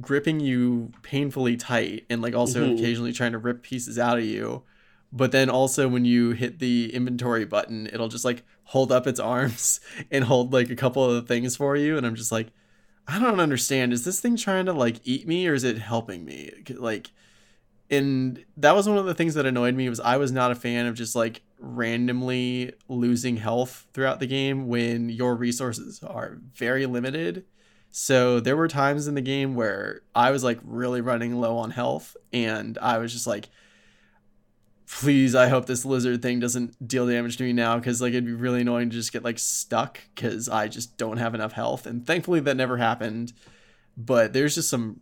gripping 0.00 0.40
you 0.40 0.90
painfully 1.02 1.56
tight 1.56 2.04
and 2.10 2.20
like 2.20 2.34
also 2.34 2.66
Mhm. 2.66 2.74
occasionally 2.78 3.12
trying 3.12 3.32
to 3.32 3.38
rip 3.38 3.62
pieces 3.62 3.98
out 3.98 4.18
of 4.18 4.24
you 4.24 4.62
but 5.12 5.32
then 5.32 5.48
also 5.48 5.88
when 5.88 6.04
you 6.04 6.32
hit 6.32 6.58
the 6.58 6.92
inventory 6.92 7.44
button 7.44 7.86
it'll 7.92 8.08
just 8.08 8.24
like 8.24 8.42
hold 8.64 8.90
up 8.92 9.06
its 9.06 9.20
arms 9.20 9.80
and 10.10 10.24
hold 10.24 10.52
like 10.52 10.68
a 10.70 10.76
couple 10.76 11.04
of 11.04 11.26
things 11.28 11.56
for 11.56 11.76
you 11.76 11.96
and 11.96 12.04
i'm 12.06 12.14
just 12.16 12.32
like 12.32 12.48
i 13.08 13.18
don't 13.18 13.40
understand 13.40 13.92
is 13.92 14.04
this 14.04 14.20
thing 14.20 14.36
trying 14.36 14.66
to 14.66 14.72
like 14.72 14.96
eat 15.04 15.26
me 15.26 15.46
or 15.46 15.54
is 15.54 15.64
it 15.64 15.78
helping 15.78 16.24
me 16.24 16.50
like 16.76 17.10
and 17.90 18.44
that 18.56 18.74
was 18.74 18.88
one 18.88 18.98
of 18.98 19.06
the 19.06 19.14
things 19.14 19.34
that 19.34 19.46
annoyed 19.46 19.74
me 19.74 19.88
was 19.88 20.00
i 20.00 20.16
was 20.16 20.32
not 20.32 20.50
a 20.50 20.54
fan 20.54 20.86
of 20.86 20.94
just 20.94 21.14
like 21.14 21.42
randomly 21.58 22.72
losing 22.88 23.36
health 23.36 23.86
throughout 23.92 24.20
the 24.20 24.26
game 24.26 24.68
when 24.68 25.08
your 25.08 25.34
resources 25.34 26.02
are 26.02 26.38
very 26.54 26.86
limited. 26.86 27.44
So 27.90 28.40
there 28.40 28.56
were 28.56 28.68
times 28.68 29.06
in 29.06 29.14
the 29.14 29.22
game 29.22 29.54
where 29.54 30.02
i 30.14 30.30
was 30.30 30.44
like 30.44 30.58
really 30.62 31.00
running 31.00 31.36
low 31.36 31.56
on 31.56 31.70
health 31.70 32.16
and 32.32 32.76
i 32.78 32.98
was 32.98 33.12
just 33.12 33.26
like 33.26 33.48
please 34.86 35.34
i 35.34 35.48
hope 35.48 35.64
this 35.66 35.84
lizard 35.84 36.20
thing 36.20 36.38
doesn't 36.38 36.86
deal 36.86 37.06
damage 37.06 37.38
to 37.38 37.44
me 37.44 37.52
now 37.52 37.78
because 37.78 38.02
like 38.02 38.10
it'd 38.10 38.26
be 38.26 38.32
really 38.32 38.60
annoying 38.60 38.90
to 38.90 38.96
just 38.96 39.12
get 39.12 39.24
like 39.24 39.38
stuck 39.38 40.00
because 40.14 40.48
i 40.48 40.68
just 40.68 40.98
don't 40.98 41.16
have 41.16 41.34
enough 41.34 41.52
health. 41.52 41.86
And 41.86 42.06
thankfully 42.06 42.40
that 42.40 42.56
never 42.56 42.76
happened 42.76 43.32
but 43.96 44.34
there's 44.34 44.56
just 44.56 44.68
some 44.68 45.00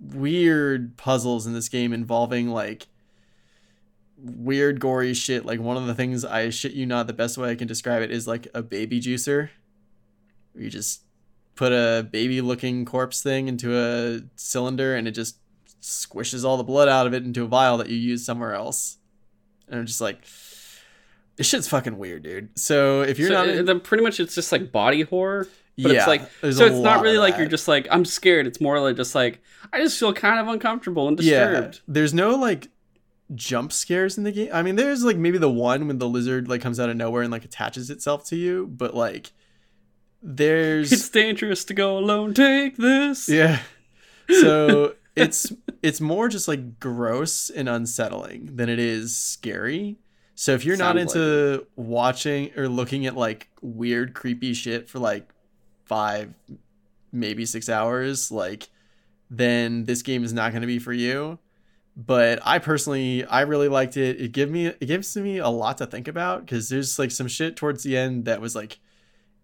weird 0.00 0.96
puzzles 0.96 1.46
in 1.46 1.52
this 1.52 1.68
game 1.68 1.92
involving 1.92 2.48
like 2.48 2.86
weird 4.18 4.80
gory 4.80 5.14
shit 5.14 5.44
like 5.44 5.60
one 5.60 5.76
of 5.76 5.86
the 5.86 5.94
things 5.94 6.24
i 6.24 6.48
shit 6.48 6.72
you 6.72 6.86
not 6.86 7.06
the 7.06 7.12
best 7.12 7.36
way 7.36 7.50
i 7.50 7.54
can 7.54 7.68
describe 7.68 8.02
it 8.02 8.10
is 8.10 8.26
like 8.26 8.48
a 8.54 8.62
baby 8.62 9.00
juicer 9.00 9.50
where 10.52 10.64
you 10.64 10.70
just 10.70 11.02
put 11.54 11.72
a 11.72 12.08
baby 12.10 12.40
looking 12.40 12.84
corpse 12.84 13.22
thing 13.22 13.48
into 13.48 13.76
a 13.76 14.20
cylinder 14.36 14.94
and 14.94 15.06
it 15.06 15.12
just 15.12 15.38
squishes 15.84 16.44
all 16.44 16.56
the 16.56 16.64
blood 16.64 16.88
out 16.88 17.06
of 17.06 17.14
it 17.14 17.24
into 17.24 17.44
a 17.44 17.46
vial 17.46 17.78
that 17.78 17.88
you 17.88 17.96
use 17.96 18.24
somewhere 18.24 18.54
else. 18.54 18.96
And 19.68 19.80
I'm 19.80 19.86
just 19.86 20.00
like, 20.00 20.22
this 21.36 21.46
shit's 21.46 21.68
fucking 21.68 21.98
weird, 21.98 22.22
dude. 22.22 22.58
So 22.58 23.02
if 23.02 23.18
you're 23.18 23.28
so 23.28 23.34
not, 23.34 23.48
in, 23.48 23.64
then 23.66 23.80
pretty 23.80 24.02
much 24.02 24.18
it's 24.20 24.34
just 24.34 24.50
like 24.50 24.72
body 24.72 25.02
horror. 25.02 25.46
But 25.76 25.92
yeah, 25.92 25.98
it's 25.98 26.06
like 26.06 26.52
so 26.52 26.66
it's 26.66 26.78
not 26.78 27.02
really 27.02 27.18
like 27.18 27.34
that. 27.34 27.40
you're 27.40 27.48
just 27.48 27.66
like 27.66 27.88
I'm 27.90 28.04
scared. 28.04 28.46
It's 28.46 28.60
more 28.60 28.78
like 28.80 28.96
just 28.96 29.14
like 29.14 29.42
I 29.74 29.78
just 29.78 29.98
feel 29.98 30.12
kind 30.12 30.38
of 30.40 30.48
uncomfortable 30.48 31.08
and 31.08 31.16
disturbed. 31.16 31.74
Yeah, 31.74 31.80
there's 31.88 32.14
no 32.14 32.36
like 32.36 32.68
jump 33.34 33.72
scares 33.72 34.18
in 34.18 34.24
the 34.24 34.32
game. 34.32 34.50
I 34.52 34.62
mean, 34.62 34.76
there's 34.76 35.04
like 35.04 35.16
maybe 35.16 35.38
the 35.38 35.50
one 35.50 35.86
when 35.86 35.98
the 35.98 36.08
lizard 36.08 36.48
like 36.48 36.60
comes 36.60 36.78
out 36.78 36.90
of 36.90 36.96
nowhere 36.96 37.22
and 37.22 37.32
like 37.32 37.44
attaches 37.44 37.90
itself 37.90 38.26
to 38.26 38.36
you, 38.36 38.66
but 38.66 38.94
like 38.94 39.32
there's 40.22 40.92
It's 40.92 41.08
dangerous 41.08 41.64
to 41.66 41.74
go 41.74 41.98
alone. 41.98 42.34
Take 42.34 42.76
this. 42.76 43.28
Yeah. 43.28 43.60
So 44.40 44.94
it's 45.16 45.52
it's 45.82 46.00
more 46.00 46.28
just 46.28 46.48
like 46.48 46.80
gross 46.80 47.50
and 47.50 47.68
unsettling 47.68 48.56
than 48.56 48.68
it 48.68 48.78
is 48.78 49.16
scary. 49.16 49.98
So 50.34 50.52
if 50.52 50.64
you're 50.64 50.76
not 50.76 50.96
Sounds 50.96 51.14
into 51.14 51.66
watching 51.76 52.50
or 52.56 52.68
looking 52.68 53.06
at 53.06 53.16
like 53.16 53.48
weird 53.60 54.14
creepy 54.14 54.52
shit 54.52 54.88
for 54.88 54.98
like 54.98 55.28
5 55.84 56.34
maybe 57.12 57.46
6 57.46 57.68
hours, 57.68 58.32
like 58.32 58.68
then 59.38 59.84
this 59.84 60.02
game 60.02 60.24
is 60.24 60.32
not 60.32 60.52
going 60.52 60.62
to 60.62 60.66
be 60.66 60.78
for 60.78 60.92
you. 60.92 61.38
but 61.96 62.40
I 62.44 62.58
personally 62.58 63.24
I 63.26 63.42
really 63.42 63.68
liked 63.68 63.96
it. 63.96 64.20
It 64.20 64.32
give 64.32 64.50
me 64.50 64.66
it 64.66 64.86
gives 64.86 65.16
me 65.16 65.38
a 65.38 65.48
lot 65.48 65.78
to 65.78 65.86
think 65.86 66.08
about 66.08 66.40
because 66.44 66.68
there's 66.68 66.98
like 66.98 67.10
some 67.12 67.28
shit 67.28 67.56
towards 67.56 67.82
the 67.84 67.96
end 67.96 68.24
that 68.26 68.40
was 68.40 68.54
like 68.56 68.78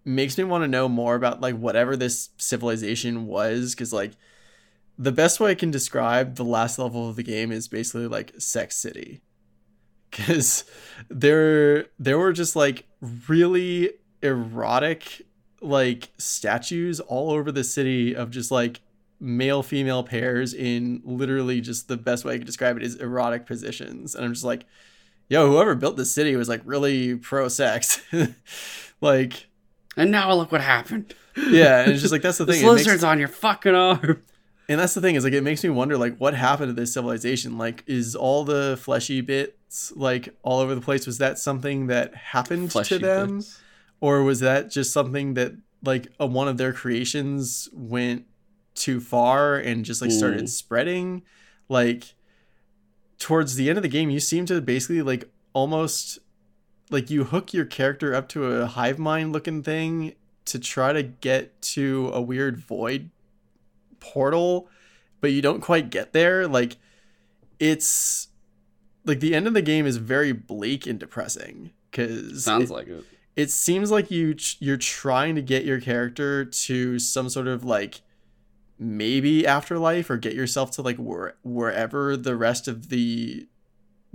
makes 0.05 0.37
me 0.39 0.45
want 0.45 0.65
to 0.65 0.69
know 0.69 0.89
more 0.89 1.15
about 1.15 1.41
like 1.41 1.57
whatever 1.57 1.97
this 1.97 2.31
civilization 2.39 3.27
was 3.27 3.75
because 3.75 3.93
like 3.93 4.13
the 4.99 5.13
best 5.13 5.41
way 5.41 5.51
I 5.53 5.55
can 5.55 5.71
describe 5.71 6.37
the 6.37 6.45
last 6.45 6.79
level 6.79 7.09
of 7.09 7.17
the 7.17 7.23
game 7.23 7.53
is 7.53 7.69
basically 7.69 8.07
like 8.07 8.33
Sex 8.39 8.77
City 8.77 9.23
because 10.11 10.65
there 11.09 11.87
there 11.99 12.19
were 12.19 12.33
just 12.33 12.57
like 12.57 12.87
really 13.29 13.91
erotic 14.23 15.23
like 15.63 16.11
statues 16.19 17.01
all 17.01 17.31
over 17.31 17.53
the 17.53 17.65
city 17.65 18.15
of 18.15 18.31
just 18.31 18.51
like 18.51 18.81
male 19.21 19.63
female 19.63 20.03
pairs 20.03 20.55
in 20.55 21.03
literally 21.05 21.61
just 21.61 21.89
the 21.89 21.97
best 21.97 22.25
way 22.25 22.35
I 22.35 22.39
could 22.39 22.47
describe 22.47 22.77
it 22.77 22.83
is 22.83 22.97
erotic 22.97 23.47
positions. 23.47 24.15
And 24.15 24.25
I'm 24.25 24.33
just 24.33 24.45
like 24.45 24.65
yo 25.29 25.47
whoever 25.47 25.75
built 25.75 25.97
this 25.97 26.13
city 26.13 26.37
was 26.37 26.49
like 26.49 26.61
really 26.65 27.15
pro 27.15 27.49
sex 27.49 28.03
like 29.01 29.47
and 29.97 30.11
now 30.11 30.33
look 30.35 30.53
what 30.53 30.61
happened. 30.61 31.15
Yeah 31.37 31.83
and 31.83 31.93
it's 31.93 32.01
just 32.03 32.13
like 32.13 32.23
that's 32.23 32.39
the 32.39 32.47
thing 32.47 32.57
this 32.57 32.65
lizard's 32.65 33.03
makes, 33.03 33.05
on 33.05 33.19
your 33.19 33.29
fucking 33.29 33.75
arm. 33.75 34.23
And 34.69 34.79
that's 34.79 34.95
the 34.95 35.01
thing 35.01 35.15
is 35.15 35.25
like 35.25 35.33
it 35.33 35.43
makes 35.43 35.63
me 35.65 35.71
wonder 35.71 35.97
like 35.99 36.17
what 36.19 36.35
happened 36.35 36.69
to 36.69 36.81
this 36.81 36.93
civilization? 36.93 37.59
Like 37.59 37.85
is 37.87 38.15
all 38.15 38.45
the 38.45 38.79
fleshy 38.81 39.21
bits 39.21 39.93
like 39.97 40.35
all 40.43 40.61
over 40.61 40.75
the 40.75 40.81
place 40.81 41.07
was 41.07 41.19
that 41.19 41.39
something 41.39 41.87
that 41.87 42.15
happened 42.15 42.73
fleshy 42.73 42.99
to 42.99 43.07
them? 43.07 43.37
bits. 43.37 43.61
or 44.01 44.23
was 44.23 44.41
that 44.41 44.71
just 44.71 44.93
something 44.93 45.35
that 45.35 45.53
like 45.83 46.09
a, 46.19 46.27
one 46.27 46.49
of 46.49 46.57
their 46.57 46.73
creations 46.73 47.69
went 47.73 48.27
too 48.75 49.01
far 49.01 49.57
and 49.57 49.85
just 49.85 50.01
like 50.01 50.11
started 50.11 50.45
mm. 50.45 50.49
spreading 50.49 51.23
like 51.69 52.15
towards 53.19 53.57
the 53.57 53.69
end 53.69 53.77
of 53.77 53.83
the 53.83 53.89
game 53.89 54.11
you 54.11 54.21
seem 54.21 54.47
to 54.47 54.61
basically 54.61 55.03
like 55.03 55.29
almost 55.53 56.19
like 56.91 57.11
you 57.11 57.25
hook 57.25 57.53
your 57.53 57.65
character 57.65 58.15
up 58.15 58.29
to 58.29 58.47
a 58.47 58.67
hive 58.67 58.99
mind 58.99 59.33
looking 59.33 59.63
thing 59.63 60.15
to 60.47 60.59
try 60.59 60.93
to 60.93 61.03
get 61.03 61.61
to 61.63 62.11
a 62.13 62.21
weird 62.21 62.59
void 62.59 63.11
portal, 64.01 64.69
but 65.21 65.31
you 65.31 65.41
don't 65.41 65.61
quite 65.61 65.91
get 65.91 66.13
there. 66.13 66.49
Like 66.49 66.77
it's 67.59 68.29
like 69.05 69.21
the 69.21 69.35
end 69.35 69.47
of 69.47 69.55
the 69.55 69.63
game 69.63 69.87
is 69.87 69.97
very 69.97 70.33
bleak 70.33 70.87
and 70.87 70.99
depressing 70.99 71.71
because 71.91 72.45
sounds 72.45 72.71
it, 72.71 72.75
like 72.75 72.89
it. 72.89 73.05
It 73.37 73.51
seems 73.51 73.91
like 73.91 74.11
you 74.11 74.37
you're 74.59 74.77
trying 74.77 75.37
to 75.37 75.43
get 75.43 75.65
your 75.65 75.81
character 75.81 76.45
to 76.45 76.99
some 76.99 77.29
sort 77.29 77.47
of 77.47 77.65
like 77.65 78.01
maybe 78.81 79.47
afterlife 79.47 80.09
or 80.09 80.17
get 80.17 80.35
yourself 80.35 80.71
to 80.71 80.83
like 80.83 80.97
where, 80.97 81.35
wherever 81.43 82.17
the 82.17 82.35
rest 82.35 82.67
of 82.67 82.89
the 82.89 83.47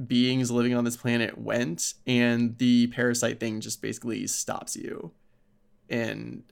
beings 0.07 0.49
living 0.51 0.73
on 0.73 0.83
this 0.83 0.97
planet 0.97 1.37
went 1.37 1.93
and 2.05 2.57
the 2.57 2.87
parasite 2.87 3.39
thing 3.39 3.61
just 3.61 3.81
basically 3.81 4.27
stops 4.27 4.75
you 4.75 5.11
and 5.89 6.43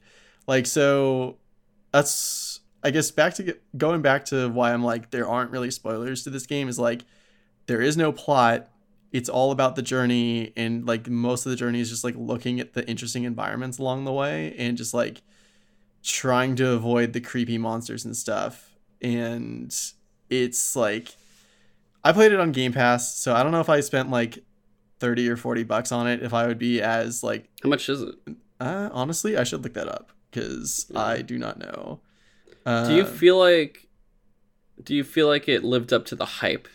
like 0.47 0.65
so 0.65 1.37
that's 1.91 2.61
I 2.83 2.91
guess 2.91 3.11
back 3.11 3.33
to 3.35 3.57
going 3.75 4.01
back 4.01 4.25
to 4.25 4.47
why 4.49 4.73
I'm 4.73 4.83
like 4.83 5.09
there 5.09 5.27
aren't 5.27 5.51
really 5.51 5.71
spoilers 5.71 6.23
to 6.23 6.29
this 6.29 6.45
game 6.45 6.69
is 6.69 6.77
like 6.77 7.05
there 7.65 7.81
is 7.81 7.95
no 7.97 8.11
plot. 8.11 8.69
It's 9.11 9.29
all 9.29 9.51
about 9.51 9.75
the 9.75 9.81
journey 9.81 10.53
and 10.57 10.85
like 10.85 11.07
most 11.07 11.45
of 11.45 11.49
the 11.49 11.55
journey 11.55 11.79
is 11.79 11.89
just 11.89 12.03
like 12.03 12.15
looking 12.17 12.59
at 12.59 12.73
the 12.73 12.87
interesting 12.89 13.23
environments 13.23 13.77
along 13.77 14.05
the 14.05 14.11
way 14.11 14.55
and 14.57 14.77
just 14.77 14.93
like 14.93 15.21
trying 16.03 16.55
to 16.57 16.71
avoid 16.71 17.13
the 17.13 17.21
creepy 17.21 17.57
monsters 17.57 18.05
and 18.05 18.15
stuff. 18.15 18.75
And 19.01 19.73
it's 20.29 20.75
like 20.75 21.15
I 22.03 22.11
played 22.11 22.31
it 22.33 22.39
on 22.39 22.51
Game 22.51 22.73
Pass, 22.73 23.15
so 23.17 23.33
I 23.33 23.43
don't 23.43 23.51
know 23.51 23.61
if 23.61 23.69
I 23.69 23.79
spent 23.79 24.09
like 24.09 24.39
30 24.99 25.29
or 25.29 25.37
40 25.37 25.63
bucks 25.63 25.91
on 25.91 26.07
it 26.07 26.21
if 26.21 26.33
I 26.33 26.47
would 26.47 26.59
be 26.59 26.81
as 26.81 27.23
like 27.23 27.49
How 27.63 27.69
much 27.69 27.89
is 27.89 28.01
it? 28.01 28.15
Uh 28.59 28.89
honestly, 28.91 29.37
I 29.37 29.43
should 29.43 29.63
look 29.63 29.73
that 29.73 29.87
up 29.87 30.11
cuz 30.31 30.87
yeah. 30.89 30.99
I 30.99 31.21
do 31.21 31.37
not 31.37 31.59
know. 31.59 32.01
Uh, 32.65 32.87
do 32.87 32.95
you 32.95 33.05
feel 33.05 33.37
like 33.37 33.87
do 34.81 34.95
you 34.95 35.03
feel 35.03 35.27
like 35.27 35.47
it 35.47 35.63
lived 35.63 35.93
up 35.93 36.05
to 36.05 36.15
the 36.15 36.25
hype 36.25 36.67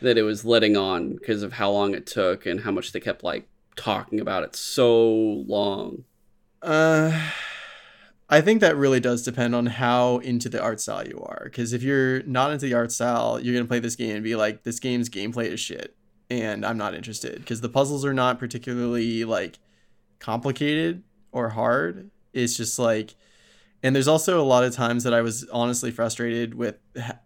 that 0.00 0.16
it 0.16 0.22
was 0.22 0.44
letting 0.44 0.76
on 0.76 1.14
because 1.14 1.42
of 1.42 1.54
how 1.54 1.70
long 1.70 1.94
it 1.94 2.06
took 2.06 2.46
and 2.46 2.60
how 2.60 2.70
much 2.70 2.92
they 2.92 3.00
kept 3.00 3.22
like 3.22 3.48
talking 3.76 4.20
about 4.20 4.42
it 4.42 4.54
so 4.54 5.10
long? 5.46 6.04
Uh 6.62 7.30
I 8.30 8.40
think 8.42 8.60
that 8.60 8.76
really 8.76 9.00
does 9.00 9.22
depend 9.22 9.54
on 9.54 9.66
how 9.66 10.18
into 10.18 10.48
the 10.48 10.60
art 10.60 10.80
style 10.80 11.06
you 11.06 11.18
are. 11.20 11.42
Because 11.44 11.72
if 11.72 11.82
you're 11.82 12.22
not 12.24 12.50
into 12.50 12.66
the 12.66 12.74
art 12.74 12.92
style, 12.92 13.40
you're 13.40 13.54
gonna 13.54 13.66
play 13.66 13.80
this 13.80 13.96
game 13.96 14.16
and 14.16 14.24
be 14.24 14.36
like, 14.36 14.64
"This 14.64 14.80
game's 14.80 15.08
gameplay 15.08 15.46
is 15.46 15.60
shit," 15.60 15.96
and 16.28 16.64
I'm 16.64 16.76
not 16.76 16.94
interested 16.94 17.36
because 17.36 17.60
the 17.62 17.68
puzzles 17.68 18.04
are 18.04 18.14
not 18.14 18.38
particularly 18.38 19.24
like 19.24 19.58
complicated 20.18 21.02
or 21.32 21.50
hard. 21.50 22.10
It's 22.32 22.56
just 22.56 22.78
like 22.78 23.14
and 23.82 23.94
there's 23.94 24.08
also 24.08 24.40
a 24.40 24.42
lot 24.42 24.64
of 24.64 24.74
times 24.74 25.04
that 25.04 25.14
I 25.14 25.20
was 25.20 25.46
honestly 25.52 25.90
frustrated 25.90 26.54
with 26.54 26.78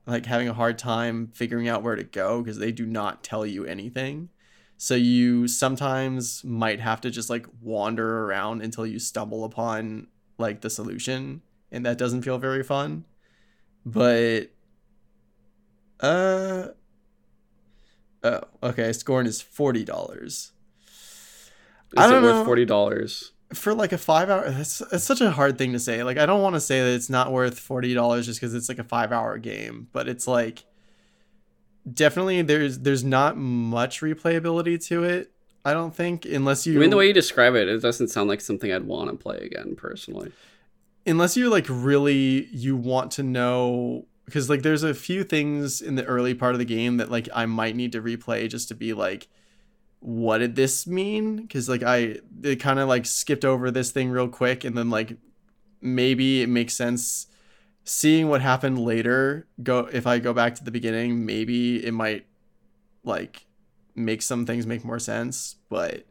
like 0.06 0.26
having 0.26 0.48
a 0.48 0.54
hard 0.54 0.78
time 0.78 1.30
figuring 1.34 1.68
out 1.68 1.82
where 1.82 1.96
to 1.96 2.04
go 2.04 2.42
because 2.42 2.58
they 2.58 2.72
do 2.72 2.84
not 2.84 3.24
tell 3.24 3.46
you 3.46 3.64
anything. 3.64 4.28
So 4.76 4.94
you 4.94 5.48
sometimes 5.48 6.44
might 6.44 6.80
have 6.80 7.00
to 7.02 7.10
just 7.10 7.30
like 7.30 7.46
wander 7.60 8.24
around 8.24 8.62
until 8.62 8.86
you 8.86 8.98
stumble 8.98 9.44
upon 9.44 10.08
like 10.42 10.60
the 10.60 10.68
solution 10.68 11.40
and 11.70 11.86
that 11.86 11.96
doesn't 11.96 12.22
feel 12.22 12.36
very 12.36 12.62
fun. 12.62 13.06
But 13.86 14.50
uh 16.00 16.68
Oh, 18.24 18.40
okay. 18.62 18.92
Scorn 18.92 19.26
is 19.26 19.40
forty 19.40 19.84
dollars. 19.84 20.52
Is 21.96 22.04
I 22.04 22.06
don't 22.08 22.22
it 22.22 22.26
worth 22.26 22.44
forty 22.44 22.64
dollars? 22.64 23.32
for 23.54 23.74
like 23.74 23.92
a 23.92 23.98
five 23.98 24.30
hour 24.30 24.44
it's, 24.46 24.80
it's 24.92 25.04
such 25.04 25.20
a 25.20 25.30
hard 25.30 25.58
thing 25.58 25.72
to 25.72 25.78
say 25.78 26.02
like 26.02 26.16
i 26.16 26.24
don't 26.24 26.40
want 26.40 26.54
to 26.54 26.60
say 26.60 26.80
that 26.80 26.94
it's 26.94 27.10
not 27.10 27.30
worth 27.30 27.60
$40 27.60 28.22
just 28.24 28.40
because 28.40 28.54
it's 28.54 28.68
like 28.68 28.78
a 28.78 28.84
five 28.84 29.12
hour 29.12 29.36
game 29.38 29.88
but 29.92 30.08
it's 30.08 30.26
like 30.26 30.64
definitely 31.90 32.42
there's 32.42 32.78
there's 32.78 33.04
not 33.04 33.36
much 33.36 34.00
replayability 34.00 34.82
to 34.86 35.04
it 35.04 35.31
i 35.64 35.72
don't 35.72 35.94
think 35.94 36.24
unless 36.24 36.66
you 36.66 36.76
i 36.76 36.80
mean 36.80 36.90
the 36.90 36.96
way 36.96 37.06
you 37.06 37.12
describe 37.12 37.54
it 37.54 37.68
it 37.68 37.80
doesn't 37.80 38.08
sound 38.08 38.28
like 38.28 38.40
something 38.40 38.72
i'd 38.72 38.84
want 38.84 39.10
to 39.10 39.16
play 39.16 39.38
again 39.38 39.74
personally 39.76 40.32
unless 41.06 41.36
you're 41.36 41.50
like 41.50 41.66
really 41.68 42.46
you 42.46 42.76
want 42.76 43.10
to 43.10 43.22
know 43.22 44.06
because 44.24 44.48
like 44.48 44.62
there's 44.62 44.82
a 44.82 44.94
few 44.94 45.24
things 45.24 45.80
in 45.80 45.94
the 45.94 46.04
early 46.04 46.34
part 46.34 46.54
of 46.54 46.58
the 46.58 46.64
game 46.64 46.96
that 46.96 47.10
like 47.10 47.28
i 47.34 47.46
might 47.46 47.76
need 47.76 47.92
to 47.92 48.00
replay 48.00 48.48
just 48.48 48.68
to 48.68 48.74
be 48.74 48.92
like 48.92 49.28
what 50.02 50.38
did 50.38 50.56
this 50.56 50.86
mean? 50.86 51.36
Because 51.36 51.68
like 51.68 51.82
I 51.82 52.18
it 52.42 52.56
kind 52.56 52.80
of 52.80 52.88
like 52.88 53.06
skipped 53.06 53.44
over 53.44 53.70
this 53.70 53.92
thing 53.92 54.10
real 54.10 54.28
quick, 54.28 54.64
and 54.64 54.76
then 54.76 54.90
like 54.90 55.16
maybe 55.80 56.42
it 56.42 56.48
makes 56.48 56.74
sense 56.74 57.28
seeing 57.84 58.28
what 58.28 58.40
happened 58.40 58.80
later. 58.80 59.46
Go 59.62 59.88
if 59.92 60.06
I 60.06 60.18
go 60.18 60.34
back 60.34 60.56
to 60.56 60.64
the 60.64 60.72
beginning, 60.72 61.24
maybe 61.24 61.84
it 61.84 61.92
might 61.92 62.26
like 63.04 63.46
make 63.94 64.22
some 64.22 64.46
things 64.46 64.66
make 64.66 64.84
more 64.84 64.98
sense. 64.98 65.56
But 65.68 66.06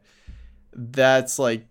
that's 0.72 1.38
like 1.38 1.66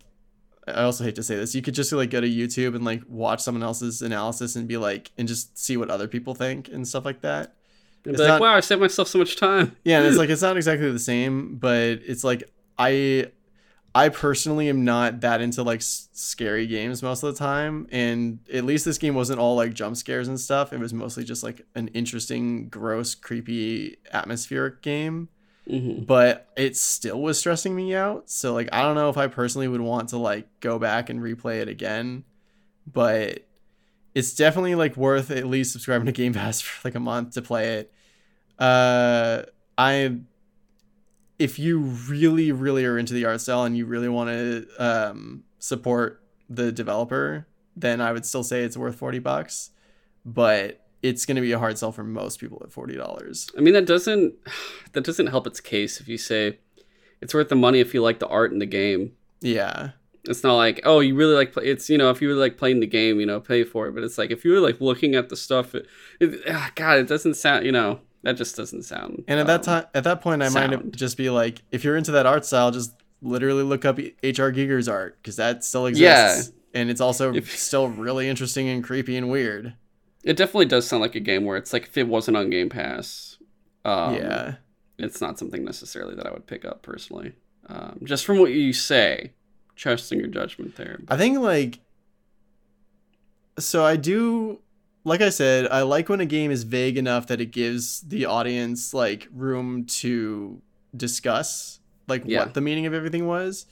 I 0.67 0.83
also 0.83 1.03
hate 1.03 1.15
to 1.15 1.23
say 1.23 1.35
this. 1.35 1.55
You 1.55 1.61
could 1.61 1.73
just 1.73 1.91
like 1.91 2.09
go 2.09 2.21
to 2.21 2.29
YouTube 2.29 2.75
and 2.75 2.85
like 2.85 3.01
watch 3.07 3.41
someone 3.41 3.63
else's 3.63 4.01
analysis 4.01 4.55
and 4.55 4.67
be 4.67 4.77
like 4.77 5.11
and 5.17 5.27
just 5.27 5.57
see 5.57 5.77
what 5.77 5.89
other 5.89 6.07
people 6.07 6.35
think 6.35 6.67
and 6.69 6.87
stuff 6.87 7.05
like 7.05 7.21
that. 7.21 7.55
It's 8.05 8.19
like, 8.19 8.27
not, 8.27 8.41
wow, 8.41 8.55
I 8.55 8.61
saved 8.61 8.81
myself 8.81 9.07
so 9.07 9.19
much 9.19 9.37
time. 9.37 9.75
Yeah, 9.83 9.99
and 9.99 10.07
it's 10.07 10.17
like 10.17 10.29
it's 10.29 10.41
not 10.41 10.57
exactly 10.57 10.91
the 10.91 10.99
same, 10.99 11.57
but 11.57 11.99
it's 12.05 12.23
like 12.23 12.43
I 12.77 13.27
I 13.93 14.09
personally 14.09 14.69
am 14.69 14.85
not 14.85 15.21
that 15.21 15.41
into 15.41 15.63
like 15.63 15.81
scary 15.81 16.65
games 16.65 17.03
most 17.03 17.23
of 17.23 17.33
the 17.33 17.37
time, 17.37 17.87
and 17.91 18.39
at 18.51 18.63
least 18.63 18.85
this 18.85 18.97
game 18.97 19.15
wasn't 19.15 19.39
all 19.39 19.55
like 19.55 19.73
jump 19.73 19.97
scares 19.97 20.27
and 20.27 20.39
stuff. 20.39 20.71
It 20.73 20.79
was 20.79 20.93
mostly 20.93 21.23
just 21.23 21.43
like 21.43 21.65
an 21.75 21.89
interesting, 21.89 22.69
gross, 22.69 23.15
creepy, 23.15 23.97
atmospheric 24.11 24.81
game. 24.81 25.29
Mm-hmm. 25.71 26.03
But 26.03 26.49
it 26.57 26.75
still 26.75 27.21
was 27.21 27.39
stressing 27.39 27.73
me 27.73 27.95
out. 27.95 28.29
So 28.29 28.53
like 28.53 28.69
I 28.73 28.81
don't 28.81 28.95
know 28.95 29.09
if 29.09 29.17
I 29.17 29.27
personally 29.27 29.69
would 29.69 29.81
want 29.81 30.09
to 30.09 30.17
like 30.17 30.47
go 30.59 30.77
back 30.77 31.09
and 31.09 31.21
replay 31.21 31.61
it 31.61 31.69
again, 31.69 32.25
but 32.91 33.45
it's 34.13 34.33
definitely 34.33 34.75
like 34.75 34.97
worth 34.97 35.31
at 35.31 35.47
least 35.47 35.71
subscribing 35.71 36.07
to 36.07 36.11
Game 36.11 36.33
Pass 36.33 36.59
for 36.61 36.87
like 36.87 36.95
a 36.95 36.99
month 36.99 37.33
to 37.35 37.41
play 37.41 37.75
it. 37.77 37.93
Uh, 38.59 39.43
I, 39.77 40.17
if 41.39 41.57
you 41.57 41.79
really, 41.79 42.51
really 42.51 42.85
are 42.85 42.97
into 42.97 43.13
the 43.13 43.25
art 43.25 43.41
style 43.41 43.63
and 43.63 43.75
you 43.75 43.85
really 43.85 44.09
want 44.09 44.29
to 44.29 44.67
um, 44.77 45.43
support 45.57 46.21
the 46.49 46.71
developer, 46.71 47.47
then 47.75 48.01
I 48.01 48.11
would 48.11 48.25
still 48.25 48.43
say 48.43 48.63
it's 48.63 48.77
worth 48.77 48.97
forty 48.97 49.19
bucks. 49.19 49.71
But 50.25 50.80
it's 51.03 51.25
going 51.25 51.35
to 51.35 51.41
be 51.41 51.51
a 51.51 51.59
hard 51.59 51.77
sell 51.77 51.91
for 51.91 52.03
most 52.03 52.39
people 52.39 52.61
at 52.63 52.71
forty 52.71 52.95
dollars. 52.95 53.49
I 53.57 53.61
mean, 53.61 53.73
that 53.73 53.85
doesn't 53.85 54.33
that 54.93 55.03
doesn't 55.03 55.27
help 55.27 55.47
its 55.47 55.59
case 55.59 55.99
if 55.99 56.07
you 56.07 56.17
say 56.17 56.59
it's 57.21 57.33
worth 57.33 57.49
the 57.49 57.55
money 57.55 57.79
if 57.79 57.93
you 57.93 58.01
like 58.01 58.19
the 58.19 58.27
art 58.27 58.51
in 58.51 58.59
the 58.59 58.65
game. 58.65 59.13
Yeah. 59.41 59.91
It's 60.25 60.43
not 60.43 60.55
like 60.55 60.81
oh 60.83 60.99
you 60.99 61.15
really 61.15 61.33
like 61.35 61.51
play. 61.53 61.65
It's 61.65 61.89
you 61.89 61.97
know 61.97 62.09
if 62.11 62.21
you 62.21 62.27
really 62.27 62.39
like 62.41 62.57
playing 62.57 62.79
the 62.79 62.87
game 62.87 63.19
you 63.19 63.25
know 63.25 63.39
pay 63.39 63.63
for 63.63 63.87
it. 63.87 63.95
But 63.95 64.03
it's 64.03 64.17
like 64.17 64.29
if 64.31 64.45
you 64.45 64.51
were 64.51 64.59
like 64.59 64.79
looking 64.79 65.15
at 65.15 65.29
the 65.29 65.35
stuff, 65.35 65.73
it, 65.73 65.87
it 66.19 66.41
ah, 66.47 66.71
God 66.75 66.99
it 66.99 67.07
doesn't 67.07 67.33
sound 67.35 67.65
you 67.65 67.71
know 67.71 68.01
That 68.23 68.33
just 68.37 68.55
doesn't 68.55 68.83
sound. 68.83 69.23
And 69.27 69.39
at 69.39 69.47
that 69.47 69.61
um, 69.61 69.81
time, 69.81 69.85
at 69.95 70.03
that 70.03 70.21
point, 70.21 70.43
I 70.43 70.49
might 70.49 70.69
sound. 70.69 70.95
just 70.95 71.17
be 71.17 71.31
like, 71.31 71.63
if 71.71 71.83
you're 71.83 71.97
into 71.97 72.11
that 72.11 72.27
art 72.27 72.45
style, 72.45 72.69
just 72.69 72.91
literally 73.23 73.63
look 73.63 73.83
up 73.83 73.97
H.R. 74.21 74.51
Giger's 74.51 74.87
art 74.87 75.17
because 75.21 75.37
that 75.37 75.63
still 75.63 75.89
Yeah. 75.89 76.29
exists, 76.33 76.53
and 76.75 76.91
it's 76.91 77.01
also 77.01 77.33
If- 77.33 77.57
still 77.57 77.87
really 77.87 78.29
interesting 78.29 78.69
and 78.69 78.83
creepy 78.83 79.17
and 79.17 79.27
weird. 79.31 79.73
It 80.23 80.37
definitely 80.37 80.65
does 80.65 80.87
sound 80.87 81.01
like 81.01 81.15
a 81.15 81.19
game 81.19 81.45
where 81.45 81.57
it's 81.57 81.73
like 81.73 81.83
if 81.87 81.97
it 81.97 82.07
wasn't 82.07 82.37
on 82.37 82.49
Game 82.49 82.69
Pass, 82.69 83.37
um, 83.85 84.15
yeah, 84.15 84.55
it's 84.99 85.19
not 85.21 85.39
something 85.39 85.63
necessarily 85.65 86.15
that 86.15 86.27
I 86.27 86.31
would 86.31 86.45
pick 86.47 86.63
up 86.65 86.81
personally. 86.83 87.33
Um, 87.67 88.01
just 88.03 88.25
from 88.25 88.37
what 88.39 88.51
you 88.51 88.73
say, 88.73 89.33
trusting 89.75 90.19
your 90.19 90.27
judgment 90.27 90.75
there. 90.75 90.99
I 91.07 91.17
think 91.17 91.39
like, 91.39 91.79
so 93.59 93.83
I 93.83 93.95
do. 93.95 94.59
Like 95.03 95.21
I 95.21 95.29
said, 95.29 95.67
I 95.71 95.81
like 95.81 96.09
when 96.09 96.19
a 96.21 96.27
game 96.27 96.51
is 96.51 96.61
vague 96.63 96.95
enough 96.95 97.25
that 97.27 97.41
it 97.41 97.47
gives 97.47 98.01
the 98.01 98.25
audience 98.25 98.93
like 98.93 99.27
room 99.33 99.85
to 99.85 100.61
discuss 100.95 101.79
like 102.07 102.21
Yeah. 102.27 102.39
what 102.39 102.53
the 102.53 102.61
meaning 102.61 102.85
of 102.85 102.93
everything 102.93 103.25
was. 103.25 103.65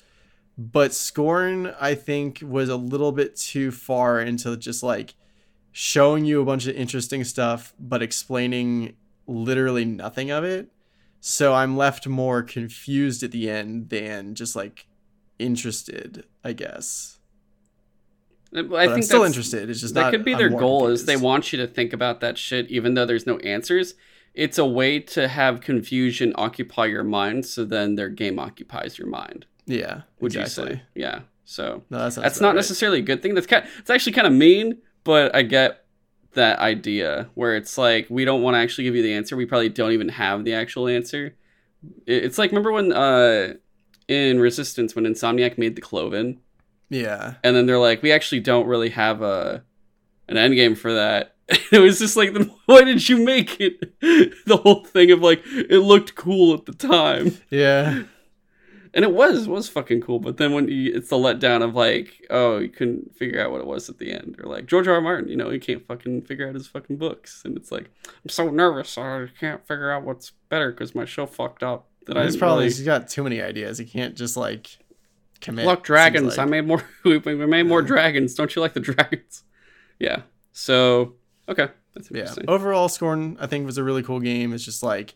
But 0.58 0.92
Scorn, 0.94 1.74
I 1.80 1.94
think, 1.94 2.40
was 2.44 2.68
a 2.68 2.76
little 2.76 3.12
bit 3.12 3.36
too 3.36 3.70
far 3.72 4.20
into 4.20 4.58
just 4.58 4.82
like 4.82 5.14
showing 5.72 6.26
you 6.26 6.42
a 6.42 6.46
bunch 6.46 6.68
of 6.68 6.76
interesting 6.76 7.24
stuff, 7.24 7.74
but 7.80 8.02
explaining 8.02 8.96
literally 9.28 9.86
nothing 9.86 10.32
of 10.32 10.44
it. 10.44 10.70
So 11.22 11.54
I'm 11.54 11.76
left 11.78 12.08
more 12.08 12.42
confused 12.42 13.24
at 13.24 13.32
the 13.32 13.50
end 13.50 13.90
than 13.90 14.36
just 14.36 14.56
like 14.56 14.88
interested, 15.38 16.26
I 16.44 16.54
guess. 16.54 17.18
I 18.56 18.62
But 18.64 18.76
I'm 18.78 18.94
think 18.94 19.04
still 19.06 19.20
that's- 19.20 19.34
interested. 19.36 19.70
It's 19.70 19.82
just 19.82 19.94
that 19.94 20.02
not. 20.02 20.12
could 20.12 20.26
be 20.26 20.34
I'm 20.34 20.40
their 20.40 20.50
goal 20.50 20.88
is 20.88 21.06
they 21.06 21.18
want 21.18 21.52
you 21.54 21.60
to 21.60 21.68
think 21.68 21.94
about 21.94 22.20
that 22.22 22.38
shit 22.38 22.70
even 22.70 22.94
though 22.94 23.06
there's 23.06 23.28
no 23.28 23.38
answers 23.40 23.94
it's 24.36 24.60
a 24.60 24.66
way 24.66 25.00
to 25.00 25.28
have 25.28 25.60
confusion 25.60 26.32
occupy 26.36 26.86
your 26.86 27.04
mind 27.04 27.46
so 27.46 27.66
then 27.66 27.96
their 27.96 28.10
game 28.10 28.38
occupies 28.40 28.98
your 28.98 29.08
mind 29.08 29.46
Yeah. 29.66 30.02
would 30.20 30.36
exactly. 30.36 30.70
you 30.72 30.76
say 30.78 30.82
yeah 30.96 31.20
so 31.46 31.84
No, 31.90 31.98
that 32.10 32.14
that's 32.22 32.40
not 32.40 32.50
right. 32.50 32.56
necessarily 32.56 33.00
a 33.00 33.04
good 33.04 33.22
thing 33.24 33.34
that's 33.34 33.48
kind 33.48 33.66
it's 33.80 33.90
actually 33.90 34.14
kind 34.14 34.28
of 34.28 34.34
mean 34.34 34.78
but 35.10 35.36
i 35.36 35.42
get 35.42 35.72
that 36.34 36.60
idea 36.60 37.10
where 37.40 37.56
it's 37.60 37.76
like 37.78 38.06
we 38.10 38.24
don't 38.26 38.42
want 38.44 38.54
to 38.56 38.60
actually 38.60 38.84
give 38.88 38.96
you 38.96 39.02
the 39.02 39.14
answer 39.20 39.36
we 39.36 39.46
probably 39.52 39.70
don't 39.80 39.94
even 39.94 40.10
have 40.10 40.44
the 40.46 40.54
actual 40.54 40.88
answer 40.88 41.24
it's 42.06 42.38
like 42.38 42.52
remember 42.52 42.72
when 42.72 42.92
uh 42.94 43.54
in 44.08 44.40
resistance 44.40 44.96
when 44.96 45.06
insomniac 45.06 45.58
made 45.58 45.76
the 45.76 45.82
cloven 45.82 46.40
Yeah. 46.90 47.36
and 47.44 47.56
then 47.56 47.66
they're 47.68 47.80
like, 47.90 48.02
we 48.04 48.12
actually 48.12 48.42
don't 48.42 48.68
really 48.68 48.90
have 48.90 49.22
a 49.22 49.64
an 50.28 50.36
end 50.38 50.56
game 50.56 50.76
for 50.76 50.92
that. 50.94 51.36
it 51.72 51.80
was 51.80 52.00
just 52.00 52.16
like, 52.18 52.36
why 52.66 52.84
did 52.84 53.08
you 53.10 53.18
make 53.34 53.60
it? 53.60 53.76
the 54.46 54.58
whole 54.58 54.84
thing 54.86 55.12
of 55.12 55.20
like, 55.22 55.42
it 55.46 55.80
looked 55.92 56.16
cool 56.16 56.54
at 56.56 56.66
the 56.66 56.74
time, 56.74 57.38
Yeah. 57.50 58.04
And 58.94 59.04
it 59.06 59.12
was 59.14 59.48
it 59.48 59.50
was 59.50 59.70
fucking 59.70 60.02
cool. 60.02 60.20
But 60.20 60.38
then 60.38 60.54
when 60.54 60.68
you, 60.68 60.92
it's 60.96 61.10
the 61.10 61.16
letdown 61.18 61.64
of 61.64 61.76
like, 61.76 62.26
oh, 62.30 62.58
you 62.58 62.70
couldn't 62.70 63.16
figure 63.16 63.42
out 63.44 63.52
what 63.52 63.62
it 63.62 63.68
was 63.68 63.90
at 63.90 63.98
the 63.98 64.12
end, 64.12 64.38
or 64.42 64.50
like 64.50 64.66
George 64.66 64.88
R. 64.88 64.96
R. 64.96 65.02
Martin, 65.02 65.30
you 65.30 65.36
know, 65.38 65.50
he 65.50 65.60
can't 65.60 65.86
fucking 65.88 66.24
figure 66.24 66.48
out 66.48 66.56
his 66.56 66.68
fucking 66.68 66.98
books, 66.98 67.42
and 67.46 67.56
it's 67.58 67.72
like, 67.72 67.90
I'm 68.08 68.30
so 68.30 68.50
nervous, 68.50 68.98
I 68.98 69.28
can't 69.40 69.66
figure 69.68 69.92
out 69.92 70.04
what's 70.04 70.32
better 70.50 70.72
because 70.72 70.96
my 70.96 71.06
show 71.06 71.26
fucked 71.26 71.64
up. 71.64 71.88
That 72.06 72.18
I 72.18 72.24
His 72.24 72.42
really- 72.42 72.64
he's 72.64 72.82
got 72.82 73.08
too 73.08 73.24
many 73.24 73.40
ideas. 73.42 73.78
He 73.78 73.86
can't 73.86 74.16
just 74.16 74.36
like 74.36 74.80
commit. 75.42 75.66
Look, 75.66 75.84
dragons. 75.84 76.38
like. 76.38 76.40
I 76.40 76.50
made 76.50 76.66
more. 76.66 76.82
We 77.04 77.20
made 77.20 77.64
more 77.64 77.82
dragons. 77.84 78.34
Don't 78.34 78.56
you 78.56 78.62
like 78.62 78.74
the 78.74 78.80
dragons? 78.80 79.44
Yeah. 80.00 80.22
So 80.54 81.16
okay, 81.50 81.68
that's 81.94 82.10
Yeah. 82.10 82.20
interesting. 82.22 82.46
Overall, 82.48 82.88
Scorn 82.90 83.36
I 83.40 83.48
think 83.48 83.66
was 83.66 83.78
a 83.78 83.84
really 83.84 84.02
cool 84.02 84.22
game. 84.22 84.54
It's 84.54 84.64
just 84.64 84.82
like 84.82 85.14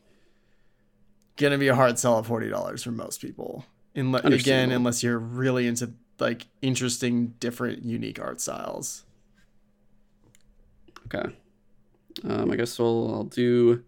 gonna 1.37 1.57
be 1.57 1.67
a 1.67 1.75
hard 1.75 1.99
sell 1.99 2.19
at 2.19 2.25
forty 2.25 2.49
dollars 2.49 2.83
for 2.83 2.91
most 2.91 3.21
people. 3.21 3.65
Inle- 3.95 4.23
again, 4.25 4.71
unless 4.71 5.03
you're 5.03 5.19
really 5.19 5.67
into 5.67 5.93
like 6.19 6.47
interesting, 6.61 7.35
different, 7.39 7.83
unique 7.83 8.19
art 8.19 8.41
styles. 8.41 9.05
Okay. 11.07 11.33
Um, 12.23 12.51
I 12.51 12.55
guess 12.55 12.77
we'll 12.79 13.13
I'll 13.13 13.23
do 13.23 13.83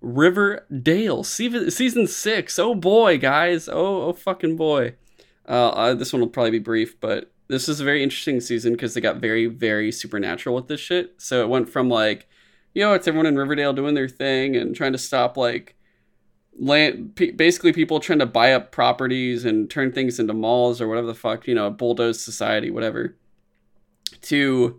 Riverdale 0.00 1.22
season 1.24 1.70
season 1.70 2.06
six. 2.06 2.58
Oh 2.58 2.74
boy, 2.74 3.18
guys. 3.18 3.68
Oh 3.68 4.02
oh 4.02 4.12
fucking 4.12 4.56
boy. 4.56 4.96
Uh, 5.48 5.68
uh, 5.68 5.94
this 5.94 6.12
one 6.12 6.20
will 6.20 6.28
probably 6.28 6.52
be 6.52 6.58
brief, 6.58 6.98
but 7.00 7.32
this 7.48 7.68
is 7.68 7.80
a 7.80 7.84
very 7.84 8.02
interesting 8.02 8.40
season 8.40 8.72
because 8.72 8.94
they 8.94 9.00
got 9.00 9.16
very 9.16 9.46
very 9.46 9.92
supernatural 9.92 10.54
with 10.54 10.68
this 10.68 10.80
shit. 10.80 11.14
So 11.18 11.42
it 11.42 11.48
went 11.48 11.68
from 11.68 11.88
like, 11.88 12.28
you 12.74 12.82
know, 12.82 12.94
it's 12.94 13.06
everyone 13.06 13.26
in 13.26 13.36
Riverdale 13.36 13.72
doing 13.72 13.94
their 13.94 14.08
thing 14.08 14.56
and 14.56 14.74
trying 14.74 14.92
to 14.92 14.98
stop 14.98 15.36
like 15.36 15.76
land 16.58 17.14
p- 17.16 17.30
basically 17.30 17.72
people 17.72 17.98
trying 17.98 18.18
to 18.18 18.26
buy 18.26 18.52
up 18.52 18.72
properties 18.72 19.44
and 19.44 19.70
turn 19.70 19.90
things 19.92 20.18
into 20.20 20.34
malls 20.34 20.80
or 20.80 20.88
whatever 20.88 21.06
the 21.06 21.14
fuck 21.14 21.46
you 21.48 21.54
know 21.54 21.70
bulldoze 21.70 22.22
society 22.22 22.70
whatever 22.70 23.16
to 24.20 24.78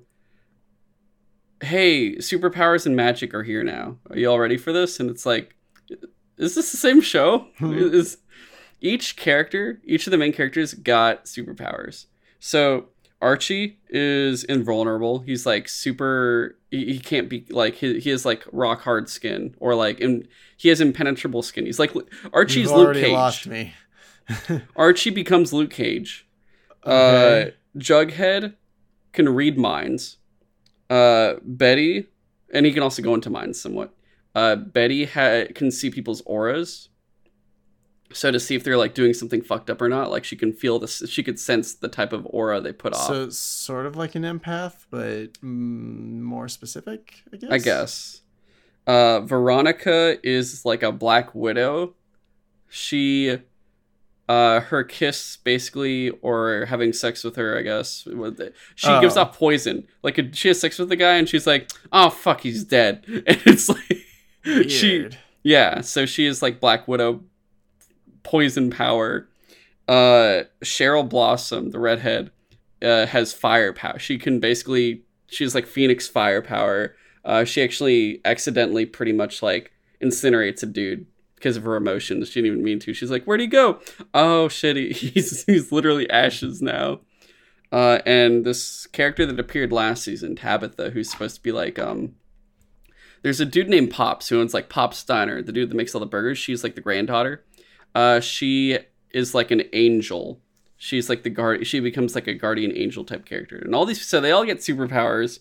hey 1.61 2.15
superpowers 2.17 2.85
and 2.85 2.95
magic 2.95 3.33
are 3.33 3.43
here 3.43 3.63
now. 3.63 3.97
Are 4.09 4.17
you 4.17 4.29
all 4.29 4.39
ready 4.39 4.57
for 4.57 4.73
this? 4.73 4.99
And 4.99 5.09
it's 5.09 5.25
like 5.25 5.55
is 6.37 6.55
this 6.55 6.71
the 6.71 6.77
same 6.77 7.01
show? 7.01 7.47
Mhm. 7.59 7.93
is 7.93 8.17
each 8.81 9.15
character 9.15 9.81
each 9.85 10.05
of 10.07 10.11
the 10.11 10.17
main 10.17 10.33
characters 10.33 10.73
got 10.73 11.25
superpowers. 11.25 12.05
So 12.39 12.89
archie 13.23 13.77
is 13.89 14.43
invulnerable 14.43 15.19
he's 15.19 15.45
like 15.45 15.67
super 15.69 16.57
he, 16.69 16.93
he 16.93 16.99
can't 16.99 17.29
be 17.29 17.45
like 17.49 17.75
he, 17.75 17.99
he 17.99 18.09
has 18.09 18.25
like 18.25 18.43
rock 18.51 18.81
hard 18.81 19.07
skin 19.09 19.55
or 19.59 19.73
like 19.75 19.99
in, 19.99 20.27
he 20.57 20.69
has 20.69 20.79
impenetrable 20.81 21.41
skin 21.41 21.65
he's 21.65 21.79
like 21.79 21.91
archie's 22.33 22.69
You've 22.69 22.79
luke 22.79 22.95
cage 22.95 23.11
lost 23.11 23.47
me. 23.47 23.73
archie 24.75 25.09
becomes 25.09 25.53
luke 25.53 25.71
cage 25.71 26.27
Okay. 26.85 27.49
uh, 27.75 27.79
Jughead 27.79 28.55
can 29.13 29.29
read 29.33 29.57
minds. 29.57 30.17
Uh, 30.89 31.35
Betty, 31.43 32.07
and 32.53 32.65
he 32.65 32.73
can 32.73 32.83
also 32.83 33.01
go 33.01 33.13
into 33.13 33.29
minds 33.29 33.59
somewhat. 33.61 33.93
Uh, 34.35 34.57
Betty 34.57 35.05
ha- 35.05 35.45
can 35.55 35.71
see 35.71 35.89
people's 35.89 36.21
auras. 36.25 36.89
So 38.13 38.31
to 38.31 38.39
see 38.39 38.55
if 38.55 38.63
they're 38.63 38.77
like 38.77 38.93
doing 38.93 39.13
something 39.13 39.41
fucked 39.41 39.69
up 39.69 39.81
or 39.81 39.89
not, 39.89 40.11
like 40.11 40.23
she 40.23 40.35
can 40.35 40.53
feel 40.53 40.79
this, 40.79 41.03
she 41.09 41.23
could 41.23 41.39
sense 41.39 41.73
the 41.73 41.87
type 41.87 42.13
of 42.13 42.25
aura 42.29 42.61
they 42.61 42.71
put 42.73 42.93
off. 42.93 43.07
so 43.07 43.29
sort 43.29 43.85
of 43.85 43.95
like 43.95 44.15
an 44.15 44.23
empath, 44.23 44.85
but 44.89 45.33
mm, 45.41 46.19
more 46.21 46.47
specific, 46.47 47.23
I 47.33 47.37
guess. 47.37 47.51
I 47.51 47.57
guess. 47.57 48.21
Uh, 48.85 49.19
Veronica 49.21 50.17
is 50.23 50.65
like 50.65 50.83
a 50.83 50.91
black 50.91 51.33
widow. 51.33 51.93
She, 52.69 53.37
uh, 54.27 54.59
her 54.61 54.83
kiss 54.83 55.37
basically, 55.37 56.09
or 56.21 56.65
having 56.65 56.91
sex 56.93 57.23
with 57.23 57.35
her, 57.35 57.57
I 57.57 57.61
guess. 57.61 58.07
She 58.75 58.99
gives 58.99 59.15
Oh. 59.17 59.21
off 59.21 59.37
poison. 59.37 59.87
Like 60.01 60.19
she 60.33 60.47
has 60.49 60.59
sex 60.59 60.79
with 60.79 60.89
the 60.89 60.95
guy, 60.95 61.15
and 61.17 61.29
she's 61.29 61.45
like, 61.47 61.69
"Oh 61.91 62.09
fuck, 62.09 62.41
he's 62.41 62.63
dead." 62.63 63.03
And 63.27 63.41
it's 63.45 63.69
like, 63.69 64.69
she, 64.69 65.07
yeah. 65.43 65.81
So 65.81 66.05
she 66.05 66.25
is 66.25 66.41
like 66.41 66.59
Black 66.59 66.87
Widow, 66.87 67.21
poison 68.23 68.69
power. 68.69 69.29
Uh, 69.87 70.43
Cheryl 70.63 71.07
Blossom, 71.07 71.71
the 71.71 71.79
redhead, 71.79 72.31
uh, 72.81 73.05
has 73.05 73.33
fire 73.33 73.73
power. 73.73 73.99
She 73.99 74.17
can 74.17 74.39
basically, 74.39 75.03
she's 75.27 75.55
like 75.55 75.67
Phoenix 75.67 76.07
firepower. 76.07 76.95
Uh, 77.25 77.43
she 77.43 77.61
actually 77.61 78.21
accidentally 78.25 78.85
pretty 78.85 79.13
much 79.13 79.41
like 79.41 79.71
incinerates 80.01 80.63
a 80.63 80.65
dude 80.65 81.05
because 81.35 81.57
of 81.57 81.63
her 81.63 81.75
emotions. 81.75 82.29
She 82.29 82.41
didn't 82.41 82.53
even 82.53 82.63
mean 82.63 82.79
to. 82.79 82.93
She's 82.93 83.11
like, 83.11 83.25
"Where'd 83.25 83.41
he 83.41 83.47
go? 83.47 83.79
Oh 84.13 84.47
shit, 84.47 84.75
he, 84.75 84.89
he's 84.93 85.43
he's 85.45 85.71
literally 85.71 86.09
ashes 86.09 86.61
now." 86.61 87.01
Uh, 87.71 87.99
and 88.05 88.45
this 88.45 88.85
character 88.87 89.25
that 89.25 89.39
appeared 89.39 89.71
last 89.71 90.03
season, 90.03 90.35
Tabitha, 90.35 90.91
who's 90.91 91.09
supposed 91.09 91.35
to 91.35 91.41
be 91.41 91.51
like 91.51 91.79
um, 91.79 92.15
there's 93.23 93.39
a 93.39 93.45
dude 93.45 93.69
named 93.69 93.91
Pops 93.91 94.29
who 94.29 94.39
owns 94.39 94.53
like 94.53 94.69
Pop 94.69 94.93
Steiner, 94.93 95.41
the 95.41 95.51
dude 95.51 95.69
that 95.69 95.75
makes 95.75 95.95
all 95.95 95.99
the 95.99 96.05
burgers. 96.05 96.37
She's 96.37 96.63
like 96.63 96.75
the 96.75 96.81
granddaughter. 96.81 97.43
Uh, 97.95 98.19
she 98.19 98.79
is 99.11 99.35
like 99.35 99.51
an 99.51 99.63
angel. 99.73 100.41
She's 100.77 101.09
like 101.09 101.23
the 101.23 101.29
guard. 101.29 101.65
She 101.65 101.79
becomes 101.79 102.15
like 102.15 102.27
a 102.27 102.33
guardian 102.33 102.75
angel 102.75 103.03
type 103.03 103.25
character, 103.25 103.57
and 103.57 103.73
all 103.73 103.85
these. 103.85 104.05
So 104.05 104.19
they 104.19 104.31
all 104.31 104.45
get 104.45 104.59
superpowers. 104.59 105.39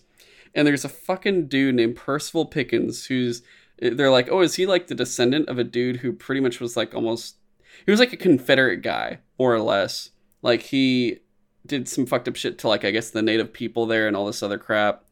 And 0.55 0.67
there's 0.67 0.85
a 0.85 0.89
fucking 0.89 1.47
dude 1.47 1.75
named 1.75 1.95
Percival 1.95 2.45
Pickens 2.45 3.05
who's. 3.05 3.41
They're 3.79 4.11
like, 4.11 4.29
oh, 4.31 4.41
is 4.41 4.55
he 4.55 4.65
like 4.65 4.87
the 4.87 4.95
descendant 4.95 5.49
of 5.49 5.57
a 5.57 5.63
dude 5.63 5.97
who 5.97 6.13
pretty 6.13 6.41
much 6.41 6.59
was 6.59 6.77
like 6.77 6.93
almost. 6.93 7.37
He 7.85 7.91
was 7.91 7.99
like 7.99 8.13
a 8.13 8.17
Confederate 8.17 8.83
guy, 8.83 9.19
more 9.39 9.53
or 9.53 9.59
less. 9.59 10.11
Like 10.43 10.61
he 10.61 11.19
did 11.65 11.87
some 11.87 12.05
fucked 12.05 12.27
up 12.27 12.35
shit 12.35 12.57
to 12.59 12.67
like 12.67 12.85
I 12.85 12.91
guess 12.91 13.09
the 13.09 13.21
native 13.21 13.51
people 13.53 13.85
there 13.85 14.07
and 14.07 14.15
all 14.15 14.25
this 14.25 14.43
other 14.43 14.57
crap, 14.57 15.03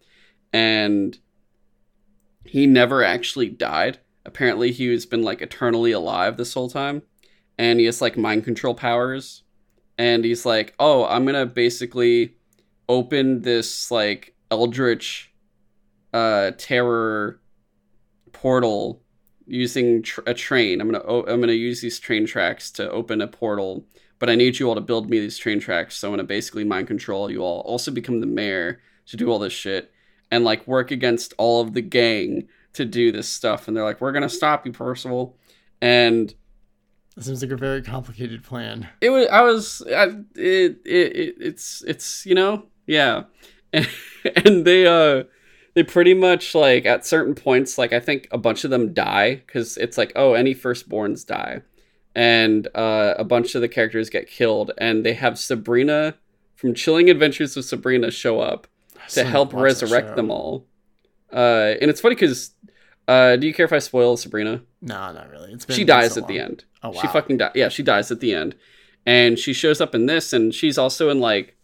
and 0.53 1.18
he 2.45 2.68
never 2.68 3.03
actually 3.03 3.49
died. 3.49 3.99
Apparently, 4.26 4.72
he 4.72 4.88
has 4.91 5.05
been 5.05 5.23
like 5.23 5.41
eternally 5.41 5.91
alive 5.91 6.38
this 6.38 6.53
whole 6.53 6.69
time, 6.69 7.01
and 7.57 7.80
he 7.80 7.86
has 7.86 8.02
like 8.02 8.18
mind 8.18 8.44
control 8.44 8.73
powers. 8.73 9.44
And 9.98 10.26
he's 10.26 10.45
like, 10.45 10.73
"Oh, 10.80 11.06
I'm 11.06 11.26
gonna 11.26 11.45
basically 11.45 12.36
open 12.90 13.41
this 13.41 13.91
like 13.91 14.36
eldritch, 14.49 15.32
uh, 16.14 16.52
terror 16.57 17.40
portal 18.34 19.02
using 19.48 20.02
tr- 20.02 20.22
a 20.26 20.34
train. 20.34 20.82
I'm 20.82 20.91
gonna 20.91 21.03
o- 21.06 21.26
I'm 21.26 21.40
gonna 21.40 21.53
use 21.53 21.82
these 21.82 21.99
train 21.99 22.26
tracks 22.26 22.72
to 22.72 22.90
open 22.90 23.22
a 23.22 23.28
portal, 23.28 23.86
but 24.19 24.30
I 24.30 24.36
need 24.36 24.60
you 24.60 24.68
all 24.68 24.76
to 24.76 24.82
build 24.82 25.10
me 25.10 25.19
these 25.19 25.38
train 25.38 25.60
tracks. 25.60 25.98
So 25.98 26.07
I'm 26.07 26.14
gonna 26.14 26.23
basically 26.23 26.64
mind 26.64 26.88
control 26.88 27.30
you 27.32 27.41
all. 27.44 27.61
Also 27.61 27.91
become 27.91 28.19
the 28.22 28.28
mayor 28.28 28.82
to 29.07 29.18
do 29.18 29.30
all 29.30 29.40
this 29.40 29.53
shit 29.53 29.91
and 30.32 30.44
like 30.44 30.68
work 30.68 30.91
against 30.91 31.34
all 31.38 31.61
of 31.61 31.73
the 31.73 31.82
gang 31.82 32.48
to 32.73 32.86
do 32.86 33.11
this 33.11 33.28
stuff. 33.28 33.68
And 33.68 33.76
they're 33.76 33.84
like, 33.84 34.02
we're 34.02 34.14
gonna 34.14 34.30
stop 34.30 34.65
you, 34.65 34.72
Percival. 34.72 35.38
And 35.82 36.34
It 37.17 37.23
seems 37.23 37.41
like 37.41 37.51
a 37.51 37.57
very 37.57 37.81
complicated 37.81 38.43
plan. 38.43 38.88
it 39.01 39.09
was 39.09 39.27
I 39.27 39.41
was 39.41 39.83
I, 39.88 40.03
it, 40.35 40.77
it 40.85 41.15
it 41.15 41.35
it's 41.39 41.83
it's 41.85 42.25
you 42.25 42.35
know 42.35 42.65
yeah, 42.88 43.23
and, 43.73 43.88
and 44.45 44.65
they 44.65 44.88
uh 44.88 45.23
they 45.73 45.83
pretty 45.83 46.13
much 46.13 46.55
like 46.55 46.85
at 46.85 47.05
certain 47.05 47.35
points 47.35 47.77
like 47.77 47.91
I 47.93 47.99
think 47.99 48.27
a 48.31 48.38
bunch 48.38 48.63
of 48.63 48.71
them 48.71 48.93
die 48.93 49.35
because 49.35 49.77
it's 49.77 49.97
like 49.97 50.13
oh 50.15 50.33
any 50.33 50.55
firstborns 50.55 51.25
die, 51.25 51.61
and 52.15 52.67
uh, 52.75 53.15
a 53.17 53.23
bunch 53.25 53.55
of 53.55 53.61
the 53.61 53.69
characters 53.69 54.09
get 54.09 54.27
killed 54.29 54.71
and 54.77 55.05
they 55.05 55.13
have 55.13 55.38
Sabrina 55.38 56.15
from 56.55 56.73
Chilling 56.73 57.09
Adventures 57.09 57.57
of 57.57 57.65
Sabrina 57.65 58.09
show 58.11 58.39
up 58.39 58.67
to 59.09 59.23
help 59.25 59.53
resurrect 59.53 60.15
them 60.15 60.31
all, 60.31 60.65
uh 61.33 61.75
and 61.81 61.89
it's 61.89 61.99
funny 61.99 62.15
because 62.15 62.51
uh 63.07 63.35
do 63.35 63.47
you 63.47 63.53
care 63.53 63.65
if 63.65 63.73
I 63.73 63.79
spoil 63.79 64.15
Sabrina? 64.15 64.61
No, 64.81 65.11
not 65.11 65.29
really. 65.29 65.51
It's 65.51 65.65
been 65.65 65.75
she 65.75 65.83
dies 65.83 66.13
so 66.13 66.21
at 66.21 66.27
the 66.27 66.39
end. 66.39 66.63
Oh, 66.83 66.93
She 66.93 67.07
fucking 67.07 67.37
dies. 67.37 67.51
Yeah, 67.55 67.69
she 67.69 67.83
dies 67.83 68.11
at 68.11 68.19
the 68.19 68.33
end. 68.33 68.55
And 69.05 69.37
she 69.39 69.53
shows 69.53 69.81
up 69.81 69.95
in 69.95 70.05
this 70.05 70.31
and 70.33 70.53
she's 70.53 70.77
also 70.77 71.09
in 71.09 71.19
like 71.19 71.55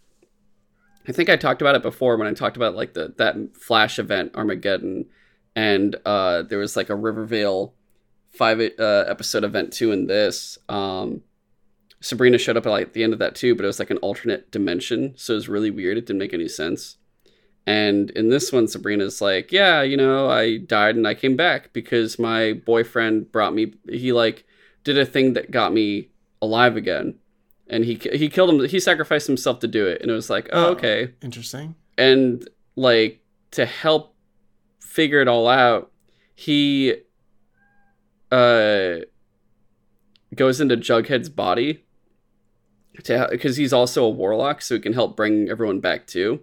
I 1.08 1.12
think 1.12 1.30
I 1.30 1.36
talked 1.38 1.62
about 1.62 1.76
it 1.76 1.82
before 1.82 2.18
when 2.18 2.28
I 2.28 2.34
talked 2.34 2.58
about 2.58 2.76
like 2.76 2.94
the 2.94 3.14
that 3.18 3.36
Flash 3.56 4.00
event 4.00 4.36
Armageddon 4.36 5.06
and 5.56 5.96
uh 6.06 6.42
there 6.42 6.58
was 6.60 6.76
like 6.76 6.90
a 6.90 6.96
Rivervale 6.96 7.74
5 8.32 8.60
uh, 8.80 8.84
episode 9.08 9.44
event 9.44 9.72
too 9.72 9.92
in 9.92 10.08
this. 10.08 10.58
Um 10.68 11.22
Sabrina 12.00 12.38
showed 12.38 12.58
up 12.58 12.66
at 12.66 12.70
like 12.70 12.94
the 12.94 13.04
end 13.04 13.14
of 13.14 13.20
that 13.20 13.36
too, 13.36 13.56
but 13.56 13.64
it 13.64 13.68
was 13.68 13.80
like 13.80 13.90
an 13.90 13.98
alternate 13.98 14.52
dimension, 14.52 15.14
so 15.16 15.34
it 15.34 15.38
was 15.38 15.50
really 15.50 15.72
weird. 15.72 15.98
It 15.98 16.06
didn't 16.06 16.20
make 16.20 16.34
any 16.34 16.48
sense. 16.48 16.98
And 17.66 18.12
in 18.12 18.30
this 18.30 18.54
one, 18.54 18.68
Sabrina's 18.68 19.20
like, 19.20 19.52
yeah, 19.52 19.82
you 19.82 19.98
know, 19.98 20.30
I 20.30 20.58
died 20.58 20.96
and 20.96 21.08
I 21.08 21.14
came 21.16 21.36
back 21.36 21.74
because 21.74 22.18
my 22.18 22.54
boyfriend 22.54 23.32
brought 23.32 23.54
me. 23.54 23.74
He 23.90 24.14
like 24.14 24.46
did 24.88 24.98
a 24.98 25.06
thing 25.06 25.34
that 25.34 25.52
got 25.52 25.74
me 25.74 26.10
alive 26.42 26.76
again, 26.78 27.16
and 27.68 27.84
he 27.86 27.96
he 28.14 28.30
killed 28.30 28.50
him. 28.50 28.68
He 28.68 28.80
sacrificed 28.80 29.28
himself 29.28 29.60
to 29.60 29.68
do 29.68 29.86
it, 29.86 30.02
and 30.02 30.10
it 30.10 30.14
was 30.14 30.30
like, 30.30 30.48
oh, 30.54 30.68
Oh. 30.68 30.72
okay. 30.72 31.12
Interesting. 31.22 31.76
And 31.98 32.48
like 32.76 33.22
to 33.52 33.66
help 33.66 34.16
figure 34.80 35.22
it 35.22 35.28
all 35.28 35.48
out, 35.48 35.92
he 36.36 36.96
uh 38.32 38.98
goes 40.36 40.60
into 40.60 40.76
Jughead's 40.78 41.30
body 41.30 41.86
to 43.04 43.28
because 43.32 43.58
he's 43.58 43.74
also 43.74 44.04
a 44.06 44.10
warlock, 44.10 44.62
so 44.62 44.76
he 44.76 44.82
can 44.82 44.94
help 44.94 45.16
bring 45.16 45.50
everyone 45.50 45.80
back 45.80 46.08
too. 46.08 46.42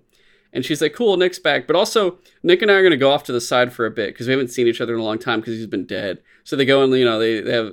And 0.52 0.64
she's 0.64 0.80
like, 0.80 0.94
"Cool, 0.94 1.16
Nick's 1.16 1.38
back." 1.40 1.66
But 1.66 1.74
also, 1.76 2.18
Nick 2.42 2.62
and 2.62 2.70
I 2.70 2.74
are 2.74 2.82
gonna 2.82 2.96
go 2.96 3.10
off 3.10 3.24
to 3.24 3.32
the 3.32 3.40
side 3.40 3.72
for 3.72 3.86
a 3.86 3.90
bit 3.90 4.14
because 4.14 4.26
we 4.28 4.32
haven't 4.32 4.48
seen 4.48 4.66
each 4.68 4.80
other 4.80 4.94
in 4.94 5.00
a 5.00 5.04
long 5.04 5.18
time 5.18 5.40
because 5.40 5.54
he's 5.56 5.66
been 5.66 5.84
dead. 5.86 6.22
So 6.44 6.54
they 6.56 6.64
go 6.64 6.82
and 6.84 6.92
you 6.94 7.04
know 7.04 7.18
they 7.18 7.40
they 7.40 7.52
have 7.52 7.72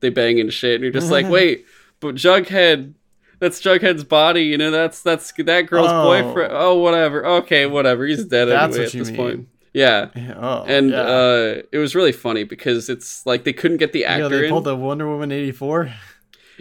they 0.00 0.10
bang 0.10 0.38
into 0.38 0.52
shit, 0.52 0.74
and 0.76 0.82
you're 0.82 0.92
just 0.92 1.10
like, 1.10 1.26
"Wait, 1.30 1.64
but 2.00 2.14
Jughead." 2.14 2.94
That's 3.38 3.60
Jughead's 3.60 4.02
body, 4.02 4.44
you 4.44 4.56
know. 4.56 4.70
That's 4.70 5.02
that's 5.02 5.30
that 5.32 5.66
girl's 5.66 5.90
Oh. 5.90 6.04
boyfriend. 6.04 6.52
Oh, 6.56 6.76
whatever. 6.76 7.26
Okay, 7.26 7.66
whatever. 7.66 8.06
He's 8.06 8.24
dead 8.24 8.46
That's 8.46 8.74
anyway 8.74 8.78
what 8.78 8.86
at 8.88 8.94
you 8.94 9.00
this 9.00 9.08
mean. 9.10 9.16
point. 9.16 9.48
Yeah, 9.74 10.08
Yeah, 10.16 10.34
Oh, 10.40 10.64
and 10.66 10.88
yeah. 10.90 11.00
uh, 11.02 11.62
it 11.70 11.76
was 11.76 11.94
really 11.94 12.12
funny 12.12 12.44
because 12.44 12.88
it's 12.88 13.26
like 13.26 13.44
they 13.44 13.52
couldn't 13.52 13.76
get 13.76 13.92
the 13.92 14.00
yeah, 14.00 14.12
actor 14.14 14.28
they 14.30 14.44
in. 14.46 14.50
pulled 14.50 14.64
the 14.64 14.74
Wonder 14.74 15.06
Woman 15.06 15.30
eighty 15.32 15.52
four. 15.52 15.92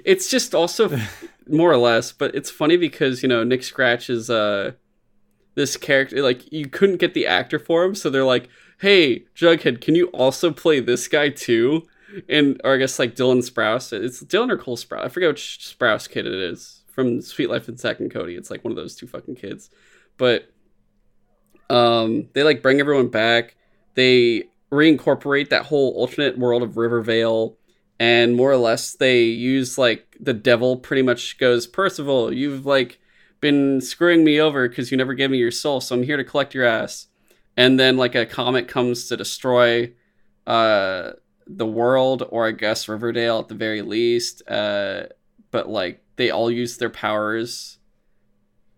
It's 0.03 0.29
just 0.29 0.53
also 0.53 0.89
more 1.47 1.71
or 1.71 1.77
less, 1.77 2.11
but 2.11 2.35
it's 2.35 2.49
funny 2.49 2.75
because 2.75 3.23
you 3.23 3.29
know 3.29 3.45
Nick 3.45 3.63
Scratch 3.63 4.09
is 4.09 4.29
uh 4.29 4.73
this 5.55 5.77
character 5.77 6.21
like 6.21 6.51
you 6.51 6.67
couldn't 6.67 6.97
get 6.97 7.13
the 7.13 7.25
actor 7.25 7.57
for 7.57 7.85
him, 7.85 7.95
so 7.95 8.09
they're 8.09 8.25
like, 8.25 8.49
"Hey, 8.79 9.23
Jughead, 9.33 9.79
can 9.79 9.95
you 9.95 10.07
also 10.07 10.51
play 10.51 10.81
this 10.81 11.07
guy 11.07 11.29
too?" 11.29 11.83
And 12.29 12.61
or 12.63 12.73
I 12.73 12.77
guess 12.77 12.99
like 12.99 13.15
Dylan 13.15 13.39
Sprouse. 13.39 13.93
It's 13.93 14.23
Dylan 14.23 14.51
or 14.51 14.57
Cole 14.57 14.77
Sprouse. 14.77 15.03
I 15.03 15.09
forget 15.09 15.29
which 15.29 15.59
Sprouse 15.77 16.09
kid 16.09 16.25
it 16.25 16.33
is 16.33 16.83
from 16.91 17.21
Suite 17.21 17.49
Life 17.49 17.67
and 17.67 17.79
Zack 17.79 17.99
and 17.99 18.11
Cody. 18.11 18.35
It's 18.35 18.49
like 18.49 18.63
one 18.63 18.71
of 18.71 18.77
those 18.77 18.95
two 18.95 19.07
fucking 19.07 19.35
kids, 19.35 19.69
but 20.17 20.49
um, 21.69 22.29
they 22.33 22.43
like 22.43 22.61
bring 22.61 22.79
everyone 22.79 23.07
back. 23.07 23.55
They 23.95 24.45
reincorporate 24.71 25.49
that 25.49 25.65
whole 25.65 25.93
alternate 25.93 26.37
world 26.37 26.63
of 26.63 26.77
Rivervale 26.77 27.57
and 27.99 28.35
more 28.35 28.51
or 28.51 28.57
less 28.57 28.93
they 28.93 29.23
use 29.23 29.77
like 29.77 30.15
the 30.19 30.33
devil 30.33 30.77
pretty 30.77 31.01
much 31.01 31.37
goes 31.37 31.65
percival 31.65 32.33
you've 32.33 32.65
like 32.65 32.99
been 33.39 33.79
screwing 33.79 34.23
me 34.23 34.39
over 34.39 34.67
because 34.67 34.91
you 34.91 34.97
never 34.97 35.13
gave 35.13 35.29
me 35.29 35.37
your 35.37 35.51
soul 35.51 35.79
so 35.79 35.95
i'm 35.95 36.03
here 36.03 36.17
to 36.17 36.23
collect 36.23 36.53
your 36.53 36.65
ass 36.65 37.07
and 37.55 37.79
then 37.79 37.95
like 37.95 38.15
a 38.15 38.25
comet 38.25 38.67
comes 38.67 39.07
to 39.07 39.15
destroy 39.15 39.91
uh 40.47 41.11
the 41.47 41.65
world 41.65 42.23
or 42.30 42.47
i 42.47 42.51
guess 42.51 42.88
riverdale 42.88 43.39
at 43.39 43.47
the 43.47 43.55
very 43.55 43.81
least 43.81 44.41
uh 44.49 45.03
but 45.51 45.69
like 45.69 46.01
they 46.15 46.30
all 46.31 46.49
use 46.49 46.77
their 46.77 46.89
powers 46.89 47.77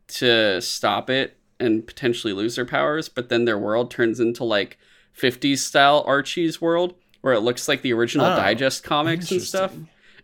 to 0.08 0.62
stop 0.62 1.10
it 1.10 1.38
and 1.60 1.86
potentially 1.88 2.34
lose 2.34 2.56
their 2.56 2.66
powers 2.66 3.10
but 3.10 3.30
then 3.30 3.46
their 3.46 3.58
world 3.58 3.90
turns 3.92 4.20
into 4.20 4.44
like 4.44 4.78
50s 5.20 5.60
style 5.60 6.04
archie's 6.06 6.62
world 6.62 6.94
where 7.22 7.34
it 7.34 7.40
looks 7.40 7.68
like 7.68 7.82
the 7.82 7.94
original 7.94 8.26
Oh, 8.28 8.36
digest 8.36 8.84
comics 8.84 9.32
and 9.32 9.42
stuff. 9.42 9.74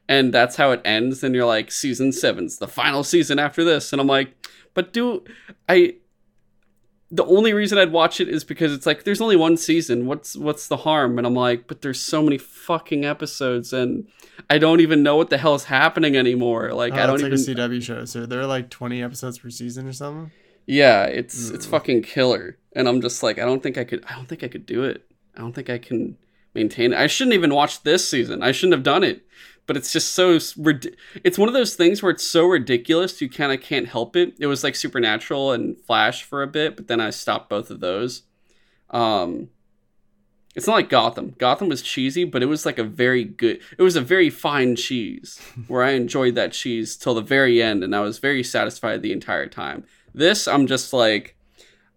and 0.08 0.34
that's 0.34 0.56
how 0.56 0.72
it 0.72 0.82
ends 0.86 1.24
and 1.24 1.34
you're 1.34 1.46
like 1.46 1.72
season 1.72 2.12
seven's 2.12 2.58
the 2.58 2.68
final 2.68 3.04
season 3.04 3.40
after 3.40 3.64
this. 3.64 3.92
And 3.92 4.00
i'm 4.02 4.08
like 4.08 4.36
but 4.74 4.94
do 4.94 5.24
i 5.68 5.96
the 7.20 7.26
only 7.26 7.54
reason 7.54 7.78
i'd 7.78 7.92
watch 7.92 8.20
it 8.20 8.28
is 8.28 8.44
because 8.44 8.74
it's 8.74 8.86
like 8.86 9.04
there's 9.04 9.22
only 9.22 9.36
one 9.36 9.56
season. 9.58 10.08
What's 10.08 10.36
what's 10.36 10.68
the 10.68 10.78
harm? 10.78 11.18
And 11.18 11.28
i'm 11.28 11.36
like 11.36 11.68
but 11.68 11.82
there's 11.84 12.00
so 12.00 12.24
many 12.24 12.38
fucking 12.40 13.06
episodes 13.06 13.72
and 13.72 14.08
i 14.50 14.58
don't 14.58 14.80
even 14.82 15.04
know 15.04 15.16
what 15.16 15.30
the 15.30 15.38
hell's 15.38 15.66
happening 15.66 16.16
anymore. 16.18 16.74
Like 16.74 16.94
Oh, 16.94 16.98
i 16.98 17.06
don't 17.06 17.22
it's 17.22 17.48
even 17.48 17.58
like 17.58 17.70
a 17.70 17.78
CW 17.78 17.82
show. 17.84 18.06
So 18.06 18.26
there 18.26 18.42
are 18.42 18.48
like 18.48 18.70
twenty 18.70 19.04
episodes 19.04 19.38
per 19.40 19.50
season 19.52 19.88
or 19.88 19.94
something. 19.94 20.32
yeah 20.66 21.04
it's 21.06 21.50
it's 21.50 21.68
Mm. 21.68 21.70
fucking 21.72 22.02
killer. 22.04 22.58
And 22.76 22.88
i'm 22.90 23.00
just 23.02 23.22
like 23.22 23.38
i 23.38 23.46
don't 23.46 23.62
think 23.62 23.78
i 23.78 23.84
could 23.84 24.04
i 24.10 24.16
don't 24.16 24.28
think 24.28 24.44
i 24.44 24.48
could 24.48 24.66
do 24.66 24.84
it. 24.84 25.06
I 25.36 25.42
don't 25.42 25.54
think 25.54 25.70
i 25.70 25.78
can 25.78 26.18
maintain 26.56 26.94
it. 26.94 26.98
I 27.00 27.08
shouldn't 27.08 27.34
even 27.36 27.54
watch 27.54 27.84
this 27.84 28.08
season. 28.08 28.42
I 28.44 28.52
shouldn't 28.52 28.74
have 28.74 28.84
done 28.84 29.04
it 29.04 29.24
but 29.66 29.78
it's 29.78 29.94
just 29.94 30.14
so 30.14 30.32
it's 30.32 31.38
one 31.38 31.48
of 31.48 31.54
those 31.54 31.76
things 31.76 32.02
where 32.02 32.12
it's 32.12 32.26
so 32.26 32.46
ridiculous 32.46 33.22
you 33.22 33.30
kind 33.30 33.52
of 33.52 33.62
can't 33.62 33.88
help 33.88 34.16
it 34.16 34.36
it 34.40 34.48
was 34.48 34.64
like 34.64 34.76
supernatural 34.76 35.52
and 35.52 35.80
flash 35.82 36.24
for 36.24 36.44
a 36.44 36.48
bit 36.48 36.76
but 36.76 36.88
then 36.88 37.00
i 37.00 37.10
stopped 37.10 37.50
both 37.50 37.70
of 37.70 37.80
those 37.80 38.24
um 38.90 39.50
it's 40.56 40.68
not 40.68 40.76
like 40.76 40.90
gotham 40.90 41.36
gotham 41.38 41.70
was 41.70 41.82
cheesy 41.82 42.24
but 42.24 42.44
it 42.44 42.48
was 42.48 42.66
like 42.66 42.78
a 42.78 42.84
very 42.84 43.24
good 43.24 43.60
it 43.78 43.84
was 43.84 43.96
a 43.96 44.02
very 44.02 44.30
fine 44.30 44.76
cheese 44.76 45.40
where 45.68 45.84
i 45.84 45.92
enjoyed 45.92 46.36
that 46.36 46.52
cheese 46.52 46.96
till 46.96 47.14
the 47.14 47.22
very 47.22 47.62
end 47.62 47.84
and 47.84 47.96
i 47.96 48.00
was 48.00 48.20
very 48.20 48.44
satisfied 48.44 49.02
the 49.02 49.14
entire 49.14 49.48
time 49.48 49.84
this 50.14 50.48
i'm 50.48 50.68
just 50.68 50.94
like 50.94 51.36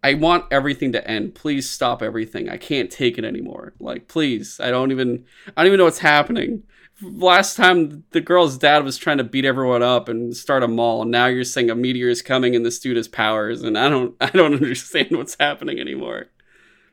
I 0.04 0.14
want 0.14 0.44
everything 0.52 0.92
to 0.92 1.10
end. 1.10 1.34
Please 1.34 1.68
stop 1.68 2.00
everything. 2.00 2.48
I 2.48 2.58
can't 2.58 2.92
take 2.92 3.18
it 3.18 3.24
anymore. 3.24 3.72
Like, 3.80 4.06
please. 4.06 4.60
I 4.60 4.70
don't 4.70 4.92
even 4.92 5.24
I 5.56 5.62
don't 5.62 5.66
even 5.66 5.78
know 5.78 5.84
what's 5.84 5.98
happening. 5.98 6.62
Last 7.02 7.56
time 7.56 8.04
the 8.12 8.22
girl's 8.22 8.56
dad 8.56 8.82
was 8.82 8.96
trying 8.96 9.18
to 9.18 9.24
beat 9.24 9.44
everyone 9.44 9.82
up 9.82 10.08
and 10.08 10.34
start 10.34 10.62
a 10.62 10.68
mall, 10.68 11.02
and 11.02 11.10
now 11.10 11.26
you're 11.26 11.44
saying 11.44 11.68
a 11.68 11.74
meteor 11.74 12.08
is 12.08 12.22
coming 12.22 12.56
and 12.56 12.64
this 12.64 12.78
dude 12.78 12.96
has 12.96 13.06
powers, 13.08 13.62
and 13.62 13.76
I 13.76 13.88
don't 13.88 14.14
I 14.20 14.30
don't 14.30 14.54
understand 14.54 15.08
what's 15.10 15.36
happening 15.38 15.78
anymore. 15.78 16.26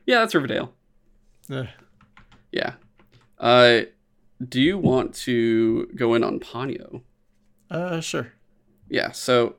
Yeah, 0.06 0.20
that's 0.20 0.34
Riverdale. 0.34 0.72
Ugh. 1.50 1.68
Yeah. 2.52 2.74
Uh 3.38 3.82
do 4.46 4.60
you 4.60 4.78
want 4.78 5.14
to 5.14 5.86
go 5.94 6.14
in 6.14 6.24
on 6.24 6.40
Ponyo? 6.40 7.02
Uh, 7.70 8.00
sure. 8.00 8.32
Yeah, 8.88 9.12
so 9.12 9.56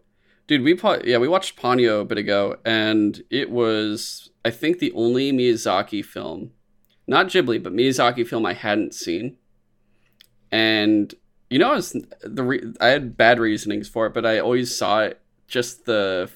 dude, 0.47 0.61
we 0.61 0.75
pa- 0.75 0.99
yeah, 1.03 1.17
we 1.17 1.27
watched 1.27 1.59
Ponyo 1.59 2.01
a 2.01 2.05
bit 2.05 2.17
ago 2.19 2.57
and 2.63 3.23
it 3.31 3.49
was 3.49 4.29
I 4.43 4.51
think 4.51 4.77
the 4.77 4.91
only 4.91 5.31
Miyazaki 5.31 6.05
film, 6.05 6.51
not 7.07 7.27
Ghibli, 7.27 7.63
but 7.63 7.73
Miyazaki 7.73 8.27
film 8.27 8.45
I 8.45 8.53
hadn't 8.53 8.93
seen. 8.93 9.37
And 10.51 11.13
you 11.49 11.59
know, 11.59 11.71
I 11.71 11.75
was 11.75 11.95
the 12.23 12.43
re- 12.43 12.73
I 12.81 12.87
had 12.87 13.17
bad 13.17 13.39
reasonings 13.39 13.87
for 13.87 14.07
it, 14.07 14.13
but 14.13 14.25
I 14.25 14.39
always 14.39 14.75
saw 14.75 15.01
it 15.01 15.21
just 15.47 15.85
the 15.85 16.29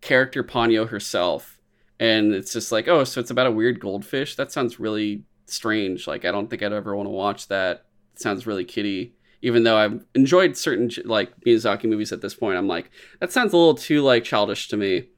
character 0.00 0.44
Ponyo 0.44 0.88
herself 0.88 1.60
and 1.98 2.32
it's 2.32 2.52
just 2.52 2.70
like, 2.70 2.86
oh, 2.86 3.04
so 3.04 3.20
it's 3.20 3.30
about 3.30 3.46
a 3.46 3.50
weird 3.50 3.80
goldfish. 3.80 4.36
That 4.36 4.52
sounds 4.52 4.78
really 4.78 5.24
strange. 5.46 6.06
Like 6.06 6.24
I 6.24 6.30
don't 6.30 6.48
think 6.48 6.62
I'd 6.62 6.72
ever 6.72 6.94
want 6.94 7.06
to 7.06 7.10
watch 7.10 7.48
that. 7.48 7.86
It 8.14 8.20
sounds 8.20 8.46
really 8.46 8.64
kiddie 8.64 9.14
even 9.42 9.64
though 9.64 9.76
I've 9.76 10.04
enjoyed 10.14 10.56
certain 10.56 10.90
like 11.04 11.38
Miyazaki 11.42 11.84
movies 11.84 12.10
at 12.10 12.20
this 12.20 12.34
point, 12.34 12.56
I'm 12.56 12.66
like, 12.66 12.90
that 13.20 13.32
sounds 13.32 13.52
a 13.52 13.56
little 13.56 13.74
too 13.74 14.02
like 14.02 14.24
childish 14.24 14.66
to 14.68 14.76
me, 14.76 15.08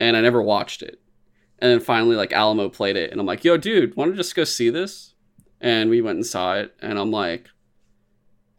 and 0.00 0.16
I 0.16 0.20
never 0.20 0.42
watched 0.42 0.82
it. 0.82 1.00
And 1.60 1.70
then 1.70 1.80
finally, 1.80 2.16
like 2.16 2.32
Alamo 2.32 2.68
played 2.68 2.96
it, 2.96 3.12
and 3.12 3.20
I'm 3.20 3.26
like, 3.26 3.44
yo, 3.44 3.56
dude, 3.56 3.96
want 3.96 4.10
to 4.10 4.16
just 4.16 4.34
go 4.34 4.44
see 4.44 4.68
this? 4.68 5.14
and 5.60 5.90
we 5.90 6.00
went 6.00 6.16
and 6.16 6.26
saw 6.26 6.54
it, 6.54 6.74
and 6.80 6.98
I'm 6.98 7.10
like, 7.10 7.48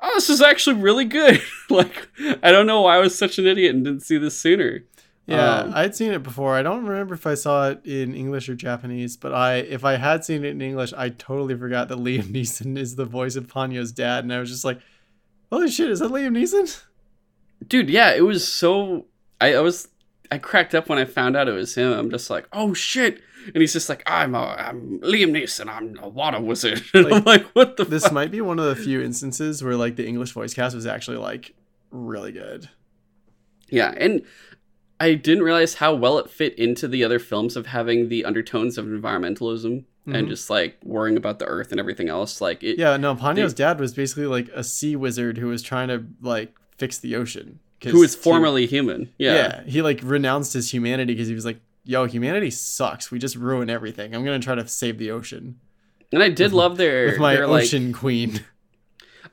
oh, 0.02 0.12
this 0.16 0.30
is 0.30 0.42
actually 0.42 0.78
really 0.82 1.06
good. 1.06 1.42
like, 1.70 2.10
I 2.42 2.52
don't 2.52 2.66
know 2.66 2.82
why 2.82 2.96
I 2.96 3.00
was 3.00 3.18
such 3.18 3.38
an 3.40 3.48
idiot 3.48 3.76
and 3.76 3.84
didn't 3.84 4.02
see 4.04 4.18
this 4.18 4.38
sooner. 4.38 4.84
Yeah, 5.26 5.60
Um, 5.60 5.72
I'd 5.76 5.96
seen 5.96 6.12
it 6.12 6.24
before. 6.24 6.56
I 6.56 6.64
don't 6.64 6.86
remember 6.86 7.14
if 7.14 7.28
I 7.28 7.36
saw 7.36 7.70
it 7.70 7.86
in 7.86 8.16
English 8.16 8.50
or 8.50 8.56
Japanese, 8.56 9.16
but 9.16 9.32
I 9.32 9.58
if 9.58 9.86
I 9.86 9.98
had 9.98 10.26
seen 10.26 10.44
it 10.44 10.50
in 10.50 10.62
English, 10.62 10.92
I 10.98 11.10
totally 11.10 11.56
forgot 11.56 11.88
that 11.90 12.00
Liam 12.00 12.24
Neeson 12.34 12.78
is 12.78 12.96
the 12.96 13.06
voice 13.06 13.36
of 13.36 13.46
Ponyo's 13.48 13.92
dad, 13.92 14.24
and 14.24 14.34
I 14.34 14.40
was 14.40 14.50
just 14.50 14.66
like, 14.66 14.80
"Holy 15.52 15.70
shit, 15.70 15.92
is 15.92 16.00
that 16.00 16.12
Liam 16.12 16.36
Neeson?" 16.36 16.84
dude 17.68 17.90
yeah 17.90 18.14
it 18.14 18.22
was 18.22 18.48
so 18.48 19.06
I, 19.42 19.56
I 19.56 19.60
was 19.60 19.90
i 20.32 20.38
cracked 20.38 20.74
up 20.74 20.88
when 20.88 20.98
i 20.98 21.04
found 21.04 21.36
out 21.36 21.50
it 21.50 21.52
was 21.52 21.76
him 21.76 21.92
i'm 21.92 22.10
just 22.10 22.30
like 22.30 22.48
oh 22.54 22.74
shit 22.74 23.22
and 23.46 23.58
he's 23.58 23.74
just 23.74 23.90
like 23.90 24.04
i'm 24.06 24.36
a, 24.36 24.56
i'm 24.60 25.00
liam 25.00 25.32
neeson 25.32 25.68
i'm 25.68 25.98
a 26.02 26.08
water 26.08 26.40
wizard 26.40 26.82
and 26.94 27.06
i'm 27.08 27.12
Like, 27.12 27.26
like 27.26 27.46
what 27.56 27.78
the 27.78 27.86
This 27.86 28.04
fuck? 28.04 28.14
might 28.14 28.32
be 28.32 28.42
one 28.42 28.60
of 28.60 28.66
the 28.66 28.76
few 28.76 29.02
instances 29.02 29.64
where 29.64 29.76
like 29.76 29.96
the 29.96 30.06
English 30.08 30.32
voice 30.32 30.54
cast 30.54 30.76
was 30.76 30.86
actually 30.86 31.18
like 31.18 31.54
really 31.92 32.32
good. 32.32 32.70
yeah 33.70 33.94
and 33.98 34.22
i 35.00 35.14
didn't 35.14 35.44
realize 35.44 35.76
how 35.76 35.94
well 35.94 36.18
it 36.20 36.30
fit 36.30 36.58
into 36.60 36.88
the 36.88 37.04
other 37.04 37.20
films 37.20 37.56
of 37.56 37.68
having 37.68 38.10
the 38.10 38.26
undertones 38.26 38.78
of 38.78 38.86
environmentalism 38.86 39.86
Mhm. 40.08 40.16
and 40.18 40.28
just 40.30 40.50
like 40.50 40.78
worrying 40.84 41.18
about 41.18 41.40
the 41.40 41.46
earth 41.46 41.72
and 41.72 41.80
everything 41.80 42.08
else 42.10 42.40
like 42.42 42.64
it 42.64 42.80
Yeah, 42.80 42.96
no, 42.98 43.16
Ponyo's 43.16 43.54
dad 43.54 43.80
was 43.80 43.94
basically 43.94 44.28
like 44.28 44.48
a 44.56 44.64
sea 44.64 44.96
wizard 44.96 45.38
who 45.38 45.48
was 45.48 45.62
trying 45.62 45.90
to 45.90 46.06
like 46.22 46.56
fix 46.78 46.98
the 46.98 47.16
ocean. 47.18 47.60
who 47.84 48.02
is 48.02 48.16
he- 48.16 48.22
formerly 48.22 48.66
human 48.66 49.10
yeah. 49.18 49.34
yeah. 49.36 49.64
he 49.66 49.82
like 49.82 50.00
renounced 50.04 50.54
his 50.54 50.72
humanity 50.74 51.14
because 51.14 51.28
he 51.28 51.34
was 51.36 51.46
like, 51.46 51.60
"Yo, 51.90 52.06
humanity 52.06 52.52
sucks. 52.52 53.10
We 53.10 53.18
just 53.18 53.36
ruin 53.36 53.68
everything. 53.68 54.14
I'm 54.14 54.24
gonna 54.24 54.38
try 54.38 54.54
to 54.54 54.68
save 54.68 55.00
the 55.00 55.10
ocean 55.10 55.60
and 56.12 56.22
i 56.22 56.30
did 56.30 56.54
love 56.54 56.78
their 56.78 57.08
with 57.08 57.20
my 57.20 57.34
their, 57.34 57.48
like, 57.48 57.64
ocean 57.64 57.94
queen." 57.94 58.42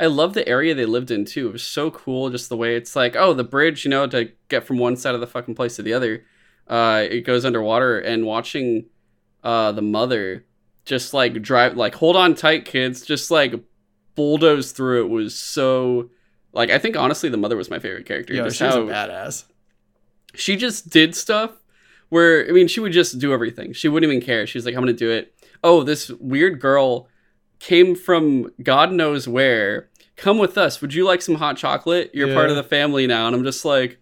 I 0.00 0.06
love 0.06 0.32
the 0.32 0.46
area 0.48 0.74
they 0.74 0.86
lived 0.86 1.10
in 1.10 1.26
too. 1.26 1.48
It 1.48 1.52
was 1.52 1.62
so 1.62 1.90
cool, 1.90 2.30
just 2.30 2.48
the 2.48 2.56
way 2.56 2.76
it's 2.76 2.96
like, 2.96 3.14
oh, 3.14 3.34
the 3.34 3.44
bridge, 3.44 3.84
you 3.84 3.90
know, 3.90 4.06
to 4.06 4.30
get 4.48 4.64
from 4.64 4.78
one 4.78 4.96
side 4.96 5.14
of 5.14 5.20
the 5.20 5.26
fucking 5.26 5.54
place 5.54 5.76
to 5.76 5.82
the 5.82 5.92
other. 5.92 6.24
Uh, 6.66 7.04
it 7.10 7.22
goes 7.22 7.44
underwater, 7.44 7.98
and 7.98 8.24
watching 8.24 8.86
uh, 9.44 9.72
the 9.72 9.82
mother 9.82 10.44
just 10.86 11.12
like 11.12 11.42
drive, 11.42 11.76
like, 11.76 11.94
hold 11.94 12.16
on 12.16 12.34
tight, 12.34 12.64
kids, 12.64 13.04
just 13.04 13.30
like 13.30 13.54
bulldoze 14.14 14.72
through 14.72 15.04
it 15.04 15.08
was 15.08 15.38
so. 15.38 16.08
Like, 16.52 16.70
I 16.70 16.78
think 16.78 16.96
honestly, 16.96 17.28
the 17.28 17.36
mother 17.36 17.56
was 17.56 17.68
my 17.68 17.78
favorite 17.78 18.06
character. 18.06 18.32
Yo, 18.32 18.44
Just 18.44 18.56
she 18.56 18.64
was 18.64 18.74
a 18.76 18.78
badass. 18.78 19.44
she 20.34 20.56
just 20.56 20.88
did 20.88 21.14
stuff 21.14 21.52
where 22.08 22.46
I 22.48 22.52
mean 22.52 22.68
she 22.68 22.80
would 22.80 22.92
just 22.92 23.18
do 23.18 23.32
everything. 23.32 23.72
She 23.72 23.88
wouldn't 23.88 24.10
even 24.12 24.24
care. 24.24 24.46
She's 24.46 24.64
like, 24.64 24.74
I'm 24.74 24.80
gonna 24.82 24.92
do 24.92 25.10
it. 25.10 25.32
Oh, 25.64 25.82
this 25.82 26.10
weird 26.10 26.60
girl 26.60 27.08
came 27.58 27.94
from 27.94 28.50
God 28.62 28.92
knows 28.92 29.26
where. 29.26 29.88
Come 30.16 30.38
with 30.38 30.56
us. 30.56 30.80
Would 30.80 30.94
you 30.94 31.04
like 31.04 31.20
some 31.20 31.34
hot 31.34 31.56
chocolate? 31.58 32.10
You're 32.14 32.32
part 32.32 32.48
of 32.48 32.56
the 32.56 32.62
family 32.62 33.06
now. 33.06 33.26
And 33.26 33.36
I'm 33.36 33.44
just 33.44 33.64
like 33.64 33.98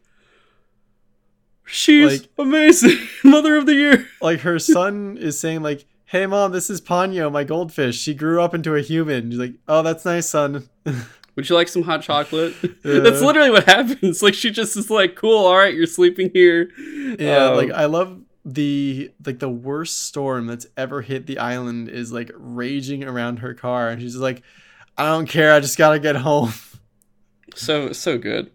She's 1.66 2.20
Like- 2.20 2.30
amazing. 2.38 2.98
Mother 3.24 3.56
of 3.56 3.66
the 3.66 3.74
year. 3.74 4.06
Like 4.20 4.40
her 4.40 4.58
son 4.58 5.16
is 5.18 5.38
saying 5.38 5.62
like, 5.62 5.86
"Hey 6.04 6.26
mom, 6.26 6.52
this 6.52 6.68
is 6.68 6.80
Ponyo, 6.80 7.32
my 7.32 7.42
goldfish. 7.44 7.98
She 7.98 8.12
grew 8.14 8.42
up 8.42 8.54
into 8.54 8.74
a 8.76 8.82
human." 8.82 9.30
She's 9.30 9.40
like, 9.40 9.54
"Oh, 9.66 9.82
that's 9.82 10.04
nice, 10.04 10.28
son." 10.28 10.68
Would 11.36 11.48
you 11.48 11.54
like 11.56 11.68
some 11.68 11.82
hot 11.82 12.02
chocolate? 12.02 12.54
Yeah. 12.84 13.00
That's 13.00 13.22
literally 13.22 13.50
what 13.50 13.64
happens. 13.64 14.22
Like 14.22 14.34
she 14.34 14.50
just 14.50 14.76
is 14.76 14.90
like, 14.90 15.16
cool, 15.16 15.46
all 15.46 15.56
right, 15.56 15.74
you're 15.74 15.86
sleeping 15.86 16.30
here. 16.34 16.70
Yeah, 17.18 17.46
Um, 17.46 17.56
like 17.56 17.70
I 17.70 17.86
love 17.86 18.20
the 18.44 19.10
like 19.24 19.38
the 19.38 19.48
worst 19.48 20.04
storm 20.06 20.46
that's 20.46 20.66
ever 20.76 21.00
hit 21.00 21.26
the 21.26 21.38
island 21.38 21.88
is 21.88 22.12
like 22.12 22.30
raging 22.34 23.02
around 23.02 23.38
her 23.38 23.54
car 23.54 23.88
and 23.88 24.02
she's 24.02 24.16
like 24.16 24.42
I 24.98 25.06
don't 25.06 25.26
care, 25.26 25.52
I 25.52 25.60
just 25.60 25.78
got 25.78 25.90
to 25.92 25.98
get 25.98 26.16
home. 26.16 26.52
so 27.54 27.92
so 27.92 28.18
good 28.18 28.50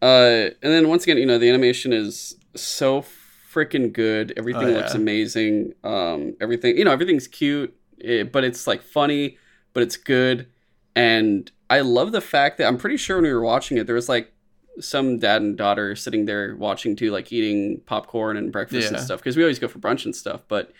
uh 0.00 0.48
and 0.62 0.72
then 0.72 0.88
once 0.88 1.02
again 1.02 1.18
you 1.18 1.26
know 1.26 1.38
the 1.38 1.48
animation 1.48 1.92
is 1.92 2.36
so 2.54 3.04
freaking 3.52 3.92
good 3.92 4.32
everything 4.36 4.68
Oh, 4.68 4.72
looks 4.72 4.94
amazing 4.94 5.72
um 5.84 6.34
everything 6.40 6.76
you 6.78 6.84
know 6.84 6.92
everything's 6.92 7.26
cute 7.28 7.76
eh, 8.02 8.22
but 8.22 8.44
it's 8.44 8.66
like 8.66 8.82
funny 8.82 9.36
but 9.74 9.82
it's 9.82 9.96
good 9.96 10.48
and 10.96 11.50
i 11.70 11.80
love 11.80 12.12
the 12.12 12.20
fact 12.20 12.58
that 12.58 12.66
i'm 12.66 12.78
pretty 12.78 12.96
sure 12.96 13.16
when 13.16 13.24
we 13.24 13.32
were 13.32 13.42
watching 13.42 13.76
it 13.76 13.86
there 13.86 13.94
was 13.94 14.08
like 14.08 14.32
some 14.80 15.18
dad 15.18 15.42
and 15.42 15.56
daughter 15.56 15.96
sitting 15.96 16.24
there 16.24 16.54
watching 16.56 16.94
too 16.94 17.10
like 17.10 17.32
eating 17.32 17.80
popcorn 17.86 18.36
and 18.36 18.52
breakfast 18.52 18.90
and 18.90 19.00
stuff 19.00 19.20
because 19.20 19.36
we 19.36 19.42
always 19.42 19.58
go 19.58 19.68
for 19.68 19.78
brunch 19.78 20.04
and 20.04 20.14
stuff 20.14 20.42
but 20.48 20.72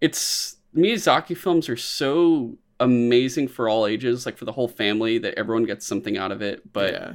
it's 0.00 0.56
miyazaki 0.74 1.36
films 1.36 1.68
are 1.68 1.76
so 1.76 2.56
amazing 2.80 3.48
for 3.48 3.68
all 3.68 3.86
ages 3.86 4.26
like 4.26 4.36
for 4.36 4.44
the 4.44 4.52
whole 4.52 4.68
family 4.68 5.18
that 5.18 5.34
everyone 5.34 5.64
gets 5.64 5.86
something 5.86 6.16
out 6.16 6.32
of 6.32 6.42
it 6.42 6.72
but 6.72 6.92
yeah. 6.92 7.14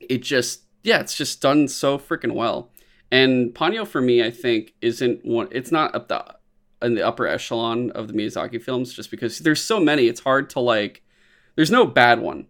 it 0.00 0.22
just 0.22 0.62
yeah 0.82 1.00
it's 1.00 1.16
just 1.16 1.40
done 1.40 1.68
so 1.68 1.98
freaking 1.98 2.32
well 2.32 2.70
and 3.10 3.54
ponyo 3.54 3.86
for 3.86 4.00
me 4.00 4.22
i 4.22 4.30
think 4.30 4.74
isn't 4.80 5.24
one 5.24 5.48
it's 5.50 5.72
not 5.72 5.94
up 5.94 6.08
the 6.08 6.24
in 6.82 6.94
the 6.94 7.06
upper 7.06 7.26
echelon 7.26 7.90
of 7.92 8.08
the 8.08 8.14
miyazaki 8.14 8.62
films 8.62 8.92
just 8.92 9.10
because 9.10 9.38
there's 9.40 9.62
so 9.62 9.80
many 9.80 10.06
it's 10.06 10.20
hard 10.20 10.50
to 10.50 10.60
like 10.60 11.02
there's 11.58 11.72
no 11.72 11.84
bad 11.84 12.20
one 12.20 12.46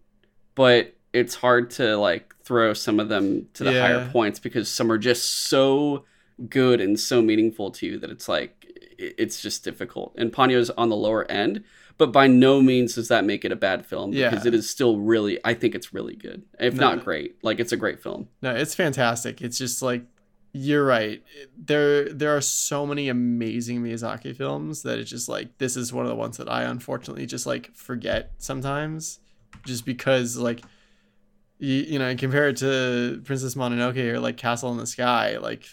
but 0.53 0.95
it's 1.13 1.33
hard 1.33 1.71
to 1.71 1.97
like 1.97 2.35
throw 2.43 2.73
some 2.73 2.99
of 2.99 3.09
them 3.09 3.47
to 3.55 3.63
the 3.63 3.71
higher 3.81 4.07
points 4.11 4.39
because 4.39 4.69
some 4.69 4.91
are 4.91 4.99
just 4.99 5.47
so 5.49 6.05
good 6.47 6.79
and 6.79 6.99
so 6.99 7.19
meaningful 7.21 7.71
to 7.71 7.87
you 7.87 7.97
that 7.97 8.11
it's 8.11 8.29
like 8.29 8.65
it's 8.99 9.41
just 9.41 9.63
difficult 9.63 10.13
and 10.17 10.31
ponyo's 10.31 10.69
on 10.71 10.89
the 10.89 10.95
lower 10.95 11.29
end 11.31 11.63
but 11.97 12.11
by 12.11 12.27
no 12.27 12.61
means 12.61 12.93
does 12.95 13.07
that 13.07 13.25
make 13.25 13.43
it 13.43 13.51
a 13.51 13.55
bad 13.55 13.83
film 13.85 14.11
because 14.11 14.45
Yeah. 14.45 14.49
it 14.49 14.53
is 14.53 14.69
still 14.69 14.99
really 14.99 15.39
i 15.43 15.55
think 15.55 15.73
it's 15.73 15.91
really 15.93 16.15
good 16.15 16.43
if 16.59 16.75
No. 16.75 16.93
not 16.95 17.03
great 17.03 17.43
like 17.43 17.59
it's 17.59 17.71
a 17.71 17.77
great 17.77 18.03
film 18.03 18.27
No, 18.43 18.53
it's 18.53 18.75
fantastic. 18.75 19.41
It's 19.41 19.57
just 19.57 19.81
like 19.81 20.03
you're 20.51 20.85
right. 20.85 21.23
There 21.57 22.11
there 22.11 22.35
are 22.35 22.41
so 22.41 22.85
many 22.85 23.09
amazing 23.09 23.83
Miyazaki 23.83 24.35
films 24.35 24.81
that 24.83 24.99
it's 24.99 25.09
just 25.09 25.29
like 25.29 25.57
this 25.57 25.77
is 25.77 25.93
one 25.93 26.05
of 26.05 26.09
the 26.09 26.15
ones 26.15 26.37
that 26.37 26.49
I 26.49 26.63
unfortunately 26.63 27.25
just 27.25 27.45
like 27.45 27.73
forget 27.75 28.31
sometimes 28.37 29.19
just 29.65 29.85
because 29.85 30.37
like 30.37 30.61
you, 31.59 31.75
you 31.75 31.99
know, 31.99 32.15
compare 32.15 32.49
it 32.49 32.57
to 32.57 33.21
Princess 33.25 33.55
Mononoke 33.55 34.13
or 34.13 34.19
like 34.19 34.37
Castle 34.37 34.71
in 34.71 34.77
the 34.77 34.87
Sky, 34.87 35.37
like 35.37 35.65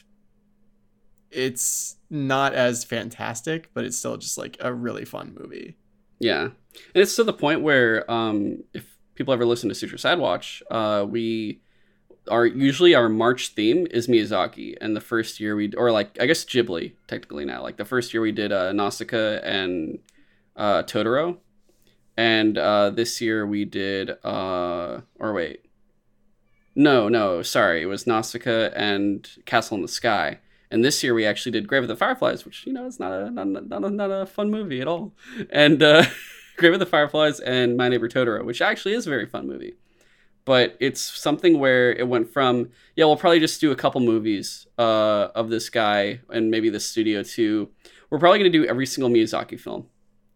it's 1.31 1.97
not 2.11 2.55
as 2.55 2.85
fantastic, 2.85 3.71
but 3.73 3.85
it's 3.85 3.97
still 3.97 4.17
just 4.17 4.37
like 4.37 4.57
a 4.61 4.73
really 4.75 5.05
fun 5.05 5.37
movie. 5.39 5.77
Yeah, 6.19 6.43
and 6.43 6.53
it's 6.95 7.17
to 7.17 7.25
the 7.25 7.33
point 7.33 7.63
where 7.63 8.11
um, 8.11 8.65
if 8.75 8.99
people 9.15 9.33
ever 9.33 9.45
listen 9.47 9.69
to 9.69 9.75
Suture 9.75 9.99
Side 9.99 10.19
Watch, 10.19 10.63
uh, 10.71 11.07
we 11.09 11.61
are 12.29 12.47
usually 12.47 12.95
our 12.95 13.09
March 13.09 13.49
theme 13.49 13.87
is 13.91 14.09
Miyazaki, 14.09 14.77
and 14.81 14.97
the 14.97 15.01
first 15.01 15.41
year 15.41 15.57
we 15.57 15.73
or 15.75 15.91
like 15.91 16.17
I 16.21 16.27
guess 16.27 16.45
Ghibli 16.45 16.93
technically 17.07 17.45
now. 17.45 17.63
Like 17.63 17.77
the 17.77 17.85
first 17.85 18.13
year 18.13 18.21
we 18.21 18.33
did 18.33 18.53
uh, 18.53 18.73
Nausicaa 18.73 19.41
and 19.43 19.99
uh, 20.57 20.83
Totoro, 20.83 21.39
and 22.17 22.59
uh, 22.59 22.91
this 22.91 23.21
year 23.21 23.47
we 23.47 23.65
did 23.65 24.11
uh, 24.25 25.01
or 25.19 25.33
wait, 25.33 25.67
no, 26.75 27.09
no, 27.09 27.43
sorry, 27.43 27.83
it 27.83 27.87
was 27.87 28.07
Nausicaa 28.07 28.71
and 28.75 29.29
Castle 29.47 29.77
in 29.77 29.83
the 29.83 29.89
Sky. 29.89 30.41
And 30.71 30.85
this 30.85 31.03
year 31.03 31.15
we 31.15 31.25
actually 31.25 31.53
did 31.53 31.69
Grave 31.69 31.83
of 31.85 31.89
the 31.89 31.97
Fireflies, 31.97 32.45
which 32.45 32.67
you 32.67 32.73
know 32.73 32.87
is 32.87 33.01
not 33.01 33.13
a 33.13 33.31
not, 33.31 33.47
not, 33.47 33.85
a, 33.85 33.91
not 33.91 34.11
a 34.11 34.27
fun 34.27 34.51
movie 34.51 34.81
at 34.81 34.89
all. 34.89 35.15
And 35.51 35.83
uh, 35.83 36.05
Grave 36.57 36.75
of 36.75 36.81
the 36.81 36.87
Fireflies 36.87 37.41
and 37.41 37.77
My 37.77 37.89
Neighbor 37.89 38.09
Totoro, 38.09 38.45
which 38.45 38.61
actually 38.61 38.95
is 38.95 39.07
a 39.07 39.11
very 39.11 39.27
fun 39.27 39.47
movie. 39.47 39.75
But 40.47 40.77
it's 40.81 41.01
something 41.03 41.59
where 41.59 41.93
it 41.93 42.09
went 42.09 42.33
from 42.33 42.71
yeah, 42.95 43.05
we'll 43.05 43.17
probably 43.19 43.41
just 43.41 43.61
do 43.61 43.71
a 43.73 43.77
couple 43.77 44.01
movies 44.01 44.67
uh, 44.79 45.29
of 45.35 45.51
this 45.51 45.69
guy 45.69 46.21
and 46.31 46.51
maybe 46.51 46.71
the 46.71 46.81
studio 46.81 47.23
too. 47.23 47.69
We're 48.09 48.19
probably 48.21 48.39
gonna 48.39 48.51
do 48.51 48.65
every 48.65 48.87
single 48.87 49.11
Miyazaki 49.11 49.61
film 49.61 49.89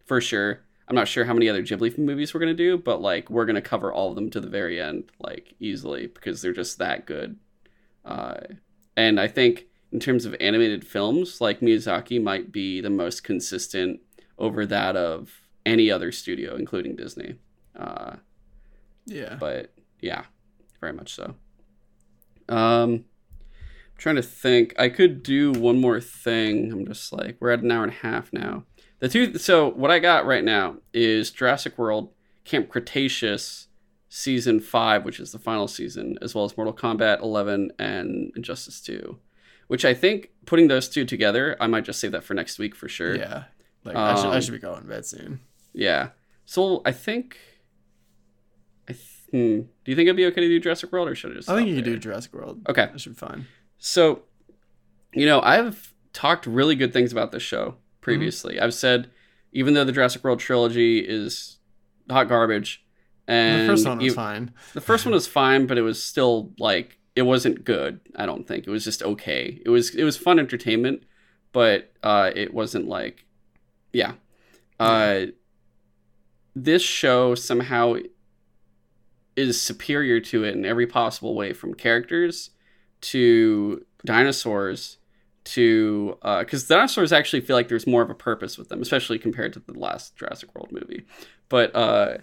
for 0.04 0.20
sure. 0.20 0.60
I'm 0.88 0.96
not 0.96 1.06
sure 1.08 1.24
how 1.24 1.32
many 1.32 1.48
other 1.48 1.62
Ghibli 1.62 1.96
movies 1.96 2.34
we're 2.34 2.40
gonna 2.40 2.52
do, 2.54 2.76
but 2.76 3.00
like 3.00 3.30
we're 3.30 3.46
gonna 3.46 3.62
cover 3.62 3.92
all 3.92 4.08
of 4.10 4.16
them 4.16 4.28
to 4.30 4.40
the 4.40 4.48
very 4.48 4.80
end, 4.80 5.04
like 5.20 5.54
easily 5.60 6.08
because 6.08 6.42
they're 6.42 6.52
just 6.52 6.78
that 6.78 7.06
good. 7.06 7.38
Uh, 8.04 8.40
and 8.96 9.20
I 9.20 9.28
think 9.28 9.66
in 9.92 10.00
terms 10.00 10.24
of 10.26 10.34
animated 10.40 10.84
films, 10.86 11.40
like 11.40 11.60
Miyazaki 11.60 12.20
might 12.22 12.50
be 12.50 12.80
the 12.80 12.90
most 12.90 13.22
consistent 13.22 14.00
over 14.38 14.66
that 14.66 14.96
of 14.96 15.30
any 15.64 15.90
other 15.90 16.10
studio, 16.10 16.56
including 16.56 16.96
Disney. 16.96 17.36
Uh, 17.76 18.16
Yeah. 19.06 19.36
but 19.38 19.72
yeah, 20.01 20.24
very 20.81 20.93
much 20.93 21.14
so. 21.14 21.35
Um, 22.48 22.93
I'm 22.93 23.98
trying 23.98 24.16
to 24.16 24.22
think. 24.22 24.74
I 24.78 24.89
could 24.89 25.22
do 25.22 25.52
one 25.52 25.81
more 25.81 26.01
thing. 26.01 26.72
I'm 26.72 26.86
just 26.86 27.12
like 27.12 27.36
we're 27.40 27.51
at 27.51 27.62
an 27.62 27.70
hour 27.70 27.85
and 27.85 27.93
a 27.93 27.97
half 27.97 28.32
now. 28.32 28.64
The 28.98 29.09
two. 29.09 29.39
So 29.39 29.68
what 29.70 29.90
I 29.90 29.98
got 29.98 30.27
right 30.27 30.44
now 30.44 30.77
is 30.93 31.31
Jurassic 31.31 31.78
World 31.78 32.12
Camp 32.44 32.68
Cretaceous 32.68 33.68
season 34.09 34.60
five, 34.60 35.05
which 35.05 35.20
is 35.20 35.32
the 35.32 35.39
final 35.39 35.68
season, 35.68 36.18
as 36.20 36.35
well 36.35 36.44
as 36.44 36.56
Mortal 36.56 36.74
Kombat 36.74 37.22
11 37.22 37.70
and 37.78 38.32
Injustice 38.35 38.81
2. 38.81 39.18
Which 39.68 39.85
I 39.85 39.94
think 39.94 40.31
putting 40.47 40.66
those 40.66 40.89
two 40.89 41.05
together, 41.05 41.56
I 41.60 41.68
might 41.68 41.85
just 41.85 42.01
save 42.01 42.10
that 42.10 42.24
for 42.24 42.35
next 42.35 42.59
week 42.59 42.74
for 42.74 42.89
sure. 42.89 43.14
Yeah. 43.16 43.44
Like 43.85 43.94
I 43.94 44.16
should 44.16 44.27
I 44.27 44.35
Um, 44.35 44.40
should 44.40 44.52
be 44.52 44.59
going 44.59 44.82
to 44.82 44.89
bed 44.89 45.06
soon. 45.06 45.40
Yeah. 45.72 46.09
So 46.44 46.82
I 46.85 46.90
think. 46.93 47.39
I 49.32 49.36
th- 49.36 49.55
hmm, 49.57 49.61
do 49.85 49.90
you 49.90 49.97
think 49.97 50.07
it'd 50.07 50.16
be 50.16 50.27
okay 50.27 50.40
to 50.40 50.48
do 50.48 50.61
Jurassic 50.61 50.93
World, 50.93 51.09
or 51.09 51.15
should 51.15 51.32
I 51.32 51.35
just? 51.35 51.48
I 51.48 51.57
think 51.57 51.66
stop 51.66 51.69
you 51.70 51.74
could 51.77 51.85
there? 51.86 51.94
do 51.94 52.01
Jurassic 52.01 52.32
World. 52.35 52.61
Okay. 52.69 52.86
That 52.93 53.01
should 53.01 53.12
be 53.15 53.19
fine. 53.19 53.47
So, 53.78 54.23
you 55.15 55.27
know, 55.27 55.40
I've 55.40 55.94
talked 56.12 56.47
really 56.47 56.74
good 56.74 56.93
things 56.93 57.12
about 57.12 57.32
this 57.32 57.43
show 57.43 57.77
previously. 58.01 58.61
I've 58.61 58.74
said, 58.74 59.11
even 59.52 59.74
though 59.74 59.85
the 59.85 59.93
Jurassic 59.93 60.23
World 60.24 60.40
trilogy 60.40 60.98
is 61.01 61.59
hot 62.11 62.28
garbage, 62.28 62.85
and 63.28 63.62
the 63.69 63.73
first 63.73 63.86
one 63.86 63.98
was 63.98 64.05
you- 64.07 64.12
fine. 64.12 64.52
the 64.74 64.81
first 64.81 65.05
one 65.07 65.12
was 65.15 65.27
fine, 65.27 65.66
but 65.66 65.78
it 65.78 65.82
was 65.82 66.02
still 66.02 66.52
like 66.59 66.98
it 67.16 67.23
wasn't 67.23 67.65
good. 67.65 68.01
I 68.16 68.27
don't 68.27 68.47
think 68.47 68.66
it 68.66 68.70
was 68.70 68.85
just 68.85 69.02
okay. 69.02 69.61
It 69.65 69.69
was 69.70 69.94
it 69.94 70.05
was 70.05 70.16
fun 70.16 70.39
entertainment, 70.39 71.05
but 71.52 71.93
uh, 72.02 72.31
it 72.35 72.52
wasn't 72.55 72.86
like, 72.89 73.24
yeah. 73.93 74.15
Uh, 74.78 75.27
this 76.57 76.82
show 76.82 77.35
somehow 77.35 77.97
is 79.36 79.61
superior 79.61 80.20
to 80.20 80.44
it 80.44 80.55
in 80.55 80.65
every 80.65 80.86
possible 80.86 81.35
way, 81.35 81.52
from 81.52 81.74
characters 81.74 82.51
to 83.02 83.85
dinosaurs 84.05 84.98
to 85.43 86.19
uh 86.23 86.40
because 86.40 86.69
dinosaurs 86.69 87.12
actually 87.12 87.40
feel 87.40 87.57
like 87.57 87.69
there's 87.69 87.86
more 87.86 88.02
of 88.02 88.11
a 88.11 88.15
purpose 88.15 88.59
with 88.59 88.69
them, 88.69 88.82
especially 88.82 89.19
compared 89.19 89.52
to 89.52 89.61
the 89.61 89.78
last 89.78 90.16
Jurassic 90.16 90.55
World 90.55 90.70
movie. 90.70 91.07
But 91.48 91.74
uh, 91.74 92.19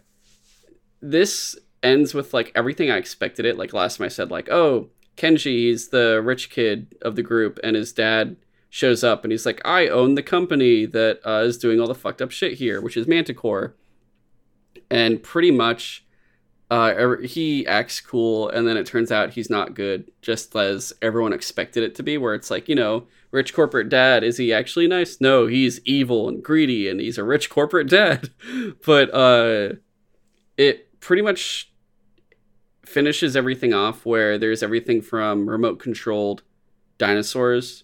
this 1.01 1.57
ends 1.83 2.13
with 2.13 2.33
like 2.33 2.51
everything 2.55 2.89
I 2.89 2.97
expected 2.97 3.45
it. 3.45 3.57
Like 3.57 3.73
last 3.73 3.97
time 3.97 4.05
I 4.05 4.09
said, 4.09 4.31
like, 4.31 4.49
oh, 4.49 4.89
Kenji, 5.15 5.45
he's 5.45 5.89
the 5.89 6.21
rich 6.23 6.49
kid 6.49 6.95
of 7.01 7.15
the 7.15 7.23
group, 7.23 7.59
and 7.63 7.75
his 7.75 7.91
dad 7.91 8.37
shows 8.69 9.03
up 9.03 9.23
and 9.23 9.31
he's 9.31 9.45
like, 9.45 9.61
I 9.65 9.87
own 9.87 10.15
the 10.15 10.23
company 10.23 10.85
that 10.85 11.19
uh, 11.25 11.43
is 11.45 11.57
doing 11.57 11.79
all 11.79 11.87
the 11.87 11.95
fucked 11.95 12.21
up 12.21 12.31
shit 12.31 12.53
here, 12.53 12.81
which 12.81 12.97
is 12.97 13.07
Manticore. 13.07 13.75
And 14.89 15.21
pretty 15.21 15.51
much, 15.51 16.05
uh, 16.69 16.93
er- 16.97 17.21
he 17.21 17.65
acts 17.65 18.01
cool, 18.01 18.49
and 18.49 18.67
then 18.67 18.77
it 18.77 18.85
turns 18.85 19.11
out 19.11 19.31
he's 19.33 19.49
not 19.49 19.73
good, 19.73 20.11
just 20.21 20.55
as 20.55 20.93
everyone 21.01 21.33
expected 21.33 21.83
it 21.83 21.95
to 21.95 22.03
be. 22.03 22.17
Where 22.17 22.33
it's 22.33 22.51
like, 22.51 22.67
you 22.67 22.75
know, 22.75 23.07
rich 23.31 23.53
corporate 23.53 23.89
dad, 23.89 24.23
is 24.23 24.37
he 24.37 24.51
actually 24.51 24.87
nice? 24.87 25.21
No, 25.21 25.47
he's 25.47 25.79
evil 25.85 26.27
and 26.27 26.43
greedy, 26.43 26.89
and 26.89 26.99
he's 26.99 27.17
a 27.17 27.23
rich 27.23 27.49
corporate 27.49 27.89
dad. 27.89 28.29
but 28.85 29.13
uh, 29.13 29.75
it 30.57 30.99
pretty 30.99 31.21
much 31.21 31.71
finishes 32.85 33.35
everything 33.35 33.73
off 33.73 34.05
where 34.05 34.37
there's 34.37 34.63
everything 34.63 35.01
from 35.01 35.49
remote 35.49 35.77
controlled 35.77 36.41
dinosaurs 36.97 37.83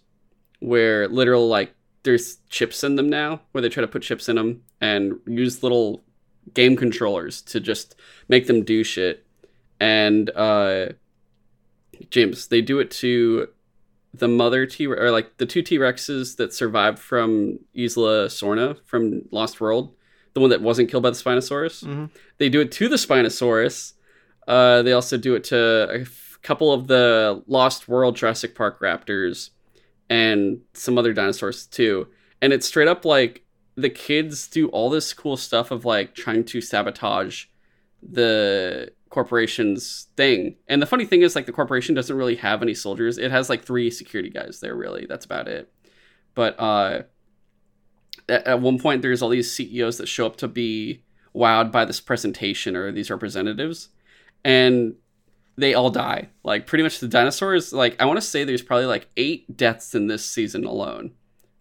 where 0.60 1.08
literal 1.10 1.48
like 1.48 1.76
there's 2.04 2.38
chips 2.50 2.84
in 2.84 2.96
them 2.96 3.10
now 3.10 3.42
where 3.52 3.62
they 3.62 3.70
try 3.70 3.82
to 3.82 3.88
put 3.88 4.02
chips 4.02 4.30
in 4.30 4.38
them 4.38 4.62
and 4.80 5.20
use 5.28 5.62
little 5.62 6.03
game 6.54 6.76
controllers 6.76 7.42
to 7.42 7.60
just 7.60 7.96
make 8.28 8.48
them 8.48 8.64
do 8.64 8.84
shit 8.84 9.26
and 9.80 10.30
uh 10.32 10.88
james 12.10 12.48
they 12.48 12.62
do 12.62 12.80
it 12.80 12.92
to 12.92 13.48
the 14.14 14.28
mother 14.28 14.66
t 14.66 14.86
or 14.86 15.12
like 15.12 15.38
the 15.38 15.46
two 15.46 15.62
t-rexes 15.62 16.36
that 16.38 16.54
survived 16.54 17.00
from 17.00 17.60
isla 17.74 18.28
sorna 18.28 18.78
from 18.86 19.22
lost 19.32 19.60
world 19.62 19.96
the 20.34 20.40
one 20.40 20.50
that 20.50 20.62
wasn't 20.62 20.90
killed 20.90 21.04
by 21.04 21.10
the 21.10 21.16
spinosaurus 21.16 21.84
Mhm. 21.84 22.10
they 22.38 22.50
do 22.50 22.62
it 22.62 22.72
to 22.74 22.88
the 22.90 22.96
spinosaurus 22.98 23.94
uh 24.48 24.82
they 24.82 24.92
also 24.94 25.18
do 25.18 25.36
it 25.36 25.44
to 25.46 25.58
a 25.90 26.02
f- 26.02 26.38
couple 26.42 26.74
of 26.74 26.88
the 26.88 27.42
lost 27.48 27.88
world 27.88 28.16
jurassic 28.16 28.54
park 28.56 28.80
raptors 28.82 29.52
and 30.10 30.60
some 30.74 30.98
other 30.98 31.14
dinosaurs 31.14 31.66
too. 31.66 32.08
And 32.42 32.52
it's 32.52 32.68
straight 32.68 32.90
up 32.90 33.06
like 33.06 33.43
the 33.76 33.90
kids 33.90 34.48
do 34.48 34.68
all 34.70 34.90
this 34.90 35.14
cool 35.14 35.38
stuff 35.38 35.72
of 35.72 35.86
like 35.86 36.14
trying 36.14 36.44
to 36.46 36.62
sabotage 36.62 37.46
the 38.02 38.92
corporation's 39.10 40.08
thing. 40.16 40.56
And 40.68 40.82
the 40.82 40.86
funny 40.86 41.06
thing 41.06 41.22
is 41.22 41.36
like 41.36 41.46
the 41.46 41.52
corporation 41.52 41.96
doesn't 41.96 42.16
really 42.16 42.36
have 42.36 42.62
any 42.62 42.74
soldiers. 42.74 43.18
It 43.18 43.32
has 43.32 43.50
like 43.50 43.64
three 43.64 43.90
security 43.90 44.30
guys 44.30 44.60
there 44.60 44.76
really. 44.76 45.06
That's 45.08 45.26
about 45.26 45.48
it. 45.48 45.72
But 46.36 46.60
uh 46.60 47.04
at, 48.30 48.48
at 48.48 48.62
one 48.62 48.80
point 48.80 49.02
there's 49.02 49.22
all 49.22 49.30
these 49.30 49.52
CEOs 49.52 49.98
that 49.98 50.08
show 50.08 50.26
up 50.26 50.36
to 50.38 50.48
be 50.48 51.04
wowed 51.36 51.72
by 51.72 51.86
this 51.86 52.02
presentation 52.02 52.76
or 52.76 52.92
these 52.92 53.10
representatives 53.10 53.90
and 54.44 54.96
they 55.58 55.74
all 55.74 55.90
die. 55.90 56.30
Like 56.44 56.68
pretty 56.68 56.84
much 56.84 57.00
the 57.00 57.08
dinosaurs. 57.08 57.74
Like 57.74 58.02
I 58.02 58.06
want 58.06 58.18
to 58.18 58.26
say 58.26 58.44
there's 58.44 58.62
probably 58.62 58.88
like 58.88 59.08
eight 59.18 59.56
deaths 59.56 59.94
in 59.96 60.08
this 60.08 60.26
season 60.26 60.66
alone, 60.66 61.12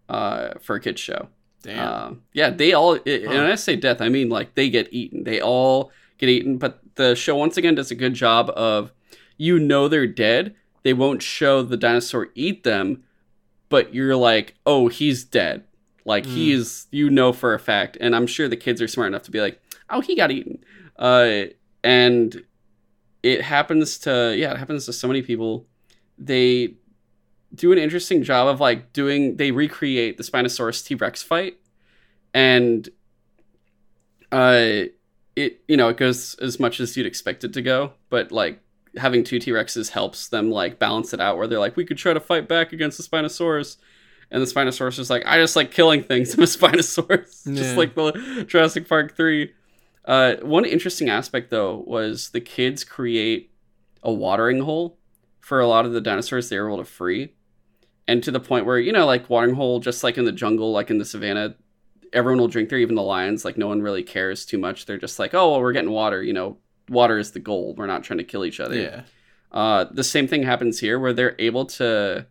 uh, 0.08 0.54
for 0.60 0.76
a 0.76 0.80
kids 0.80 1.00
show. 1.00 1.28
Damn. 1.62 1.88
Uh, 1.88 2.14
yeah, 2.32 2.50
they 2.50 2.72
all. 2.72 2.94
It, 3.04 3.24
Huh. 3.24 3.32
And 3.32 3.40
I 3.46 3.54
say 3.54 3.76
death, 3.76 4.00
I 4.00 4.08
mean 4.08 4.28
like 4.28 4.54
they 4.54 4.68
get 4.68 4.88
eaten. 4.92 5.24
They 5.24 5.40
all 5.40 5.90
get 6.18 6.28
eaten. 6.28 6.58
But 6.58 6.80
the 6.96 7.14
show 7.14 7.36
once 7.36 7.56
again 7.56 7.74
does 7.74 7.90
a 7.90 7.94
good 7.94 8.14
job 8.14 8.50
of, 8.56 8.92
you 9.36 9.58
know, 9.58 9.88
they're 9.88 10.06
dead. 10.06 10.54
They 10.82 10.92
won't 10.92 11.22
show 11.22 11.62
the 11.62 11.76
dinosaur 11.76 12.28
eat 12.34 12.64
them, 12.64 13.04
but 13.68 13.94
you're 13.94 14.16
like, 14.16 14.54
oh, 14.66 14.88
he's 14.88 15.22
dead. 15.24 15.64
Like 16.04 16.26
he 16.26 16.50
Mm. 16.50 16.54
is, 16.56 16.86
you 16.90 17.08
know 17.10 17.32
for 17.32 17.54
a 17.54 17.58
fact. 17.60 17.96
And 18.00 18.16
I'm 18.16 18.26
sure 18.26 18.48
the 18.48 18.56
kids 18.56 18.82
are 18.82 18.88
smart 18.88 19.06
enough 19.08 19.22
to 19.22 19.30
be 19.30 19.40
like, 19.40 19.60
oh, 19.88 20.00
he 20.00 20.16
got 20.16 20.32
eaten. 20.32 20.58
Uh, 20.98 21.44
and 21.84 22.42
it 23.22 23.40
happens 23.42 23.98
to 23.98 24.34
yeah 24.36 24.50
it 24.52 24.56
happens 24.56 24.84
to 24.86 24.92
so 24.92 25.06
many 25.06 25.22
people 25.22 25.64
they 26.18 26.74
do 27.54 27.72
an 27.72 27.78
interesting 27.78 28.22
job 28.22 28.48
of 28.48 28.60
like 28.60 28.92
doing 28.92 29.36
they 29.36 29.50
recreate 29.50 30.16
the 30.16 30.22
spinosaurus 30.22 30.84
t-rex 30.84 31.22
fight. 31.22 31.58
And 32.34 32.88
uh 34.30 34.84
it 35.36 35.60
you 35.68 35.76
know 35.76 35.88
it 35.88 35.96
goes 35.96 36.34
as 36.36 36.58
much 36.60 36.80
as 36.80 36.96
you'd 36.96 37.06
expect 37.06 37.44
it 37.44 37.52
to 37.52 37.62
go 37.62 37.92
but 38.10 38.32
like 38.32 38.60
having 38.96 39.24
two 39.24 39.38
t-rexes 39.38 39.90
helps 39.90 40.28
them 40.28 40.50
like 40.50 40.78
balance 40.78 41.12
it 41.14 41.20
out 41.20 41.36
where 41.36 41.46
they're 41.46 41.58
like 41.58 41.76
we 41.76 41.84
could 41.84 41.96
try 41.98 42.12
to 42.12 42.20
fight 42.20 42.46
back 42.48 42.72
against 42.72 42.98
the 42.98 43.04
spinosaurus. 43.04 43.76
And 44.30 44.40
the 44.42 44.46
spinosaurus 44.46 44.98
is 44.98 45.10
like 45.10 45.24
i 45.26 45.38
just 45.38 45.56
like 45.56 45.70
killing 45.70 46.02
things 46.02 46.34
i'm 46.34 46.40
a 46.40 46.46
spinosaurus 46.46 47.42
Yeah. 47.46 47.54
just 47.54 47.76
like 47.76 47.94
the 47.94 48.44
jurassic 48.48 48.88
park 48.88 49.14
3 49.16 49.52
uh, 50.04 50.36
one 50.42 50.64
interesting 50.64 51.08
aspect 51.08 51.50
though 51.50 51.84
was 51.86 52.30
the 52.30 52.40
kids 52.40 52.82
create 52.84 53.52
a 54.02 54.12
watering 54.12 54.60
hole 54.62 54.98
for 55.40 55.60
a 55.60 55.66
lot 55.66 55.84
of 55.86 55.92
the 55.92 56.00
dinosaurs 56.00 56.48
they 56.48 56.58
were 56.58 56.68
able 56.68 56.78
to 56.78 56.84
free, 56.84 57.34
and 58.12 58.22
to 58.22 58.30
the 58.30 58.40
point 58.40 58.66
where 58.66 58.78
you 58.78 58.92
know, 58.92 59.06
like 59.06 59.30
watering 59.30 59.54
hole, 59.54 59.80
just 59.80 60.04
like 60.04 60.18
in 60.18 60.26
the 60.26 60.32
jungle, 60.32 60.70
like 60.70 60.90
in 60.90 60.98
the 60.98 61.04
savannah, 61.04 61.54
everyone 62.12 62.38
will 62.38 62.48
drink 62.48 62.68
there, 62.68 62.78
even 62.78 62.94
the 62.94 63.02
lions. 63.02 63.42
Like 63.42 63.56
no 63.56 63.68
one 63.68 63.80
really 63.80 64.02
cares 64.02 64.44
too 64.44 64.58
much. 64.58 64.84
They're 64.84 64.98
just 64.98 65.18
like, 65.18 65.32
oh 65.32 65.50
well, 65.50 65.60
we're 65.62 65.72
getting 65.72 65.90
water. 65.90 66.22
You 66.22 66.34
know, 66.34 66.58
water 66.90 67.16
is 67.16 67.30
the 67.30 67.40
goal. 67.40 67.74
We're 67.74 67.86
not 67.86 68.04
trying 68.04 68.18
to 68.18 68.24
kill 68.24 68.44
each 68.44 68.60
other. 68.60 68.76
yeah. 68.76 69.02
Uh, 69.50 69.84
the 69.90 70.04
same 70.04 70.28
thing 70.28 70.42
happens 70.42 70.78
here 70.78 70.98
where 70.98 71.14
they're 71.14 71.36
able 71.38 71.64
to, 71.66 72.26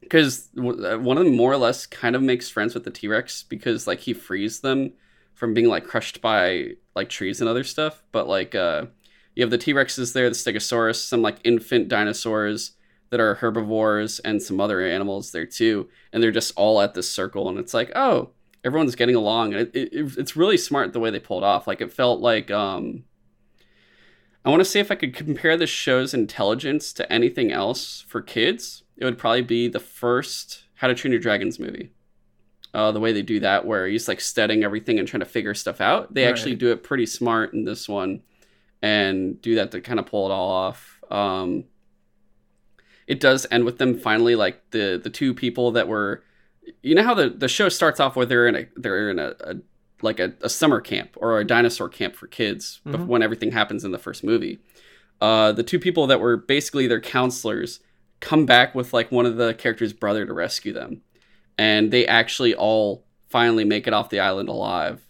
because 0.00 0.48
one 0.54 1.18
of 1.18 1.24
them 1.24 1.36
more 1.36 1.52
or 1.52 1.58
less 1.58 1.84
kind 1.84 2.16
of 2.16 2.22
makes 2.22 2.48
friends 2.48 2.72
with 2.72 2.84
the 2.84 2.90
T 2.90 3.06
Rex 3.06 3.42
because 3.42 3.86
like 3.86 4.00
he 4.00 4.14
frees 4.14 4.60
them 4.60 4.94
from 5.34 5.52
being 5.52 5.68
like 5.68 5.84
crushed 5.86 6.22
by 6.22 6.70
like 6.96 7.10
trees 7.10 7.42
and 7.42 7.50
other 7.50 7.64
stuff. 7.64 8.02
But 8.12 8.28
like 8.28 8.54
uh, 8.54 8.86
you 9.34 9.42
have 9.42 9.50
the 9.50 9.58
T 9.58 9.74
Rexes 9.74 10.14
there, 10.14 10.30
the 10.30 10.34
Stegosaurus, 10.34 11.06
some 11.06 11.20
like 11.20 11.36
infant 11.44 11.88
dinosaurs 11.88 12.72
that 13.10 13.20
are 13.20 13.34
herbivores, 13.36 14.18
and 14.20 14.42
some 14.42 14.60
other 14.60 14.80
animals 14.80 15.32
there 15.32 15.46
too, 15.46 15.88
and 16.12 16.22
they're 16.22 16.30
just 16.30 16.52
all 16.56 16.80
at 16.80 16.94
this 16.94 17.10
circle, 17.10 17.48
and 17.48 17.58
it's 17.58 17.74
like 17.74 17.92
oh. 17.94 18.30
Everyone's 18.62 18.94
getting 18.94 19.16
along, 19.16 19.54
and 19.54 19.62
it, 19.62 19.74
it, 19.74 20.18
it's 20.18 20.36
really 20.36 20.58
smart 20.58 20.92
the 20.92 21.00
way 21.00 21.08
they 21.08 21.18
pulled 21.18 21.42
off. 21.42 21.66
Like 21.66 21.80
it 21.80 21.90
felt 21.90 22.20
like 22.20 22.50
um, 22.50 23.04
I 24.44 24.50
want 24.50 24.60
to 24.60 24.66
see 24.66 24.80
if 24.80 24.90
I 24.90 24.96
could 24.96 25.14
compare 25.14 25.56
the 25.56 25.66
show's 25.66 26.12
intelligence 26.12 26.92
to 26.92 27.10
anything 27.10 27.50
else 27.50 28.04
for 28.06 28.20
kids, 28.20 28.82
it 28.98 29.06
would 29.06 29.16
probably 29.16 29.40
be 29.40 29.66
the 29.66 29.80
first 29.80 30.64
How 30.74 30.88
to 30.88 30.94
Train 30.94 31.10
Your 31.10 31.22
Dragons 31.22 31.58
movie. 31.58 31.90
Uh, 32.74 32.92
the 32.92 33.00
way 33.00 33.12
they 33.12 33.22
do 33.22 33.40
that, 33.40 33.66
where 33.66 33.86
he's 33.86 34.08
like 34.08 34.20
studying 34.20 34.62
everything 34.62 34.98
and 34.98 35.08
trying 35.08 35.20
to 35.20 35.24
figure 35.26 35.54
stuff 35.54 35.80
out. 35.80 36.12
They 36.12 36.26
actually 36.26 36.54
do 36.54 36.70
it 36.70 36.82
pretty 36.82 37.06
smart 37.06 37.54
in 37.54 37.64
this 37.64 37.88
one, 37.88 38.20
and 38.82 39.40
do 39.40 39.54
that 39.54 39.70
to 39.70 39.80
kind 39.80 39.98
of 39.98 40.04
pull 40.04 40.30
it 40.30 40.34
all 40.34 40.50
off. 40.50 41.00
Um, 41.10 41.64
it 43.12 43.18
does 43.20 43.46
end 43.50 43.64
with 43.64 43.78
them 43.78 43.92
finally 43.98 44.34
like 44.44 44.56
the 44.70 45.00
the 45.02 45.10
two 45.10 45.34
people 45.34 45.72
that 45.72 45.86
were, 45.88 46.22
you 46.82 46.94
know 46.94 47.02
how 47.02 47.14
the 47.14 47.28
the 47.28 47.48
show 47.48 47.68
starts 47.68 47.98
off 48.00 48.14
where 48.16 48.26
they're 48.26 48.46
in 48.46 48.54
a 48.56 48.64
they're 48.76 49.10
in 49.10 49.18
a, 49.18 49.34
a 49.40 49.54
like 50.02 50.18
a, 50.20 50.32
a 50.42 50.48
summer 50.48 50.80
camp 50.80 51.10
or 51.16 51.38
a 51.38 51.44
dinosaur 51.46 51.88
camp 51.88 52.14
for 52.16 52.26
kids 52.26 52.80
Mhm. 52.86 53.06
when 53.06 53.22
everything 53.22 53.52
happens 53.52 53.84
in 53.84 53.90
the 53.92 53.98
first 54.06 54.24
movie. 54.24 54.58
Uh, 55.20 55.52
the 55.52 55.62
two 55.70 55.78
people 55.78 56.06
that 56.06 56.20
were 56.20 56.36
basically 56.38 56.86
their 56.86 57.00
counselors 57.00 57.80
come 58.20 58.46
back 58.46 58.74
with 58.74 58.92
like 58.94 59.10
one 59.12 59.26
of 59.26 59.36
the 59.36 59.52
characters' 59.54 59.92
brother 59.92 60.24
to 60.24 60.32
rescue 60.32 60.72
them, 60.72 61.02
and 61.58 61.90
they 61.90 62.06
actually 62.06 62.54
all 62.54 63.04
finally 63.28 63.64
make 63.64 63.86
it 63.86 63.92
off 63.92 64.08
the 64.10 64.20
island 64.20 64.48
alive. 64.48 65.04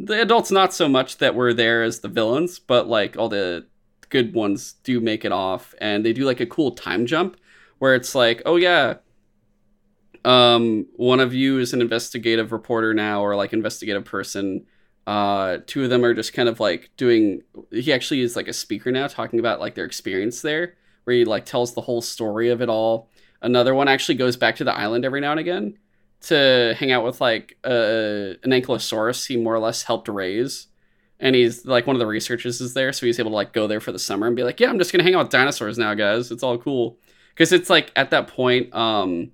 The 0.00 0.20
adults 0.20 0.50
not 0.50 0.74
so 0.74 0.88
much 0.88 1.18
that 1.18 1.34
were 1.36 1.54
there 1.54 1.82
as 1.84 2.00
the 2.00 2.08
villains, 2.08 2.58
but 2.58 2.88
like 2.88 3.16
all 3.16 3.28
the 3.28 3.66
good 4.08 4.34
ones 4.34 4.74
do 4.84 5.00
make 5.00 5.24
it 5.24 5.32
off, 5.32 5.74
and 5.80 6.04
they 6.04 6.12
do 6.12 6.24
like 6.24 6.40
a 6.40 6.46
cool 6.46 6.72
time 6.72 7.06
jump 7.06 7.36
where 7.78 7.94
it's 7.94 8.14
like, 8.14 8.42
oh 8.46 8.56
yeah, 8.56 8.94
um, 10.24 10.86
one 10.96 11.20
of 11.20 11.34
you 11.34 11.58
is 11.58 11.72
an 11.72 11.80
investigative 11.80 12.52
reporter 12.52 12.94
now, 12.94 13.22
or 13.22 13.36
like 13.36 13.52
investigative 13.52 14.04
person. 14.04 14.66
Uh, 15.06 15.58
two 15.66 15.84
of 15.84 15.90
them 15.90 16.04
are 16.04 16.14
just 16.14 16.32
kind 16.32 16.48
of 16.48 16.60
like 16.60 16.90
doing. 16.96 17.42
He 17.70 17.92
actually 17.92 18.20
is 18.20 18.36
like 18.36 18.48
a 18.48 18.52
speaker 18.52 18.90
now, 18.90 19.06
talking 19.06 19.38
about 19.38 19.60
like 19.60 19.74
their 19.74 19.84
experience 19.84 20.40
there, 20.42 20.76
where 21.04 21.16
he 21.16 21.24
like 21.24 21.44
tells 21.44 21.74
the 21.74 21.82
whole 21.82 22.00
story 22.00 22.48
of 22.50 22.62
it 22.62 22.68
all. 22.68 23.10
Another 23.42 23.74
one 23.74 23.88
actually 23.88 24.14
goes 24.14 24.36
back 24.36 24.56
to 24.56 24.64
the 24.64 24.74
island 24.74 25.04
every 25.04 25.20
now 25.20 25.32
and 25.32 25.40
again 25.40 25.78
to 26.22 26.74
hang 26.78 26.90
out 26.90 27.04
with 27.04 27.20
like 27.20 27.58
uh, 27.64 28.34
an 28.42 28.50
ankylosaurus 28.50 29.26
he 29.26 29.36
more 29.36 29.54
or 29.54 29.58
less 29.58 29.82
helped 29.82 30.08
raise 30.08 30.68
and 31.20 31.34
he's 31.36 31.64
like 31.64 31.86
one 31.86 31.94
of 31.96 32.00
the 32.00 32.06
researchers 32.06 32.60
is 32.60 32.74
there 32.74 32.92
so 32.92 33.06
he's 33.06 33.18
able 33.20 33.30
to 33.30 33.34
like 33.36 33.52
go 33.52 33.66
there 33.66 33.80
for 33.80 33.92
the 33.92 33.98
summer 33.98 34.26
and 34.26 34.34
be 34.36 34.42
like 34.42 34.58
yeah 34.60 34.68
i'm 34.68 34.78
just 34.78 34.92
gonna 34.92 35.04
hang 35.04 35.14
out 35.14 35.24
with 35.24 35.30
dinosaurs 35.30 35.78
now 35.78 35.94
guys 35.94 36.30
it's 36.30 36.42
all 36.42 36.58
cool 36.58 36.98
because 37.30 37.52
it's 37.52 37.70
like 37.70 37.92
at 37.96 38.10
that 38.10 38.26
point 38.28 38.74
um 38.74 39.30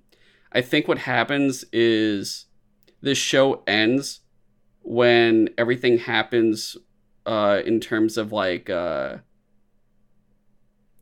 i 0.51 0.61
think 0.61 0.87
what 0.87 0.97
happens 0.99 1.65
is 1.73 2.45
this 3.01 3.17
show 3.17 3.63
ends 3.65 4.19
when 4.83 5.49
everything 5.57 5.97
happens 5.97 6.77
uh 7.25 7.61
in 7.65 7.79
terms 7.79 8.17
of 8.17 8.31
like 8.31 8.69
uh 8.69 9.17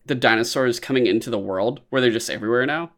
the 0.05 0.15
dinosaurs 0.15 0.79
coming 0.79 1.05
into 1.07 1.29
the 1.29 1.37
world 1.39 1.81
where 1.89 2.01
they're 2.01 2.11
just 2.11 2.29
everywhere 2.29 2.65
now 2.65 2.91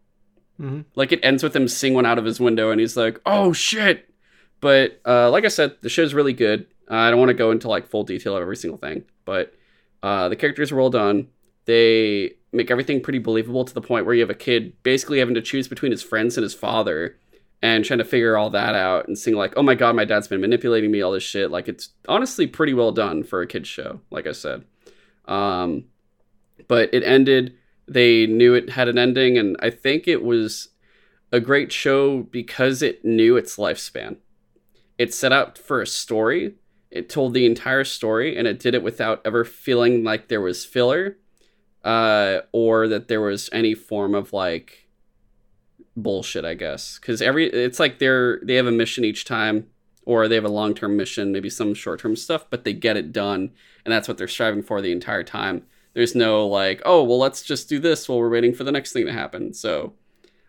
Mm-hmm. 0.60 0.82
like 0.94 1.12
it 1.12 1.20
ends 1.24 1.42
with 1.42 1.56
him 1.56 1.68
seeing 1.68 1.96
one 1.96 2.06
out 2.06 2.20
of 2.20 2.26
his 2.26 2.40
window 2.40 2.70
and 2.70 2.80
he's 2.80 2.96
like, 2.96 3.20
"Oh 3.26 3.52
shit!" 3.52 4.14
But 4.60 5.02
uh, 5.08 5.32
like 5.32 5.44
I 5.44 5.48
said, 5.48 5.78
the 5.82 5.90
show's 5.90 6.14
really 6.14 6.34
good. 6.34 6.68
Uh, 6.92 6.96
I 6.96 7.10
don't 7.10 7.20
want 7.20 7.30
to 7.30 7.36
go 7.36 7.52
into 7.52 7.70
like 7.70 7.88
full 7.88 8.04
detail 8.04 8.36
of 8.36 8.42
every 8.42 8.58
single 8.58 8.78
thing, 8.78 9.06
but 9.24 9.54
uh, 10.04 10.28
the 10.30 10.36
characters 10.36 10.72
are 10.72 10.76
well 10.76 10.90
done. 10.90 11.28
They 11.66 12.34
make 12.52 12.70
everything 12.70 13.02
pretty 13.02 13.20
believable 13.20 13.64
to 13.64 13.74
the 13.74 13.82
point 13.82 14.06
where 14.06 14.14
you 14.14 14.22
have 14.22 14.30
a 14.30 14.36
kid 14.36 14.74
basically 14.84 15.20
having 15.20 15.36
to 15.36 15.42
choose 15.42 15.68
between 15.68 15.92
his 15.92 16.04
friends 16.04 16.36
and 16.36 16.44
his 16.44 16.54
father, 16.54 17.18
and 17.62 17.86
trying 17.86 18.00
to 18.00 18.06
figure 18.06 18.36
all 18.36 18.50
that 18.50 18.76
out 18.76 19.08
and 19.08 19.18
seeing 19.18 19.38
like, 19.38 19.54
"Oh 19.56 19.64
my 19.64 19.76
god, 19.76 19.96
my 19.96 20.06
dad's 20.06 20.28
been 20.28 20.42
manipulating 20.42 20.92
me, 20.92 21.02
all 21.02 21.12
this 21.14 21.24
shit." 21.24 21.50
Like 21.50 21.70
it's 21.70 21.90
honestly 22.10 22.46
pretty 22.46 22.74
well 22.74 22.92
done 22.92 23.24
for 23.24 23.42
a 23.42 23.48
kids 23.48 23.70
show. 23.70 24.02
Like 24.10 24.28
I 24.28 24.34
said, 24.34 24.66
um, 25.26 25.86
but 26.68 26.94
it 26.94 27.04
ended 27.04 27.56
they 27.88 28.26
knew 28.26 28.54
it 28.54 28.70
had 28.70 28.88
an 28.88 28.98
ending 28.98 29.38
and 29.38 29.58
i 29.60 29.70
think 29.70 30.08
it 30.08 30.24
was 30.24 30.70
a 31.32 31.40
great 31.40 31.72
show 31.72 32.22
because 32.24 32.82
it 32.82 33.04
knew 33.04 33.36
its 33.36 33.58
lifespan 33.58 34.18
it 34.98 35.14
set 35.14 35.32
out 35.32 35.58
for 35.58 35.82
a 35.82 35.88
story 35.88 36.56
it 36.92 37.10
told 37.10 37.34
the 37.34 37.46
entire 37.46 37.84
story 37.84 38.38
and 38.38 38.48
it 38.48 38.60
did 38.60 38.76
it 38.76 38.84
without 38.84 39.22
ever 39.26 39.44
feeling 39.44 40.04
like 40.04 40.28
there 40.28 40.42
was 40.42 40.66
filler 40.66 41.18
uh, 41.84 42.42
or 42.52 42.88
that 42.88 43.08
there 43.08 43.22
was 43.22 43.50
any 43.52 43.74
form 43.74 44.14
of 44.14 44.34
like 44.34 44.88
bullshit 45.98 46.46
i 46.46 46.54
guess 46.54 46.98
because 47.00 47.22
every 47.22 47.48
it's 47.48 47.80
like 47.80 48.00
they're 48.00 48.40
they 48.44 48.56
have 48.56 48.66
a 48.66 48.72
mission 48.72 49.04
each 49.04 49.26
time 49.26 49.68
or 50.06 50.28
they 50.28 50.36
have 50.36 50.46
a 50.46 50.50
long-term 50.50 50.96
mission 50.96 51.32
maybe 51.32 51.50
some 51.50 51.74
short-term 51.74 52.16
stuff 52.16 52.46
but 52.50 52.64
they 52.64 52.72
get 52.72 52.96
it 52.96 53.12
done 53.12 53.52
and 53.84 53.92
that's 53.92 54.08
what 54.08 54.18
they're 54.18 54.28
striving 54.28 54.64
for 54.64 54.82
the 54.82 54.92
entire 54.92 55.24
time 55.24 55.64
there's 55.94 56.16
no 56.16 56.48
like, 56.48 56.82
oh, 56.86 57.04
well, 57.04 57.20
let's 57.20 57.42
just 57.42 57.70
do 57.70 57.80
this 57.80 58.08
while 58.08 58.20
we're 58.20 58.30
waiting 58.30 58.54
for 58.54 58.64
the 58.64 58.72
next 58.72 58.94
thing 58.94 59.06
to 59.06 59.14
happen. 59.14 59.54
So 59.54 59.94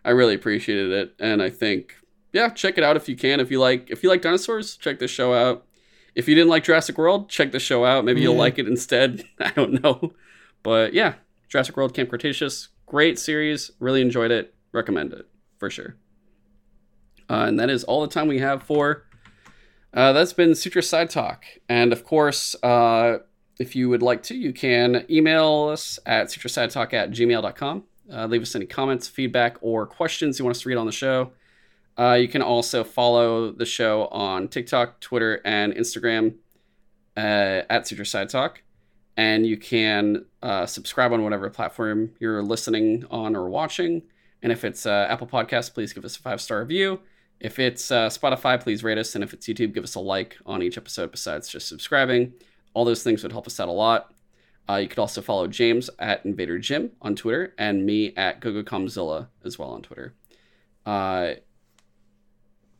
I 0.05 0.11
really 0.11 0.35
appreciated 0.35 0.91
it, 0.91 1.15
and 1.19 1.41
I 1.41 1.49
think, 1.49 1.95
yeah, 2.31 2.49
check 2.49 2.77
it 2.77 2.83
out 2.83 2.95
if 2.95 3.07
you 3.07 3.15
can. 3.15 3.39
If 3.39 3.51
you 3.51 3.59
like, 3.59 3.89
if 3.89 4.03
you 4.03 4.09
like 4.09 4.21
dinosaurs, 4.21 4.77
check 4.77 4.99
this 4.99 5.11
show 5.11 5.33
out. 5.33 5.65
If 6.15 6.27
you 6.27 6.35
didn't 6.35 6.49
like 6.49 6.63
Jurassic 6.63 6.97
World, 6.97 7.29
check 7.29 7.51
the 7.51 7.59
show 7.59 7.85
out. 7.85 8.05
Maybe 8.05 8.21
you'll 8.21 8.35
like 8.35 8.59
it 8.59 8.67
instead. 8.67 9.23
I 9.39 9.51
don't 9.51 9.81
know, 9.83 10.13
but 10.61 10.93
yeah, 10.93 11.15
Jurassic 11.49 11.75
World 11.75 11.93
Camp 11.93 12.09
Cretaceous, 12.09 12.69
great 12.85 13.17
series. 13.17 13.71
Really 13.79 14.01
enjoyed 14.01 14.31
it. 14.31 14.53
Recommend 14.71 15.13
it 15.13 15.27
for 15.57 15.69
sure. 15.69 15.95
Uh, 17.29 17.45
and 17.47 17.59
that 17.59 17.69
is 17.69 17.83
all 17.83 18.01
the 18.01 18.07
time 18.07 18.27
we 18.27 18.39
have 18.39 18.63
for. 18.63 19.05
Uh, 19.93 20.11
that's 20.13 20.33
been 20.33 20.55
Suture 20.55 20.81
Side 20.81 21.09
Talk, 21.09 21.45
and 21.69 21.93
of 21.93 22.03
course, 22.03 22.55
uh, 22.63 23.19
if 23.59 23.75
you 23.75 23.89
would 23.89 24.01
like 24.01 24.23
to, 24.23 24.35
you 24.35 24.51
can 24.51 25.05
email 25.09 25.69
us 25.71 25.99
at 26.05 26.27
suturesidetalk 26.27 26.93
at 26.93 27.11
gmail.com. 27.11 27.83
Uh, 28.11 28.25
leave 28.25 28.41
us 28.41 28.55
any 28.55 28.65
comments, 28.65 29.07
feedback, 29.07 29.57
or 29.61 29.85
questions 29.85 30.39
you 30.39 30.45
want 30.45 30.55
us 30.55 30.61
to 30.61 30.69
read 30.69 30.77
on 30.77 30.85
the 30.85 30.91
show. 30.91 31.31
Uh, 31.97 32.17
you 32.19 32.27
can 32.27 32.41
also 32.41 32.83
follow 32.83 33.51
the 33.51 33.65
show 33.65 34.07
on 34.07 34.47
TikTok, 34.47 34.99
Twitter, 34.99 35.41
and 35.45 35.73
Instagram 35.73 36.35
uh, 37.15 37.61
at 37.69 37.87
Suture 37.87 38.05
Side 38.05 38.29
Talk. 38.29 38.63
And 39.15 39.45
you 39.45 39.57
can 39.57 40.25
uh, 40.41 40.65
subscribe 40.65 41.13
on 41.13 41.23
whatever 41.23 41.49
platform 41.49 42.11
you're 42.19 42.41
listening 42.41 43.05
on 43.11 43.35
or 43.35 43.47
watching. 43.47 44.01
And 44.41 44.51
if 44.51 44.63
it's 44.63 44.85
uh, 44.85 45.07
Apple 45.09 45.27
Podcast, 45.27 45.73
please 45.73 45.93
give 45.93 46.03
us 46.03 46.17
a 46.17 46.19
five 46.19 46.41
star 46.41 46.61
review. 46.61 46.99
If 47.39 47.59
it's 47.59 47.91
uh, 47.91 48.09
Spotify, 48.09 48.59
please 48.59 48.83
rate 48.83 48.97
us. 48.97 49.13
And 49.13 49.23
if 49.23 49.33
it's 49.33 49.47
YouTube, 49.47 49.73
give 49.73 49.83
us 49.83 49.95
a 49.95 49.99
like 49.99 50.37
on 50.45 50.63
each 50.63 50.77
episode 50.77 51.11
besides 51.11 51.47
just 51.47 51.67
subscribing. 51.67 52.33
All 52.73 52.85
those 52.85 53.03
things 53.03 53.21
would 53.21 53.31
help 53.31 53.45
us 53.45 53.59
out 53.59 53.67
a 53.67 53.71
lot. 53.71 54.13
Uh, 54.67 54.75
you 54.75 54.87
could 54.87 54.99
also 54.99 55.21
follow 55.21 55.45
James 55.45 55.89
at 55.99 56.25
Invader 56.25 56.57
Jim 56.57 56.91
on 57.01 57.15
Twitter 57.15 57.53
and 57.57 57.85
me 57.85 58.15
at 58.15 58.39
GoGoComzilla 58.41 59.27
as 59.43 59.59
well 59.59 59.69
on 59.69 59.81
Twitter. 59.81 60.15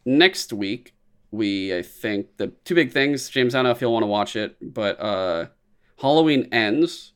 Next 0.05 0.51
week, 0.53 0.93
we, 1.31 1.75
I 1.75 1.81
think, 1.81 2.37
the 2.37 2.47
two 2.65 2.75
big 2.75 2.91
things. 2.91 3.29
James, 3.29 3.55
I 3.55 3.59
don't 3.59 3.65
know 3.65 3.71
if 3.71 3.81
you'll 3.81 3.93
want 3.93 4.03
to 4.03 4.07
watch 4.07 4.35
it, 4.35 4.57
but 4.61 4.99
uh, 4.99 5.47
Halloween 5.99 6.49
Ends. 6.51 7.13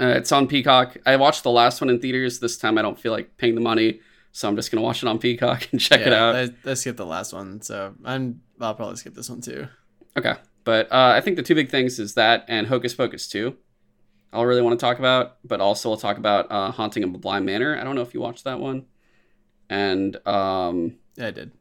Uh, 0.00 0.06
it's 0.06 0.32
on 0.32 0.48
Peacock. 0.48 0.96
I 1.04 1.16
watched 1.16 1.42
the 1.42 1.50
last 1.50 1.80
one 1.80 1.90
in 1.90 2.00
theaters. 2.00 2.40
This 2.40 2.56
time 2.56 2.78
I 2.78 2.82
don't 2.82 2.98
feel 2.98 3.12
like 3.12 3.36
paying 3.36 3.54
the 3.54 3.60
money, 3.60 4.00
so 4.32 4.48
I'm 4.48 4.56
just 4.56 4.70
going 4.70 4.80
to 4.80 4.86
watch 4.86 5.02
it 5.02 5.08
on 5.08 5.18
Peacock 5.18 5.68
and 5.72 5.80
check 5.80 6.00
it 6.00 6.12
out. 6.12 6.34
I, 6.34 6.48
I 6.64 6.74
skipped 6.74 6.96
the 6.96 7.06
last 7.06 7.32
one, 7.34 7.60
so 7.60 7.94
I'm 8.04 8.40
I'll 8.60 8.74
probably 8.74 8.96
skip 8.96 9.14
this 9.14 9.28
one 9.28 9.42
too. 9.42 9.68
Okay. 10.16 10.34
But 10.64 10.90
uh, 10.92 11.12
I 11.14 11.20
think 11.20 11.36
the 11.36 11.42
two 11.42 11.54
big 11.54 11.70
things 11.70 11.98
is 11.98 12.14
that 12.14 12.44
and 12.48 12.66
Hocus 12.66 12.94
Pocus 12.94 13.28
2. 13.28 13.56
I'll 14.32 14.46
really 14.46 14.62
want 14.62 14.78
to 14.78 14.84
talk 14.84 14.98
about, 14.98 15.36
but 15.44 15.60
also 15.60 15.90
we'll 15.90 15.98
talk 15.98 16.16
about 16.16 16.50
uh, 16.50 16.70
Haunting 16.70 17.02
of 17.02 17.12
Bly 17.20 17.40
Manor. 17.40 17.78
I 17.78 17.84
don't 17.84 17.94
know 17.94 18.02
if 18.02 18.14
you 18.14 18.20
watched 18.20 18.44
that 18.44 18.60
one. 18.60 18.86
And 19.68 20.16
um, 20.26 20.96
Yeah, 21.16 21.28
I 21.28 21.30
did. 21.30 21.52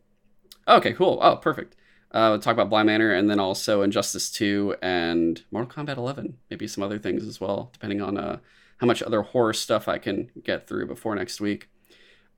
okay, 0.68 0.94
cool. 0.94 1.20
Oh, 1.22 1.36
perfect. 1.36 1.76
Uh, 2.12 2.28
we'll 2.32 2.40
talk 2.40 2.54
about 2.54 2.70
Bly 2.70 2.84
Manor 2.84 3.14
and 3.14 3.30
then 3.30 3.40
also 3.40 3.82
Injustice 3.82 4.30
2 4.32 4.76
and 4.82 5.44
Mortal 5.50 5.86
Kombat 5.86 5.98
11. 5.98 6.38
Maybe 6.50 6.68
some 6.68 6.84
other 6.84 7.00
things 7.00 7.26
as 7.26 7.40
well, 7.40 7.70
depending 7.72 8.02
on 8.02 8.18
uh, 8.18 8.40
how 8.78 8.88
much 8.88 9.02
other 9.02 9.22
horror 9.22 9.54
stuff 9.54 9.88
I 9.88 9.98
can 9.98 10.30
get 10.44 10.68
through 10.68 10.88
before 10.88 11.16
next 11.16 11.40
week. 11.40 11.70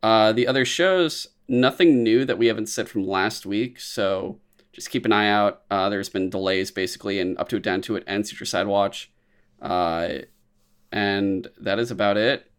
Uh, 0.04 0.32
the 0.32 0.46
other 0.46 0.64
shows, 0.66 1.28
nothing 1.48 2.04
new 2.04 2.24
that 2.26 2.38
we 2.38 2.48
haven't 2.48 2.70
said 2.70 2.88
from 2.88 3.08
last 3.08 3.46
week. 3.48 3.80
So 3.80 4.40
just 4.74 4.92
keep 4.92 5.06
an 5.06 5.12
eye 5.12 5.30
out. 5.30 5.64
Uh, 5.72 5.90
there's 5.90 6.10
been 6.10 6.30
delays 6.30 6.70
basically 6.70 7.20
in 7.20 7.38
Up 7.38 7.50
to 7.50 7.56
It, 7.56 7.64
Down 7.64 7.82
to 7.84 7.96
It, 7.96 8.04
and 8.06 8.28
Suture 8.28 8.46
Side 8.46 8.68
Watch. 8.68 9.12
Uh, 9.62 10.20
and 10.92 11.48
that 11.60 11.80
is 11.80 11.90
about 11.90 12.18
it. 12.18 12.52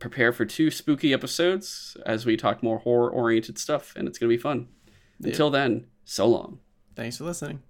Prepare 0.00 0.32
for 0.32 0.44
two 0.44 0.70
spooky 0.70 1.12
episodes 1.12 1.96
as 2.04 2.26
we 2.26 2.36
talk 2.36 2.62
more 2.62 2.78
horror 2.78 3.10
oriented 3.10 3.58
stuff, 3.58 3.94
and 3.94 4.08
it's 4.08 4.18
going 4.18 4.30
to 4.30 4.36
be 4.36 4.40
fun. 4.40 4.68
Yeah. 5.20 5.28
Until 5.28 5.50
then, 5.50 5.86
so 6.04 6.26
long. 6.26 6.58
Thanks 6.96 7.18
for 7.18 7.24
listening. 7.24 7.62